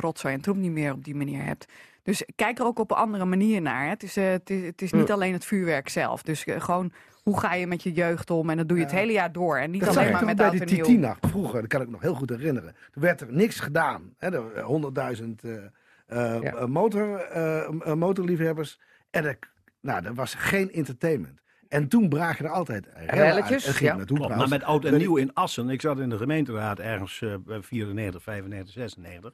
rotzooi 0.00 0.34
en 0.34 0.40
troep 0.40 0.56
niet 0.56 0.70
meer 0.70 0.92
op 0.92 1.04
die 1.04 1.14
manier 1.14 1.44
hebt. 1.44 1.66
Dus 2.02 2.24
kijk 2.36 2.58
er 2.58 2.64
ook 2.64 2.78
op 2.78 2.90
een 2.90 2.96
andere 2.96 3.24
manier 3.24 3.62
naar. 3.62 3.82
Hè. 3.82 3.88
Het 3.88 4.02
is, 4.02 4.14
het 4.14 4.50
is, 4.50 4.64
het 4.64 4.82
is 4.82 4.92
niet 4.92 5.08
Ja. 5.08 5.14
alleen 5.14 5.32
het 5.32 5.44
vuurwerk 5.44 5.88
zelf. 5.88 6.22
Dus 6.22 6.44
gewoon, 6.46 6.92
hoe 7.26 7.40
ga 7.40 7.54
je 7.54 7.66
met 7.66 7.82
je 7.82 7.92
jeugd 7.92 8.30
om? 8.30 8.50
En 8.50 8.56
dat 8.56 8.68
doe 8.68 8.76
je 8.78 8.82
het 8.84 8.92
hele 8.92 9.12
jaar 9.12 9.32
door. 9.32 9.56
En 9.58 9.70
niet 9.70 9.84
Dat 9.84 9.96
alleen 9.96 10.12
maar 10.12 10.24
met 10.24 10.36
bij 10.36 10.46
oud 10.46 10.54
en 10.60 10.66
nieuw. 11.00 11.14
Vroeger, 11.20 11.60
dat 11.60 11.68
kan 11.68 11.80
ik 11.80 11.88
nog 11.88 12.00
heel 12.00 12.14
goed 12.14 12.30
herinneren. 12.30 12.74
Toen 12.90 13.02
werd 13.02 13.20
er 13.20 13.32
niks 13.32 13.60
gedaan. 13.60 14.14
Hè, 14.18 14.28
er 14.34 14.42
waren 14.42 14.64
100.000 14.64 15.44
eh, 15.44 15.54
eh, 15.56 16.42
Ja. 16.42 16.54
eh, 16.54 16.64
motor, 16.66 17.16
eh, 17.20 17.64
eh, 17.64 17.92
motorliefhebbers. 17.94 18.80
En 19.10 19.24
er, 19.24 19.38
nou, 19.80 20.04
er 20.04 20.14
was 20.14 20.34
geen 20.34 20.72
entertainment. 20.72 21.40
En 21.68 21.88
toen 21.88 22.08
braken 22.08 22.44
er 22.44 22.50
altijd. 22.50 22.88
Relletjes, 23.06 23.78
ja. 23.78 23.94
Klopt, 24.04 24.36
maar 24.36 24.48
met 24.48 24.62
oud 24.64 24.84
en 24.84 24.96
nieuw 24.98 25.16
in 25.16 25.34
Assen. 25.34 25.70
Ik 25.70 25.80
zat 25.80 25.98
in 26.00 26.08
de 26.10 26.16
gemeenteraad 26.16 26.78
ergens 26.78 27.22
eh, 27.22 27.34
bij 27.44 27.62
94, 27.62 28.22
95, 28.22 28.72
96. 28.74 29.32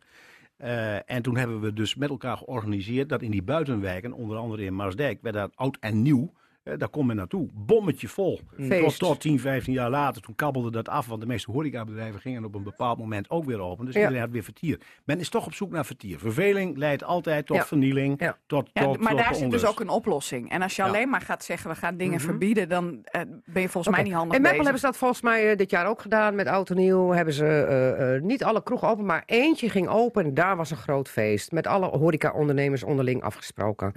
Eh, 0.57 1.11
en 1.11 1.23
toen 1.23 1.37
hebben 1.37 1.61
we 1.61 1.73
dus 1.73 1.95
met 1.95 2.09
elkaar 2.09 2.37
georganiseerd 2.37 3.09
dat 3.09 3.23
in 3.23 3.31
die 3.31 3.43
buitenwijken, 3.43 4.13
onder 4.13 4.37
andere 4.37 4.63
in 4.65 4.75
Marsdijk, 4.75 5.19
werd 5.23 5.35
dat 5.35 5.53
oud 5.55 5.77
en 5.81 6.03
nieuw. 6.03 6.33
Eh, 6.63 6.75
daar 6.79 6.89
kom 6.89 7.09
je 7.09 7.15
naartoe. 7.15 7.49
Bommetje 7.53 8.09
vol. 8.09 8.41
Tot, 8.69 8.99
tot 8.99 9.21
10, 9.21 9.41
15 9.41 9.73
jaar 9.73 9.91
later, 9.91 10.23
toen 10.23 10.35
kabbelde 10.35 10.71
dat 10.71 10.89
af. 10.89 11.07
Want 11.07 11.21
de 11.21 11.27
meeste 11.27 11.51
horecabedrijven 11.51 12.21
gingen 12.21 12.45
op 12.45 12.55
een 12.55 12.63
bepaald 12.63 12.99
moment 12.99 13.31
ook 13.31 13.45
weer 13.45 13.61
open. 13.61 13.85
Dus 13.85 13.95
Ja. 13.95 14.01
iedereen 14.01 14.23
had 14.23 14.31
weer 14.31 14.43
vertier. 14.43 14.81
Men 15.05 15.19
is 15.21 15.29
toch 15.29 15.47
op 15.47 15.55
zoek 15.55 15.71
naar 15.71 15.87
vertier. 15.87 16.19
Verveling 16.19 16.77
leidt 16.77 17.05
altijd 17.05 17.47
tot 17.47 17.57
Ja. 17.57 17.65
vernieling. 17.65 18.21
Ja. 18.21 18.37
Tot, 18.47 18.71
Ja, 18.73 18.83
tot, 18.83 19.01
maar 19.01 19.11
tot 19.11 19.19
daar 19.21 19.35
zit 19.35 19.51
dus 19.51 19.67
ook 19.67 19.81
een 19.81 19.89
oplossing. 19.89 20.51
En 20.51 20.63
als 20.63 20.77
je 20.77 20.83
Ja. 20.83 20.89
alleen 20.89 21.09
maar 21.09 21.21
gaat 21.21 21.45
zeggen, 21.45 21.71
we 21.71 21.77
gaan 21.77 21.97
dingen 21.97 22.15
Mhm. 22.15 22.25
verbieden, 22.25 22.69
dan 22.69 22.99
eh, 23.03 23.21
ben 23.45 23.63
je 23.63 23.69
volgens 23.69 23.95
mij 23.95 24.05
niet 24.05 24.13
handig 24.13 24.37
In 24.37 24.43
Meppel 24.43 24.63
hebben 24.63 24.81
ze 24.81 24.87
dat 24.87 24.97
volgens 24.97 25.21
mij 25.23 25.51
eh, 25.51 25.57
dit 25.57 25.71
jaar 25.71 25.87
ook 25.87 26.01
gedaan 26.03 26.35
met 26.35 26.47
Oud 26.47 26.71
en 26.71 26.77
Nieuw. 26.77 27.11
Hebben 27.11 27.35
ze 27.35 27.47
eh, 27.47 28.15
eh, 28.15 28.23
niet 28.23 28.45
alle 28.45 28.63
kroegen 28.63 28.89
open, 28.89 29.05
maar 29.07 29.23
eentje 29.27 29.71
ging 29.71 29.89
open. 29.89 30.25
En 30.25 30.35
daar 30.35 30.57
was 30.57 30.71
een 30.71 30.77
groot 30.77 31.09
feest. 31.09 31.53
Met 31.53 31.67
alle 31.67 31.87
horeca-ondernemers 31.87 32.83
onderling 32.83 33.23
afgesproken. 33.23 33.93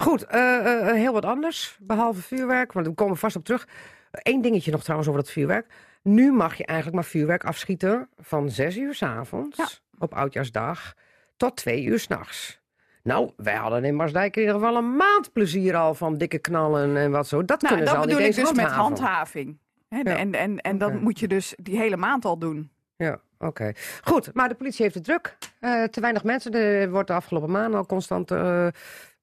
Goed, 0.00 0.24
eh, 0.26 0.88
eh, 0.88 0.94
heel 0.94 1.12
wat 1.12 1.24
anders. 1.24 1.76
Behalve 1.80 2.22
vuurwerk, 2.22 2.72
want 2.72 2.86
we 2.86 2.92
komen 2.92 3.16
vast 3.16 3.36
op 3.36 3.44
terug. 3.44 3.68
Eén 4.10 4.40
dingetje 4.42 4.70
nog 4.70 4.82
trouwens 4.82 5.08
over 5.08 5.22
dat 5.22 5.30
vuurwerk. 5.30 5.66
Nu 6.02 6.32
mag 6.32 6.54
je 6.54 6.64
eigenlijk 6.66 6.98
maar 7.00 7.08
vuurwerk 7.10 7.44
afschieten 7.44 8.08
van 8.18 8.50
zes 8.50 8.76
uur 8.76 8.94
s 8.94 9.02
avonds 9.02 9.56
Ja. 9.56 9.68
op 9.98 10.14
Oudjaarsdag 10.14 10.94
tot 11.36 11.56
twee 11.56 11.84
uur 11.84 11.98
s'nachts. 11.98 12.60
Nou, 13.02 13.30
wij 13.36 13.54
hadden 13.54 13.84
in 13.84 13.94
Marsdijk 13.94 14.36
in 14.36 14.42
ieder 14.42 14.56
geval 14.58 14.76
een 14.76 14.96
maand 14.96 15.32
plezier 15.32 15.76
al 15.76 15.94
van 15.94 16.16
dikke 16.18 16.38
knallen 16.38 16.96
en 16.96 17.10
wat 17.10 17.28
zo. 17.28 17.44
Dat 17.44 17.60
Nou, 17.62 17.74
kunnen 17.74 17.84
dat 17.84 17.88
ze 17.94 18.00
al 18.00 18.06
bedoel 18.06 18.18
niet 18.26 18.30
ik 18.30 18.36
eens 18.38 18.48
dus 18.48 18.56
met 18.64 18.72
handhaven. 18.72 19.04
handhaving. 19.06 19.58
Hè, 19.88 19.98
Ja. 19.98 20.16
En, 20.16 20.34
en, 20.34 20.58
en 20.60 20.78
dat 20.78 21.00
moet 21.00 21.18
je 21.18 21.28
dus 21.28 21.54
die 21.62 21.78
hele 21.78 21.96
maand 21.96 22.24
al 22.24 22.38
doen. 22.38 22.70
Ja, 22.96 23.20
oké. 23.38 23.72
Goed, 24.04 24.34
maar 24.34 24.48
de 24.48 24.54
politie 24.54 24.82
heeft 24.82 24.94
het 24.94 25.04
druk. 25.04 25.36
Eh, 25.60 25.82
te 25.84 26.00
weinig 26.00 26.24
mensen. 26.24 26.52
Er 26.52 26.90
wordt 26.90 27.08
de 27.08 27.14
afgelopen 27.14 27.50
maanden 27.50 27.78
al 27.78 27.86
constant 27.86 28.30
eh, 28.30 28.66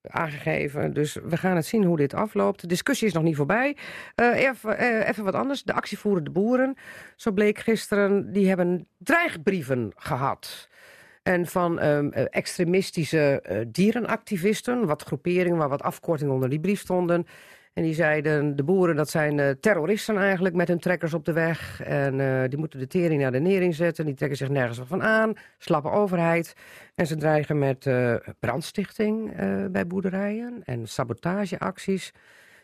aangegeven. 0.08 0.94
Dus 0.94 1.18
we 1.24 1.38
gaan 1.38 1.56
het 1.56 1.66
zien 1.66 1.84
hoe 1.84 1.98
dit 1.98 2.14
afloopt. 2.14 2.62
De 2.62 2.68
discussie 2.68 3.08
is 3.08 3.14
nog 3.14 3.24
niet 3.24 3.36
voorbij. 3.36 3.78
Eh, 4.16 4.36
even, 4.36 4.78
eh, 4.78 5.08
even 5.08 5.24
wat 5.24 5.34
anders. 5.34 5.64
De 5.64 5.74
actievoerende 5.74 6.30
boeren, 6.30 6.76
zo 7.16 7.32
bleek 7.32 7.60
gisteren, 7.60 8.32
die 8.32 8.48
hebben 8.48 8.88
dreigbrieven 8.98 9.92
gehad. 9.96 10.70
En 11.24 11.46
van 11.46 11.80
ehm, 11.80 12.10
eh, 12.10 12.26
extremistische 12.30 13.44
dierenactivisten, 13.68 14.86
wat 14.86 15.04
groeperingen 15.04 15.58
waar 15.58 15.70
wat 15.70 15.82
afkortingen 15.82 16.34
onder 16.34 16.50
die 16.50 16.60
brief 16.60 16.80
stonden. 16.80 17.26
En 17.76 17.84
die 17.84 17.94
zeiden, 17.94 18.56
de 18.56 18.64
boeren 18.64 18.96
dat 18.96 19.10
zijn 19.10 19.40
eh, 19.40 19.50
terroristen 19.50 20.18
eigenlijk 20.18 20.56
met 20.56 20.68
hun 20.68 20.80
trekkers 20.80 21.14
op 21.14 21.26
de 21.26 21.34
weg. 21.34 21.82
En 21.82 22.20
eh, 22.20 22.50
die 22.50 22.60
moeten 22.60 22.80
de 22.80 22.88
tering 22.88 23.22
naar 23.22 23.32
de 23.32 23.40
nering 23.40 23.76
zetten. 23.76 24.06
Die 24.06 24.14
trekken 24.14 24.38
zich 24.38 24.50
nergens 24.50 24.80
van 24.88 25.04
aan. 25.04 25.34
Slappe 25.58 25.90
overheid. 25.90 26.54
En 26.96 27.08
ze 27.08 27.16
dreigen 27.16 27.60
met 27.60 27.86
eh, 27.86 28.16
brandstichting 28.40 29.36
bij 29.72 29.88
boerderijen 29.88 30.62
en 30.64 30.88
sabotageacties. 30.88 32.12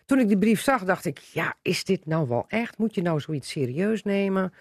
Toen 0.06 0.20
ik 0.20 0.28
die 0.28 0.38
brief 0.38 0.62
zag, 0.62 0.84
dacht 0.84 1.06
ik, 1.06 1.18
ja, 1.18 1.56
is 1.62 1.84
dit 1.84 2.06
nou 2.06 2.28
wel 2.28 2.46
echt? 2.48 2.78
Moet 2.78 2.96
je 2.96 3.02
nou 3.02 3.20
zoiets 3.20 3.50
serieus 3.50 4.04
nemen 4.04 4.54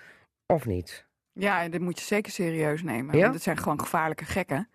of 0.46 0.66
niet? 0.66 1.06
Ja, 1.32 1.62
en 1.62 1.70
dit 1.70 1.80
moet 1.80 1.98
je 1.98 2.04
zeker 2.04 2.32
serieus 2.32 2.82
nemen. 2.82 3.16
Ja? 3.16 3.22
Want 3.22 3.34
het 3.34 3.42
zijn 3.42 3.58
gewoon 3.58 3.80
gevaarlijke 3.80 4.24
gekken. 4.24 4.68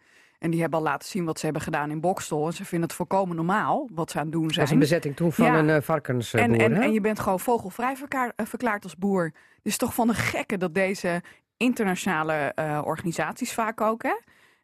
En 0.45 0.51
die 0.51 0.61
hebben 0.61 0.79
al 0.79 0.85
laten 0.85 1.09
zien 1.09 1.25
wat 1.25 1.39
ze 1.39 1.45
hebben 1.45 1.63
gedaan 1.63 1.91
in 1.91 1.99
Bokstel. 1.99 2.45
En 2.45 2.53
ze 2.53 2.65
vinden 2.65 2.87
het 2.87 2.97
volkomen 2.97 3.35
normaal 3.35 3.89
wat 3.93 4.11
ze 4.11 4.17
aan 4.17 4.23
het 4.23 4.31
doen 4.31 4.43
Dat 4.43 4.51
zijn. 4.53 4.65
was 4.65 4.73
een 4.75 4.79
bezetting 4.79 5.15
toen 5.15 5.31
van 5.31 5.45
Ja. 5.45 5.57
een 5.59 5.67
uh, 5.67 5.77
varkensboer. 5.81 6.41
en, 6.41 6.59
en, 6.59 6.73
hè? 6.75 6.81
en 6.81 6.91
je 6.91 7.01
bent 7.01 7.19
gewoon 7.19 7.39
vogelvrij 7.39 7.95
eh, 8.35 8.45
verklaard 8.45 8.83
als 8.83 8.97
boer. 8.97 9.23
Het 9.23 9.33
is 9.63 9.77
toch 9.77 9.93
van 9.93 10.07
de 10.07 10.13
gekken 10.13 10.59
dat 10.59 10.73
deze 10.73 11.21
internationale 11.57 12.33
eh, 12.33 12.81
organisaties 12.85 13.53
vaak 13.53 13.81
ook, 13.81 14.03
hè? 14.03 14.15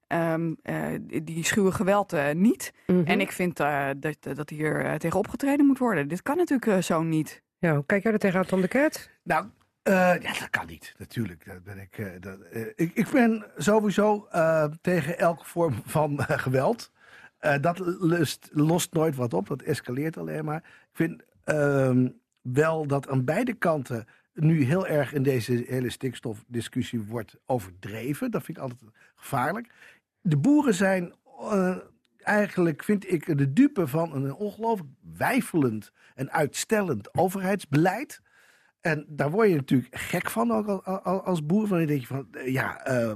ehm, 0.07 0.53
eh, 0.63 0.85
die- 1.01 1.23
die 1.23 1.45
schuwe 1.45 1.71
geweld 1.71 2.13
eh, 2.13 2.31
niet. 2.33 2.73
Mhm. 2.87 3.03
En 3.05 3.19
ik 3.21 3.31
vind 3.31 3.59
eh, 3.59 3.87
dat, 3.97 4.17
dat 4.35 4.49
hier 4.49 4.85
eh, 4.85 4.93
tegen 4.95 5.19
opgetreden 5.19 5.65
moet 5.65 5.77
worden. 5.79 6.07
Dit 6.07 6.21
kan 6.21 6.37
natuurlijk 6.37 6.71
eh, 6.71 6.81
zo 6.83 7.01
niet. 7.03 7.41
Ja, 7.57 7.81
kijk 7.85 8.03
jij 8.03 8.11
er 8.11 8.19
tegenaan, 8.19 8.45
Tom 8.45 8.61
de 8.61 8.67
Ket? 8.67 9.09
Nou, 9.23 9.45
eh, 9.83 10.21
ja, 10.21 10.33
dat 10.39 10.49
kan 10.49 10.67
niet, 10.67 10.93
natuurlijk. 10.97 11.45
Dat 11.45 11.63
ben 11.63 11.79
ik, 11.79 11.97
eh, 11.97 12.07
dat, 12.19 12.39
eh, 12.41 12.61
ik, 12.75 12.91
ik 12.93 13.09
ben 13.11 13.45
sowieso 13.57 14.27
tegen 14.81 15.17
elke 15.17 15.45
vorm 15.45 15.81
van 15.97 16.19
geweld. 16.19 16.91
Dat 17.61 17.81
lost 18.51 18.93
nooit 18.93 19.15
wat 19.15 19.33
op, 19.33 19.47
dat 19.47 19.61
escaleert 19.61 20.17
alleen 20.17 20.45
maar. 20.45 20.57
Ik 20.57 20.89
vind 20.91 21.23
ehm, 21.43 22.09
wel 22.41 22.87
dat 22.87 23.09
aan 23.09 23.25
beide 23.25 23.53
kanten 23.53 24.05
nu 24.33 24.63
heel 24.63 24.87
erg 24.87 25.13
in 25.13 25.23
deze 25.23 25.63
hele 25.67 25.89
stikstofdiscussie 25.89 27.01
wordt 27.01 27.35
overdreven. 27.45 28.31
Dat 28.31 28.43
vind 28.43 28.57
ik 28.57 28.63
altijd 28.63 28.81
gevaarlijk. 29.15 29.73
De 30.21 30.37
boeren 30.37 30.73
zijn 30.73 31.13
eigenlijk, 32.17 32.83
vind 32.83 33.11
ik, 33.11 33.37
de 33.37 33.53
dupe 33.53 33.87
van 33.87 34.15
een 34.15 34.33
ongelooflijk 34.33 34.89
wijfelend 35.17 35.91
en 36.15 36.31
uitstellend 36.31 37.15
overheidsbeleid. 37.17 38.21
En 38.81 39.05
daar 39.07 39.31
word 39.31 39.49
je 39.49 39.55
natuurlijk 39.55 39.95
gek 39.97 40.29
van 40.29 40.51
ook 40.51 40.67
al- 40.67 40.99
al- 41.01 41.23
als 41.23 41.45
boer. 41.45 41.67
Van 41.67 41.79
je 41.79 41.85
denk 41.87 41.99
je 42.01 42.07
van, 42.07 42.27
eh, 42.31 42.53
ja, 42.53 42.83
eh, 42.85 43.11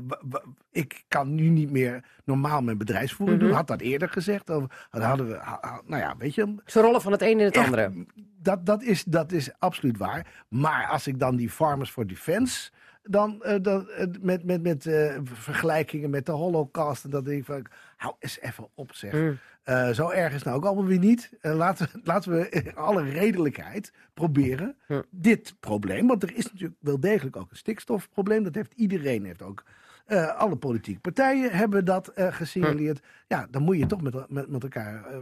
ik 0.72 1.04
kan 1.08 1.36
nu 1.36 1.50
niet 1.50 1.72
meer 1.72 2.04
normaal 2.24 2.62
mijn 2.62 2.78
bedrijfsvoering 2.78 3.40
doen. 3.40 3.48
Mhm. 3.50 3.58
Had 3.58 3.68
dat 3.68 3.82
eerder 3.82 4.10
gezegd. 4.10 4.50
Of 4.50 4.88
dan 4.92 5.02
hadden 5.02 5.28
we, 5.28 5.40
nou 5.86 6.02
ja, 6.02 6.16
weet 6.18 6.36
je. 6.36 6.56
Ze 6.66 6.82
rollen 6.82 7.02
van 7.02 7.12
het 7.12 7.22
een 7.22 7.40
in 7.40 7.46
het 7.46 7.56
echt, 7.56 7.66
andere. 7.66 8.06
Dat, 8.38 8.66
dat, 8.66 8.84
is, 8.84 9.04
dat 9.04 9.32
is 9.32 9.50
absoluut 9.60 9.98
waar. 9.98 10.44
Maar 10.50 10.88
als 10.88 11.08
ik 11.08 11.20
dan 11.20 11.36
die 11.36 11.50
Farmers 11.50 11.90
for 11.90 12.08
Defense 12.08 12.72
dan, 13.04 13.44
eh, 13.44 13.56
dan 13.62 13.90
met, 14.22 14.44
met, 14.44 14.62
met 14.64 14.84
vergelijkingen 15.24 16.10
met 16.10 16.26
de 16.26 16.32
Holocaust. 16.32 17.04
En 17.04 17.10
dat 17.10 17.26
denk 17.26 17.40
ik 17.40 17.46
van, 17.46 17.66
hou 17.98 18.16
eens 18.20 18.40
even 18.40 18.68
op 18.74 18.94
zeg. 18.94 19.14
Mm. 19.14 19.38
Eh, 19.66 19.90
zo 19.90 20.10
erg 20.10 20.28
is 20.30 20.36
het 20.36 20.44
nou 20.44 20.58
ook 20.58 20.66
allemaal 20.66 20.86
weer 20.86 21.00
niet. 21.00 21.32
Eh, 21.42 21.56
laten, 21.56 21.90
we- 21.94 22.00
laten 22.12 22.32
we 22.32 22.50
in 22.50 22.76
alle 22.76 23.04
redelijkheid 23.04 23.92
proberen 24.14 24.76
Ja. 24.88 25.04
dit 25.10 25.56
probleem. 25.60 26.08
Want 26.08 26.24
er 26.24 26.36
is 26.36 26.52
natuurlijk 26.52 26.80
wel 26.80 27.00
degelijk 27.00 27.36
ook 27.36 27.52
een 27.52 27.58
stikstofprobleem. 27.58 28.44
Dat 28.44 28.56
heeft 28.56 28.74
iedereen, 28.76 29.26
heeft 29.26 29.42
ook. 29.42 29.64
eh, 30.06 30.36
alle 30.38 30.56
politieke 30.56 31.00
partijen 31.00 31.52
hebben 31.52 31.86
dat 31.86 32.08
eh, 32.08 32.34
gesignaleerd. 32.34 33.00
Ja, 33.28 33.48
dan 33.52 33.62
moet 33.62 33.78
je 33.78 33.86
toch 33.86 34.02
met, 34.02 34.30
met, 34.30 34.50
met 34.50 34.64
elkaar 34.64 35.06
eh, 35.06 35.18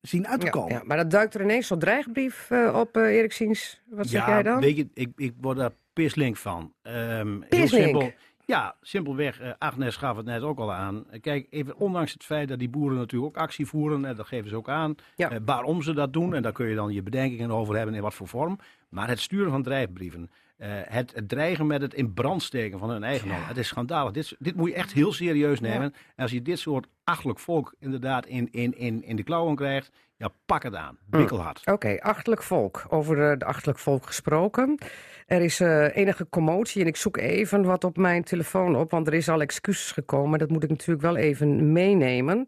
zien 0.00 0.28
uit 0.28 0.40
te 0.40 0.46
Ja, 0.46 0.52
komen. 0.52 0.72
ja, 0.72 0.82
maar 0.84 0.96
dat 0.96 1.10
duikt 1.10 1.34
er 1.34 1.42
ineens 1.42 1.66
zo'n 1.66 1.78
dreigbrief 1.78 2.50
eh, 2.50 2.74
op, 2.80 2.96
eh 2.96 3.02
Erik 3.02 3.32
Siens. 3.32 3.82
Wat 3.86 4.06
zeg 4.06 4.26
jij 4.26 4.42
dan? 4.42 4.60
weet 4.60 4.76
je, 4.76 4.88
ik, 4.94 5.08
ik 5.16 5.34
word 5.40 5.56
daar 5.56 5.70
pislink 5.92 6.36
van. 6.36 6.72
Ehm 6.82 7.40
heel 7.48 7.68
simpel. 7.68 8.12
Ja, 8.48 8.74
simpelweg. 8.82 9.40
eh, 9.40 9.50
Agnes 9.58 9.96
gaf 9.96 10.16
het 10.16 10.26
net 10.26 10.42
ook 10.42 10.58
al 10.58 10.72
aan. 10.72 11.04
Kijk, 11.20 11.46
even 11.50 11.76
ondanks 11.76 12.12
het 12.12 12.24
feit 12.24 12.48
dat 12.48 12.58
die 12.58 12.68
boeren 12.68 12.98
natuurlijk 12.98 13.36
ook 13.36 13.42
actie 13.42 13.66
voeren, 13.66 14.04
en 14.04 14.16
dat 14.16 14.26
geven 14.26 14.48
ze 14.48 14.56
ook 14.56 14.68
aan, 14.68 14.94
Ja. 15.16 15.30
eh, 15.30 15.38
waarom 15.44 15.82
ze 15.82 15.92
dat 15.92 16.12
doen, 16.12 16.34
en 16.34 16.42
daar 16.42 16.52
kun 16.52 16.66
je 16.68 16.74
dan 16.74 16.92
je 16.92 17.02
bedenkingen 17.02 17.50
over 17.50 17.76
hebben 17.76 17.94
in 17.94 18.02
wat 18.02 18.14
voor 18.14 18.28
vorm. 18.28 18.58
Maar 18.88 19.08
het 19.08 19.20
sturen 19.20 19.50
van 19.50 19.62
dreigbrieven, 19.62 20.22
eh, 20.30 20.30
het, 20.66 21.14
het 21.14 21.28
dreigen 21.28 21.66
met 21.66 21.82
het 21.82 21.94
in 21.94 22.14
brand 22.14 22.42
steken 22.42 22.78
van 22.78 22.90
hun 22.90 23.04
eigendom, 23.04 23.38
het 23.40 23.56
is 23.56 23.68
schandalig. 23.68 24.12
Dit, 24.12 24.36
dit 24.38 24.56
moet 24.56 24.68
je 24.68 24.74
echt 24.74 24.92
heel 24.92 25.12
serieus 25.12 25.60
nemen. 25.60 25.94
En 26.16 26.22
als 26.22 26.30
je 26.30 26.42
dit 26.42 26.58
soort 26.58 26.86
achtelijk 27.04 27.38
volk 27.38 27.74
inderdaad 27.78 28.26
in, 28.26 28.48
in, 28.50 28.78
in, 28.78 29.02
in 29.02 29.16
de 29.16 29.22
klauwen 29.22 29.56
krijgt, 29.56 29.90
ja, 30.18 30.28
pak 30.46 30.62
het 30.62 30.74
aan. 30.74 30.98
Bikkelhard. 31.06 31.62
Oké, 31.64 31.96
achterlijk 32.00 32.42
volk. 32.42 32.86
Over 32.88 33.30
eh, 33.30 33.38
de 33.38 33.44
achterlijk 33.44 33.78
volk 33.78 34.06
gesproken. 34.06 34.78
Er 35.26 35.40
is 35.40 35.60
eh, 35.60 35.96
enige 35.96 36.28
commotie 36.28 36.80
en 36.80 36.86
ik 36.86 36.96
zoek 36.96 37.16
even 37.16 37.64
wat 37.64 37.84
op 37.84 37.96
mijn 37.96 38.24
telefoon 38.24 38.76
op, 38.76 38.90
want 38.90 39.06
er 39.06 39.14
is 39.14 39.28
al 39.28 39.40
excuses 39.40 39.92
gekomen. 39.92 40.38
Dat 40.38 40.50
moet 40.50 40.62
ik 40.62 40.70
natuurlijk 40.70 41.00
wel 41.00 41.16
even 41.16 41.72
meenemen. 41.72 42.46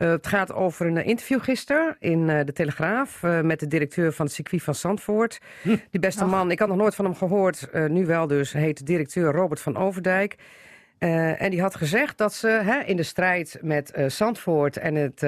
Eh, 0.00 0.10
het 0.10 0.26
gaat 0.26 0.52
over 0.52 0.86
een 0.86 0.96
eh, 0.96 1.06
interview 1.06 1.42
gisteren 1.42 1.96
in 1.98 2.30
eh, 2.30 2.44
de 2.44 2.52
Telegraaf 2.52 3.22
met 3.22 3.60
de 3.60 3.66
directeur 3.66 4.12
van 4.12 4.26
het 4.26 4.34
circuit 4.34 4.62
van 4.62 4.74
Zandvoort. 4.74 5.38
Die 5.62 6.00
beste 6.00 6.24
man, 6.24 6.50
ik 6.50 6.58
had 6.58 6.68
nog 6.68 6.76
nooit 6.76 6.94
van 6.94 7.04
hem 7.04 7.14
gehoord, 7.14 7.70
eh, 7.70 7.86
nu 7.86 8.06
wel 8.06 8.26
dus, 8.26 8.52
heet 8.52 8.86
directeur 8.86 9.32
Robert 9.32 9.60
van 9.60 9.76
Overdijk. 9.76 10.36
En 10.98 11.50
die 11.50 11.60
had 11.60 11.74
gezegd 11.74 12.18
dat 12.18 12.34
ze 12.34 12.48
hè, 12.48 12.80
in 12.80 12.96
de 12.96 13.02
strijd 13.02 13.58
met 13.62 13.92
Zandvoort 14.06 14.76
en 14.76 14.94
het 14.94 15.18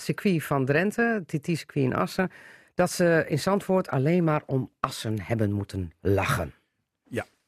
circuit 0.00 0.44
van 0.44 0.64
Drenthe, 0.64 1.02
het 1.02 1.28
TT-circuit 1.28 1.84
in 1.84 1.94
Assen, 1.94 2.30
dat 2.74 2.90
ze 2.90 3.24
in 3.28 3.38
Zandvoort 3.38 3.88
alleen 3.88 4.24
maar 4.24 4.42
om 4.46 4.70
Assen 4.80 5.20
hebben 5.20 5.52
moeten 5.52 5.92
lachen. 6.00 6.52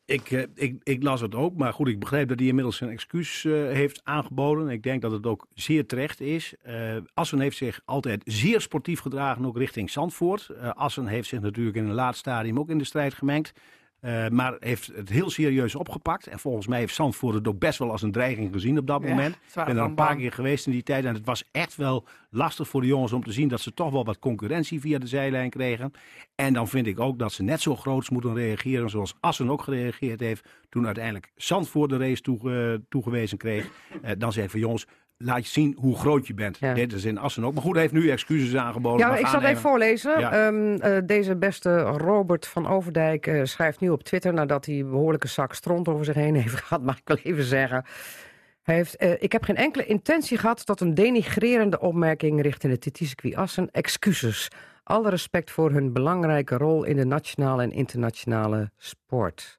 Ik, 0.07 0.31
eh, 0.31 0.43
ik, 0.55 0.81
ik 0.83 1.03
las 1.03 1.21
het 1.21 1.35
ook, 1.35 1.57
maar 1.57 1.73
goed, 1.73 1.89
ik 1.89 1.99
begreep 1.99 2.29
dat 2.29 2.39
hij 2.39 2.49
inmiddels 2.49 2.77
zijn 2.77 2.91
excuus 2.91 3.45
eh, 3.45 3.53
heeft 3.53 4.01
aangeboden. 4.05 4.69
Ik 4.69 4.83
denk 4.83 5.03
dat 5.03 5.11
het 5.11 5.27
ook 5.27 5.47
zeer 5.55 5.87
terecht 5.87 6.21
is. 6.21 6.55
Eh, 6.63 6.97
Assen 7.15 7.41
heeft 7.41 7.57
zich 7.57 7.81
altijd 7.85 8.23
zeer 8.25 8.61
sportief 8.61 9.01
gedragen, 9.01 9.47
ook 9.47 9.57
richting 9.57 9.91
Zandvoort. 9.91 10.51
Assen 10.75 11.07
heeft 11.07 11.29
zich 11.29 11.41
natuurlijk 11.41 11.77
in 11.77 11.85
een 11.85 11.95
laat 11.95 12.17
stadium 12.17 12.59
ook 12.59 12.71
in 12.71 12.79
de 12.79 12.85
strijd 12.85 13.15
gemengd. 13.15 13.53
Eh, 14.07 14.29
maar 14.29 14.57
heeft 14.59 14.87
het 14.95 15.09
heel 15.09 15.31
serieus 15.31 15.75
opgepakt. 15.75 16.27
En 16.27 16.39
volgens 16.39 16.67
mij 16.67 16.79
heeft 16.79 16.95
Zandvoort 16.95 17.35
het 17.35 17.49
ook 17.49 17.59
best 17.59 17.79
wel 17.79 17.91
als 17.91 18.03
een 18.03 18.13
dreiging 18.13 18.53
gezien 18.53 18.79
op 18.79 18.87
dat 18.87 19.03
Ja, 19.03 19.09
moment. 19.09 19.35
Ik 19.35 19.65
ben 19.65 19.77
er 19.77 19.83
een 19.83 19.95
paar 19.95 20.17
keer 20.17 20.33
geweest 20.33 20.67
in 20.67 20.73
die 20.73 20.83
tijd. 20.83 21.05
En 21.05 21.15
het 21.15 21.27
was 21.27 21.49
echt 21.53 21.77
wel 21.77 22.05
lastig 22.31 22.69
voor 22.69 22.81
de 22.81 22.87
jongens 22.87 23.13
om 23.13 23.25
te 23.25 23.33
zien 23.33 23.49
dat 23.49 23.61
ze 23.61 23.75
toch 23.75 23.91
wel 23.91 24.05
wat 24.05 24.19
concurrentie 24.19 24.81
via 24.81 24.99
de 24.99 25.07
zijlijn 25.07 25.51
kregen. 25.51 25.93
En 26.35 26.53
dan 26.53 26.69
vind 26.69 26.87
ik 26.87 27.01
ook 27.01 27.19
dat 27.19 27.33
ze 27.33 27.43
net 27.43 27.61
zo 27.61 27.77
groots 27.77 28.11
moeten 28.11 28.35
reageren 28.35 28.91
zoals 28.91 29.15
Assen 29.21 29.51
ook 29.51 29.63
gereageerd 29.63 30.21
heeft. 30.21 30.49
Toen 30.69 30.85
uiteindelijk 30.87 31.33
Zandvoort 31.37 31.91
de 31.91 31.97
race 31.97 32.23
toege- 32.23 32.81
toegewezen 32.89 33.39
kreeg. 33.39 33.69
Eh, 34.03 34.11
dan 34.19 34.33
zei 34.33 34.45
ik 34.45 34.51
van 34.51 34.61
jongens, 34.61 34.87
laat 35.19 35.45
je 35.45 35.51
zien 35.51 35.77
hoe 35.81 35.97
groot 35.97 36.27
je 36.27 36.35
bent. 36.35 36.59
Ja. 36.59 36.75
Dit 36.75 36.93
is 36.93 37.05
in 37.05 37.19
Assen 37.19 37.45
ook. 37.45 37.55
Maar 37.55 37.63
goed, 37.63 37.73
hij 37.73 37.81
heeft 37.81 37.95
nu 37.95 38.11
excuses 38.11 38.57
aangeboden. 38.57 39.07
Ja, 39.07 39.17
ik 39.17 39.27
zal 39.27 39.41
het 39.41 39.49
even 39.49 39.61
voorlezen. 39.61 40.21
Ja. 40.21 40.47
Ehm, 40.47 40.75
eh, 40.75 40.99
deze 41.05 41.37
beste 41.37 41.79
Robert 41.79 42.47
van 42.47 42.69
Overdijk 42.69 43.27
eh, 43.27 43.45
schrijft 43.45 43.81
nu 43.81 43.91
op 43.91 44.03
Twitter... 44.03 44.33
nadat 44.33 44.67
hij 44.67 44.75
een 44.79 44.91
behoorlijke 44.91 45.29
zak 45.29 45.55
stront 45.55 45.89
over 45.89 46.05
zich 46.05 46.15
heen 46.15 46.35
heeft 46.35 46.55
gehad, 46.61 46.83
mag 46.83 46.99
ik 46.99 47.09
wel 47.09 47.19
even 47.23 47.45
zeggen. 47.45 47.85
Hij 48.63 48.75
heeft, 48.75 48.97
eh, 48.97 49.13
ik 49.19 49.33
heb 49.33 49.45
geen 49.45 49.57
enkele 49.57 49.87
intentie 49.87 50.39
gehad 50.39 50.67
tot 50.67 50.81
een 50.81 50.95
denigrerende 50.95 51.81
opmerking... 51.81 52.43
richting 52.43 52.73
het 52.73 52.81
TT-circuit 52.81 53.35
Assen. 53.35 53.71
Excuses. 53.71 54.49
Alle 54.83 55.11
respect 55.11 55.51
voor 55.51 55.71
hun 55.71 55.93
belangrijke 55.93 56.57
rol 56.57 56.85
in 56.85 56.97
de 56.97 57.05
nationale 57.05 57.63
en 57.63 57.73
internationale 57.73 58.71
sport. 58.77 59.59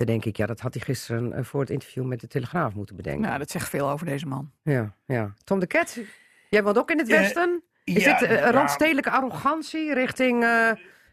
Dan 0.00 0.08
denk 0.08 0.24
ik, 0.24 0.36
ja, 0.36 0.46
dat 0.46 0.60
had 0.60 0.74
hij 0.74 0.82
gisteren 0.82 1.32
eh, 1.32 1.44
voor 1.44 1.60
het 1.60 1.70
interview 1.70 2.04
met 2.04 2.20
de 2.20 2.26
Telegraaf 2.26 2.74
moeten 2.74 2.96
bedenken. 2.96 3.22
Nou, 3.22 3.38
dat 3.38 3.50
zegt 3.50 3.68
veel 3.68 3.90
over 3.90 4.06
deze 4.06 4.26
man. 4.26 4.50
Ja, 4.62 4.94
ja. 5.06 5.34
Tom 5.44 5.58
de 5.58 5.66
Ket, 5.66 6.00
jij 6.48 6.62
woont 6.62 6.78
ook 6.78 6.90
in 6.90 6.98
het 6.98 7.08
Ja, 7.08 7.18
Westen. 7.20 7.62
Is 7.84 8.04
ja, 8.04 8.18
dit 8.18 8.28
eh, 8.28 8.50
randstedelijke 8.50 9.10
arrogantie 9.10 9.94
richting 9.94 10.44
eh 10.44 10.70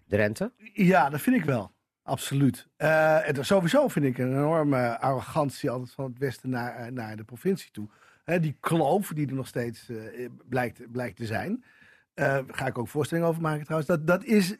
Drenthe? 0.08 0.52
Ja, 0.74 1.10
dat 1.10 1.22
vind 1.22 1.36
ik 1.36 1.44
wel. 1.44 1.72
Absoluut. 2.04 2.68
Eh, 2.76 3.28
en 3.28 3.46
sowieso 3.46 3.88
vind 3.88 4.06
ik 4.06 4.18
een 4.18 4.32
enorme 4.32 5.00
arrogantie 5.00 5.70
altijd 5.70 5.92
van 5.92 6.06
het 6.06 6.18
westen 6.18 6.50
naar, 6.50 6.76
eh, 6.76 6.92
naar 6.92 7.16
de 7.18 7.24
provincie 7.24 7.72
toe. 7.72 7.88
Hè, 8.24 8.40
die 8.40 8.58
kloof 8.60 9.12
die 9.14 9.28
er 9.28 9.34
nog 9.34 9.48
steeds 9.48 9.90
eh, 9.90 10.30
blijkt, 10.50 10.92
blijkt 10.92 11.18
te 11.18 11.26
zijn. 11.26 11.64
Eh 12.14 12.40
ga 12.48 12.68
ik 12.68 12.78
ook 12.78 12.88
voorstellingen 12.88 13.30
over 13.30 13.42
maken 13.42 13.64
trouwens. 13.64 13.90
Dat, 13.90 14.08
dat 14.08 14.24
is... 14.24 14.56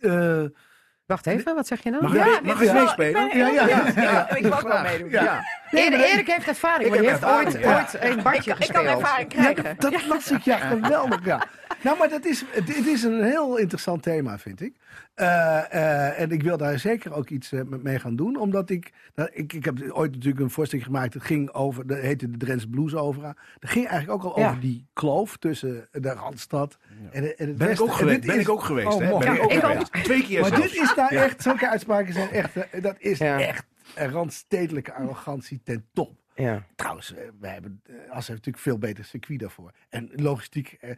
Wacht 1.08 1.28
even, 1.28 1.56
wat 1.56 1.68
zeg 1.68 1.84
je 1.84 1.90
nou? 1.90 2.04
Mag 2.04 2.14
ja. 2.14 2.26
ik, 2.38 2.42
mag 2.42 2.62
ik 2.62 2.68
ja. 2.68 2.74
meespelen? 2.74 3.38
ja, 3.38 3.48
ja, 3.48 3.68
ja, 3.68 3.86
ja. 3.96 4.36
ik 4.36 4.44
wil 4.44 4.54
ook 4.54 4.68
wel 4.68 4.82
meedoen. 4.82 5.10
Ja. 5.10 5.44
Erik, 5.72 6.00
Erik 6.00 6.28
heeft 6.28 6.48
ervaring, 6.48 6.94
Ik 6.94 7.00
die 7.02 7.10
heb 7.10 7.22
heeft 7.22 7.34
ooit, 7.34 7.66
ooit 7.66 7.98
een 8.04 8.24
badje 8.24 8.52
Ik, 8.52 8.58
ik 8.60 8.74
kan 8.74 8.84
gespeeld. 8.84 9.02
ervaring 9.02 9.30
krijgen. 9.30 9.64
dat, 9.78 9.92
dat 9.92 10.06
las 10.06 10.32
ik, 10.32 10.42
ja, 10.42 10.58
geweldig, 10.58 11.26
ja. 11.26 11.44
Nou, 11.82 11.98
maar 11.98 12.10
dat 12.10 12.26
is, 12.26 12.44
het, 12.50 12.76
het 12.76 12.86
is 12.88 13.04
een 13.04 13.24
heel 13.24 13.58
interessant 13.58 14.04
thema, 14.04 14.38
vind 14.38 14.62
ik. 14.62 14.74
Eh, 15.14 15.74
eh, 15.74 16.20
en 16.20 16.32
ik 16.32 16.44
wil 16.44 16.58
daar 16.58 16.80
zeker 16.80 17.14
ook 17.14 17.30
iets 17.30 17.52
eh, 17.52 17.62
mee 17.64 18.00
gaan 18.00 18.16
doen, 18.16 18.36
omdat 18.40 18.70
ik, 18.70 18.92
nou, 19.16 19.30
ik... 19.34 19.54
Ik 19.54 19.66
heb 19.66 19.92
ooit 19.92 20.12
natuurlijk 20.12 20.44
een 20.44 20.50
voorstelling 20.50 20.88
gemaakt, 20.88 21.14
dat 21.14 21.24
ging 21.24 21.52
over, 21.52 21.88
dat 21.88 21.98
heette 21.98 22.30
de 22.32 22.38
Drents 22.38 22.66
Blues 22.70 22.96
Opera. 22.96 23.36
Dat 23.60 23.70
ging 23.70 23.88
eigenlijk 23.88 24.26
ook 24.26 24.34
al 24.34 24.40
Ja. 24.40 24.48
over 24.50 24.60
die 24.62 24.86
kloof 24.94 25.38
tussen 25.38 25.88
de 25.92 26.10
Randstad 26.14 26.78
en, 27.12 27.38
en 27.38 27.48
het 27.48 27.58
Ben 27.58 27.70
ik 27.72 27.82
ook 27.82 27.92
geweest, 27.92 28.18
dit 28.22 28.26
ben 28.30 28.36
is- 28.36 28.42
ik 28.46 28.50
ook 28.50 28.64
geweest. 28.64 28.88
Oh, 28.88 29.00
hè? 29.02 29.10
mooi. 29.10 29.26
Ben 29.26 29.36
ik 29.36 29.42
ook 29.44 29.52
ik 29.52 29.60
geweest. 29.60 29.94
Twee 30.04 30.24
keer 30.24 30.42
Maar 30.42 30.50
zelfs. 30.50 30.72
dit 30.72 30.82
is 30.82 30.94
daar 30.96 31.10
echt, 31.12 31.42
zulke 31.42 31.70
uitspraken 31.70 32.14
zijn 32.14 32.30
echt, 32.30 32.54
dat 32.84 32.96
is 33.00 33.18
Ja. 33.18 33.40
echt 33.42 33.66
een 33.96 34.12
randstedelijke 34.12 34.94
arrogantie 34.94 35.62
ten 35.64 35.86
top. 35.94 36.16
Ja. 36.36 36.66
Trouwens, 36.76 37.14
we 37.40 37.48
hebben, 37.48 37.82
Assen 37.88 38.08
heeft 38.10 38.28
natuurlijk 38.28 38.58
veel 38.58 38.78
beter 38.78 39.04
circuit 39.06 39.40
daarvoor. 39.40 39.72
En 39.90 40.10
logistiek 40.16 40.78
eh, 40.80 40.90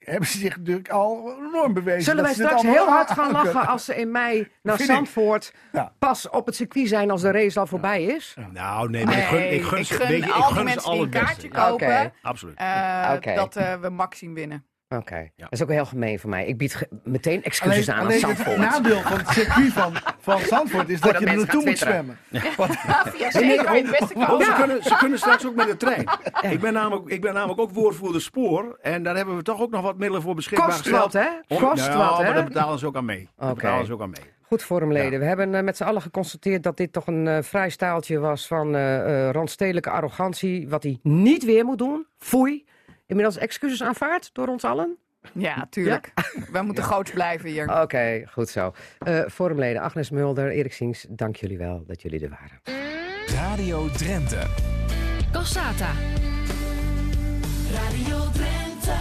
hebben 0.00 0.28
ze 0.28 0.38
zich 0.38 0.56
natuurlijk 0.56 0.88
al 0.88 1.36
enorm 1.48 1.74
bewezen. 1.74 2.02
Zullen 2.02 2.22
wij 2.24 2.32
straks 2.34 2.62
heel 2.62 2.88
hard 2.88 3.08
aan- 3.08 3.16
gaan 3.16 3.24
aan 3.26 3.32
lachen 3.32 3.50
kunnen. 3.50 3.68
als 3.68 3.84
ze 3.84 3.96
in 3.96 4.10
mei 4.10 4.48
naar 4.62 4.76
Vind. 4.76 4.88
Zandvoort 4.88 5.54
Ja. 5.72 5.92
pas 5.98 6.28
op 6.28 6.46
het 6.46 6.54
circuit 6.56 6.88
zijn 6.88 7.10
als 7.10 7.22
de 7.22 7.30
race 7.30 7.60
al 7.60 7.66
voorbij 7.66 8.02
is? 8.04 8.36
Nou, 8.52 8.90
nee, 8.90 9.04
maar 9.04 9.18
ik 9.18 9.24
gun, 9.24 9.52
ik 9.52 9.62
gun, 9.62 9.78
ik 9.78 9.84
ze- 9.86 9.94
gun 9.94 10.16
ik 10.16 10.30
al 10.30 10.34
die 10.34 10.42
gun 10.42 10.56
ze 10.56 10.62
mensen 10.64 10.82
al 10.90 10.92
die 10.94 11.02
een 11.02 11.10
beste. 11.10 11.24
kaartje 11.26 11.48
kopen. 11.48 12.12
Absoluut. 12.22 12.56
eh, 12.56 13.34
dat 13.34 13.56
eh, 13.56 13.74
we 13.74 13.88
Max 13.90 14.18
zien 14.18 14.34
winnen. 14.34 14.64
Oké, 14.96 15.30
dat 15.36 15.52
is 15.52 15.62
ook 15.62 15.68
heel 15.70 15.84
gemeen 15.86 16.18
van 16.18 16.30
mij. 16.30 16.46
Ik 16.46 16.58
bied 16.58 16.88
meteen 17.04 17.42
excuses 17.42 17.88
aan 17.88 17.96
aan 17.96 18.00
alleen 18.04 18.12
het 18.12 18.20
Zandvoort. 18.36 18.56
nadeel 18.56 19.00
van 19.00 19.18
het 19.18 19.28
circuit 19.28 19.72
van, 19.72 19.92
van 20.20 20.40
Zandvoort 20.40 20.88
is 20.88 21.00
dat 21.00 21.12
dat 21.12 21.20
je 21.20 21.26
er 21.28 21.36
naartoe 21.36 21.64
moet 21.64 21.78
zwemmen. 21.78 22.18
Want, 22.56 22.72
Ja, 23.18 23.30
zeker, 23.30 23.70
het 23.70 24.12
Want 24.14 24.44
ze, 24.44 24.52
kunnen, 24.56 24.82
ze 24.82 24.96
kunnen 24.98 25.18
straks 25.18 25.46
ook 25.46 25.54
met 25.54 25.66
de 25.66 25.76
trein. 25.76 26.08
Ik 26.50 26.60
ben, 26.60 26.72
namelijk, 26.72 27.08
ik 27.08 27.20
ben 27.20 27.34
namelijk 27.34 27.60
ook 27.60 27.70
woordvoerder 27.70 28.20
spoor. 28.22 28.78
En 28.82 29.02
daar 29.02 29.16
hebben 29.16 29.36
we 29.36 29.42
toch 29.42 29.60
ook 29.60 29.70
nog 29.70 29.82
wat 29.82 29.96
middelen 29.98 30.22
voor 30.22 30.34
beschikbaar 30.34 30.66
Kost 30.66 30.78
gesteld. 30.80 31.02
wat, 31.02 31.12
hè? 31.12 31.28
Om- 31.48 31.58
Kost 31.68 31.86
ja, 31.86 31.96
wat, 31.96 32.18
hè? 32.18 32.24
maar 32.24 32.34
daar 32.34 32.44
betalen 32.44 32.78
ze 32.78 32.86
ook 32.86 32.96
aan 32.96 33.04
mee. 33.04 33.28
Daar 33.36 33.54
betalen 33.54 33.86
ze 33.86 33.92
ook 33.92 34.02
aan 34.02 34.10
mee. 34.10 34.30
Goed 34.42 34.62
forumleden. 34.64 35.18
We 35.20 35.24
hebben 35.26 35.54
eh, 35.54 35.62
met 35.62 35.76
z'n 35.76 35.84
allen 35.84 36.02
geconstateerd 36.02 36.62
dat 36.62 36.76
dit 36.76 36.92
toch 36.92 37.06
een 37.06 37.28
eh, 37.28 37.42
vrij 37.42 37.70
staaltje 37.70 38.18
was 38.18 38.46
van 38.46 38.74
eh 38.74 39.26
eh, 39.26 39.30
randstedelijke 39.32 39.90
arrogantie. 39.90 40.68
Wat 40.68 40.82
hij 40.82 40.98
niet 41.02 41.44
weer 41.44 41.64
moet 41.64 41.78
doen. 41.78 42.06
Foei. 42.18 42.64
Inmiddels 43.10 43.38
excuses 43.38 43.82
aanvaard 43.82 44.30
door 44.32 44.48
ons 44.48 44.64
allen. 44.64 44.96
Ja, 45.32 45.66
tuurlijk. 45.70 46.12
Wij 46.52 46.62
moeten 46.62 46.84
groots 46.84 47.10
blijven 47.10 47.48
hier. 47.48 47.80
Oké, 47.80 48.22
goed 48.30 48.48
zo. 48.48 48.72
Eh 48.98 49.20
forumleden 49.30 49.82
Agnes 49.82 50.10
Mulder, 50.10 50.50
Erik 50.50 50.72
Siens, 50.72 51.06
dank 51.08 51.36
jullie 51.36 51.58
wel 51.58 51.84
dat 51.86 52.02
jullie 52.02 52.20
er 52.20 52.28
waren. 52.28 52.60
Radio 53.26 53.88
Drenthe. 53.88 54.46
Cassata. 55.32 55.92
Radio 57.72 58.18
Drenthe. 58.32 58.96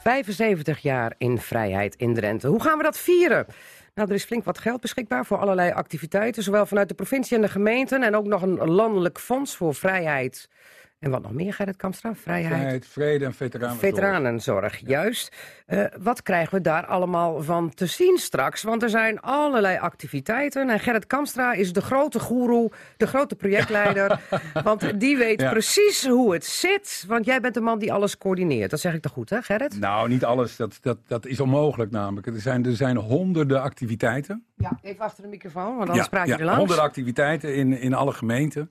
75 0.00 0.78
jaar 0.78 1.14
in 1.18 1.38
vrijheid 1.38 1.94
in 1.94 2.14
Drenthe. 2.14 2.48
Hoe 2.48 2.62
gaan 2.62 2.76
we 2.76 2.82
dat 2.82 2.98
vieren? 2.98 3.46
Nou, 3.94 4.08
er 4.08 4.14
is 4.14 4.24
flink 4.24 4.44
wat 4.44 4.58
geld 4.58 4.80
beschikbaar 4.80 5.26
voor 5.26 5.38
allerlei 5.38 5.72
activiteiten. 5.72 6.42
Zowel 6.42 6.66
vanuit 6.66 6.88
de 6.88 6.94
provincie 6.94 7.36
en 7.36 7.42
de 7.42 7.48
gemeenten. 7.48 8.02
En 8.02 8.16
ook 8.16 8.26
nog 8.26 8.42
een 8.42 8.70
landelijk 8.70 9.18
fonds 9.18 9.56
voor 9.56 9.74
vrijheid. 9.74 10.48
En 11.00 11.10
wat 11.10 11.22
nog 11.22 11.32
meer, 11.32 11.54
Gerrit 11.54 11.76
Kamstra? 11.76 12.14
Vrijheid. 12.14 12.52
Vrijheid, 12.52 12.86
vrede 12.86 13.24
en 13.24 13.34
veteranenzorg. 13.34 13.90
Veteranenzorg, 13.94 14.80
juist. 14.86 15.36
Eh, 15.66 15.84
wat 15.98 16.22
krijgen 16.22 16.54
we 16.54 16.60
daar 16.60 16.86
allemaal 16.86 17.42
van 17.42 17.74
te 17.74 17.86
zien 17.86 18.18
straks? 18.18 18.62
Want 18.62 18.82
er 18.82 18.90
zijn 18.90 19.20
allerlei 19.20 19.78
activiteiten. 19.78 20.70
En 20.70 20.80
Gerrit 20.80 21.06
Kamstra 21.06 21.52
is 21.52 21.72
de 21.72 21.80
grote 21.80 22.18
goeroe, 22.20 22.70
de 22.96 23.06
grote 23.06 23.34
projectleider. 23.34 24.20
want 24.64 25.00
die 25.00 25.16
weet 25.16 25.40
Ja. 25.40 25.50
precies 25.50 26.06
hoe 26.06 26.32
het 26.32 26.44
zit. 26.44 27.04
Want 27.08 27.24
jij 27.24 27.40
bent 27.40 27.54
de 27.54 27.60
man 27.60 27.78
die 27.78 27.92
alles 27.92 28.18
coördineert. 28.18 28.70
Dat 28.70 28.80
zeg 28.80 28.94
ik 28.94 29.02
toch 29.02 29.12
goed, 29.12 29.30
hè 29.30 29.42
Gerrit? 29.42 29.78
Nou, 29.80 30.08
niet 30.08 30.24
alles. 30.24 30.56
Dat, 30.56 30.78
dat, 30.82 30.98
dat 31.06 31.26
is 31.26 31.40
onmogelijk 31.40 31.90
namelijk. 31.90 32.26
Er 32.26 32.40
zijn, 32.40 32.66
er 32.66 32.76
zijn 32.76 32.96
honderden 32.96 33.62
activiteiten. 33.62 34.44
Ja, 34.56 34.78
even 34.82 35.04
achter 35.04 35.22
de 35.22 35.28
microfoon, 35.28 35.76
want 35.76 35.88
anders 35.88 36.08
praat 36.08 36.26
je 36.26 36.32
er 36.34 36.44
langs. 36.44 36.58
honderden 36.58 36.84
activiteiten 36.84 37.54
in, 37.54 37.72
in 37.80 37.94
alle 37.94 38.12
gemeenten. 38.12 38.70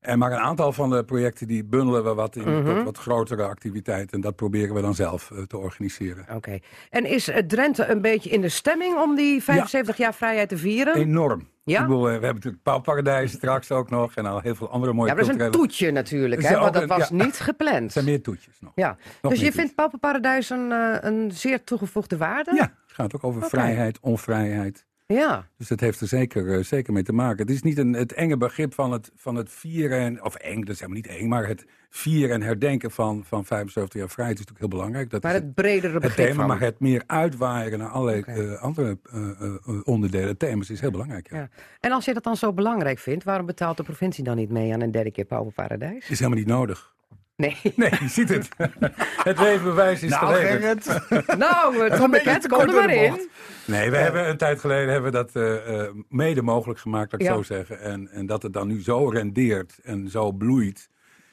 En 0.00 0.18
maar 0.18 0.32
een 0.32 0.38
aantal 0.38 0.72
van 0.72 0.90
de 0.90 1.04
projecten 1.04 1.46
die 1.46 1.64
bundelen 1.64 2.04
we 2.04 2.14
wat 2.14 2.36
in 2.36 2.42
Mhm. 2.42 2.74
wat, 2.74 2.84
wat 2.84 2.98
grotere 2.98 3.42
activiteiten. 3.42 4.10
En 4.10 4.20
dat 4.20 4.36
proberen 4.36 4.74
we 4.74 4.80
dan 4.80 4.94
zelf 4.94 5.30
eh, 5.30 5.42
te 5.42 5.56
organiseren. 5.58 6.26
Oké. 6.34 6.58
En 6.90 7.04
is 7.04 7.28
eh, 7.28 7.42
Drenthe 7.46 7.86
een 7.86 8.00
beetje 8.00 8.30
in 8.30 8.40
de 8.40 8.48
stemming 8.48 8.96
om 8.96 9.14
die 9.14 9.42
75 9.42 9.96
jaar 9.96 10.14
vrijheid 10.14 10.48
te 10.48 10.56
vieren? 10.56 10.94
Enorm. 10.94 11.48
Ja? 11.64 11.80
Ik 11.80 11.86
bedoel, 11.86 11.98
eh, 12.00 12.04
we 12.06 12.10
hebben 12.12 12.34
natuurlijk 12.34 12.62
Pauwparadijs 12.62 13.32
straks 13.32 13.70
ook 13.72 13.90
nog. 13.90 14.14
En 14.14 14.26
al 14.26 14.40
heel 14.40 14.54
veel 14.54 14.70
andere 14.70 14.92
mooie 14.92 15.08
ja, 15.08 15.14
maar 15.14 15.24
dat 15.24 15.34
is 15.36 15.42
een 15.44 15.50
toetje 15.50 15.90
natuurlijk, 15.90 16.42
hè? 16.42 16.54
Want 16.54 16.66
ook 16.66 16.72
dat 16.72 16.82
een- 16.82 16.88
was 16.88 17.08
ja. 17.08 17.14
niet 17.24 17.38
gepland. 17.40 17.84
Er 17.84 17.90
zijn 17.90 18.04
meer 18.04 18.22
toetjes 18.22 18.60
nog. 18.60 18.72
Ja. 18.74 18.96
Nog 19.22 19.32
Dus 19.32 19.40
je 19.40 19.52
vindt 19.52 19.74
Pauperparadijs 19.74 20.50
een, 20.50 20.70
een 21.06 21.30
zeer 21.32 21.64
toegevoegde 21.64 22.16
waarde? 22.16 22.54
Ja, 22.54 22.62
het 22.62 22.72
gaat 22.94 23.14
ook 23.14 23.24
over 23.24 23.42
vrijheid, 23.42 23.98
onvrijheid. 24.00 24.86
Ja. 25.14 25.48
Dus 25.56 25.68
dat 25.68 25.80
heeft 25.80 26.00
er 26.00 26.06
zeker, 26.08 26.52
eh, 26.54 26.64
zeker 26.64 26.92
mee 26.92 27.02
te 27.02 27.12
maken. 27.12 27.46
Het 27.46 27.54
is 27.54 27.62
niet 27.62 27.78
een, 27.78 27.92
het 27.92 28.12
enge 28.12 28.36
begrip 28.36 28.74
van 28.74 28.92
het, 28.92 29.10
van 29.16 29.34
het 29.34 29.50
vieren, 29.50 29.98
en, 29.98 30.24
of 30.24 30.34
eng, 30.34 30.60
dat 30.60 30.68
is 30.68 30.80
helemaal 30.80 31.00
niet 31.02 31.20
eng, 31.20 31.28
maar 31.28 31.46
het 31.46 31.64
vieren 31.90 32.34
en 32.34 32.42
herdenken 32.42 32.90
van, 32.90 33.24
van 33.24 33.44
75 33.44 34.00
jaar 34.00 34.08
vrijheid 34.08 34.38
is 34.38 34.44
natuurlijk 34.44 34.72
heel 34.72 34.78
belangrijk. 34.78 35.10
Dat 35.10 35.22
Maar 35.22 35.32
het 35.32 35.54
bredere 35.54 35.92
het 35.92 36.02
begrip 36.02 36.26
thema, 36.26 36.38
van. 36.38 36.46
maar 36.46 36.60
het 36.60 36.80
meer 36.80 37.02
uitwaaien 37.06 37.78
naar 37.78 37.88
allerlei 37.88 38.22
eh, 38.22 38.62
andere 38.62 38.98
eh, 39.12 39.80
onderdelen, 39.84 40.36
thema's, 40.36 40.70
is 40.70 40.80
heel 40.80 40.90
belangrijk. 40.90 41.30
Ja. 41.30 41.36
Ja. 41.36 41.48
En 41.80 41.92
als 41.92 42.04
je 42.04 42.14
dat 42.14 42.24
dan 42.24 42.36
zo 42.36 42.52
belangrijk 42.52 42.98
vindt, 42.98 43.24
waarom 43.24 43.46
betaalt 43.46 43.76
de 43.76 43.82
provincie 43.82 44.24
dan 44.24 44.36
niet 44.36 44.50
mee 44.50 44.72
aan 44.72 44.80
een 44.80 44.90
derde 44.90 45.10
keer 45.10 45.24
Pauperparadijs? 45.24 46.10
Is 46.10 46.18
helemaal 46.18 46.38
niet 46.38 46.48
nodig. 46.48 46.96
Nee. 47.38 47.56
Nee, 47.76 47.90
je 48.00 48.08
ziet 48.08 48.28
het. 48.28 48.48
het 49.30 49.38
levenbewijs 49.38 50.02
is 50.02 50.10
nou, 50.10 50.26
geleverd. 50.34 50.88
Gerrit. 50.88 51.36
nou, 51.38 51.88
beetje 52.10 52.20
Ket, 52.30 52.42
te 52.42 52.48
kom 52.48 52.60
er 52.60 52.72
maar 52.74 52.90
in. 52.90 53.28
Nee, 53.64 53.90
we 53.90 53.96
hebben 53.96 54.28
een 54.28 54.36
tijd 54.36 54.60
geleden 54.60 54.92
hebben 54.92 55.12
we 55.12 55.16
dat 55.16 55.32
eh, 55.32 55.80
eh, 55.80 55.90
mede 56.08 56.42
mogelijk 56.42 56.80
gemaakt, 56.80 57.12
laat 57.12 57.20
ik 57.20 57.26
Ja. 57.26 57.34
zo 57.34 57.42
zeggen. 57.42 57.80
En, 57.80 58.08
en 58.10 58.26
dat 58.26 58.42
het 58.42 58.52
dan 58.52 58.68
nu 58.68 58.82
zo 58.82 59.08
rendeert 59.08 59.78
en 59.82 60.08
zo 60.10 60.32
bloeit, 60.32 60.88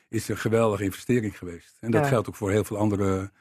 is 0.09 0.27
een 0.29 0.37
geweldige 0.37 0.83
investering 0.83 1.37
geweest. 1.37 1.77
En 1.79 1.91
dat 1.91 2.01
Ja. 2.01 2.07
geldt 2.07 2.27
ook 2.27 2.35
voor 2.35 2.51
heel 2.51 2.63
veel 2.63 2.77
andere 2.77 3.31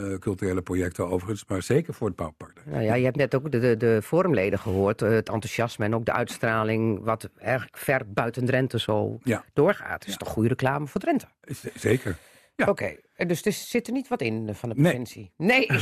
eh, 0.00 0.18
culturele 0.18 0.62
projecten 0.62 1.08
overigens, 1.08 1.44
maar 1.48 1.62
zeker 1.62 1.94
voor 1.94 2.06
het 2.06 2.16
Pauwpark. 2.16 2.62
Nou 2.64 2.82
ja, 2.82 2.94
je 2.94 3.04
hebt 3.04 3.16
net 3.16 3.34
ook 3.34 3.50
de, 3.52 3.58
de, 3.58 3.76
de 3.76 4.00
forumleden 4.02 4.58
gehoord. 4.58 5.02
eh, 5.02 5.08
Het 5.10 5.28
enthousiasme 5.28 5.84
en 5.84 5.94
ook 5.94 6.04
de 6.04 6.12
uitstraling, 6.12 7.04
wat 7.04 7.28
eigenlijk 7.38 7.76
ver 7.78 8.02
buiten 8.12 8.44
Drenthe 8.44 8.78
zo 8.80 9.18
Ja. 9.22 9.44
doorgaat. 9.52 9.92
Het 9.92 10.04
is 10.06 10.10
Ja. 10.12 10.16
toch 10.16 10.28
goede 10.28 10.48
reclame 10.48 10.86
voor 10.86 11.00
Drenthe? 11.00 11.26
Z- 11.42 11.64
Zeker. 11.74 12.16
Ja. 12.56 12.66
Oké, 12.66 12.96
dus 13.26 13.44
er 13.44 13.52
zit 13.52 13.86
er 13.86 13.92
niet 13.92 14.08
wat 14.08 14.20
in 14.20 14.48
eh, 14.48 14.54
van 14.54 14.68
de 14.68 14.74
Nee. 14.74 14.84
provincie? 14.84 15.32
Nee. 15.36 15.66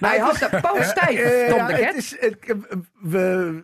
Hij 0.00 0.18
had 0.18 0.36
de 0.36 0.58
poot 0.60 0.84
stijf, 0.84 1.48
ja, 1.48 1.66
de 1.66 1.72
het 1.72 1.80
Ket. 1.86 1.94
is, 1.96 2.16
het- 2.20 2.54
we, 3.02 3.62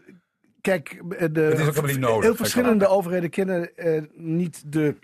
kijk, 0.60 1.02
de, 1.08 1.16
Het 1.40 1.58
is 1.58 1.66
ook 1.66 1.74
helemaal 1.74 1.84
niet 1.84 1.98
nodig. 2.00 2.22
heel 2.24 2.34
verschillende 2.36 2.86
overheden 2.86 3.30
kennen 3.30 3.76
eh, 3.76 4.02
niet 4.14 4.72
de 4.72 4.96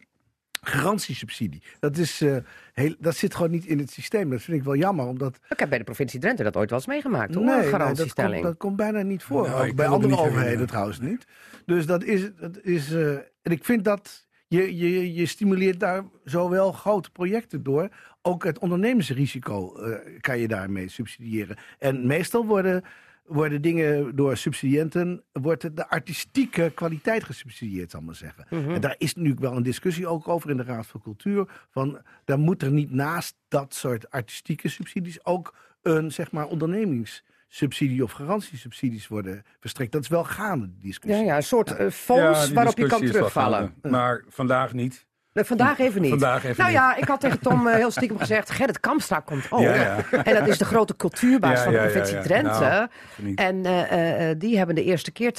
garantiesubsidie. 0.68 1.62
Dat, 1.80 1.96
is, 1.96 2.20
eh, 2.20 2.36
heel, 2.72 2.94
dat 2.98 3.16
zit 3.16 3.34
gewoon 3.34 3.50
niet 3.50 3.66
in 3.66 3.78
het 3.78 3.90
systeem. 3.90 4.30
Dat 4.30 4.42
vind 4.42 4.56
ik 4.58 4.64
wel 4.64 4.76
jammer, 4.76 5.06
omdat... 5.06 5.38
Ik 5.48 5.58
heb 5.58 5.68
bij 5.68 5.78
de 5.78 5.84
provincie 5.84 6.20
Drenthe 6.20 6.42
dat 6.42 6.56
ooit 6.56 6.70
wel 6.70 6.78
eens 6.78 6.88
meegemaakt, 6.88 7.34
hoor. 7.34 7.44
nee, 7.44 7.54
een 7.54 7.60
nee, 7.60 7.70
dat, 7.70 7.80
garantiestelling. 7.80 8.32
komt, 8.32 8.44
dat 8.44 8.56
komt 8.56 8.76
bijna 8.76 9.02
niet 9.02 9.22
voor. 9.22 9.48
Nou, 9.48 9.68
Ook 9.68 9.74
bij 9.74 9.86
andere 9.86 10.12
niet 10.12 10.22
overheden 10.22 10.66
trouwens 10.66 11.00
niet. 11.00 11.26
Dus 11.66 11.86
dat 11.86 12.04
is... 12.04 12.30
Dat 12.40 12.58
is 12.62 12.92
eh, 12.92 13.12
en 13.12 13.52
ik 13.52 13.64
vind 13.64 13.84
dat... 13.84 14.24
Je, 14.48 14.76
je, 14.76 15.14
je 15.14 15.26
stimuleert 15.26 15.80
daar 15.80 16.04
zowel 16.24 16.72
grote 16.72 17.10
projecten 17.10 17.62
door. 17.62 17.88
Ook 18.22 18.44
het 18.44 18.58
ondernemingsrisico 18.58 19.76
eh, 19.76 20.20
kan 20.20 20.38
je 20.38 20.48
daarmee 20.48 20.88
subsidiëren. 20.88 21.56
En 21.78 22.06
meestal 22.06 22.46
worden, 22.46 22.84
worden 23.26 23.62
dingen 23.62 24.16
door 24.16 24.36
subsidiënten... 24.36 25.22
wordt 25.32 25.62
het 25.62 25.76
de 25.76 25.88
artistieke 25.88 26.72
kwaliteit 26.74 27.24
gesubsidieerd, 27.24 27.90
zal 27.90 28.00
ik 28.00 28.06
maar 28.06 28.14
zeggen. 28.14 28.46
Mhm. 28.50 28.70
En 28.70 28.80
daar 28.80 28.94
is 28.98 29.14
nu 29.14 29.34
wel 29.38 29.56
een 29.56 29.62
discussie 29.62 30.06
ook 30.06 30.28
over 30.28 30.50
in 30.50 30.56
de 30.56 30.62
Raad 30.62 30.86
van 30.86 31.00
Cultuur. 31.02 31.48
Van, 31.70 32.00
daar 32.24 32.38
moet 32.38 32.62
er 32.62 32.70
niet 32.70 32.90
naast 32.90 33.34
dat 33.48 33.74
soort 33.74 34.10
artistieke 34.10 34.68
subsidies... 34.68 35.24
ook 35.24 35.54
een, 35.82 36.12
zeg 36.12 36.30
maar, 36.32 36.46
ondernemingssubsidie 36.46 38.02
of 38.02 38.12
garantiesubsidies 38.12 39.08
worden 39.08 39.42
verstrekt. 39.60 39.92
Dat 39.92 40.02
is 40.02 40.08
wel 40.08 40.24
gaande, 40.24 40.66
die 40.70 40.82
discussie. 40.82 41.20
Ja, 41.24 41.26
ja, 41.30 41.36
een 41.36 41.42
soort 41.42 41.70
eh, 41.70 41.78
Ja, 41.78 41.90
fonds 41.90 42.52
waarop 42.52 42.78
je 42.78 42.86
kan 42.86 43.00
terugvallen. 43.00 43.58
gaande. 43.58 43.88
Maar 43.88 44.24
vandaag 44.28 44.72
niet. 44.72 45.06
Nee, 45.36 45.44
vandaag 45.44 45.78
even 45.78 46.00
niet. 46.00 46.10
Vandaag 46.10 46.44
even 46.44 46.56
nou 46.56 46.70
niet. 46.70 46.78
ja, 46.78 46.96
ik 46.96 47.08
had 47.08 47.20
tegen 47.20 47.40
Tom 47.40 47.66
eh, 47.66 47.74
heel 47.74 47.90
stiekem 47.90 48.18
gezegd... 48.18 48.50
Gerrit 48.50 48.80
Kamstra 48.80 49.20
komt 49.20 49.46
ook. 49.50 49.60
Ja, 49.60 49.74
ja. 49.74 50.24
En 50.24 50.34
dat 50.34 50.48
is 50.48 50.58
de 50.58 50.64
grote 50.64 50.96
cultuurbaas 50.96 51.58
Ja, 51.58 51.64
van 51.64 51.72
de 51.72 51.78
provincie. 51.78 52.18
Drenthe. 52.18 52.88
Nou. 53.16 53.34
En 53.34 53.64
eh, 53.64 54.30
eh, 54.30 54.38
die 54.38 54.56
hebben 54.56 54.74
de 54.74 54.84
eerste 54.84 55.10
keer 55.10 55.32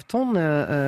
2,5 0.00 0.06
ton 0.06 0.32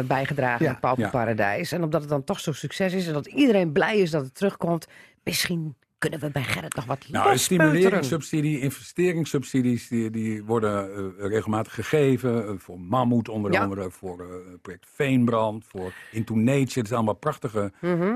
bijgedragen 0.07 0.69
aan 0.69 0.81
Pauperparadijs. 0.81 1.73
En 1.73 1.83
omdat 1.83 2.01
het 2.01 2.11
dan 2.11 2.25
toch 2.25 2.41
zo'n 2.41 2.55
succes 2.55 2.93
is 2.93 3.07
en 3.07 3.13
dat 3.13 3.27
iedereen 3.27 3.73
blij 3.73 3.99
is 3.99 4.11
dat 4.11 4.25
het 4.25 4.35
terugkomt... 4.35 4.87
misschien 5.23 5.77
kunnen 6.03 6.21
we 6.21 6.31
bij 6.31 6.43
Gerrit 6.43 6.75
nog 6.75 6.85
wat 6.85 7.05
Nou, 7.11 7.39
stimuleringssubsidie, 7.39 8.61
investeringssubsidies, 8.61 9.89
die, 9.89 10.11
die 10.11 10.45
worden 10.45 10.95
eh, 11.19 11.27
regelmatig 11.29 11.75
gegeven. 11.75 12.47
eh, 12.47 12.53
voor 12.59 12.81
Mammoet 12.81 13.29
onder 13.29 13.53
Ja. 13.53 13.63
andere, 13.63 13.91
voor 13.91 14.21
eh, 14.21 14.27
het 14.53 14.63
project 14.63 14.87
Veenbrand, 14.95 15.65
voor 15.69 15.93
Into 16.11 16.35
Nature. 16.35 16.79
Het 16.79 16.87
zijn 16.87 16.95
allemaal 16.95 17.15
prachtige 17.15 17.73
Mhm. 17.81 18.15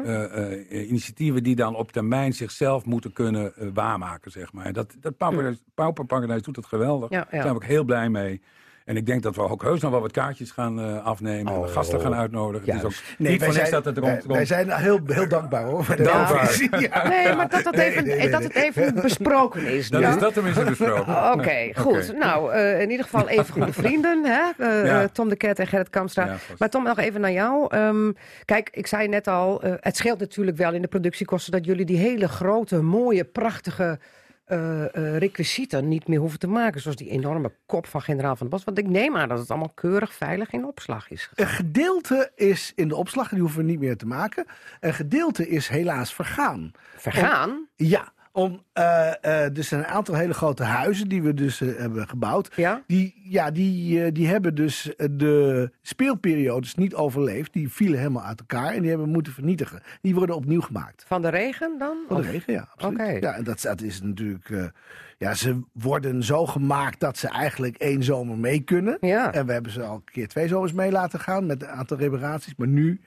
initiatieven 0.71 1.43
die 1.43 1.55
dan 1.57 1.75
op 1.75 1.93
termijn 1.93 2.33
zichzelf 2.33 2.85
moeten 2.85 3.13
kunnen 3.13 3.53
waarmaken, 3.75 4.31
zeg 4.31 4.53
maar. 4.53 4.65
En 4.65 4.73
Dat, 4.73 4.95
dat 5.01 5.17
Pauper- 5.17 5.57
Pauperparadijs 5.75 6.43
doet 6.43 6.57
het 6.57 6.67
geweldig. 6.67 7.11
Ja, 7.11 7.17
ja. 7.19 7.23
Daar 7.31 7.43
zijn 7.43 7.55
we 7.55 7.61
ook 7.63 7.65
heel 7.69 7.85
blij 7.85 8.09
mee. 8.09 8.41
En 8.87 8.97
ik 8.97 9.07
denk 9.07 9.23
dat 9.23 9.35
we 9.37 9.43
ook 9.49 9.63
heus 9.63 9.81
nog 9.81 9.91
wel 9.91 10.01
wat 10.01 10.11
kaartjes 10.13 10.51
gaan 10.51 10.81
eh, 10.81 11.05
afnemen. 11.05 11.53
en 11.53 11.59
Oh, 11.59 11.69
gasten 11.69 12.01
gaan 12.01 12.15
uitnodigen. 12.15 12.67
Het 12.67 12.77
is 12.77 12.81
juist. 12.83 13.03
ook 13.13 13.19
niet 13.19 13.45
voor 13.45 13.55
niks 13.55 13.71
dat 13.71 13.85
het 13.85 13.99
wij, 13.99 14.11
rond... 14.11 14.25
wij 14.25 14.37
rond- 14.37 14.49
zijn 14.49 14.71
heel, 14.71 15.01
heel 15.07 15.29
dankbaar 15.29 15.65
hoor. 15.65 15.85
Voor 15.85 15.97
de 15.97 16.03
Dankbaar. 16.03 16.57
Ja. 16.91 17.09
Nee, 17.09 17.35
maar 17.35 17.49
dat, 17.49 17.65
dat, 17.65 17.75
Nee, 17.75 17.91
even, 17.91 18.05
nee, 18.07 18.17
nee, 18.17 18.31
dat 18.31 18.41
nee. 18.41 18.49
het 18.53 18.57
even 18.57 18.95
besproken 19.03 19.67
is 19.67 19.89
Dan 19.91 20.03
is 20.05 20.19
dat 20.19 20.33
tenminste 20.33 20.65
besproken. 20.65 21.23
Oké, 21.33 21.71
goed. 21.75 22.19
Nou, 22.19 22.53
eh, 22.53 22.81
in 22.81 22.91
ieder 22.91 23.05
geval 23.05 23.29
even 23.29 23.53
goede 23.53 23.73
vrienden, 23.83 24.25
hè? 24.25 24.43
Eh, 24.65 24.87
Ja. 24.87 25.09
Tom 25.09 25.29
de 25.29 25.37
Ket 25.37 25.59
en 25.59 25.67
Gerrit 25.67 25.91
Kamstra. 25.91 26.25
Ja, 26.25 26.37
maar 26.59 26.69
Tom, 26.71 26.83
nog 26.83 26.99
even 26.99 27.21
naar 27.21 27.33
jou. 27.33 27.67
Ehm, 27.75 28.13
kijk, 28.45 28.69
ik 28.73 28.87
zei 28.87 29.09
net 29.09 29.29
al, 29.29 29.63
eh, 29.63 29.73
het 29.81 29.97
scheelt 29.97 30.19
natuurlijk 30.19 30.57
wel 30.57 30.73
in 30.73 30.83
de 30.83 30.89
productiekosten... 30.89 31.53
dat 31.53 31.65
jullie 31.65 31.85
die 31.85 31.99
hele 31.99 32.29
grote, 32.29 32.83
mooie, 32.83 33.25
prachtige 33.25 33.99
eh 34.47 34.95
eh, 34.95 35.19
requisieten 35.19 35.89
niet 35.89 36.09
meer 36.09 36.19
hoeven 36.19 36.39
te 36.39 36.47
maken. 36.47 36.81
Zoals 36.81 36.97
die 36.97 37.11
enorme 37.11 37.53
kop 37.67 37.87
van 37.87 38.03
generaal 38.03 38.37
van 38.37 38.47
de 38.47 38.53
Bos. 38.53 38.65
Want 38.65 38.79
ik 38.79 38.89
neem 38.89 39.17
aan 39.17 39.29
dat 39.29 39.39
het 39.39 39.51
allemaal 39.51 39.73
keurig 39.75 40.15
veilig 40.15 40.53
in 40.53 40.67
opslag 40.67 41.11
is 41.11 41.27
gegaan. 41.27 41.47
Een 41.47 41.53
gedeelte 41.55 42.33
is 42.35 42.73
in 42.75 42.89
de 42.89 42.97
opslag, 42.97 43.29
die 43.29 43.41
hoeven 43.41 43.59
we 43.59 43.71
niet 43.71 43.81
meer 43.81 43.97
te 43.97 44.07
maken. 44.07 44.47
Een 44.81 44.95
gedeelte 44.95 45.49
is 45.49 45.69
helaas 45.69 46.15
vergaan. 46.15 46.73
Vergaan? 46.97 47.67
Ja, 47.77 48.13
Om, 48.37 48.63
eh, 48.73 49.45
eh, 49.45 49.53
dus 49.53 49.71
een 49.71 49.87
aantal 49.87 50.15
hele 50.15 50.35
grote 50.35 50.63
huizen 50.63 51.09
die 51.09 51.23
we 51.23 51.35
dus 51.35 51.61
eh, 51.61 51.77
hebben 51.77 52.09
gebouwd. 52.09 52.53
Ja? 52.57 52.83
Die, 52.87 53.15
ja, 53.25 53.51
die, 53.51 54.13
die 54.13 54.27
hebben 54.27 54.55
dus 54.55 54.95
de 55.11 55.71
speelperiodes 55.83 56.75
niet 56.75 56.95
overleefd. 56.95 57.53
Die 57.53 57.73
vielen 57.73 57.99
helemaal 57.99 58.23
uit 58.23 58.41
elkaar 58.41 58.73
en 58.73 58.81
die 58.81 58.89
hebben 58.89 59.07
we 59.07 59.13
moeten 59.13 59.33
vernietigen. 59.33 59.83
Die 60.01 60.15
worden 60.15 60.37
opnieuw 60.37 60.61
gemaakt. 60.61 61.05
Van 61.07 61.23
de 61.23 61.29
regen 61.29 61.79
dan? 61.79 61.97
Van 62.09 62.21
de 62.21 62.31
regen, 62.31 62.53
ja. 62.53 62.69
Absoluut. 62.75 63.01
Oké. 63.01 63.11
Ja, 63.11 63.35
en 63.35 63.45
dat, 63.45 63.61
dat 63.61 63.81
is 63.81 64.03
natuurlijk. 64.03 64.73
ja, 65.19 65.35
ze 65.35 65.61
worden 65.73 66.23
zo 66.23 66.47
gemaakt 66.47 67.01
dat 67.01 67.19
ze 67.19 67.29
eigenlijk 67.29 67.77
één 67.77 68.03
zomer 68.03 68.39
mee 68.39 68.61
kunnen. 68.61 68.97
Ja. 69.01 69.33
En 69.33 69.47
we 69.47 69.53
hebben 69.53 69.73
ze 69.73 69.83
al 69.83 69.95
een 69.95 70.13
keer 70.13 70.29
twee 70.29 70.49
zomers 70.49 70.73
mee 70.73 70.91
laten 70.91 71.21
gaan 71.21 71.47
met 71.47 71.63
een 71.63 71.69
aantal 71.69 71.97
reparaties. 71.97 72.55
Maar 72.57 72.69
nu 72.69 73.01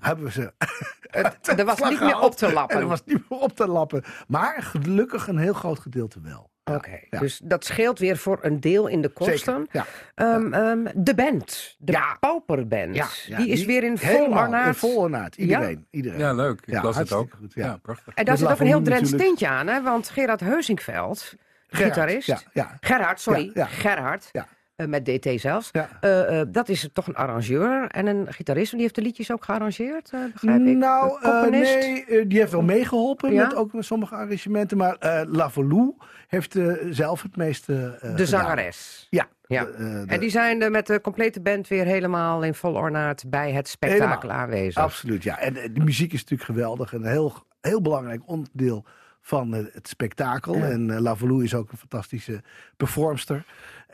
hebben 0.00 0.24
we 0.24 0.30
ze. 0.30 0.52
Het, 1.14 1.58
er 1.58 1.64
was 1.64 1.80
niet 1.90 2.00
meer 2.00 2.20
op 2.20 2.34
te 2.36 2.44
En 2.44 2.50
er 2.50 2.56
lappen. 2.56 2.86
was 2.88 3.02
niet 3.04 3.30
meer 3.30 3.38
op 3.40 3.56
te 3.56 3.66
lappen. 3.68 4.04
Maar 4.28 4.62
gelukkig 4.62 5.26
een 5.28 5.38
heel 5.38 5.52
groot 5.52 5.78
gedeelte 5.78 6.20
wel. 6.20 6.50
Ja, 6.64 6.74
Oké, 6.74 6.98
ja. 7.10 7.18
dus 7.18 7.40
dat 7.44 7.64
scheelt 7.64 7.98
weer 7.98 8.16
voor 8.16 8.38
een 8.42 8.60
deel 8.60 8.86
in 8.86 9.02
de 9.02 9.08
kosten. 9.08 9.36
Zeker, 9.38 9.66
ja. 9.70 9.86
Ehm, 10.14 10.52
ehm, 10.52 10.86
de 10.94 11.14
band, 11.14 11.74
de 11.78 11.92
Ja. 11.92 12.16
Pauperband, 12.20 12.94
Ja, 12.94 13.06
ja, 13.26 13.36
die 13.36 13.48
is 13.48 13.64
weer 13.64 13.82
in 13.84 13.98
vol 13.98 14.26
ornaat. 14.26 14.66
In 14.66 14.74
vol 14.74 14.96
ornaat. 14.96 15.36
Iedereen. 15.36 15.86
iedereen. 15.90 16.18
Ja, 16.18 16.32
leuk. 16.32 16.60
Ik 16.60 16.66
Ja, 16.72 16.82
las 16.82 16.96
het 16.96 17.12
ook. 17.12 17.32
goed, 17.38 17.54
ja. 17.54 17.64
ja. 17.66 17.76
prachtig. 17.76 18.14
En 18.14 18.24
daar 18.24 18.36
zit 18.38 18.48
ook 18.50 18.60
een 18.60 18.66
heel 18.66 18.82
Drents 18.82 19.10
tintje 19.10 19.48
aan, 19.48 19.66
hè? 19.66 19.82
want 19.82 20.08
Gerard 20.08 20.40
Heusinkveld, 20.40 21.34
Gerard, 21.66 21.92
gitarist, 21.94 22.26
Ja, 22.26 22.38
ja. 22.52 22.76
Gerhard, 22.80 23.20
sorry, 23.20 23.44
Ja, 23.44 23.50
ja. 23.54 23.66
Gerhard, 23.66 24.28
Ja. 24.32 24.46
Eh, 24.76 24.86
met 24.86 25.04
DT 25.04 25.40
zelfs. 25.40 25.68
Ja. 25.72 25.88
Eh, 26.00 26.40
eh, 26.40 26.46
dat 26.50 26.68
is 26.68 26.88
toch 26.92 27.06
een 27.06 27.14
arrangeur 27.16 27.86
en 27.88 28.06
een 28.06 28.32
gitarist, 28.32 28.66
en 28.70 28.72
die 28.76 28.82
heeft 28.82 28.94
de 28.94 29.02
liedjes 29.02 29.32
ook 29.32 29.44
gearrangeerd, 29.44 30.10
begrijp 30.32 30.60
ik? 30.66 30.76
Nou, 30.76 31.50
nee, 31.50 32.26
die 32.26 32.38
heeft 32.38 32.52
wel 32.52 32.62
meegeholpen 32.62 33.32
Ja? 33.32 33.42
met 33.42 33.54
ook 33.54 33.72
met 33.72 33.84
sommige 33.84 34.14
arrangementen. 34.14 34.76
Maar 34.76 35.24
Lavalou 35.28 35.94
heeft 36.28 36.58
zelf 36.90 37.22
het 37.22 37.36
meeste 37.36 37.98
de 38.16 38.26
zangeres. 38.26 39.06
Ja. 39.10 39.26
Ja. 39.46 39.64
de- 39.64 39.72
de- 39.76 40.04
En 40.12 40.20
die 40.20 40.30
zijn 40.30 40.70
met 40.70 40.86
de 40.86 41.00
complete 41.00 41.40
band 41.40 41.68
weer 41.68 41.84
helemaal 41.84 42.42
in 42.42 42.54
vol 42.54 42.74
ornaat 42.74 43.24
bij 43.26 43.52
het 43.52 43.68
spektakel 43.68 44.06
Helemaal. 44.20 44.30
aanwezig. 44.42 44.82
Absoluut, 44.82 45.22
ja. 45.22 45.38
En 45.38 45.54
de 45.54 45.80
muziek 45.84 46.12
is 46.12 46.20
natuurlijk 46.20 46.50
geweldig. 46.50 46.92
En 46.92 47.02
een 47.04 47.10
heel, 47.10 47.32
heel 47.60 47.80
belangrijk 47.82 48.22
onderdeel 48.26 48.84
van 49.20 49.52
het 49.52 49.88
spektakel. 49.88 50.56
Ja. 50.56 50.64
En 50.70 51.00
Lavalou 51.00 51.44
is 51.44 51.54
ook 51.54 51.72
een 51.72 51.78
fantastische 51.78 52.42
performster. 52.76 53.44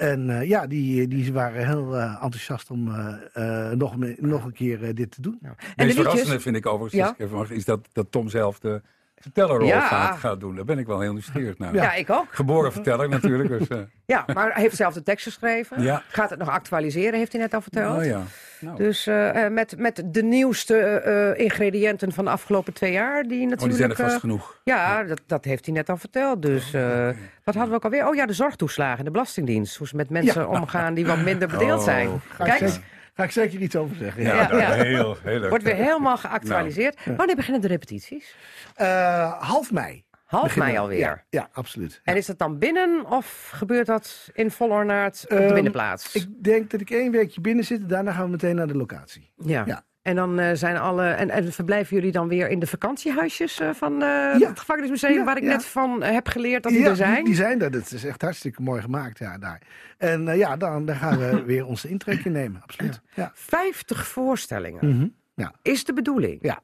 En 0.00 0.30
eh, 0.30 0.48
ja, 0.48 0.66
die, 0.66 1.08
die 1.08 1.32
waren 1.32 1.66
heel 1.66 1.96
eh, 1.96 2.12
enthousiast 2.12 2.70
om 2.70 2.88
eh, 2.94 3.68
eh, 3.68 3.76
nog, 3.76 3.96
nog 4.18 4.44
een 4.44 4.52
keer 4.52 4.94
dit 4.94 5.10
te 5.10 5.22
doen. 5.22 5.38
En 5.42 5.56
de 5.76 5.84
Het 5.84 5.94
verrassende 5.94 6.40
vind 6.40 6.56
ik 6.56 6.66
overigens, 6.66 7.16
Ja. 7.18 7.44
is 7.48 7.64
dat, 7.64 7.88
dat 7.92 8.06
Tom 8.10 8.28
zelf 8.28 8.58
de 8.58 8.82
vertellerrol 9.20 9.66
Ja. 9.66 9.80
gaat, 9.80 10.18
gaat 10.18 10.40
doen. 10.40 10.56
Daar 10.56 10.64
ben 10.64 10.78
ik 10.78 10.86
wel 10.86 11.00
heel 11.00 11.12
nieuwsgierig 11.12 11.58
naar. 11.58 11.74
ja. 11.74 11.94
ik 11.94 12.10
ook. 12.10 12.26
Geboren 12.30 12.72
verteller 12.72 13.08
natuurlijk. 13.08 13.48
Dus, 13.48 13.68
eh, 13.68 13.78
Ja, 14.06 14.24
maar 14.34 14.52
hij 14.52 14.62
heeft 14.62 14.76
zelf 14.76 14.94
de 14.94 15.02
tekst 15.02 15.24
geschreven. 15.24 15.82
Ja. 15.82 16.02
Gaat 16.08 16.30
het 16.30 16.38
nog 16.38 16.48
actualiseren, 16.48 17.18
heeft 17.18 17.32
hij 17.32 17.40
net 17.40 17.54
al 17.54 17.60
verteld. 17.60 17.98
oh 17.98 18.04
ja. 18.04 18.20
Nou, 18.60 18.76
Dus 18.76 19.06
eh, 19.06 19.44
eh, 19.44 19.52
met, 19.52 19.78
met 19.78 20.02
de 20.06 20.22
nieuwste 20.22 20.76
eh, 20.76 21.44
ingrediënten 21.44 22.12
van 22.12 22.24
de 22.24 22.30
afgelopen 22.30 22.72
twee 22.72 22.92
jaar. 22.92 23.22
Die 23.22 23.42
oh, 23.42 23.48
natuurlijk. 23.50 23.78
die 23.78 23.78
zijn 23.78 23.90
er 23.90 23.96
vast 23.96 24.20
genoeg. 24.20 24.60
ja, 24.64 25.02
dat, 25.04 25.20
dat 25.26 25.44
heeft 25.44 25.64
hij 25.66 25.74
net 25.74 25.88
al 25.88 25.96
verteld. 25.96 26.42
Dus 26.42 26.72
eh, 26.74 27.08
wat 27.44 27.54
hadden 27.54 27.68
we 27.68 27.74
ook 27.74 27.84
alweer? 27.84 28.08
Oh 28.08 28.14
ja, 28.14 28.26
de 28.26 28.32
zorgtoeslagen, 28.32 29.04
de 29.04 29.10
Belastingdienst. 29.10 29.76
Hoe 29.76 29.86
ze 29.86 29.96
met 29.96 30.10
mensen 30.10 30.48
omgaan 30.48 30.94
die 30.94 31.06
wat 31.06 31.18
minder 31.22 31.48
bedeeld 31.48 31.78
Oh, 31.78 31.84
zijn. 31.84 32.20
Kijk, 32.38 32.80
ga 33.20 33.26
ik 33.26 33.30
zeker 33.32 33.60
iets 33.60 33.76
over 33.76 33.96
zeggen. 33.96 34.22
Ja, 34.22 34.34
Ja. 34.34 34.48
Ja, 34.50 34.58
ja. 34.58 34.72
heel, 34.84 35.16
heel 35.22 35.38
leuk. 35.38 35.48
wordt 35.48 35.64
weer 35.64 35.74
helemaal 35.74 36.16
geactualiseerd. 36.16 36.98
Wanneer 37.16 37.36
beginnen 37.36 37.60
de 37.60 37.68
repetities? 37.68 38.34
Eh, 38.74 39.42
half 39.42 39.72
mei. 39.72 40.04
Half 40.24 40.42
beginnen 40.42 40.64
mei 40.68 40.76
we. 40.76 40.82
alweer. 40.82 40.98
Ja, 40.98 41.24
ja 41.30 41.48
absoluut. 41.52 42.00
En 42.04 42.16
is 42.16 42.26
dat 42.26 42.38
dan 42.38 42.58
binnen 42.58 43.06
of 43.06 43.50
gebeurt 43.54 43.86
dat 43.86 44.28
in 44.32 44.50
vol 44.50 44.68
ornaat 44.70 45.20
op 45.22 45.36
de 45.36 45.42
Ehm, 45.44 45.54
binnenplaats? 45.54 46.14
Ik 46.14 46.26
denk 46.42 46.70
dat 46.70 46.80
ik 46.80 46.90
één 46.90 47.10
weekje 47.12 47.40
binnen 47.40 47.64
zit. 47.64 47.88
Daarna 47.88 48.12
gaan 48.12 48.24
we 48.24 48.30
meteen 48.30 48.54
naar 48.56 48.66
de 48.66 48.76
locatie. 48.76 49.32
Ja. 49.36 49.84
Ja. 50.02 50.10
En 50.10 50.16
dan 50.16 50.38
eh, 50.38 50.50
zijn 50.54 50.76
alle. 50.78 51.06
En, 51.08 51.30
en 51.30 51.52
verblijven 51.52 51.96
jullie 51.96 52.12
dan 52.12 52.28
weer 52.28 52.48
in 52.48 52.58
de 52.58 52.66
vakantiehuisjes 52.66 53.60
eh, 53.60 53.70
van 53.74 53.92
eh, 53.92 54.08
Ja. 54.38 54.48
het 54.48 54.58
gevangenismuseum, 54.58 55.12
Ja, 55.12 55.24
waar 55.24 55.36
ik 55.36 55.42
ja. 55.42 55.48
net 55.48 55.64
van 55.64 56.02
heb 56.02 56.28
geleerd 56.28 56.62
dat 56.62 56.72
die 56.72 56.80
ja, 56.80 56.88
er 56.88 56.96
zijn? 56.96 57.14
Die, 57.14 57.24
die 57.24 57.34
zijn 57.34 57.62
er. 57.62 57.70
Dat 57.70 57.90
is 57.92 58.04
echt 58.04 58.22
hartstikke 58.22 58.62
mooi 58.62 58.80
gemaakt 58.82 59.18
ja, 59.18 59.38
daar. 59.38 59.60
En 59.98 60.36
ja, 60.36 60.56
dan, 60.56 60.84
dan 60.84 60.96
gaan 60.96 61.18
we 61.18 61.42
weer 61.52 61.66
onze 61.66 61.88
intrekje 61.88 62.30
nemen. 62.30 62.62
Absoluut. 62.62 63.00
Ja. 63.14 63.30
50 63.34 64.06
voorstellingen 64.06 64.88
Mhm. 64.96 65.06
ja. 65.34 65.52
is 65.62 65.84
de 65.84 65.92
bedoeling. 65.92 66.38
Ja. 66.42 66.60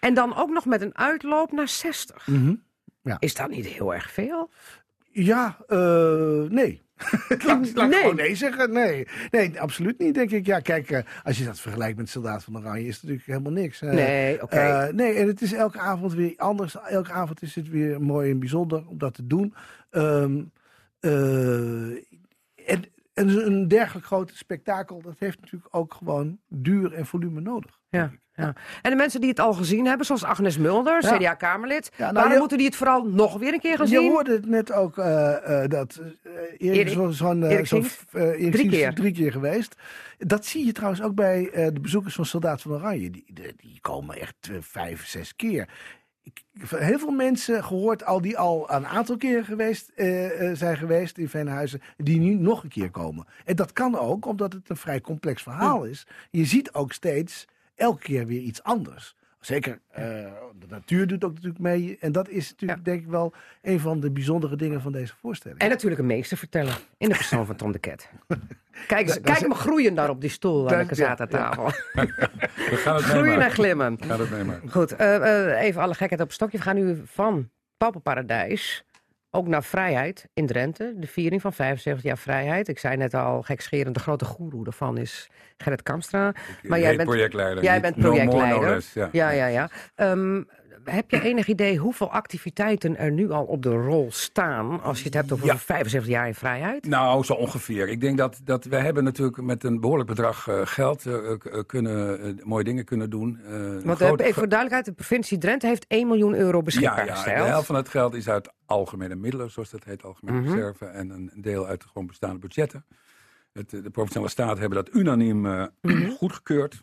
En 0.00 0.14
dan 0.14 0.36
ook 0.36 0.50
nog 0.50 0.64
met 0.66 0.80
een 0.80 0.96
uitloop 0.98 1.52
naar 1.52 1.68
60. 1.68 2.26
Mhm. 2.26 2.54
Is 3.18 3.34
dat 3.34 3.50
niet 3.50 3.66
heel 3.66 3.94
erg 3.94 4.10
veel? 4.10 4.50
Ja, 5.10 5.56
nee. 6.48 6.82
laat, 7.46 7.74
Nee. 7.74 8.00
gewoon 8.00 8.16
nee 8.16 8.34
zeggen. 8.34 8.72
Nee. 8.72 9.06
nee, 9.30 9.60
absoluut 9.60 9.98
niet, 9.98 10.14
denk 10.14 10.30
ik. 10.30 10.46
Ja, 10.46 10.60
kijk, 10.60 10.90
eh, 10.90 11.02
als 11.24 11.38
je 11.38 11.44
dat 11.44 11.60
vergelijkt 11.60 11.96
met 11.98 12.08
Soldaat 12.08 12.44
van 12.44 12.56
Oranje, 12.58 12.86
is 12.86 12.94
het 12.94 13.02
natuurlijk 13.02 13.28
helemaal 13.28 13.52
niks. 13.62 13.82
Eh, 13.82 13.90
nee, 13.90 14.42
oké. 14.42 14.56
eh, 14.56 14.92
nee, 14.92 15.14
en 15.14 15.26
het 15.26 15.42
is 15.42 15.52
elke 15.52 15.78
avond 15.78 16.14
weer 16.14 16.32
anders. 16.36 16.76
Elke 16.88 17.12
avond 17.12 17.42
is 17.42 17.54
het 17.54 17.68
weer 17.68 18.00
mooi 18.02 18.30
en 18.30 18.38
bijzonder 18.38 18.86
om 18.86 18.98
dat 18.98 19.14
te 19.14 19.26
doen. 19.26 19.54
Ehm, 19.90 20.42
eh, 21.00 22.04
en, 23.16 23.28
en 23.28 23.46
een 23.46 23.68
dergelijk 23.68 24.06
groot 24.06 24.30
spektakel, 24.34 25.02
dat 25.02 25.14
heeft 25.18 25.40
natuurlijk 25.40 25.76
ook 25.76 25.94
gewoon 25.94 26.38
duur 26.48 26.92
en 26.92 27.06
volume 27.06 27.40
nodig. 27.40 27.80
ja, 27.88 28.10
ja. 28.34 28.54
En 28.82 28.90
de 28.90 28.96
mensen 28.96 29.20
die 29.20 29.28
het 29.30 29.40
al 29.40 29.52
gezien 29.52 29.86
hebben, 29.86 30.06
zoals 30.06 30.24
Agnes 30.24 30.58
Mulder, 30.58 31.02
Ja. 31.04 31.16
CDA-Kamerlid, 31.16 31.90
Ja, 31.96 32.02
nou, 32.02 32.12
waarom 32.14 32.32
je- 32.32 32.38
moeten 32.38 32.56
die 32.58 32.66
het 32.66 32.76
vooral 32.76 33.04
nog 33.04 33.38
weer 33.38 33.52
een 33.52 33.60
keer 33.60 33.76
gaan 33.76 33.86
Je 33.88 33.98
zien? 33.98 34.10
hoorde 34.10 34.32
het 34.32 34.46
net 34.46 34.72
ook 34.72 34.96
uh, 34.98 35.04
uh, 35.48 35.64
dat 35.68 36.00
uh, 36.00 36.32
Erik, 36.58 36.88
zo, 36.88 37.10
zo'n, 37.10 37.42
Erik 37.42 37.66
zo, 37.66 37.82
Erik 38.12 38.52
Drie 38.52 38.68
keer. 38.70 38.94
drie 38.94 39.12
keer 39.12 39.32
geweest. 39.32 39.74
Dat 40.18 40.44
zie 40.46 40.66
je 40.66 40.72
trouwens 40.72 41.02
ook 41.02 41.14
bij 41.14 41.50
de 41.72 41.80
bezoekers 41.80 42.14
van 42.14 42.24
Soldaat 42.26 42.62
van 42.62 42.72
Oranje. 42.72 43.10
Die, 43.10 43.24
die, 43.32 43.54
die 43.56 43.78
komen 43.80 44.20
echt 44.20 44.50
vijf, 44.60 45.06
zes 45.06 45.36
keer. 45.36 45.68
Ik 46.26 46.44
heb 46.52 46.68
van 46.68 46.78
heel 46.78 46.98
veel 46.98 47.10
mensen 47.10 47.64
gehoord 47.64 48.04
al 48.04 48.20
die 48.20 48.38
al 48.38 48.70
een 48.70 48.86
aantal 48.86 49.16
keren 49.16 49.44
geweest, 49.44 49.92
uh, 49.96 50.50
zijn 50.52 50.76
geweest 50.76 51.18
in 51.18 51.28
Veenhuizen, 51.28 51.82
die 51.96 52.20
nu 52.20 52.34
nog 52.34 52.62
een 52.62 52.68
keer 52.68 52.90
komen. 52.90 53.26
En 53.44 53.56
dat 53.56 53.72
kan 53.72 53.98
ook 53.98 54.26
omdat 54.26 54.52
het 54.52 54.68
een 54.68 54.76
vrij 54.76 55.00
complex 55.00 55.42
verhaal 55.42 55.84
is. 55.84 56.06
Je 56.30 56.44
ziet 56.44 56.72
ook 56.72 56.92
steeds 56.92 57.46
elke 57.74 58.02
keer 58.02 58.26
weer 58.26 58.40
iets 58.40 58.62
anders. 58.62 59.16
Zeker, 59.40 59.80
uh, 59.90 59.98
de 60.58 60.66
natuur 60.68 61.06
doet 61.06 61.24
ook 61.24 61.32
natuurlijk 61.34 61.58
mee. 61.62 61.96
En 62.00 62.12
dat 62.12 62.28
is 62.28 62.50
natuurlijk 62.50 62.84
denk 62.84 63.00
ik 63.00 63.06
wel 63.06 63.32
een 63.62 63.80
van 63.80 64.00
de 64.00 64.10
bijzondere 64.10 64.56
dingen 64.56 64.80
van 64.80 64.92
deze 64.92 65.14
voorstelling. 65.20 65.60
En 65.60 65.68
natuurlijk 65.68 66.00
een 66.00 66.06
meester 66.06 66.36
vertellen 66.36 66.74
in 66.98 67.08
de 67.08 67.14
persoon 67.14 67.46
van 67.46 67.56
Tom 67.56 67.72
de 67.72 67.78
Ket. 67.78 68.08
Kijk, 68.86 69.06
kijk 69.06 69.24
dat- 69.24 69.48
me 69.48 69.54
groeien 69.54 69.94
daar 69.94 70.10
op 70.10 70.20
die 70.20 70.30
stoel 70.30 70.70
aan 70.70 70.78
de 70.78 70.86
Dat- 70.86 70.96
ja, 70.96 71.04
Casata-tafel. 71.04 71.64
We 72.70 72.76
gaan 72.76 72.94
het 72.94 73.04
Groeien 73.04 73.40
en 73.40 73.50
glimmen. 73.50 73.96
We 73.98 74.04
gaan 74.06 74.20
het 74.20 74.30
meemaken. 74.30 74.70
Goed, 74.70 74.92
eh, 74.96 75.16
eh, 75.52 75.62
even 75.62 75.82
alle 75.82 75.94
gekheid 75.94 76.20
op 76.20 76.26
een 76.26 76.32
stokje. 76.34 76.56
We 76.58 76.62
gaan 76.64 76.76
nu 76.76 77.02
van 77.04 77.50
Pauperparadijs 77.76 78.84
ook 79.30 79.46
naar 79.46 79.64
Vrijheid 79.64 80.28
in 80.34 80.46
Drenthe. 80.46 80.94
De 80.96 81.06
viering 81.06 81.40
van 81.40 81.52
75 81.52 82.04
jaar 82.04 82.18
Vrijheid. 82.18 82.68
Ik 82.68 82.78
zei 82.78 82.96
net 82.96 83.14
al, 83.14 83.42
gekscherend, 83.42 83.94
de 83.94 84.00
grote 84.00 84.24
goeroe 84.24 84.64
daarvan 84.64 84.98
is 84.98 85.28
Gerrit 85.56 85.82
Kamstra. 85.82 86.34
Maar 86.62 86.80
jij 86.80 86.96
bent, 86.96 87.08
projectleider. 87.08 87.62
jij 87.62 87.80
bent 87.80 87.96
no 87.96 88.10
more, 88.10 88.24
no 88.24 88.30
projectleider. 88.30 88.74
less, 88.74 88.92
ja. 88.92 89.08
ja, 89.12 89.30
ja, 89.30 89.46
ja. 89.46 89.70
Ehm, 89.94 90.42
heb 90.84 91.10
je 91.10 91.22
enig 91.22 91.46
idee 91.46 91.76
hoeveel 91.76 92.10
activiteiten 92.12 92.96
er 92.98 93.10
nu 93.12 93.30
al 93.30 93.44
op 93.44 93.62
de 93.62 93.70
rol 93.74 94.06
staan... 94.12 94.82
als 94.82 94.98
je 94.98 95.04
het 95.04 95.14
hebt 95.14 95.32
over 95.32 95.46
Ja. 95.46 95.58
75 95.58 96.10
jaar 96.10 96.26
in 96.26 96.34
Vrijheid? 96.34 96.86
Nou, 96.86 97.24
zo 97.24 97.32
ongeveer. 97.32 97.88
Ik 97.88 98.00
denk 98.00 98.18
dat, 98.18 98.40
dat 98.44 98.64
wij 98.64 98.80
hebben 98.80 99.04
natuurlijk 99.04 99.36
met 99.42 99.64
een 99.64 99.80
behoorlijk 99.80 100.08
bedrag 100.08 100.48
eh, 100.48 100.60
geld 100.64 101.06
eh, 101.06 101.32
eh, 101.32 101.38
kunnen, 101.66 102.40
mooie 102.44 102.64
dingen 102.64 102.84
kunnen 102.84 103.10
doen. 103.10 103.40
Want 103.84 103.98
groot- 103.98 104.20
even 104.20 104.34
voor 104.34 104.48
duidelijkheid, 104.48 104.84
de 104.84 104.92
provincie 104.92 105.38
Drenthe 105.38 105.66
heeft 105.66 105.84
1 105.88 106.06
miljoen 106.06 106.34
euro 106.34 106.62
beschikbaar 106.62 106.98
ja, 106.98 107.04
ja, 107.04 107.14
gesteld. 107.14 107.36
de 107.44 107.50
helft 107.50 107.66
van 107.66 107.74
het 107.76 107.88
geld 107.88 108.14
is 108.14 108.28
uit 108.28 108.52
algemene 108.66 109.14
middelen, 109.14 109.50
zoals 109.50 109.70
dat 109.70 109.84
heet, 109.84 110.02
algemene 110.02 110.40
Mhm. 110.40 110.48
reserve. 110.50 110.84
En 110.84 111.10
een 111.10 111.30
deel 111.34 111.66
uit 111.66 111.80
de 111.82 111.88
gewoon 111.88 112.06
bestaande 112.06 112.38
budgetten. 112.38 112.84
Het, 113.52 113.70
de 113.70 113.90
provinciale 113.90 114.28
staten 114.28 114.58
hebben 114.60 114.84
dat 114.84 114.94
unaniem 114.94 115.40
Mhm. 115.40 116.10
goedgekeurd. 116.10 116.82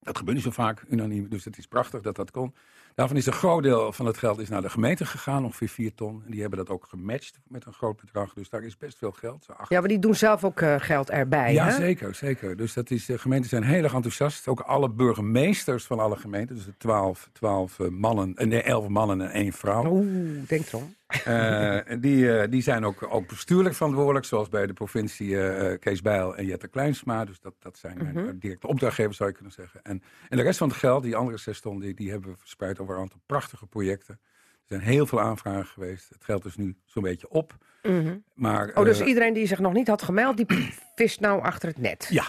Dat 0.00 0.18
gebeurt 0.18 0.36
niet 0.36 0.46
zo 0.46 0.50
vaak, 0.52 0.84
unaniem, 0.88 1.28
dus 1.28 1.44
het 1.44 1.58
is 1.58 1.66
prachtig 1.66 2.00
dat 2.00 2.16
dat 2.16 2.30
kon. 2.30 2.54
Daarvan 2.96 3.16
is 3.16 3.26
een 3.26 3.32
groot 3.32 3.62
deel 3.62 3.92
van 3.92 4.06
het 4.06 4.18
geld 4.18 4.38
is 4.38 4.48
naar 4.48 4.62
de 4.62 4.70
gemeente 4.70 5.06
gegaan, 5.06 5.44
ongeveer 5.44 5.68
4 5.68 5.94
ton. 5.94 6.22
En 6.24 6.30
die 6.30 6.40
hebben 6.40 6.58
dat 6.58 6.70
ook 6.70 6.86
gematcht 6.88 7.38
met 7.48 7.66
een 7.66 7.72
groot 7.72 7.96
bedrag, 7.96 8.32
dus 8.34 8.48
daar 8.48 8.62
is 8.62 8.76
best 8.76 8.98
veel 8.98 9.12
geld. 9.12 9.44
zo 9.44 9.52
acht 9.52 9.70
Ja, 9.70 9.80
maar 9.80 9.88
die 9.88 9.98
doen 9.98 10.14
zelf 10.14 10.44
ook 10.44 10.60
eh, 10.60 10.74
geld 10.78 11.10
erbij, 11.10 11.52
ja, 11.52 11.64
hè? 11.64 11.72
zeker, 11.72 12.14
zeker. 12.14 12.56
Dus 12.56 12.72
dat 12.72 12.90
is, 12.90 13.06
de 13.06 13.18
gemeenten 13.18 13.48
zijn 13.48 13.62
heel 13.62 13.82
erg 13.82 13.94
enthousiast. 13.94 14.48
Ook 14.48 14.60
alle 14.60 14.90
burgemeesters 14.90 15.84
van 15.84 15.98
alle 15.98 16.16
gemeenten, 16.16 16.54
dus 16.54 16.64
de 16.64 16.76
twaalf, 16.78 17.28
twaalf 17.32 17.80
eh, 17.80 17.88
mannen, 17.88 18.34
eh, 18.36 18.46
nee, 18.46 18.62
elf 18.62 18.88
mannen 18.88 19.20
en 19.20 19.30
één 19.30 19.52
vrouw. 19.52 19.90
Oeh, 19.90 20.48
denk 20.48 20.66
erom. 20.66 20.94
Eh, 21.06 21.78
die, 22.00 22.38
eh, 22.38 22.50
die 22.50 22.62
zijn 22.62 22.84
ook, 22.84 23.06
ook 23.14 23.28
bestuurlijk 23.28 23.74
verantwoordelijk, 23.74 24.24
zoals 24.24 24.48
bij 24.48 24.66
de 24.66 24.72
provincie 24.72 25.40
eh, 25.40 25.78
Kees 25.78 26.02
Bijl 26.02 26.36
en 26.36 26.44
Jette 26.46 26.68
Kleinsma. 26.68 27.24
Dus 27.24 27.40
dat, 27.40 27.54
dat 27.58 27.78
zijn 27.78 27.96
mijn 28.02 28.14
Mhm. 28.24 28.38
directe 28.38 28.66
opdrachtgevers, 28.66 29.16
zou 29.16 29.28
je 29.28 29.34
kunnen 29.34 29.52
zeggen. 29.52 29.80
En, 29.82 30.02
en 30.28 30.36
de 30.36 30.42
rest 30.42 30.58
van 30.58 30.68
het 30.68 30.76
geld, 30.76 31.02
die 31.02 31.16
andere 31.16 31.36
zes 31.38 31.60
ton, 31.60 31.80
die, 31.80 31.94
die 31.94 32.10
hebben 32.10 32.30
we 32.30 32.36
verspreid 32.36 32.78
over 32.80 32.94
een 32.94 33.00
aantal 33.00 33.20
prachtige 33.26 33.66
projecten. 33.66 34.20
zijn 34.64 34.80
heel 34.80 35.06
veel 35.06 35.20
aanvragen 35.20 35.66
geweest. 35.66 36.08
Het 36.08 36.24
geld 36.24 36.44
is 36.44 36.56
nu 36.56 36.76
zo'n 36.84 37.02
beetje 37.02 37.28
op. 37.28 37.56
Mhm. 37.82 38.16
Maar, 38.34 38.70
Oh, 38.74 38.84
dus 38.84 39.00
iedereen 39.00 39.32
die 39.34 39.46
zich 39.46 39.58
nog 39.58 39.72
niet 39.72 39.88
had 39.88 40.02
gemeld, 40.02 40.36
die 40.36 40.46
vist 40.94 41.20
nou 41.20 41.42
achter 41.42 41.68
het 41.68 41.78
net. 41.78 42.06
Ja. 42.10 42.24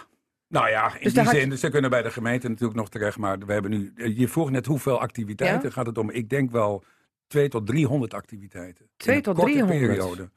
Nou 0.47 0.69
ja, 0.69 0.93
in 0.93 1.03
Dus 1.03 1.13
die 1.13 1.25
zin, 1.27 1.57
ze 1.57 1.69
kunnen 1.69 1.89
bij 1.89 2.01
de 2.01 2.11
gemeente 2.11 2.47
natuurlijk 2.49 2.79
nog 2.79 2.89
terecht. 2.89 3.17
Maar 3.17 3.37
we 3.37 3.53
hebben 3.53 3.71
nu, 3.71 3.93
je 4.15 4.27
vroeg 4.27 4.49
net 4.51 4.65
hoeveel 4.65 4.99
activiteiten 4.99 5.67
Ja? 5.67 5.73
gaat 5.73 5.85
het 5.85 5.97
om. 5.97 6.09
Ik 6.09 6.29
denk 6.29 6.51
wel 6.51 6.83
2 7.27 7.49
tot 7.49 7.65
300 7.67 8.13
activiteiten. 8.13 8.85
In 8.85 8.91
2 8.97 9.15
een 9.15 9.21
tot 9.21 9.35
korte 9.35 9.51
300. 9.51 9.87
periode. 9.87 10.29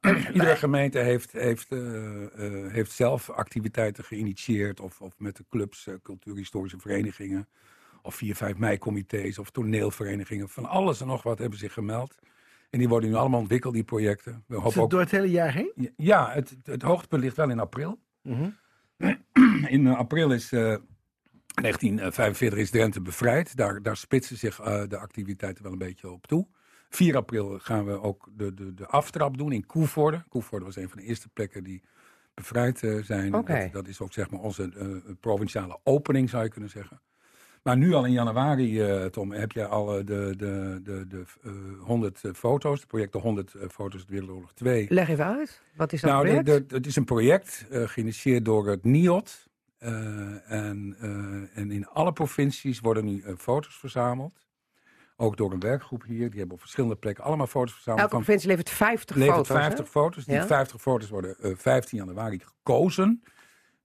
Iedere 0.34 0.56
gemeente 0.56 0.98
heeft, 0.98 1.32
heeft, 1.32 1.72
eh, 1.72 2.24
eh, 2.24 2.72
heeft 2.72 2.92
zelf 2.92 3.30
activiteiten 3.30 4.04
geïnitieerd. 4.04 4.80
Of, 4.80 5.00
of 5.00 5.14
met 5.18 5.36
de 5.36 5.44
clubs, 5.50 5.86
eh, 5.86 5.94
cultuurhistorische 6.02 6.78
verenigingen. 6.78 7.48
Of 8.02 8.14
4, 8.14 8.34
5 8.34 8.56
mei-comité's 8.56 9.38
of 9.38 9.50
toneelverenigingen. 9.50 10.48
Van 10.48 10.64
alles 10.66 11.00
en 11.00 11.06
nog 11.06 11.22
wat 11.22 11.38
hebben 11.38 11.58
zich 11.58 11.72
gemeld. 11.72 12.14
En 12.70 12.78
die 12.78 12.88
worden 12.88 13.10
nu 13.10 13.16
allemaal 13.16 13.40
ontwikkeld, 13.40 13.74
die 13.74 13.84
projecten. 13.84 14.44
We 14.46 14.56
Is 14.56 14.62
hopen 14.62 14.72
het 14.72 14.82
ook, 14.82 14.90
door 14.90 15.00
het 15.00 15.10
hele 15.10 15.30
jaar 15.30 15.52
heen? 15.52 15.92
ja, 15.96 16.32
het, 16.32 16.56
het 16.62 16.82
hoogtepunt 16.82 17.22
ligt 17.22 17.36
wel 17.36 17.50
in 17.50 17.60
april. 17.60 17.98
Mhm. 18.22 18.48
In 19.68 19.86
april 19.86 20.32
is 20.32 20.52
eh, 20.52 20.76
1945 21.54 22.58
is 22.58 22.70
Drenthe 22.70 23.00
bevrijd. 23.00 23.56
Daar, 23.56 23.82
daar 23.82 23.96
spitsen 23.96 24.36
zich 24.36 24.60
eh, 24.60 24.82
de 24.88 24.98
activiteiten 24.98 25.62
wel 25.62 25.72
een 25.72 25.78
beetje 25.78 26.10
op 26.10 26.26
toe. 26.26 26.46
4 26.88 27.16
april 27.16 27.58
gaan 27.58 27.84
we 27.84 28.00
ook 28.02 28.28
de, 28.36 28.54
de, 28.54 28.74
de 28.74 28.86
aftrap 28.86 29.38
doen 29.38 29.52
in 29.52 29.66
Koevoorde. 29.66 30.24
Koevoorde 30.28 30.64
was 30.64 30.76
een 30.76 30.88
van 30.88 30.98
de 30.98 31.04
eerste 31.04 31.28
plekken 31.28 31.64
die 31.64 31.82
bevrijd 32.34 32.82
eh, 32.82 33.02
zijn. 33.02 33.30
Dat, 33.30 33.72
dat 33.72 33.88
is 33.88 34.00
ook 34.00 34.12
zeg 34.12 34.30
maar 34.30 34.40
onze 34.40 34.70
eh, 34.76 35.14
provinciale 35.20 35.78
opening, 35.82 36.30
zou 36.30 36.42
je 36.44 36.48
kunnen 36.50 36.70
zeggen. 36.70 37.00
Maar 37.62 37.76
nu 37.76 37.92
al 37.92 38.04
in 38.04 38.12
januari, 38.12 39.08
Tom, 39.10 39.32
heb 39.32 39.52
je 39.52 39.66
al 39.66 39.86
de, 39.86 40.04
de, 40.04 40.80
de, 40.82 41.06
de 41.08 41.24
eh, 41.42 41.52
100 41.80 42.24
eh, 42.24 42.32
foto's. 42.32 42.78
Het 42.78 42.88
project 42.88 43.12
de 43.12 43.18
100 43.18 43.54
eh, 43.54 43.68
foto's 43.68 44.00
uit 44.00 44.10
Wereldoorlog 44.10 44.52
2. 44.52 44.86
Leg 44.88 45.08
even 45.08 45.24
uit. 45.26 45.62
Wat 45.76 45.92
is 45.92 46.00
dat 46.00 46.10
Nou, 46.10 46.24
project? 46.24 46.46
de- 46.46 46.66
de- 46.66 46.74
het 46.74 46.86
is 46.86 46.96
een 46.96 47.04
project 47.04 47.66
geïnitieerd 47.70 48.44
door 48.44 48.68
het 48.68 48.84
NIOT. 48.84 49.48
Eh, 49.84 50.52
en, 50.52 50.96
eh, 51.00 51.58
en 51.62 51.70
in 51.70 51.86
alle 51.86 52.12
provincies 52.12 52.80
worden 52.80 53.04
nu 53.04 53.22
eh, 53.22 53.32
foto's 53.36 53.76
verzameld. 53.76 54.34
Ook 55.16 55.36
door 55.36 55.52
een 55.52 55.60
werkgroep 55.60 56.04
hier. 56.04 56.30
Die 56.30 56.38
hebben 56.38 56.54
op 56.54 56.60
verschillende 56.60 56.96
plekken 56.96 57.24
allemaal 57.24 57.46
foto's 57.46 57.72
verzameld. 57.72 58.02
Elke 58.02 58.14
provincie 58.14 58.48
levert 58.48 58.70
50 58.70 59.16
levert 59.16 59.36
foto's. 59.36 59.48
hè? 59.56 59.62
50 59.62 59.88
foto's. 59.88 60.24
Die 60.24 60.34
Ja. 60.34 60.46
50 60.46 60.80
foto's 60.80 61.08
worden 61.08 61.36
eh, 61.40 61.50
15 61.56 61.98
januari 61.98 62.38
gekozen. 62.38 63.22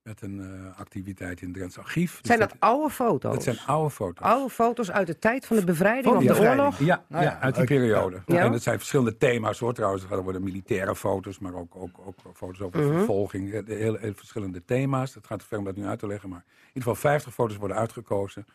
Met 0.04 0.22
een 0.22 0.40
eh, 0.42 0.80
activiteit 0.80 1.42
in 1.42 1.48
het 1.48 1.58
Drents 1.58 1.78
archief. 1.78 2.12
Dus 2.18 2.28
Zijn 2.28 2.40
dat 2.40 2.54
oude 2.60 2.90
foto's? 2.90 3.34
dat 3.34 3.44
zijn 3.44 3.58
oude 3.66 3.90
foto's. 3.90 4.26
oude 4.28 4.50
foto's 4.50 4.92
uit 4.92 5.08
de 5.08 5.20
tijd 5.20 5.46
van 5.46 5.56
de 5.58 5.64
bevrijding 5.64 6.16
Van 6.16 6.24
de 6.26 6.40
oorlog? 6.40 6.80
Ja, 6.80 7.04
Nou 7.08 7.24
ja, 7.24 7.30
ja, 7.32 7.40
uit 7.40 7.56
die 7.56 7.64
periode. 7.64 8.22
Ja. 8.26 8.44
En 8.44 8.52
het 8.52 8.64
zijn 8.64 8.78
verschillende 8.78 9.18
thema's 9.18 9.60
hoor 9.60 9.74
trouwens. 9.74 10.04
Er 10.10 10.24
worden 10.24 10.44
militaire 10.44 10.96
foto's, 10.96 11.40
maar 11.40 11.54
ook, 11.54 11.76
ook, 11.76 12.00
ook 12.06 12.16
foto's 12.34 12.62
over 12.62 12.80
Mhm. 12.80 12.94
vervolging. 12.98 13.66
De 13.66 13.74
hele, 13.74 13.98
hele 14.00 14.14
verschillende 14.16 14.66
thema's. 14.66 15.14
Het 15.14 15.28
gaat 15.28 15.40
te 15.40 15.46
ver 15.46 15.58
om 15.58 15.64
dat 15.64 15.76
nu 15.76 15.86
uit 15.86 16.00
te 16.00 16.08
leggen. 16.08 16.30
Maar 16.30 16.44
in 16.48 16.68
ieder 16.68 16.82
geval 16.94 16.96
50 16.96 17.34
foto's 17.34 17.58
worden 17.58 17.78
uitgekozen. 17.78 18.46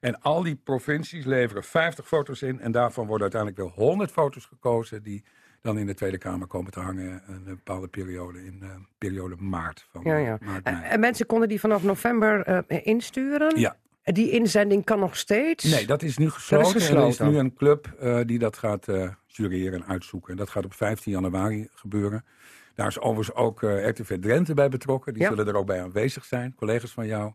En 0.00 0.20
al 0.20 0.42
die 0.42 0.54
provincies 0.64 1.24
leveren 1.24 1.64
50 1.64 2.06
foto's 2.06 2.42
in. 2.42 2.60
En 2.60 2.72
daarvan 2.72 3.06
worden 3.06 3.32
uiteindelijk 3.32 3.60
weer 3.62 3.84
100 3.86 4.10
foto's 4.10 4.44
gekozen. 4.44 5.02
Die 5.02 5.24
dan 5.64 5.78
in 5.78 5.86
de 5.86 5.94
Tweede 5.94 6.18
Kamer 6.18 6.46
komen 6.46 6.72
te 6.72 6.80
hangen. 6.80 7.22
Een 7.26 7.44
bepaalde 7.44 7.88
periode 7.88 8.44
in 8.44 8.58
eh, 8.62 8.68
periode 8.98 9.34
maart. 9.38 9.86
Van, 9.90 10.02
Ja, 10.04 10.16
ja. 10.16 10.38
eh, 10.40 10.46
maart, 10.46 10.64
En, 10.66 10.72
mei. 10.74 10.84
en 10.90 11.00
mensen 11.00 11.26
konden 11.26 11.48
die 11.48 11.60
vanaf 11.60 11.82
november 11.82 12.42
eh, 12.46 12.80
insturen? 12.86 13.58
Ja. 13.60 13.76
Die 14.02 14.30
inzending 14.30 14.84
kan 14.84 14.98
nog 14.98 15.16
steeds? 15.16 15.64
Nee, 15.64 15.86
dat 15.86 16.02
is 16.02 16.16
nu 16.18 16.30
gesloten. 16.30 16.72
Dat 16.72 16.82
is 16.82 16.88
En 16.88 16.96
er 16.96 17.06
is 17.06 17.18
nu 17.18 17.36
een 17.38 17.54
club 17.54 17.86
eh, 18.00 18.20
die 18.24 18.38
dat 18.38 18.56
gaat 18.56 18.88
eh 18.88 19.08
jureren 19.26 19.82
en 19.82 19.86
uitzoeken. 19.88 20.30
En 20.30 20.36
dat 20.36 20.50
gaat 20.50 20.64
op 20.64 20.74
15 20.74 21.12
januari 21.12 21.68
gebeuren. 21.74 22.24
Daar 22.74 22.86
is 22.86 22.98
overigens 23.00 23.36
ook 23.36 23.62
eh, 23.62 23.88
RTV 23.88 24.18
Drenthe 24.20 24.54
bij 24.54 24.68
betrokken. 24.68 25.12
Die 25.12 25.22
Ja. 25.22 25.28
zullen 25.28 25.46
er 25.46 25.56
ook 25.56 25.66
bij 25.66 25.82
aanwezig 25.82 26.24
zijn, 26.24 26.54
collega's 26.54 26.92
van 26.92 27.06
jou. 27.06 27.32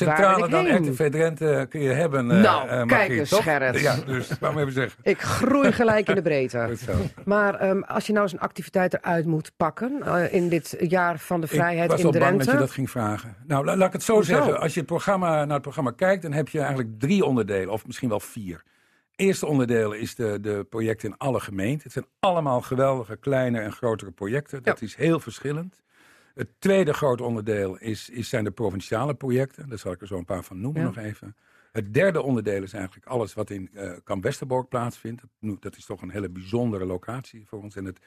ik 0.46 0.50
dan 0.52 0.66
heen? 0.66 0.92
RTV 0.92 1.12
Drenthe 1.12 1.66
kun 1.70 1.82
je 1.82 1.90
hebben? 1.90 2.32
eh, 2.32 2.42
Nou, 2.42 2.68
eh, 2.70 2.86
kijk 2.86 3.10
eens, 3.10 3.30
toch? 3.30 3.44
Gerrit. 3.44 3.80
Ja, 3.80 3.96
dus 4.06 4.30
waarom 4.40 4.60
even 4.60 4.74
zeggen. 4.74 5.00
Ik 5.04 5.22
groei 5.22 5.72
gelijk 5.72 6.08
in 6.10 6.16
de 6.16 6.22
breedte. 6.22 6.70
Maar 7.26 7.56
ehm, 7.56 7.82
als 7.82 8.06
je 8.08 8.12
nou 8.14 8.24
eens 8.24 8.34
een 8.34 8.40
activiteit 8.40 8.94
eruit 8.94 9.26
moet 9.26 9.52
pakken... 9.58 10.02
eh, 10.06 10.34
in 10.34 10.50
dit 10.50 10.76
jaar 10.80 11.20
van 11.20 11.42
de 11.42 11.48
vrijheid 11.48 11.84
ik 11.84 11.90
was 11.90 12.00
in 12.00 12.06
al 12.06 12.12
bang 12.12 12.24
dat 12.24 12.32
Drenthe... 12.34 12.52
je 12.52 12.58
dat 12.66 12.72
ging 12.72 12.90
vragen. 12.90 13.36
Nou, 13.48 13.66
la- 13.66 13.76
laat 13.76 13.88
ik 13.88 13.94
het 13.94 14.04
zo 14.04 14.14
Hoezo? 14.14 14.34
zeggen. 14.36 14.60
Als 14.60 14.74
je 14.74 14.80
het 14.80 14.90
programma, 14.90 15.36
naar 15.46 15.54
het 15.54 15.62
programma 15.62 15.92
kijkt, 15.92 16.22
dan 16.22 16.32
heb 16.32 16.48
je 16.50 16.60
eigenlijk 16.60 16.90
drie 17.00 17.26
onderdelen, 17.26 17.70
of 17.74 17.86
misschien 17.86 18.10
wel 18.10 18.20
vier. 18.20 18.64
Eerste 19.22 19.46
onderdeel 19.46 19.92
is 19.94 20.16
de, 20.16 20.40
de 20.40 20.66
projecten 20.70 21.10
in 21.10 21.18
alle 21.18 21.40
gemeenten. 21.40 21.84
Het 21.84 21.92
zijn 21.92 22.06
allemaal 22.20 22.62
geweldige 22.62 23.16
kleine 23.16 23.60
en 23.60 23.72
grotere 23.72 24.12
projecten. 24.12 24.64
Dat 24.64 24.82
is 24.82 24.96
heel 24.96 25.20
verschillend. 25.20 25.82
Het 26.34 26.50
tweede 26.60 26.94
grote 26.94 27.24
onderdeel 27.24 27.78
is, 27.78 28.10
is, 28.10 28.30
zijn 28.30 28.44
de 28.44 28.52
provinciale 28.52 29.14
projecten. 29.16 29.70
Daar 29.70 29.78
zal 29.78 29.92
ik 29.92 30.02
er 30.02 30.08
zo 30.08 30.18
een 30.18 30.26
paar 30.26 30.44
van 30.44 30.62
noemen 30.62 30.82
Ja. 30.82 30.88
nog 30.88 30.98
even. 30.98 31.36
Het 31.72 31.94
derde 31.94 32.22
onderdeel 32.22 32.64
is 32.64 32.74
eigenlijk 32.74 33.06
alles 33.06 33.34
wat 33.34 33.50
in 33.50 33.70
eh 33.74 33.92
Kamp 34.04 34.24
Westerbork 34.24 34.70
plaatsvindt. 34.70 35.22
Dat, 35.40 35.62
dat 35.62 35.78
is 35.78 35.86
toch 35.86 36.02
een 36.02 36.10
hele 36.12 36.30
bijzondere 36.30 36.86
locatie 36.86 37.48
voor 37.48 37.62
ons. 37.62 37.76
En 37.76 37.86
het 37.86 38.00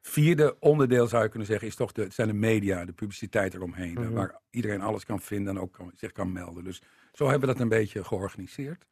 vierde 0.00 0.56
onderdeel 0.58 1.06
zou 1.06 1.22
je 1.22 1.28
kunnen 1.28 1.48
zeggen 1.48 1.68
is 1.68 1.76
toch 1.76 1.92
de, 1.92 2.06
zijn 2.10 2.28
de 2.28 2.34
media, 2.34 2.84
de 2.84 2.92
publiciteit 2.92 3.54
eromheen. 3.54 3.92
Mhm. 3.92 4.12
Waar 4.12 4.40
iedereen 4.50 4.80
alles 4.80 5.04
kan 5.04 5.20
vinden 5.20 5.56
en 5.56 5.62
ook 5.62 5.72
kan, 5.72 5.92
zich 5.94 6.12
kan 6.12 6.32
melden. 6.32 6.64
Dus 6.64 6.82
zo 7.12 7.24
hebben 7.28 7.48
we 7.48 7.54
dat 7.54 7.62
een 7.62 7.68
beetje 7.68 8.04
georganiseerd. 8.04 8.84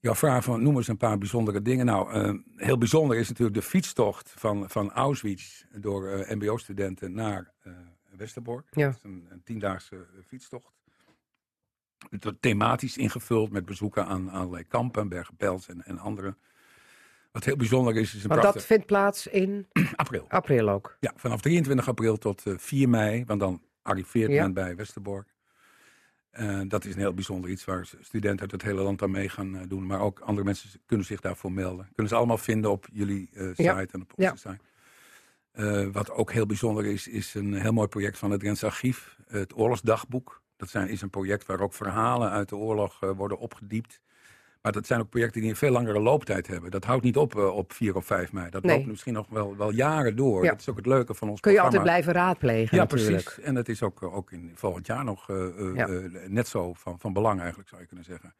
Jouw 0.00 0.14
vraag 0.14 0.44
van 0.44 0.62
noem 0.62 0.76
eens 0.76 0.88
een 0.88 0.96
paar 0.96 1.18
bijzondere 1.18 1.62
dingen. 1.62 1.86
Nou, 1.86 2.12
eh, 2.12 2.34
heel 2.56 2.78
bijzonder 2.78 3.16
is 3.16 3.28
natuurlijk 3.28 3.56
de 3.56 3.62
fietstocht 3.62 4.34
van, 4.36 4.70
van 4.70 4.92
Auschwitz 4.92 5.64
door 5.72 6.08
eh, 6.08 6.34
MBO-studenten 6.36 7.12
naar 7.12 7.52
eh, 7.62 7.72
Westerbork. 8.16 8.66
Ja. 8.70 8.86
Dat 8.86 8.96
is 8.96 9.02
een, 9.02 9.26
een 9.28 9.42
tiendaagse 9.44 10.06
fietstocht. 10.26 10.72
Het 12.10 12.24
wordt 12.24 12.42
thematisch 12.42 12.96
ingevuld 12.96 13.50
met 13.50 13.64
bezoeken 13.64 14.06
aan 14.06 14.28
allerlei 14.28 14.64
kampen, 14.64 15.08
Bergen-Pels 15.08 15.68
en, 15.68 15.84
en 15.84 15.98
andere. 15.98 16.36
Wat 17.32 17.44
heel 17.44 17.56
bijzonder 17.56 17.96
is, 17.96 18.14
is 18.14 18.22
een 18.22 18.28
Want 18.28 18.42
dat 18.42 18.64
vindt 18.64 18.86
plaats 18.86 19.26
in 19.26 19.66
April. 19.96 20.24
april 20.28 20.68
ook. 20.68 20.96
Ja, 21.00 21.12
vanaf 21.16 21.40
23 21.40 21.88
april 21.88 22.16
tot 22.16 22.46
eh, 22.46 22.54
4 22.56 22.88
mei, 22.88 23.24
want 23.24 23.40
dan 23.40 23.62
arriveert 23.82 24.30
Ja. 24.30 24.42
men 24.42 24.52
bij 24.52 24.76
Westerbork. 24.76 25.34
Eh, 26.38 26.60
dat 26.68 26.84
is 26.84 26.92
een 26.94 27.00
heel 27.00 27.14
bijzonder 27.14 27.50
iets 27.50 27.64
waar 27.64 27.88
studenten 28.00 28.40
uit 28.40 28.50
het 28.50 28.62
hele 28.62 28.82
land 28.82 29.02
aan 29.02 29.10
mee 29.10 29.28
gaan 29.28 29.56
eh, 29.56 29.62
doen. 29.68 29.86
Maar 29.86 30.00
ook 30.00 30.20
andere 30.20 30.44
mensen 30.44 30.70
kunnen 30.86 31.06
zich 31.06 31.20
daarvoor 31.20 31.52
melden. 31.52 31.84
Kunnen 31.86 32.08
ze 32.08 32.14
allemaal 32.18 32.38
vinden 32.38 32.70
op 32.70 32.86
jullie 32.92 33.28
eh, 33.32 33.46
site 33.48 33.62
Ja. 33.62 33.78
en 33.78 34.00
op 34.02 34.12
onze 34.16 34.22
Ja. 34.22 34.36
site. 34.36 34.58
Wat 35.92 36.10
ook 36.10 36.32
heel 36.32 36.46
bijzonder 36.46 36.84
is, 36.86 37.08
is 37.08 37.34
een 37.34 37.54
heel 37.54 37.72
mooi 37.72 37.88
project 37.88 38.18
van 38.18 38.30
het 38.30 38.40
Drents 38.40 38.64
Archief. 38.64 39.16
Het 39.26 39.56
Oorlogsdagboek. 39.56 40.42
Dat 40.56 40.68
zijn, 40.68 40.88
is 40.88 41.02
een 41.02 41.10
project 41.10 41.46
waar 41.46 41.60
ook 41.60 41.72
verhalen 41.74 42.30
uit 42.30 42.48
de 42.48 42.56
oorlog 42.56 43.00
worden 43.00 43.38
opgediept. 43.38 44.00
Maar 44.68 44.76
dat 44.76 44.86
zijn 44.86 45.00
ook 45.00 45.08
projecten 45.08 45.40
die 45.40 45.50
een 45.50 45.56
veel 45.56 45.70
langere 45.70 46.00
looptijd 46.00 46.46
hebben. 46.46 46.70
Dat 46.70 46.84
houdt 46.84 47.04
niet 47.04 47.16
op 47.16 47.36
eh, 47.36 47.56
op 47.56 47.72
4 47.72 47.96
of 47.96 48.06
5 48.06 48.32
mei. 48.32 48.50
Dat 48.50 48.62
Nee. 48.62 48.76
loopt 48.76 48.88
misschien 48.88 49.12
nog 49.12 49.26
wel, 49.28 49.56
wel 49.56 49.70
jaren 49.72 50.16
door. 50.16 50.44
Ja. 50.44 50.50
Dat 50.50 50.60
is 50.60 50.68
ook 50.68 50.76
het 50.76 50.86
leuke 50.86 51.14
van 51.14 51.28
ons 51.28 51.40
Kun 51.40 51.52
je 51.52 51.60
altijd 51.60 51.82
blijven 51.82 52.12
raadplegen 52.12 52.76
Ja, 52.76 52.82
natuurlijk. 52.82 53.22
precies. 53.24 53.44
En 53.44 53.54
dat 53.54 53.68
is 53.68 53.82
ook, 53.82 54.02
eh, 54.02 54.14
ook 54.16 54.32
in 54.32 54.52
volgend 54.54 54.86
jaar 54.86 55.04
nog 55.04 55.26
Ja. 55.26 55.88
eh, 55.88 55.94
net 56.26 56.48
zo 56.48 56.72
van, 56.72 56.98
van 56.98 57.12
belang 57.12 57.38
eigenlijk, 57.40 57.68
zou 57.68 57.80
je 57.80 57.86
kunnen 57.86 58.04
zeggen. 58.04 58.34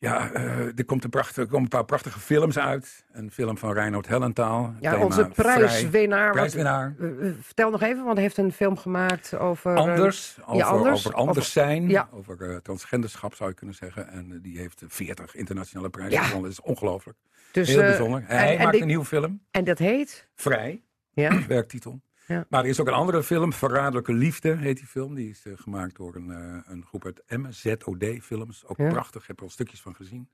Ja, 0.00 0.32
eh, 0.32 0.78
er, 0.78 0.84
komt 0.84 1.04
een 1.04 1.10
prachtige, 1.10 1.40
er 1.40 1.46
komen 1.46 1.62
een 1.62 1.68
paar 1.68 1.84
prachtige 1.84 2.20
films 2.20 2.58
uit. 2.58 3.04
Een 3.12 3.30
film 3.30 3.58
van 3.58 3.72
Reinoud 3.72 4.06
Hellentaal. 4.06 4.74
Ja, 4.80 4.98
onze 4.98 5.28
prijswinnaar. 5.34 6.24
wat- 6.26 6.32
Prijswinnaar. 6.36 6.94
vertel 7.40 7.70
nog 7.70 7.82
even, 7.82 8.02
want 8.04 8.12
hij 8.14 8.22
heeft 8.22 8.36
een 8.36 8.52
film 8.52 8.76
gemaakt 8.76 9.38
over... 9.38 9.72
eh, 9.74 9.78
Anders, 9.80 10.36
over, 10.46 10.64
anders? 10.64 11.06
over 11.06 11.14
anders 11.18 11.52
zijn, 11.52 11.88
ja. 11.88 12.08
over 12.12 12.50
eh, 12.50 12.56
transgenderschap 12.56 13.34
zou 13.34 13.48
je 13.50 13.54
kunnen 13.56 13.74
zeggen. 13.74 14.08
En 14.08 14.38
die 14.42 14.58
heeft 14.58 14.82
40 14.88 15.34
internationale 15.34 15.90
prijzen 15.90 16.14
Ja. 16.14 16.22
gewonnen. 16.24 16.50
Dat 16.50 16.58
is 16.58 16.64
ongelooflijk. 16.70 17.18
dus, 17.52 17.68
Heel 17.68 17.78
bijzonder. 17.80 18.24
en- 18.26 18.36
Hij 18.36 18.52
en 18.56 18.58
maakt 18.58 18.72
die- 18.72 18.80
een 18.80 18.86
nieuwe 18.86 19.04
film, 19.04 19.40
En 19.50 19.64
dat 19.64 19.78
heet? 19.78 20.28
Vrij, 20.34 20.82
Ja. 21.10 21.46
werktitel. 21.46 22.00
Ja. 22.30 22.44
Maar 22.48 22.62
er 22.62 22.68
is 22.70 22.80
ook 22.80 22.86
een 22.86 22.92
andere 22.92 23.22
film, 23.22 23.52
Verraderlijke 23.52 24.12
Liefde 24.12 24.56
heet 24.56 24.76
die 24.76 24.86
film. 24.86 25.14
Die 25.14 25.30
is 25.30 25.46
eh, 25.46 25.52
gemaakt 25.56 25.96
door 25.96 26.14
een, 26.14 26.30
eh, 26.30 26.58
een 26.72 26.84
groep 26.86 27.04
uit 27.04 27.22
Emmen, 27.26 27.54
ZOD 27.54 28.04
Films. 28.22 28.66
Ook 28.66 28.76
Ja. 28.76 28.88
prachtig, 28.88 29.26
heb 29.26 29.36
er 29.36 29.42
al 29.42 29.50
stukjes 29.50 29.80
van 29.80 29.94
gezien. 29.94 30.28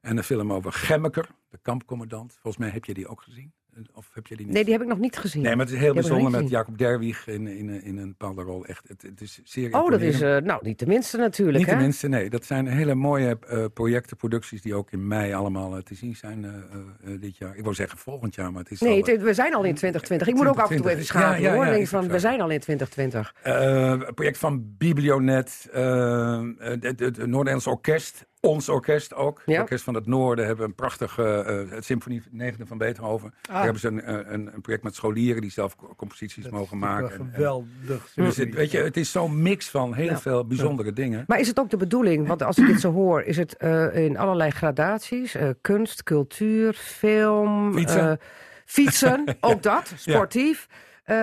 En 0.00 0.16
een 0.16 0.24
film 0.24 0.52
over 0.52 0.72
Gemmeker, 0.72 1.28
de 1.48 1.58
kampcommandant. 1.62 2.32
Volgens 2.32 2.56
mij 2.56 2.68
heb 2.70 2.84
je 2.84 2.94
die 2.94 3.08
ook 3.08 3.22
gezien. 3.22 3.52
Eh, 3.76 3.82
Of 3.94 4.10
heb 4.14 4.26
je 4.26 4.36
die 4.36 4.44
niet 4.46 4.54
Nee, 4.54 4.64
die 4.64 4.72
heb 4.72 4.82
ik 4.82 4.88
nog 4.88 4.98
niet 4.98 5.16
gezien. 5.16 5.42
Nee, 5.42 5.56
maar 5.56 5.64
het 5.64 5.74
is 5.74 5.80
heel 5.80 5.92
Die 5.92 6.00
bijzonder 6.02 6.30
met. 6.42 6.50
Jacob 6.50 6.78
Derwig 6.78 7.26
in, 7.26 7.46
in, 7.46 7.82
in 7.82 7.96
een 7.98 8.08
bepaalde 8.08 8.42
rol. 8.42 8.64
Echt, 8.66 8.88
het, 8.88 9.02
het 9.02 9.20
is 9.20 9.40
zeer 9.44 9.74
Oh, 9.74 9.90
dat 9.90 10.00
is 10.00 10.20
eh, 10.20 10.36
nou 10.36 10.60
niet 10.64 10.78
de 10.78 10.86
minste 10.86 11.16
natuurlijk, 11.16 11.58
Niet 11.58 11.66
hè? 11.66 11.76
de 11.76 11.82
minste, 11.82 12.08
nee. 12.08 12.30
Dat 12.30 12.44
zijn 12.44 12.66
hele 12.66 12.94
mooie 12.94 13.38
eh, 13.48 13.64
projecten, 13.74 14.16
producties 14.16 14.62
die 14.62 14.74
ook 14.74 14.90
in 14.90 15.06
mei 15.06 15.32
allemaal 15.32 15.76
eh, 15.76 15.82
te 15.82 15.94
zien 15.94 16.16
zijn 16.16 16.44
eh, 16.44 16.50
eh, 16.50 17.12
eh, 17.14 17.20
dit 17.20 17.36
jaar. 17.36 17.56
Ik 17.56 17.62
wou 17.62 17.74
zeggen 17.74 17.98
volgend 17.98 18.34
jaar, 18.34 18.52
maar 18.52 18.62
het 18.62 18.70
is 18.70 18.80
Nee, 18.80 18.90
al, 19.02 19.06
eh, 19.08 19.12
het- 19.14 19.22
we 19.22 19.34
zijn 19.34 19.54
al 19.54 19.64
in 19.64 19.74
2020. 19.74 20.28
Ik 20.28 20.34
moet 20.34 20.46
ook 20.46 20.58
af 20.58 20.70
en 20.70 20.76
toe 20.76 20.90
even 20.90 21.04
2020. 21.04 21.06
schakelen, 21.06 21.42
Ja, 21.42 21.48
ja, 21.48 21.54
hoor. 21.54 21.64
ja, 21.64 21.70
Denk 21.70 21.82
is 21.82 21.88
van, 21.88 22.08
we 22.08 22.18
zijn 22.18 22.40
al 22.40 22.50
in 22.50 22.60
2020. 22.60 23.34
Eh, 23.42 24.06
een 24.06 24.14
project 24.14 24.38
van 24.38 24.74
Biblionet, 24.78 25.68
eh, 25.72 26.42
het, 26.58 26.82
het, 26.82 27.00
het 27.00 27.16
Noord-Nederlands 27.16 27.66
Orkest, 27.66 28.26
ons 28.44 28.68
orkest 28.68 29.14
ook. 29.14 29.42
Ja. 29.46 29.52
Het 29.52 29.60
Orkest 29.62 29.84
van 29.84 29.94
het 29.94 30.06
Noorden 30.06 30.46
hebben 30.46 30.64
een 30.64 30.74
prachtige 30.74 31.22
eh, 31.42 31.70
het 31.74 31.84
Symfonie 31.84 32.22
9 32.30 32.66
van 32.66 32.78
Beethoven. 32.78 33.34
Daar 33.42 33.62
hebben 33.62 33.80
ze 33.80 33.88
een, 33.88 34.02
eh, 34.02 34.32
een, 34.32 34.54
een 34.54 34.60
project 34.60 34.82
met 34.82 34.94
scholieren 34.94 35.40
die 35.40 35.50
zelf 35.50 35.76
co- 35.76 35.94
composities 35.96 36.48
mogen 36.48 36.78
maken. 36.78 37.10
En- 37.12 37.20
en- 37.20 37.30
Geweldig. 37.34 38.12
dus 38.14 38.36
het, 38.36 38.54
weet 38.54 38.70
je, 38.70 38.78
het 38.78 38.96
is 38.96 39.10
zo'n 39.12 39.42
mix 39.42 39.68
van 39.70 39.94
heel 39.94 40.04
Ja. 40.06 40.18
veel 40.18 40.46
bijzondere 40.46 40.92
dingen. 40.92 41.24
Maar 41.26 41.40
is 41.40 41.48
het 41.48 41.58
ook 41.60 41.70
de 41.70 41.76
bedoeling, 41.76 42.26
want 42.26 42.42
als 42.42 42.58
ik 42.58 42.66
dit 42.66 42.80
zo 42.80 42.92
hoor, 42.92 43.22
is 43.22 43.36
het 43.36 43.56
eh, 43.56 43.96
in 43.96 44.16
allerlei 44.16 44.50
gradaties, 44.50 45.36
kunst, 45.60 46.02
cultuur, 46.02 46.72
film, 46.72 47.74
Fietsen. 47.74 48.18
fietsen, 48.64 49.24
ook 49.40 49.62
dat, 49.62 49.92
sportief, 49.96 50.66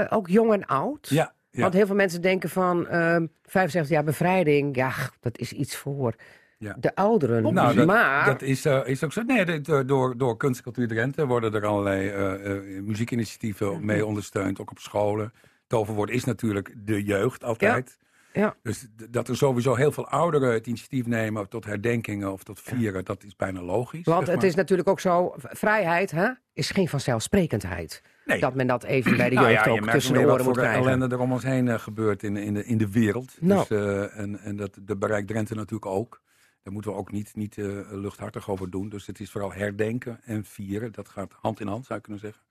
ook 0.10 0.28
jong 0.28 0.54
en 0.54 0.66
oud. 0.66 1.08
Ja. 1.10 1.34
Want 1.52 1.74
heel 1.74 1.86
veel 1.86 1.96
mensen 1.96 2.22
denken 2.22 2.50
van 2.50 2.88
ehm 2.88 3.26
75 3.44 3.96
jaar 3.96 4.04
bevrijding, 4.04 4.76
ja, 4.76 4.92
dat 5.20 5.38
is 5.38 5.52
iets 5.52 5.76
voor 5.76 6.16
Ja. 6.62 6.76
de 6.80 6.96
ouderen. 6.96 7.54
Nou, 7.54 7.76
dat, 7.76 7.86
maar 7.86 8.26
dat 8.26 8.42
is, 8.42 8.66
eh, 8.66 8.80
is 8.86 9.04
ook 9.04 9.14
zo. 9.14 9.22
Nee, 9.22 9.46
dit, 9.46 9.70
eh, 9.70 9.80
door, 9.86 10.18
door 10.18 10.38
Kunst 10.38 10.62
Cultuur 10.62 10.88
Drenthe 10.88 11.26
worden 11.26 11.54
er 11.54 11.66
allerlei 11.66 12.10
eh, 12.10 12.82
muziekinitiatieven 12.82 13.86
mee 13.86 14.06
ondersteund, 14.06 14.62
ook 14.62 14.72
op 14.72 14.80
scholen. 14.80 15.34
Toverwoord 15.68 16.10
is 16.10 16.24
natuurlijk 16.24 16.74
de 16.78 17.04
jeugd 17.04 17.44
altijd. 17.44 17.98
Ja. 18.34 18.56
Dus 18.64 18.88
dat 19.10 19.28
er 19.28 19.38
sowieso 19.38 19.76
heel 19.76 19.92
veel 19.92 20.08
ouderen 20.08 20.54
het 20.54 20.68
initiatief 20.68 21.08
nemen 21.08 21.50
tot 21.50 21.66
herdenkingen 21.66 22.32
of 22.32 22.44
tot 22.44 22.60
vieren, 22.62 23.06
dat 23.06 23.24
is 23.24 23.36
bijna 23.36 23.62
logisch. 23.62 24.06
Want 24.06 24.26
zeg 24.26 24.36
het 24.36 24.44
is 24.44 24.56
natuurlijk 24.56 24.90
ook 24.90 25.00
zo, 25.00 25.34
vrijheid 25.38 26.12
hè, 26.12 26.30
is 26.54 26.70
geen 26.70 26.88
vanzelfsprekendheid. 26.88 28.02
Nee. 28.26 28.40
Dat 28.40 28.56
men 28.56 28.68
dat 28.68 28.84
even 28.84 29.18
bij 29.18 29.30
de 29.30 29.36
Nou 29.36 29.48
jeugd 29.48 29.66
ja, 29.66 29.72
ook 29.72 29.90
tussen 29.90 30.14
de 30.14 30.20
oren 30.20 30.30
wat 30.30 30.38
moet 30.38 30.46
voor 30.46 30.64
krijgen. 30.64 30.84
ellende 30.84 31.16
er 31.16 31.22
om 31.22 31.32
ons 31.32 31.44
heen 31.44 31.80
gebeurt 31.80 32.24
in, 32.24 32.38
in, 32.38 32.54
de, 32.54 32.66
in 32.66 32.78
de 32.78 32.92
wereld. 32.92 33.38
Nou. 33.40 33.66
Dus, 33.68 33.78
eh, 33.78 34.20
en 34.20 34.40
en 34.40 34.56
dat, 34.56 34.78
dat 34.82 35.00
bereikt 35.00 35.28
Drenthe 35.28 35.56
natuurlijk 35.56 35.92
ook. 35.92 36.22
Daar 36.64 36.74
moeten 36.74 36.92
we 36.92 36.98
ook 36.98 37.12
niet, 37.12 37.36
niet 37.36 37.58
eh, 37.58 37.66
luchthartig 37.92 38.50
over 38.50 38.70
doen. 38.70 38.90
Dus 38.90 39.08
het 39.08 39.20
is 39.20 39.32
vooral 39.32 39.54
herdenken 39.54 40.20
en 40.24 40.46
vieren. 40.46 40.92
Dat 40.92 41.10
gaat 41.10 41.34
hand 41.40 41.60
in 41.60 41.68
hand, 41.68 41.86
zou 41.86 42.00
je 42.00 42.06
kunnen 42.06 42.22
zeggen. 42.22 42.42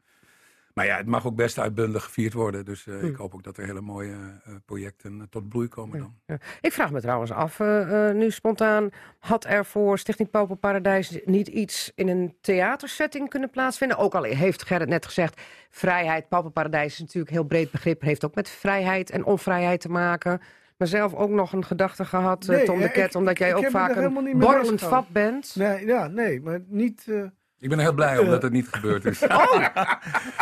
Maar 0.74 0.86
ja, 0.86 0.96
het 0.96 1.06
mag 1.06 1.26
ook 1.26 1.36
best 1.36 1.58
uitbundig 1.58 2.04
gevierd 2.04 2.32
worden. 2.32 2.64
Dus 2.64 2.86
eh, 2.86 2.98
Hm. 2.98 3.06
ik 3.06 3.16
hoop 3.16 3.34
ook 3.34 3.42
dat 3.42 3.56
er 3.56 3.64
hele 3.64 3.80
mooie 3.80 4.40
eh, 4.44 4.54
projecten 4.64 5.26
tot 5.30 5.48
bloei 5.48 5.68
komen 5.68 5.98
dan. 5.98 6.14
Ja. 6.26 6.38
Ik 6.60 6.72
vraag 6.72 6.90
me 6.90 7.00
trouwens 7.00 7.30
af, 7.30 7.58
nu 8.12 8.30
spontaan, 8.30 8.90
had 9.18 9.44
er 9.44 9.64
voor 9.64 9.98
Stichting 9.98 10.30
Popel 10.30 10.54
Paradijs 10.54 11.18
niet 11.24 11.48
iets 11.48 11.92
in 11.94 12.08
een 12.08 12.36
theatersetting 12.40 13.28
kunnen 13.28 13.50
plaatsvinden? 13.50 13.98
Ook 13.98 14.14
al 14.14 14.22
heeft 14.22 14.62
Gerrit 14.62 14.88
net 14.88 15.06
gezegd, 15.06 15.40
vrijheid, 15.70 16.28
Popel 16.28 16.50
Paradijs 16.50 16.92
is 16.92 16.98
natuurlijk 16.98 17.30
een 17.30 17.36
heel 17.36 17.46
breed 17.46 17.70
begrip, 17.70 18.00
heeft 18.00 18.24
ook 18.24 18.34
met 18.34 18.48
vrijheid 18.48 19.10
en 19.10 19.24
onvrijheid 19.24 19.80
te 19.80 19.88
maken. 19.88 20.40
Maar 20.80 20.88
zelf 20.88 21.14
ook 21.14 21.30
nog 21.30 21.52
een 21.52 21.64
gedachte 21.64 22.04
gehad, 22.04 22.42
eh, 22.42 22.48
Nee, 22.56 22.64
Tom 22.64 22.78
de 22.78 22.84
eh, 22.84 22.92
Ket, 22.92 23.06
ik- 23.08 23.14
omdat 23.16 23.38
jij 23.38 23.48
ik 23.50 23.56
ook 23.56 23.70
vaak 23.70 23.96
er 23.96 24.04
een 24.04 24.38
borrelend 24.38 24.80
vat 24.82 25.08
bent. 25.08 25.52
Nee, 25.56 25.86
ja, 25.86 26.06
nee, 26.06 26.40
maar 26.40 26.60
niet... 26.66 27.04
eh, 27.08 27.22
Ik 27.58 27.68
ben 27.68 27.78
heel 27.78 27.92
blij 27.92 28.18
omdat 28.18 28.42
het 28.42 28.52
niet 28.52 28.68
gebeurd 28.68 29.04
is. 29.04 29.22
Oh, 29.26 29.52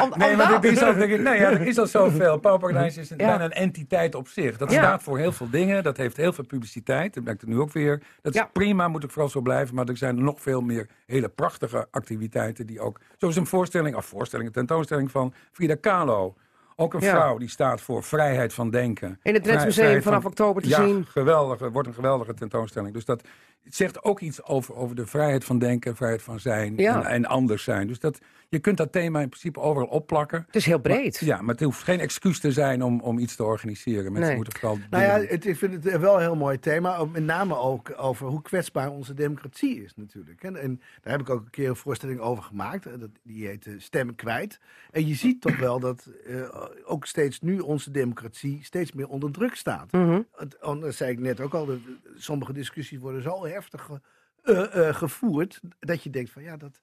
om, 0.02 0.12
Nee, 0.18 0.36
maar 0.36 0.46
omdat- 0.46 0.62
dit 0.62 0.72
is 0.72 0.82
al, 0.82 0.94
denk 0.94 1.12
ik, 1.12 1.20
nee, 1.20 1.38
ja, 1.40 1.50
er 1.50 1.66
is 1.66 1.78
al 1.78 1.86
zoveel. 1.86 2.38
Pauwparadijs 2.38 2.96
is 2.96 3.10
een, 3.10 3.18
Ja. 3.18 3.26
bijna 3.26 3.44
een 3.44 3.52
entiteit 3.52 4.14
op 4.14 4.28
zich. 4.28 4.56
Dat 4.56 4.70
Ja. 4.70 4.76
staat 4.82 5.02
voor 5.02 5.18
heel 5.18 5.32
veel 5.32 5.50
dingen. 5.50 5.82
Dat 5.82 5.96
heeft 5.96 6.16
heel 6.16 6.32
veel 6.32 6.44
publiciteit. 6.46 7.14
Dat 7.14 7.22
blijkt 7.22 7.40
het 7.40 7.50
nu 7.50 7.58
ook 7.58 7.72
weer. 7.72 8.02
Dat 8.22 8.34
is 8.34 8.40
Ja. 8.40 8.46
prima, 8.52 8.88
moet 8.88 9.04
ik 9.04 9.10
vooral 9.10 9.30
zo 9.30 9.40
blijven. 9.40 9.74
Maar 9.74 9.84
er 9.88 9.96
zijn 9.96 10.24
nog 10.24 10.40
veel 10.40 10.60
meer 10.60 10.88
hele 11.06 11.28
prachtige 11.28 11.86
activiteiten 11.90 12.66
die 12.66 12.80
ook... 12.80 13.00
Zoals 13.16 13.36
een 13.36 13.46
voorstelling, 13.46 13.96
of 13.96 14.04
voorstelling, 14.06 14.48
een 14.48 14.54
tentoonstelling 14.54 15.10
van 15.10 15.32
Frida 15.52 15.74
Kahlo. 15.74 16.34
Ook 16.80 16.94
een 16.94 17.00
Ja. 17.00 17.10
vrouw 17.14 17.38
die 17.38 17.48
staat 17.48 17.80
voor 17.80 18.02
vrijheid 18.02 18.54
van 18.54 18.70
denken. 18.70 19.08
in 19.22 19.34
het 19.34 19.42
Drents 19.42 19.42
Vrij- 19.42 19.54
Museum 19.64 19.72
vrijheid 19.74 20.02
vanaf 20.04 20.22
van- 20.22 20.30
oktober 20.30 20.62
te 20.62 20.68
ja, 20.68 20.86
zien. 20.86 21.04
geweldige, 21.06 21.70
wordt 21.70 21.88
een 21.88 21.94
geweldige 21.94 22.34
tentoonstelling. 22.34 22.94
Dus 22.94 23.04
dat 23.04 23.22
zegt 23.64 24.04
ook 24.04 24.20
iets 24.20 24.42
over, 24.44 24.74
over 24.76 24.96
de 24.96 25.06
vrijheid 25.06 25.44
van 25.44 25.58
denken, 25.58 25.96
vrijheid 25.96 26.22
van 26.22 26.40
zijn 26.40 26.76
Ja. 26.76 26.96
en, 27.02 27.06
en 27.06 27.26
anders 27.26 27.64
zijn. 27.64 27.86
Dus 27.86 27.98
dat, 27.98 28.18
je 28.50 28.58
kunt 28.58 28.76
dat 28.76 28.92
thema 28.92 29.20
in 29.20 29.28
principe 29.28 29.60
overal 29.60 29.88
opplakken. 29.88 30.42
Het 30.46 30.56
is 30.56 30.64
heel 30.66 30.78
breed. 30.80 31.20
Maar, 31.20 31.30
ja, 31.30 31.40
maar 31.42 31.54
het 31.54 31.64
hoeft 31.64 31.82
geen 31.82 32.00
excuus 32.00 32.40
te 32.40 32.52
zijn 32.52 32.82
om, 32.82 33.00
om 33.00 33.18
iets 33.18 33.36
te 33.36 33.44
organiseren. 33.44 34.04
Mensen 34.04 34.22
Nee. 34.26 34.36
moeten 34.36 34.58
vooral 34.58 34.78
Nou 34.90 35.02
ja, 35.04 35.20
het, 35.26 35.46
ik 35.46 35.56
vind 35.56 35.84
het 35.84 35.98
wel 36.00 36.14
een 36.14 36.20
heel 36.20 36.36
mooi 36.36 36.58
thema. 36.58 37.04
Met 37.04 37.22
name 37.24 37.56
ook 37.56 37.92
over 37.96 38.26
hoe 38.26 38.42
kwetsbaar 38.42 38.90
onze 38.90 39.14
democratie 39.14 39.84
is 39.84 39.92
natuurlijk. 39.96 40.42
En, 40.42 40.56
en 40.56 40.80
daar 41.00 41.12
heb 41.12 41.20
ik 41.20 41.30
ook 41.30 41.44
een 41.44 41.50
keer 41.50 41.68
een 41.68 41.76
voorstelling 41.76 42.20
over 42.20 42.42
gemaakt. 42.42 42.86
Eh, 42.86 42.92
dat- 42.98 43.10
Die 43.22 43.46
heet 43.46 43.66
eh, 43.66 43.72
Stemmen 43.78 44.14
kwijt. 44.14 44.60
En 44.90 45.06
je 45.06 45.14
ziet 45.14 45.40
toch 45.40 45.56
wel 45.58 45.80
dat 45.80 46.08
eh, 46.26 46.54
ook 46.84 47.06
steeds 47.06 47.40
nu 47.40 47.58
onze 47.58 47.90
democratie 47.90 48.58
steeds 48.64 48.92
meer 48.92 49.08
onder 49.08 49.30
druk 49.32 49.54
staat. 49.54 49.90
Het- 50.36 50.56
oh, 50.62 50.80
Dat 50.80 50.94
zei 50.94 51.10
ik 51.10 51.18
net 51.18 51.40
ook 51.40 51.54
al. 51.54 51.64
de- 51.66 51.96
sommige 52.16 52.52
discussies 52.52 52.98
worden 52.98 53.22
zo 53.22 53.46
heftig 53.46 53.82
ge- 53.82 54.00
eh, 54.42 54.88
eh, 54.88 54.94
gevoerd. 54.94 55.60
Dat 55.78 56.02
je 56.02 56.10
denkt 56.10 56.30
van 56.30 56.42
ja, 56.42 56.56
dat, 56.56 56.80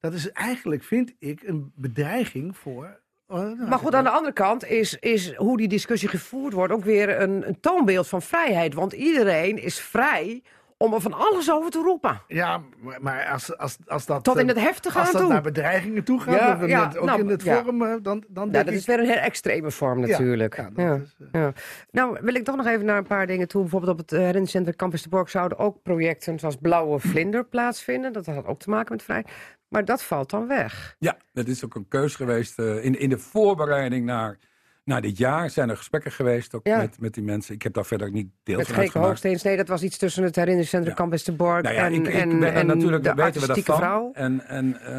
dat 0.00 0.12
is 0.12 0.32
eigenlijk, 0.32 0.82
vind 0.84 1.14
ik, 1.18 1.42
een 1.42 1.72
bedreiging 1.74 2.56
voor... 2.56 3.00
oh, 3.26 3.38
nou, 3.38 3.68
Maar 3.68 3.78
goed, 3.78 3.94
aan 3.94 4.04
de 4.04 4.10
andere 4.10 4.32
kant 4.32 4.64
is, 4.64 4.94
is 4.94 5.34
hoe 5.34 5.56
die 5.56 5.68
discussie 5.68 6.08
gevoerd 6.08 6.52
wordt 6.52 6.72
ook 6.72 6.84
weer 6.84 7.20
een, 7.20 7.48
een 7.48 7.60
toonbeeld 7.60 8.08
van 8.08 8.22
vrijheid. 8.22 8.74
Want 8.74 8.92
iedereen 8.92 9.62
is 9.62 9.80
vrij 9.80 10.42
om 10.78 10.94
er 10.94 11.00
van 11.00 11.12
alles 11.12 11.50
over 11.50 11.70
te 11.70 11.78
roepen. 11.78 12.20
Ja, 12.28 12.60
maar, 13.00 13.26
als, 13.26 13.56
als, 13.58 13.76
als 13.86 14.06
dat... 14.06 14.24
Tot 14.24 14.36
in 14.36 14.48
eh, 14.48 14.54
het 14.54 14.64
heftige 14.64 14.98
Als 14.98 15.12
dat 15.12 15.20
toe. 15.20 15.30
naar 15.30 15.42
bedreigingen 15.42 16.04
toe 16.04 16.20
gaat, 16.20 16.34
Ja, 16.68 16.86
het- 16.88 16.98
ook 16.98 17.06
nou, 17.06 17.20
in 17.20 17.28
het 17.28 17.42
ja. 17.42 17.62
vorm, 17.62 17.82
eh, 17.82 17.88
dan, 17.88 18.00
dan 18.02 18.46
Ja, 18.46 18.52
denk 18.52 18.52
dat 18.52 18.66
ik... 18.74 18.80
is 18.80 18.86
weer 18.86 18.98
een 18.98 19.06
heel 19.06 19.14
extreme 19.14 19.70
vorm 19.70 20.00
natuurlijk. 20.00 20.64
Ja, 20.76 20.94
is, 20.94 21.16
eh. 21.32 21.46
Nou, 21.90 22.18
wil 22.20 22.34
ik 22.34 22.44
toch 22.44 22.56
nog 22.56 22.66
even 22.66 22.84
naar 22.84 22.96
een 22.98 23.06
paar 23.06 23.26
dingen 23.26 23.48
toe. 23.48 23.60
Bijvoorbeeld 23.60 23.92
op 23.92 23.98
het 23.98 24.10
herinneringscentrum 24.10 24.76
Campus 24.76 25.02
de 25.02 25.08
Borg 25.08 25.30
zouden 25.30 25.58
ook 25.58 25.82
projecten 25.82 26.38
zoals 26.38 26.56
Blauwe 26.56 26.98
Vlinder 26.98 27.44
plaatsvinden. 27.44 28.12
Dat 28.12 28.26
had 28.26 28.46
ook 28.46 28.58
te 28.58 28.70
maken 28.70 28.92
met 28.92 29.02
vrijheid. 29.02 29.30
Maar 29.68 29.84
dat 29.84 30.02
valt 30.02 30.30
dan 30.30 30.46
weg. 30.48 30.96
Ja, 30.98 31.16
dat 31.32 31.46
is 31.46 31.64
ook 31.64 31.74
een 31.74 31.88
keus 31.88 32.14
geweest. 32.14 32.58
eh, 32.58 32.84
in, 32.84 32.98
in 32.98 33.08
de 33.08 33.18
voorbereiding 33.18 34.04
naar, 34.06 34.38
naar 34.84 35.00
dit 35.02 35.18
jaar 35.18 35.50
zijn 35.50 35.70
er 35.70 35.76
gesprekken 35.76 36.12
geweest 36.12 36.54
ook 36.54 36.66
Ja. 36.66 36.76
met, 36.76 37.00
met 37.00 37.14
die 37.14 37.22
mensen. 37.22 37.54
Ik 37.54 37.62
heb 37.62 37.72
daar 37.74 37.84
verder 37.86 38.10
niet 38.10 38.28
deel 38.42 38.60
van 38.64 38.74
uitgemaakt. 38.76 39.08
Hoogsteens. 39.08 39.42
Nee, 39.42 39.56
dat 39.56 39.68
was 39.68 39.82
iets 39.82 39.98
tussen 39.98 40.22
het 40.22 40.34
herinneringscentrum 40.34 40.92
Ja. 40.94 40.98
Campus 41.00 41.24
de 41.24 41.32
Borg 41.32 41.62
Nou 41.62 41.74
ja, 41.74 41.84
en, 41.86 41.92
ik, 41.92 42.06
ik 42.06 42.14
en, 42.14 42.38
ben 42.40 42.52
en 42.54 42.66
natuurlijk 42.66 43.02
de 43.04 43.14
weten 43.14 43.40
we 43.40 43.46
daarvan. 43.46 43.76
vrouw. 43.76 44.10
En, 44.12 44.46
en, 44.46 44.80
eh, 44.80 44.92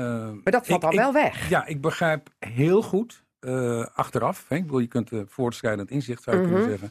Maar 0.44 0.52
dat 0.54 0.66
valt 0.68 0.84
ik- 0.84 0.90
dan 0.90 0.96
wel 1.00 1.14
weg. 1.14 1.50
Ja, 1.50 1.66
ik 1.66 1.82
begrijp 1.82 2.30
heel 2.40 2.82
goed 2.82 3.26
eh, 3.40 3.86
achteraf. 3.94 4.46
Hè, 4.48 4.56
ik 4.56 4.64
bedoel, 4.64 4.80
je 4.80 4.88
kunt 4.88 5.12
voortschrijdend 5.28 5.92
inzicht 5.92 6.24
zou 6.24 6.36
je 6.38 6.42
Mhm. 6.44 6.52
kunnen 6.54 6.70
zeggen. 6.70 6.90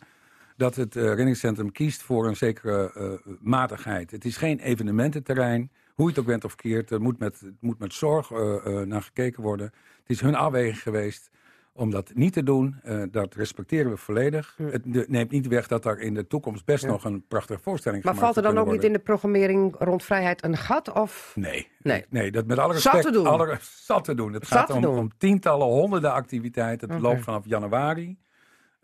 Dat 0.57 0.75
het 0.75 0.95
herinneringscentrum 0.95 1.73
kiest 1.73 2.03
voor 2.03 2.27
een 2.27 2.37
zekere 2.37 3.21
matigheid. 3.41 4.11
Het 4.11 4.25
is 4.25 4.37
geen 4.37 4.59
evenemententerrein. 4.61 5.71
Hoe 5.97 6.05
je 6.05 6.11
het 6.11 6.21
ook 6.21 6.27
bent 6.27 6.45
of 6.45 6.55
keert, 6.55 6.91
er 6.91 7.01
moet 7.01 7.19
met, 7.19 7.43
moet 7.61 7.79
met 7.79 7.95
zorg 7.95 8.31
uh, 8.31 8.81
naar 8.81 9.03
gekeken 9.03 9.43
worden. 9.43 9.67
Het 9.99 10.11
is 10.11 10.21
hun 10.21 10.35
afweging 10.35 10.83
geweest 10.83 11.31
om 11.73 11.91
dat 11.91 12.11
niet 12.15 12.33
te 12.33 12.43
doen. 12.43 12.81
Uh, 12.85 13.03
dat 13.11 13.35
respecteren 13.35 13.91
we 13.91 13.97
volledig. 13.97 14.55
Hm. 14.57 14.65
Het 14.67 15.09
neemt 15.09 15.31
niet 15.31 15.47
weg 15.47 15.67
dat 15.67 15.85
er 15.85 16.01
in 16.01 16.15
de 16.15 16.27
toekomst 16.27 16.65
best 16.65 16.85
Ja. 16.85 16.91
nog 16.91 17.05
een 17.05 17.27
prachtige 17.29 17.61
voorstelling 17.63 18.05
Maar 18.05 18.15
gemaakt 18.15 18.35
valt 18.35 18.47
er 18.47 18.55
dan 18.55 18.63
ook 18.65 18.73
niet 18.73 18.85
in 18.85 18.93
de 18.93 18.99
programmering 18.99 19.75
rond 19.79 20.05
vrijheid 20.05 20.45
een 20.45 20.57
gat? 20.57 20.93
Of... 20.93 21.33
Nee, 21.35 21.69
Nee. 21.79 22.05
nee. 22.09 22.31
dat 22.31 22.47
met 22.47 22.59
alle 22.59 22.75
Zat 22.75 22.83
respect. 22.93 23.05
te 23.15 23.21
doen. 23.23 23.27
Alle, 23.27 23.59
zat 23.61 24.05
te 24.05 24.15
doen. 24.15 24.33
Het 24.33 24.47
Zat 24.47 24.59
gaat 24.59 24.71
om, 24.71 24.85
om 24.85 25.11
tientallen, 25.19 25.67
honderden 25.67 26.13
activiteiten. 26.13 26.91
Het 26.91 27.01
loopt 27.01 27.23
vanaf 27.23 27.45
januari. 27.47 28.17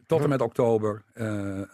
Tot 0.06 0.22
en 0.22 0.28
met 0.28 0.40
oktober. 0.40 1.02
eh, 1.14 1.60
eh, 1.60 1.66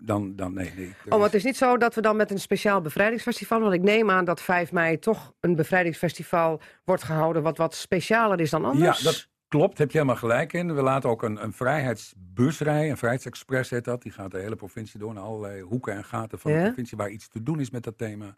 dan, 0.00 0.36
dan, 0.36 0.54
nee, 0.54 0.72
nee. 0.76 0.94
Oh, 1.08 1.10
maar 1.10 1.20
het 1.26 1.34
is 1.34 1.44
niet 1.44 1.56
zo 1.56 1.76
dat 1.76 1.94
we 1.94 2.00
dan 2.00 2.16
met 2.16 2.30
een 2.30 2.38
speciaal 2.40 2.80
bevrijdingsfestival... 2.80 3.60
want 3.60 3.72
ik 3.74 3.82
neem 3.82 4.10
aan 4.10 4.24
dat 4.24 4.40
5 4.40 4.72
mei 4.72 4.98
toch 4.98 5.32
een 5.40 5.56
bevrijdingsfestival 5.56 6.60
wordt 6.84 7.02
gehouden... 7.02 7.42
wat 7.42 7.56
wat 7.56 7.74
specialer 7.74 8.40
is 8.40 8.50
dan 8.50 8.62
Ja, 8.62 8.68
anders. 8.68 9.00
dat 9.02 9.28
klopt. 9.48 9.78
Heb 9.78 9.90
je 9.90 9.98
helemaal 9.98 10.18
gelijk 10.20 10.52
in. 10.52 10.74
We 10.74 10.82
laten 10.82 11.10
ook 11.10 11.22
een, 11.22 11.42
een 11.42 11.52
vrijheidsbus 11.52 12.58
rijden. 12.60 12.90
Een 12.90 12.96
vrijheidsexpress 12.96 13.70
heet 13.70 13.84
dat. 13.84 14.02
Die 14.02 14.12
gaat 14.12 14.30
de 14.30 14.38
hele 14.38 14.56
provincie 14.56 15.00
door 15.00 15.14
naar 15.14 15.22
allerlei 15.22 15.60
hoeken 15.62 15.94
en 15.94 16.04
gaten 16.04 16.38
van 16.38 16.50
Ja? 16.52 16.58
de 16.58 16.64
provincie 16.64 16.96
waar 16.96 17.10
iets 17.10 17.28
te 17.28 17.42
doen 17.42 17.60
is 17.60 17.70
met 17.70 17.82
dat 17.84 17.98
thema. 17.98 18.36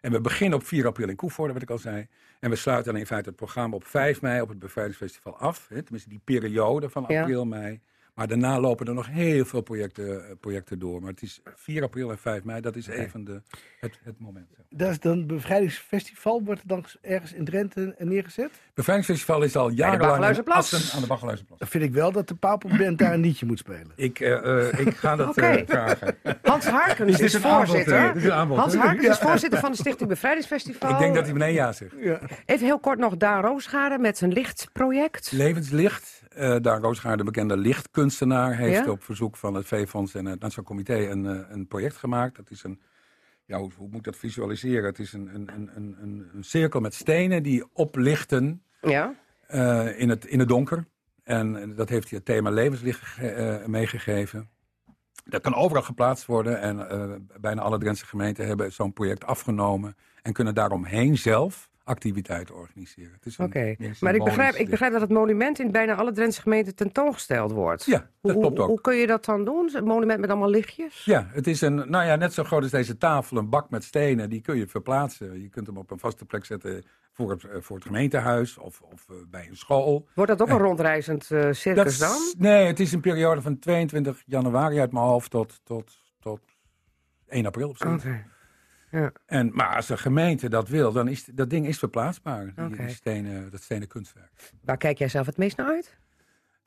En 0.00 0.12
we 0.12 0.20
beginnen 0.20 0.58
op 0.58 0.64
4 0.66 0.86
april 0.86 1.08
in 1.08 1.16
Koevoorde, 1.16 1.52
wat 1.52 1.62
ik 1.62 1.70
al 1.70 1.78
zei. 1.78 2.06
En 2.40 2.50
we 2.50 2.56
sluiten 2.56 2.92
dan 2.92 3.00
in 3.00 3.06
feite 3.06 3.28
het 3.28 3.36
programma 3.38 3.76
op 3.76 3.84
5 3.86 4.20
mei 4.20 4.40
op 4.40 4.48
het 4.48 4.58
bevrijdingsfestival 4.58 5.36
af. 5.36 5.66
Hè? 5.68 5.82
Tenminste, 5.82 6.08
die 6.08 6.20
periode 6.24 6.88
van 6.90 7.04
Ja. 7.08 7.20
april, 7.20 7.44
mei. 7.44 7.80
Maar 8.14 8.28
daarna 8.28 8.60
lopen 8.60 8.86
er 8.86 8.94
nog 8.94 9.06
heel 9.08 9.44
veel 9.44 9.60
projecten, 9.60 10.28
eh, 10.28 10.34
projecten 10.40 10.78
door. 10.78 11.00
Maar 11.00 11.10
het 11.10 11.22
is 11.22 11.40
4 11.54 11.82
april 11.82 12.10
en 12.10 12.18
5 12.18 12.44
mei, 12.44 12.60
dat 12.60 12.76
is 12.76 12.86
even 12.86 13.24
de, 13.24 13.42
het, 13.80 13.98
het 14.02 14.20
moment. 14.20 14.46
Dat 14.68 14.90
is 14.90 15.00
dan 15.00 15.18
het 15.18 15.26
bevrijdingsfestival, 15.26 16.42
wordt 16.44 16.60
het 16.60 16.68
dan 16.68 16.84
ergens 17.00 17.32
in 17.32 17.44
Drenthe 17.44 17.94
neergezet? 17.98 18.50
Bevrijdingsfestival 18.74 19.42
is 19.42 19.56
al 19.56 19.68
jarenlang 19.68 20.02
in 20.02 20.08
Baggeluizenplas. 20.08 20.74
Assen 20.74 20.94
aan 20.94 21.00
de 21.00 21.06
Baggeluizenplas. 21.06 21.58
Dan 21.58 21.68
vind 21.68 21.84
ik 21.84 21.92
wel 21.92 22.12
dat 22.12 22.28
de 22.28 22.34
Papelband 22.34 22.98
daar 22.98 23.12
een 23.12 23.20
liedje 23.20 23.46
moet 23.46 23.58
spelen. 23.58 23.92
Ik, 23.96 24.20
eh, 24.20 24.68
eh, 24.68 24.78
ik 24.86 24.96
ga 24.96 25.16
dat 25.16 25.36
eh, 25.36 25.56
vragen. 25.66 26.16
Hans 26.42 26.66
Harkens 26.66 27.20
Is 27.20 27.34
aanbod, 27.34 27.50
voorzitter. 27.50 28.16
is 28.16 28.30
aanbod, 28.30 28.58
Hans 28.58 28.72
hè? 28.72 28.78
Harkens 28.78 29.06
is 29.06 29.18
voorzitter 29.18 29.60
van 29.60 29.70
de 29.70 29.76
Stichting 29.76 30.08
Bevrijdingsfestival. 30.08 30.90
Ik 30.90 30.98
denk 30.98 31.14
dat 31.14 31.24
hij 31.24 31.32
meneer 31.32 31.54
ja 31.54 31.72
zegt. 31.72 31.94
Even 32.46 32.66
heel 32.66 32.80
kort 32.80 32.98
nog 32.98 33.16
Daan 33.16 33.42
Roosgaarden 33.42 34.00
met 34.00 34.18
zijn 34.18 34.32
lichtproject. 34.32 35.32
Levenslicht. 35.32 36.22
eh 36.28 36.56
daar 36.60 36.80
Roosgaard, 36.80 37.48
de 37.48 37.56
lichtkunstenaar, 38.04 38.56
heeft 38.56 38.84
Ja? 38.84 38.90
op 38.90 39.02
verzoek 39.02 39.36
van 39.36 39.54
het 39.54 39.66
V-Fonds 39.66 40.14
en 40.14 40.24
het 40.24 40.40
Nationaal 40.40 40.70
Comité 40.70 41.10
een, 41.10 41.26
eh, 41.26 41.38
een 41.48 41.66
project 41.66 41.96
gemaakt. 41.96 42.36
Dat 42.36 42.50
is 42.50 42.62
een, 42.62 42.80
ja, 43.44 43.58
hoe, 43.58 43.70
hoe 43.76 43.86
moet 43.88 43.96
ik 43.96 44.04
dat 44.04 44.16
visualiseren? 44.16 44.84
Het 44.84 44.98
is 44.98 45.12
een, 45.12 45.34
een, 45.34 45.48
een, 45.54 45.70
een, 45.76 46.28
een, 46.34 46.44
cirkel 46.44 46.80
met 46.80 46.94
stenen 46.94 47.42
die 47.42 47.64
oplichten 47.72 48.62
Ja. 48.80 49.14
eh, 49.46 50.00
in, 50.00 50.08
het, 50.08 50.24
in 50.24 50.38
het 50.38 50.48
donker. 50.48 50.84
En 51.22 51.74
dat 51.74 51.88
heeft 51.88 52.08
hij 52.08 52.18
het 52.18 52.26
thema 52.26 52.50
levenslicht 52.50 53.18
eh, 53.18 53.64
meegegeven. 53.66 54.48
Dat 55.24 55.42
kan 55.42 55.54
overal 55.54 55.82
geplaatst 55.82 56.26
worden 56.26 56.60
en 56.60 57.28
bijna 57.40 57.62
alle 57.62 57.78
Drentse 57.78 58.06
gemeenten 58.06 58.46
hebben 58.46 58.72
zo'n 58.72 58.92
project 58.92 59.24
afgenomen 59.24 59.96
en 60.22 60.32
kunnen 60.32 60.54
daaromheen 60.54 61.18
zelf 61.18 61.68
activiteiten 61.84 62.54
organiseren. 62.54 63.18
Oké, 63.36 63.76
maar 64.00 64.14
ik 64.14 64.24
begrijp, 64.24 64.54
ik 64.54 64.70
begrijp 64.70 64.92
dat 64.92 65.00
het 65.00 65.10
monument 65.10 65.58
in 65.58 65.70
bijna 65.70 65.94
alle 65.94 66.12
Drentse 66.12 66.40
gemeenten 66.40 66.74
tentoongesteld 66.74 67.52
wordt. 67.52 67.84
Ja, 67.84 68.10
dat 68.22 68.32
hoe, 68.32 68.40
klopt 68.40 68.58
ook. 68.58 68.68
Hoe 68.68 68.80
kun 68.80 68.96
je 68.96 69.06
dat 69.06 69.24
dan 69.24 69.44
doen? 69.44 69.70
Een 69.72 69.84
monument 69.84 70.20
met 70.20 70.30
allemaal 70.30 70.50
lichtjes? 70.50 71.04
Ja, 71.04 71.28
het 71.32 71.46
is 71.46 71.60
een, 71.60 71.74
nou 71.74 72.04
ja, 72.04 72.16
net 72.16 72.32
zo 72.32 72.44
groot 72.44 72.62
als 72.62 72.70
deze 72.70 72.98
tafel, 72.98 73.36
een 73.36 73.48
bak 73.48 73.70
met 73.70 73.84
stenen, 73.84 74.30
die 74.30 74.40
kun 74.40 74.56
je 74.56 74.66
verplaatsen. 74.66 75.42
Je 75.42 75.48
kunt 75.48 75.66
hem 75.66 75.76
op 75.76 75.90
een 75.90 75.98
vaste 75.98 76.24
plek 76.24 76.44
zetten 76.44 76.84
voor 77.12 77.30
het, 77.30 77.44
eh, 77.44 77.56
voor 77.60 77.76
het 77.76 77.84
gemeentehuis 77.86 78.58
of, 78.58 78.80
of 78.80 79.06
eh, 79.08 79.16
bij 79.30 79.48
een 79.48 79.56
school. 79.56 80.08
Wordt 80.14 80.30
dat 80.30 80.42
ook 80.42 80.48
een 80.48 80.64
rondreizend 80.64 81.30
eh, 81.30 81.52
circus 81.52 81.98
dan? 81.98 82.34
Nee, 82.38 82.66
het 82.66 82.80
is 82.80 82.92
een 82.92 83.00
periode 83.00 83.42
van 83.42 83.58
22 83.58 84.22
januari 84.26 84.80
uit 84.80 84.92
mijn 84.92 85.04
hoofd 85.04 85.30
tot, 85.30 85.60
tot, 85.64 85.98
tot 86.20 86.40
1 87.28 87.46
april 87.46 87.68
of 87.68 87.76
zo. 87.76 87.98
En, 89.26 89.50
maar 89.52 89.76
als 89.76 89.86
de 89.86 89.96
gemeente 89.96 90.48
dat 90.48 90.68
wil, 90.68 90.92
dan 90.92 91.08
is 91.08 91.24
dat 91.24 91.50
ding 91.50 91.66
is 91.66 91.78
verplaatsbaar. 91.78 92.54
Die 92.68 92.88
stenen, 92.88 93.50
dat 93.50 93.62
stenen 93.62 93.88
kunstwerk. 93.88 94.30
Waar 94.64 94.76
kijk 94.76 94.98
jij 94.98 95.08
zelf 95.08 95.26
het 95.26 95.36
meest 95.36 95.56
naar 95.56 95.66
uit? 95.66 95.98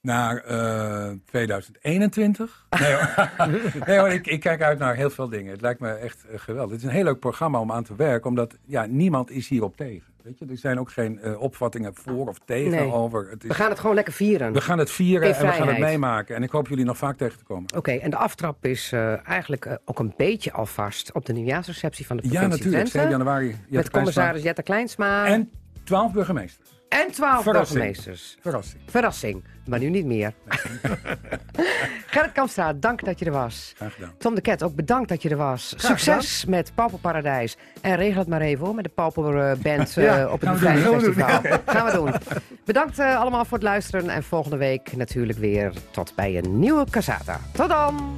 Naar 0.02 0.38
eh, 0.38 1.10
2021. 1.26 2.66
Nee 2.80 2.94
hoor, 2.94 3.32
nee, 3.88 3.98
hoor 4.00 4.10
ik, 4.10 4.28
ik 4.28 4.40
kijk 4.40 4.62
uit 4.62 4.80
naar 4.80 4.96
heel 4.96 5.10
veel 5.10 5.30
dingen. 5.30 5.52
Het 5.52 5.62
lijkt 5.62 5.80
me 5.80 5.90
echt 5.92 6.26
eh, 6.32 6.40
geweldig. 6.40 6.72
Het 6.72 6.80
is 6.82 6.88
een 6.88 6.94
heel 6.94 7.04
leuk 7.04 7.20
programma 7.20 7.60
om 7.60 7.72
aan 7.72 7.84
te 7.84 7.96
werken, 7.96 8.30
omdat 8.30 8.58
ja, 8.66 8.86
niemand 8.86 9.32
is 9.32 9.48
hierop 9.48 9.78
tegen. 9.78 10.14
Weet 10.24 10.40
je? 10.40 10.46
Er 10.50 10.58
zijn 10.58 10.80
ook 10.80 10.92
geen 10.92 11.20
eh, 11.20 11.42
opvattingen 11.42 11.96
voor 11.96 12.28
of 12.28 12.38
tegen 12.46 12.72
Nee. 12.72 12.92
over. 12.92 13.30
Het 13.30 13.44
is, 13.44 13.50
We 13.50 13.56
gaan 13.56 13.70
het 13.70 13.80
gewoon 13.80 13.96
lekker 13.96 14.14
vieren. 14.14 14.54
we 14.54 14.62
gaan 14.62 14.78
het 14.80 14.92
vieren 14.92 15.36
en 15.36 15.46
we 15.46 15.52
gaan 15.52 15.68
het 15.68 15.80
meemaken. 15.80 16.36
En 16.36 16.44
ik 16.44 16.50
hoop 16.52 16.68
jullie 16.68 16.86
nog 16.86 16.98
vaak 16.98 17.18
tegen 17.18 17.38
te 17.38 17.44
komen. 17.44 17.76
Oké, 17.76 17.92
en 17.92 18.10
de 18.10 18.18
aftrap 18.18 18.66
is 18.66 18.92
eigenlijk 19.24 19.80
ook 19.86 20.00
een 20.00 20.14
beetje 20.18 20.52
alvast 20.52 21.12
op 21.14 21.26
de 21.26 21.34
nieuwjaarsreceptie 21.34 22.06
van 22.06 22.18
de 22.18 22.24
Ja, 22.24 22.30
provincie 22.30 22.58
natuurlijk. 22.58 22.88
7 22.92 23.00
Drenthe. 23.10 23.18
januari. 23.24 23.48
Jette 23.48 23.62
met 23.70 23.90
commissaris 23.90 24.42
Jette 24.44 24.64
Kleinsma. 24.64 25.26
En 25.26 25.52
12 25.84 26.12
burgemeesters. 26.12 26.70
En 26.90 27.12
12 27.12 27.44
Verrassing. 27.44 27.80
burgemeesters. 27.80 28.38
Verrassing. 28.42 28.82
Verrassing, 28.86 29.44
maar 29.66 29.80
nu 29.80 29.90
niet 29.90 30.06
meer. 30.06 30.34
Gerrit 32.08 32.32
Kamstra, 32.32 32.74
dank 32.74 33.06
dat 33.06 33.20
je 33.20 33.26
er 33.26 33.32
was. 33.32 33.74
Graag 33.76 33.94
gedaan. 33.94 34.14
Tom 34.18 34.36
de 34.36 34.42
Ket, 34.42 34.64
ook 34.64 34.76
bedankt 34.76 35.10
dat 35.10 35.22
je 35.22 35.30
er 35.30 35.38
was. 35.38 35.74
Succes 35.78 36.46
met 36.46 36.72
Pauperparadijs. 36.76 37.58
En 37.82 37.96
regel 37.96 38.20
het 38.20 38.28
maar 38.28 38.42
even 38.42 38.66
hoor, 38.66 38.76
met 38.76 38.84
de 38.84 38.90
Pauperband 38.90 39.98
eh 39.98 40.30
op 40.32 40.42
het 40.42 40.60
we 40.60 40.84
doen. 40.84 41.02
Bevrijdingsfestival. 41.14 41.60
Gaan 41.76 41.86
we 41.86 41.92
doen. 41.92 42.38
Bedankt 42.66 43.00
eh, 43.00 43.20
allemaal 43.20 43.46
voor 43.46 43.58
het 43.58 43.68
luisteren. 43.68 44.10
En 44.10 44.24
volgende 44.24 44.58
week 44.58 44.96
natuurlijk 44.96 45.40
weer 45.40 45.74
tot 45.92 46.16
bij 46.16 46.38
een 46.38 46.60
nieuwe 46.60 46.86
Casata. 46.90 47.40
Tot 47.54 47.70
dan! 47.70 48.18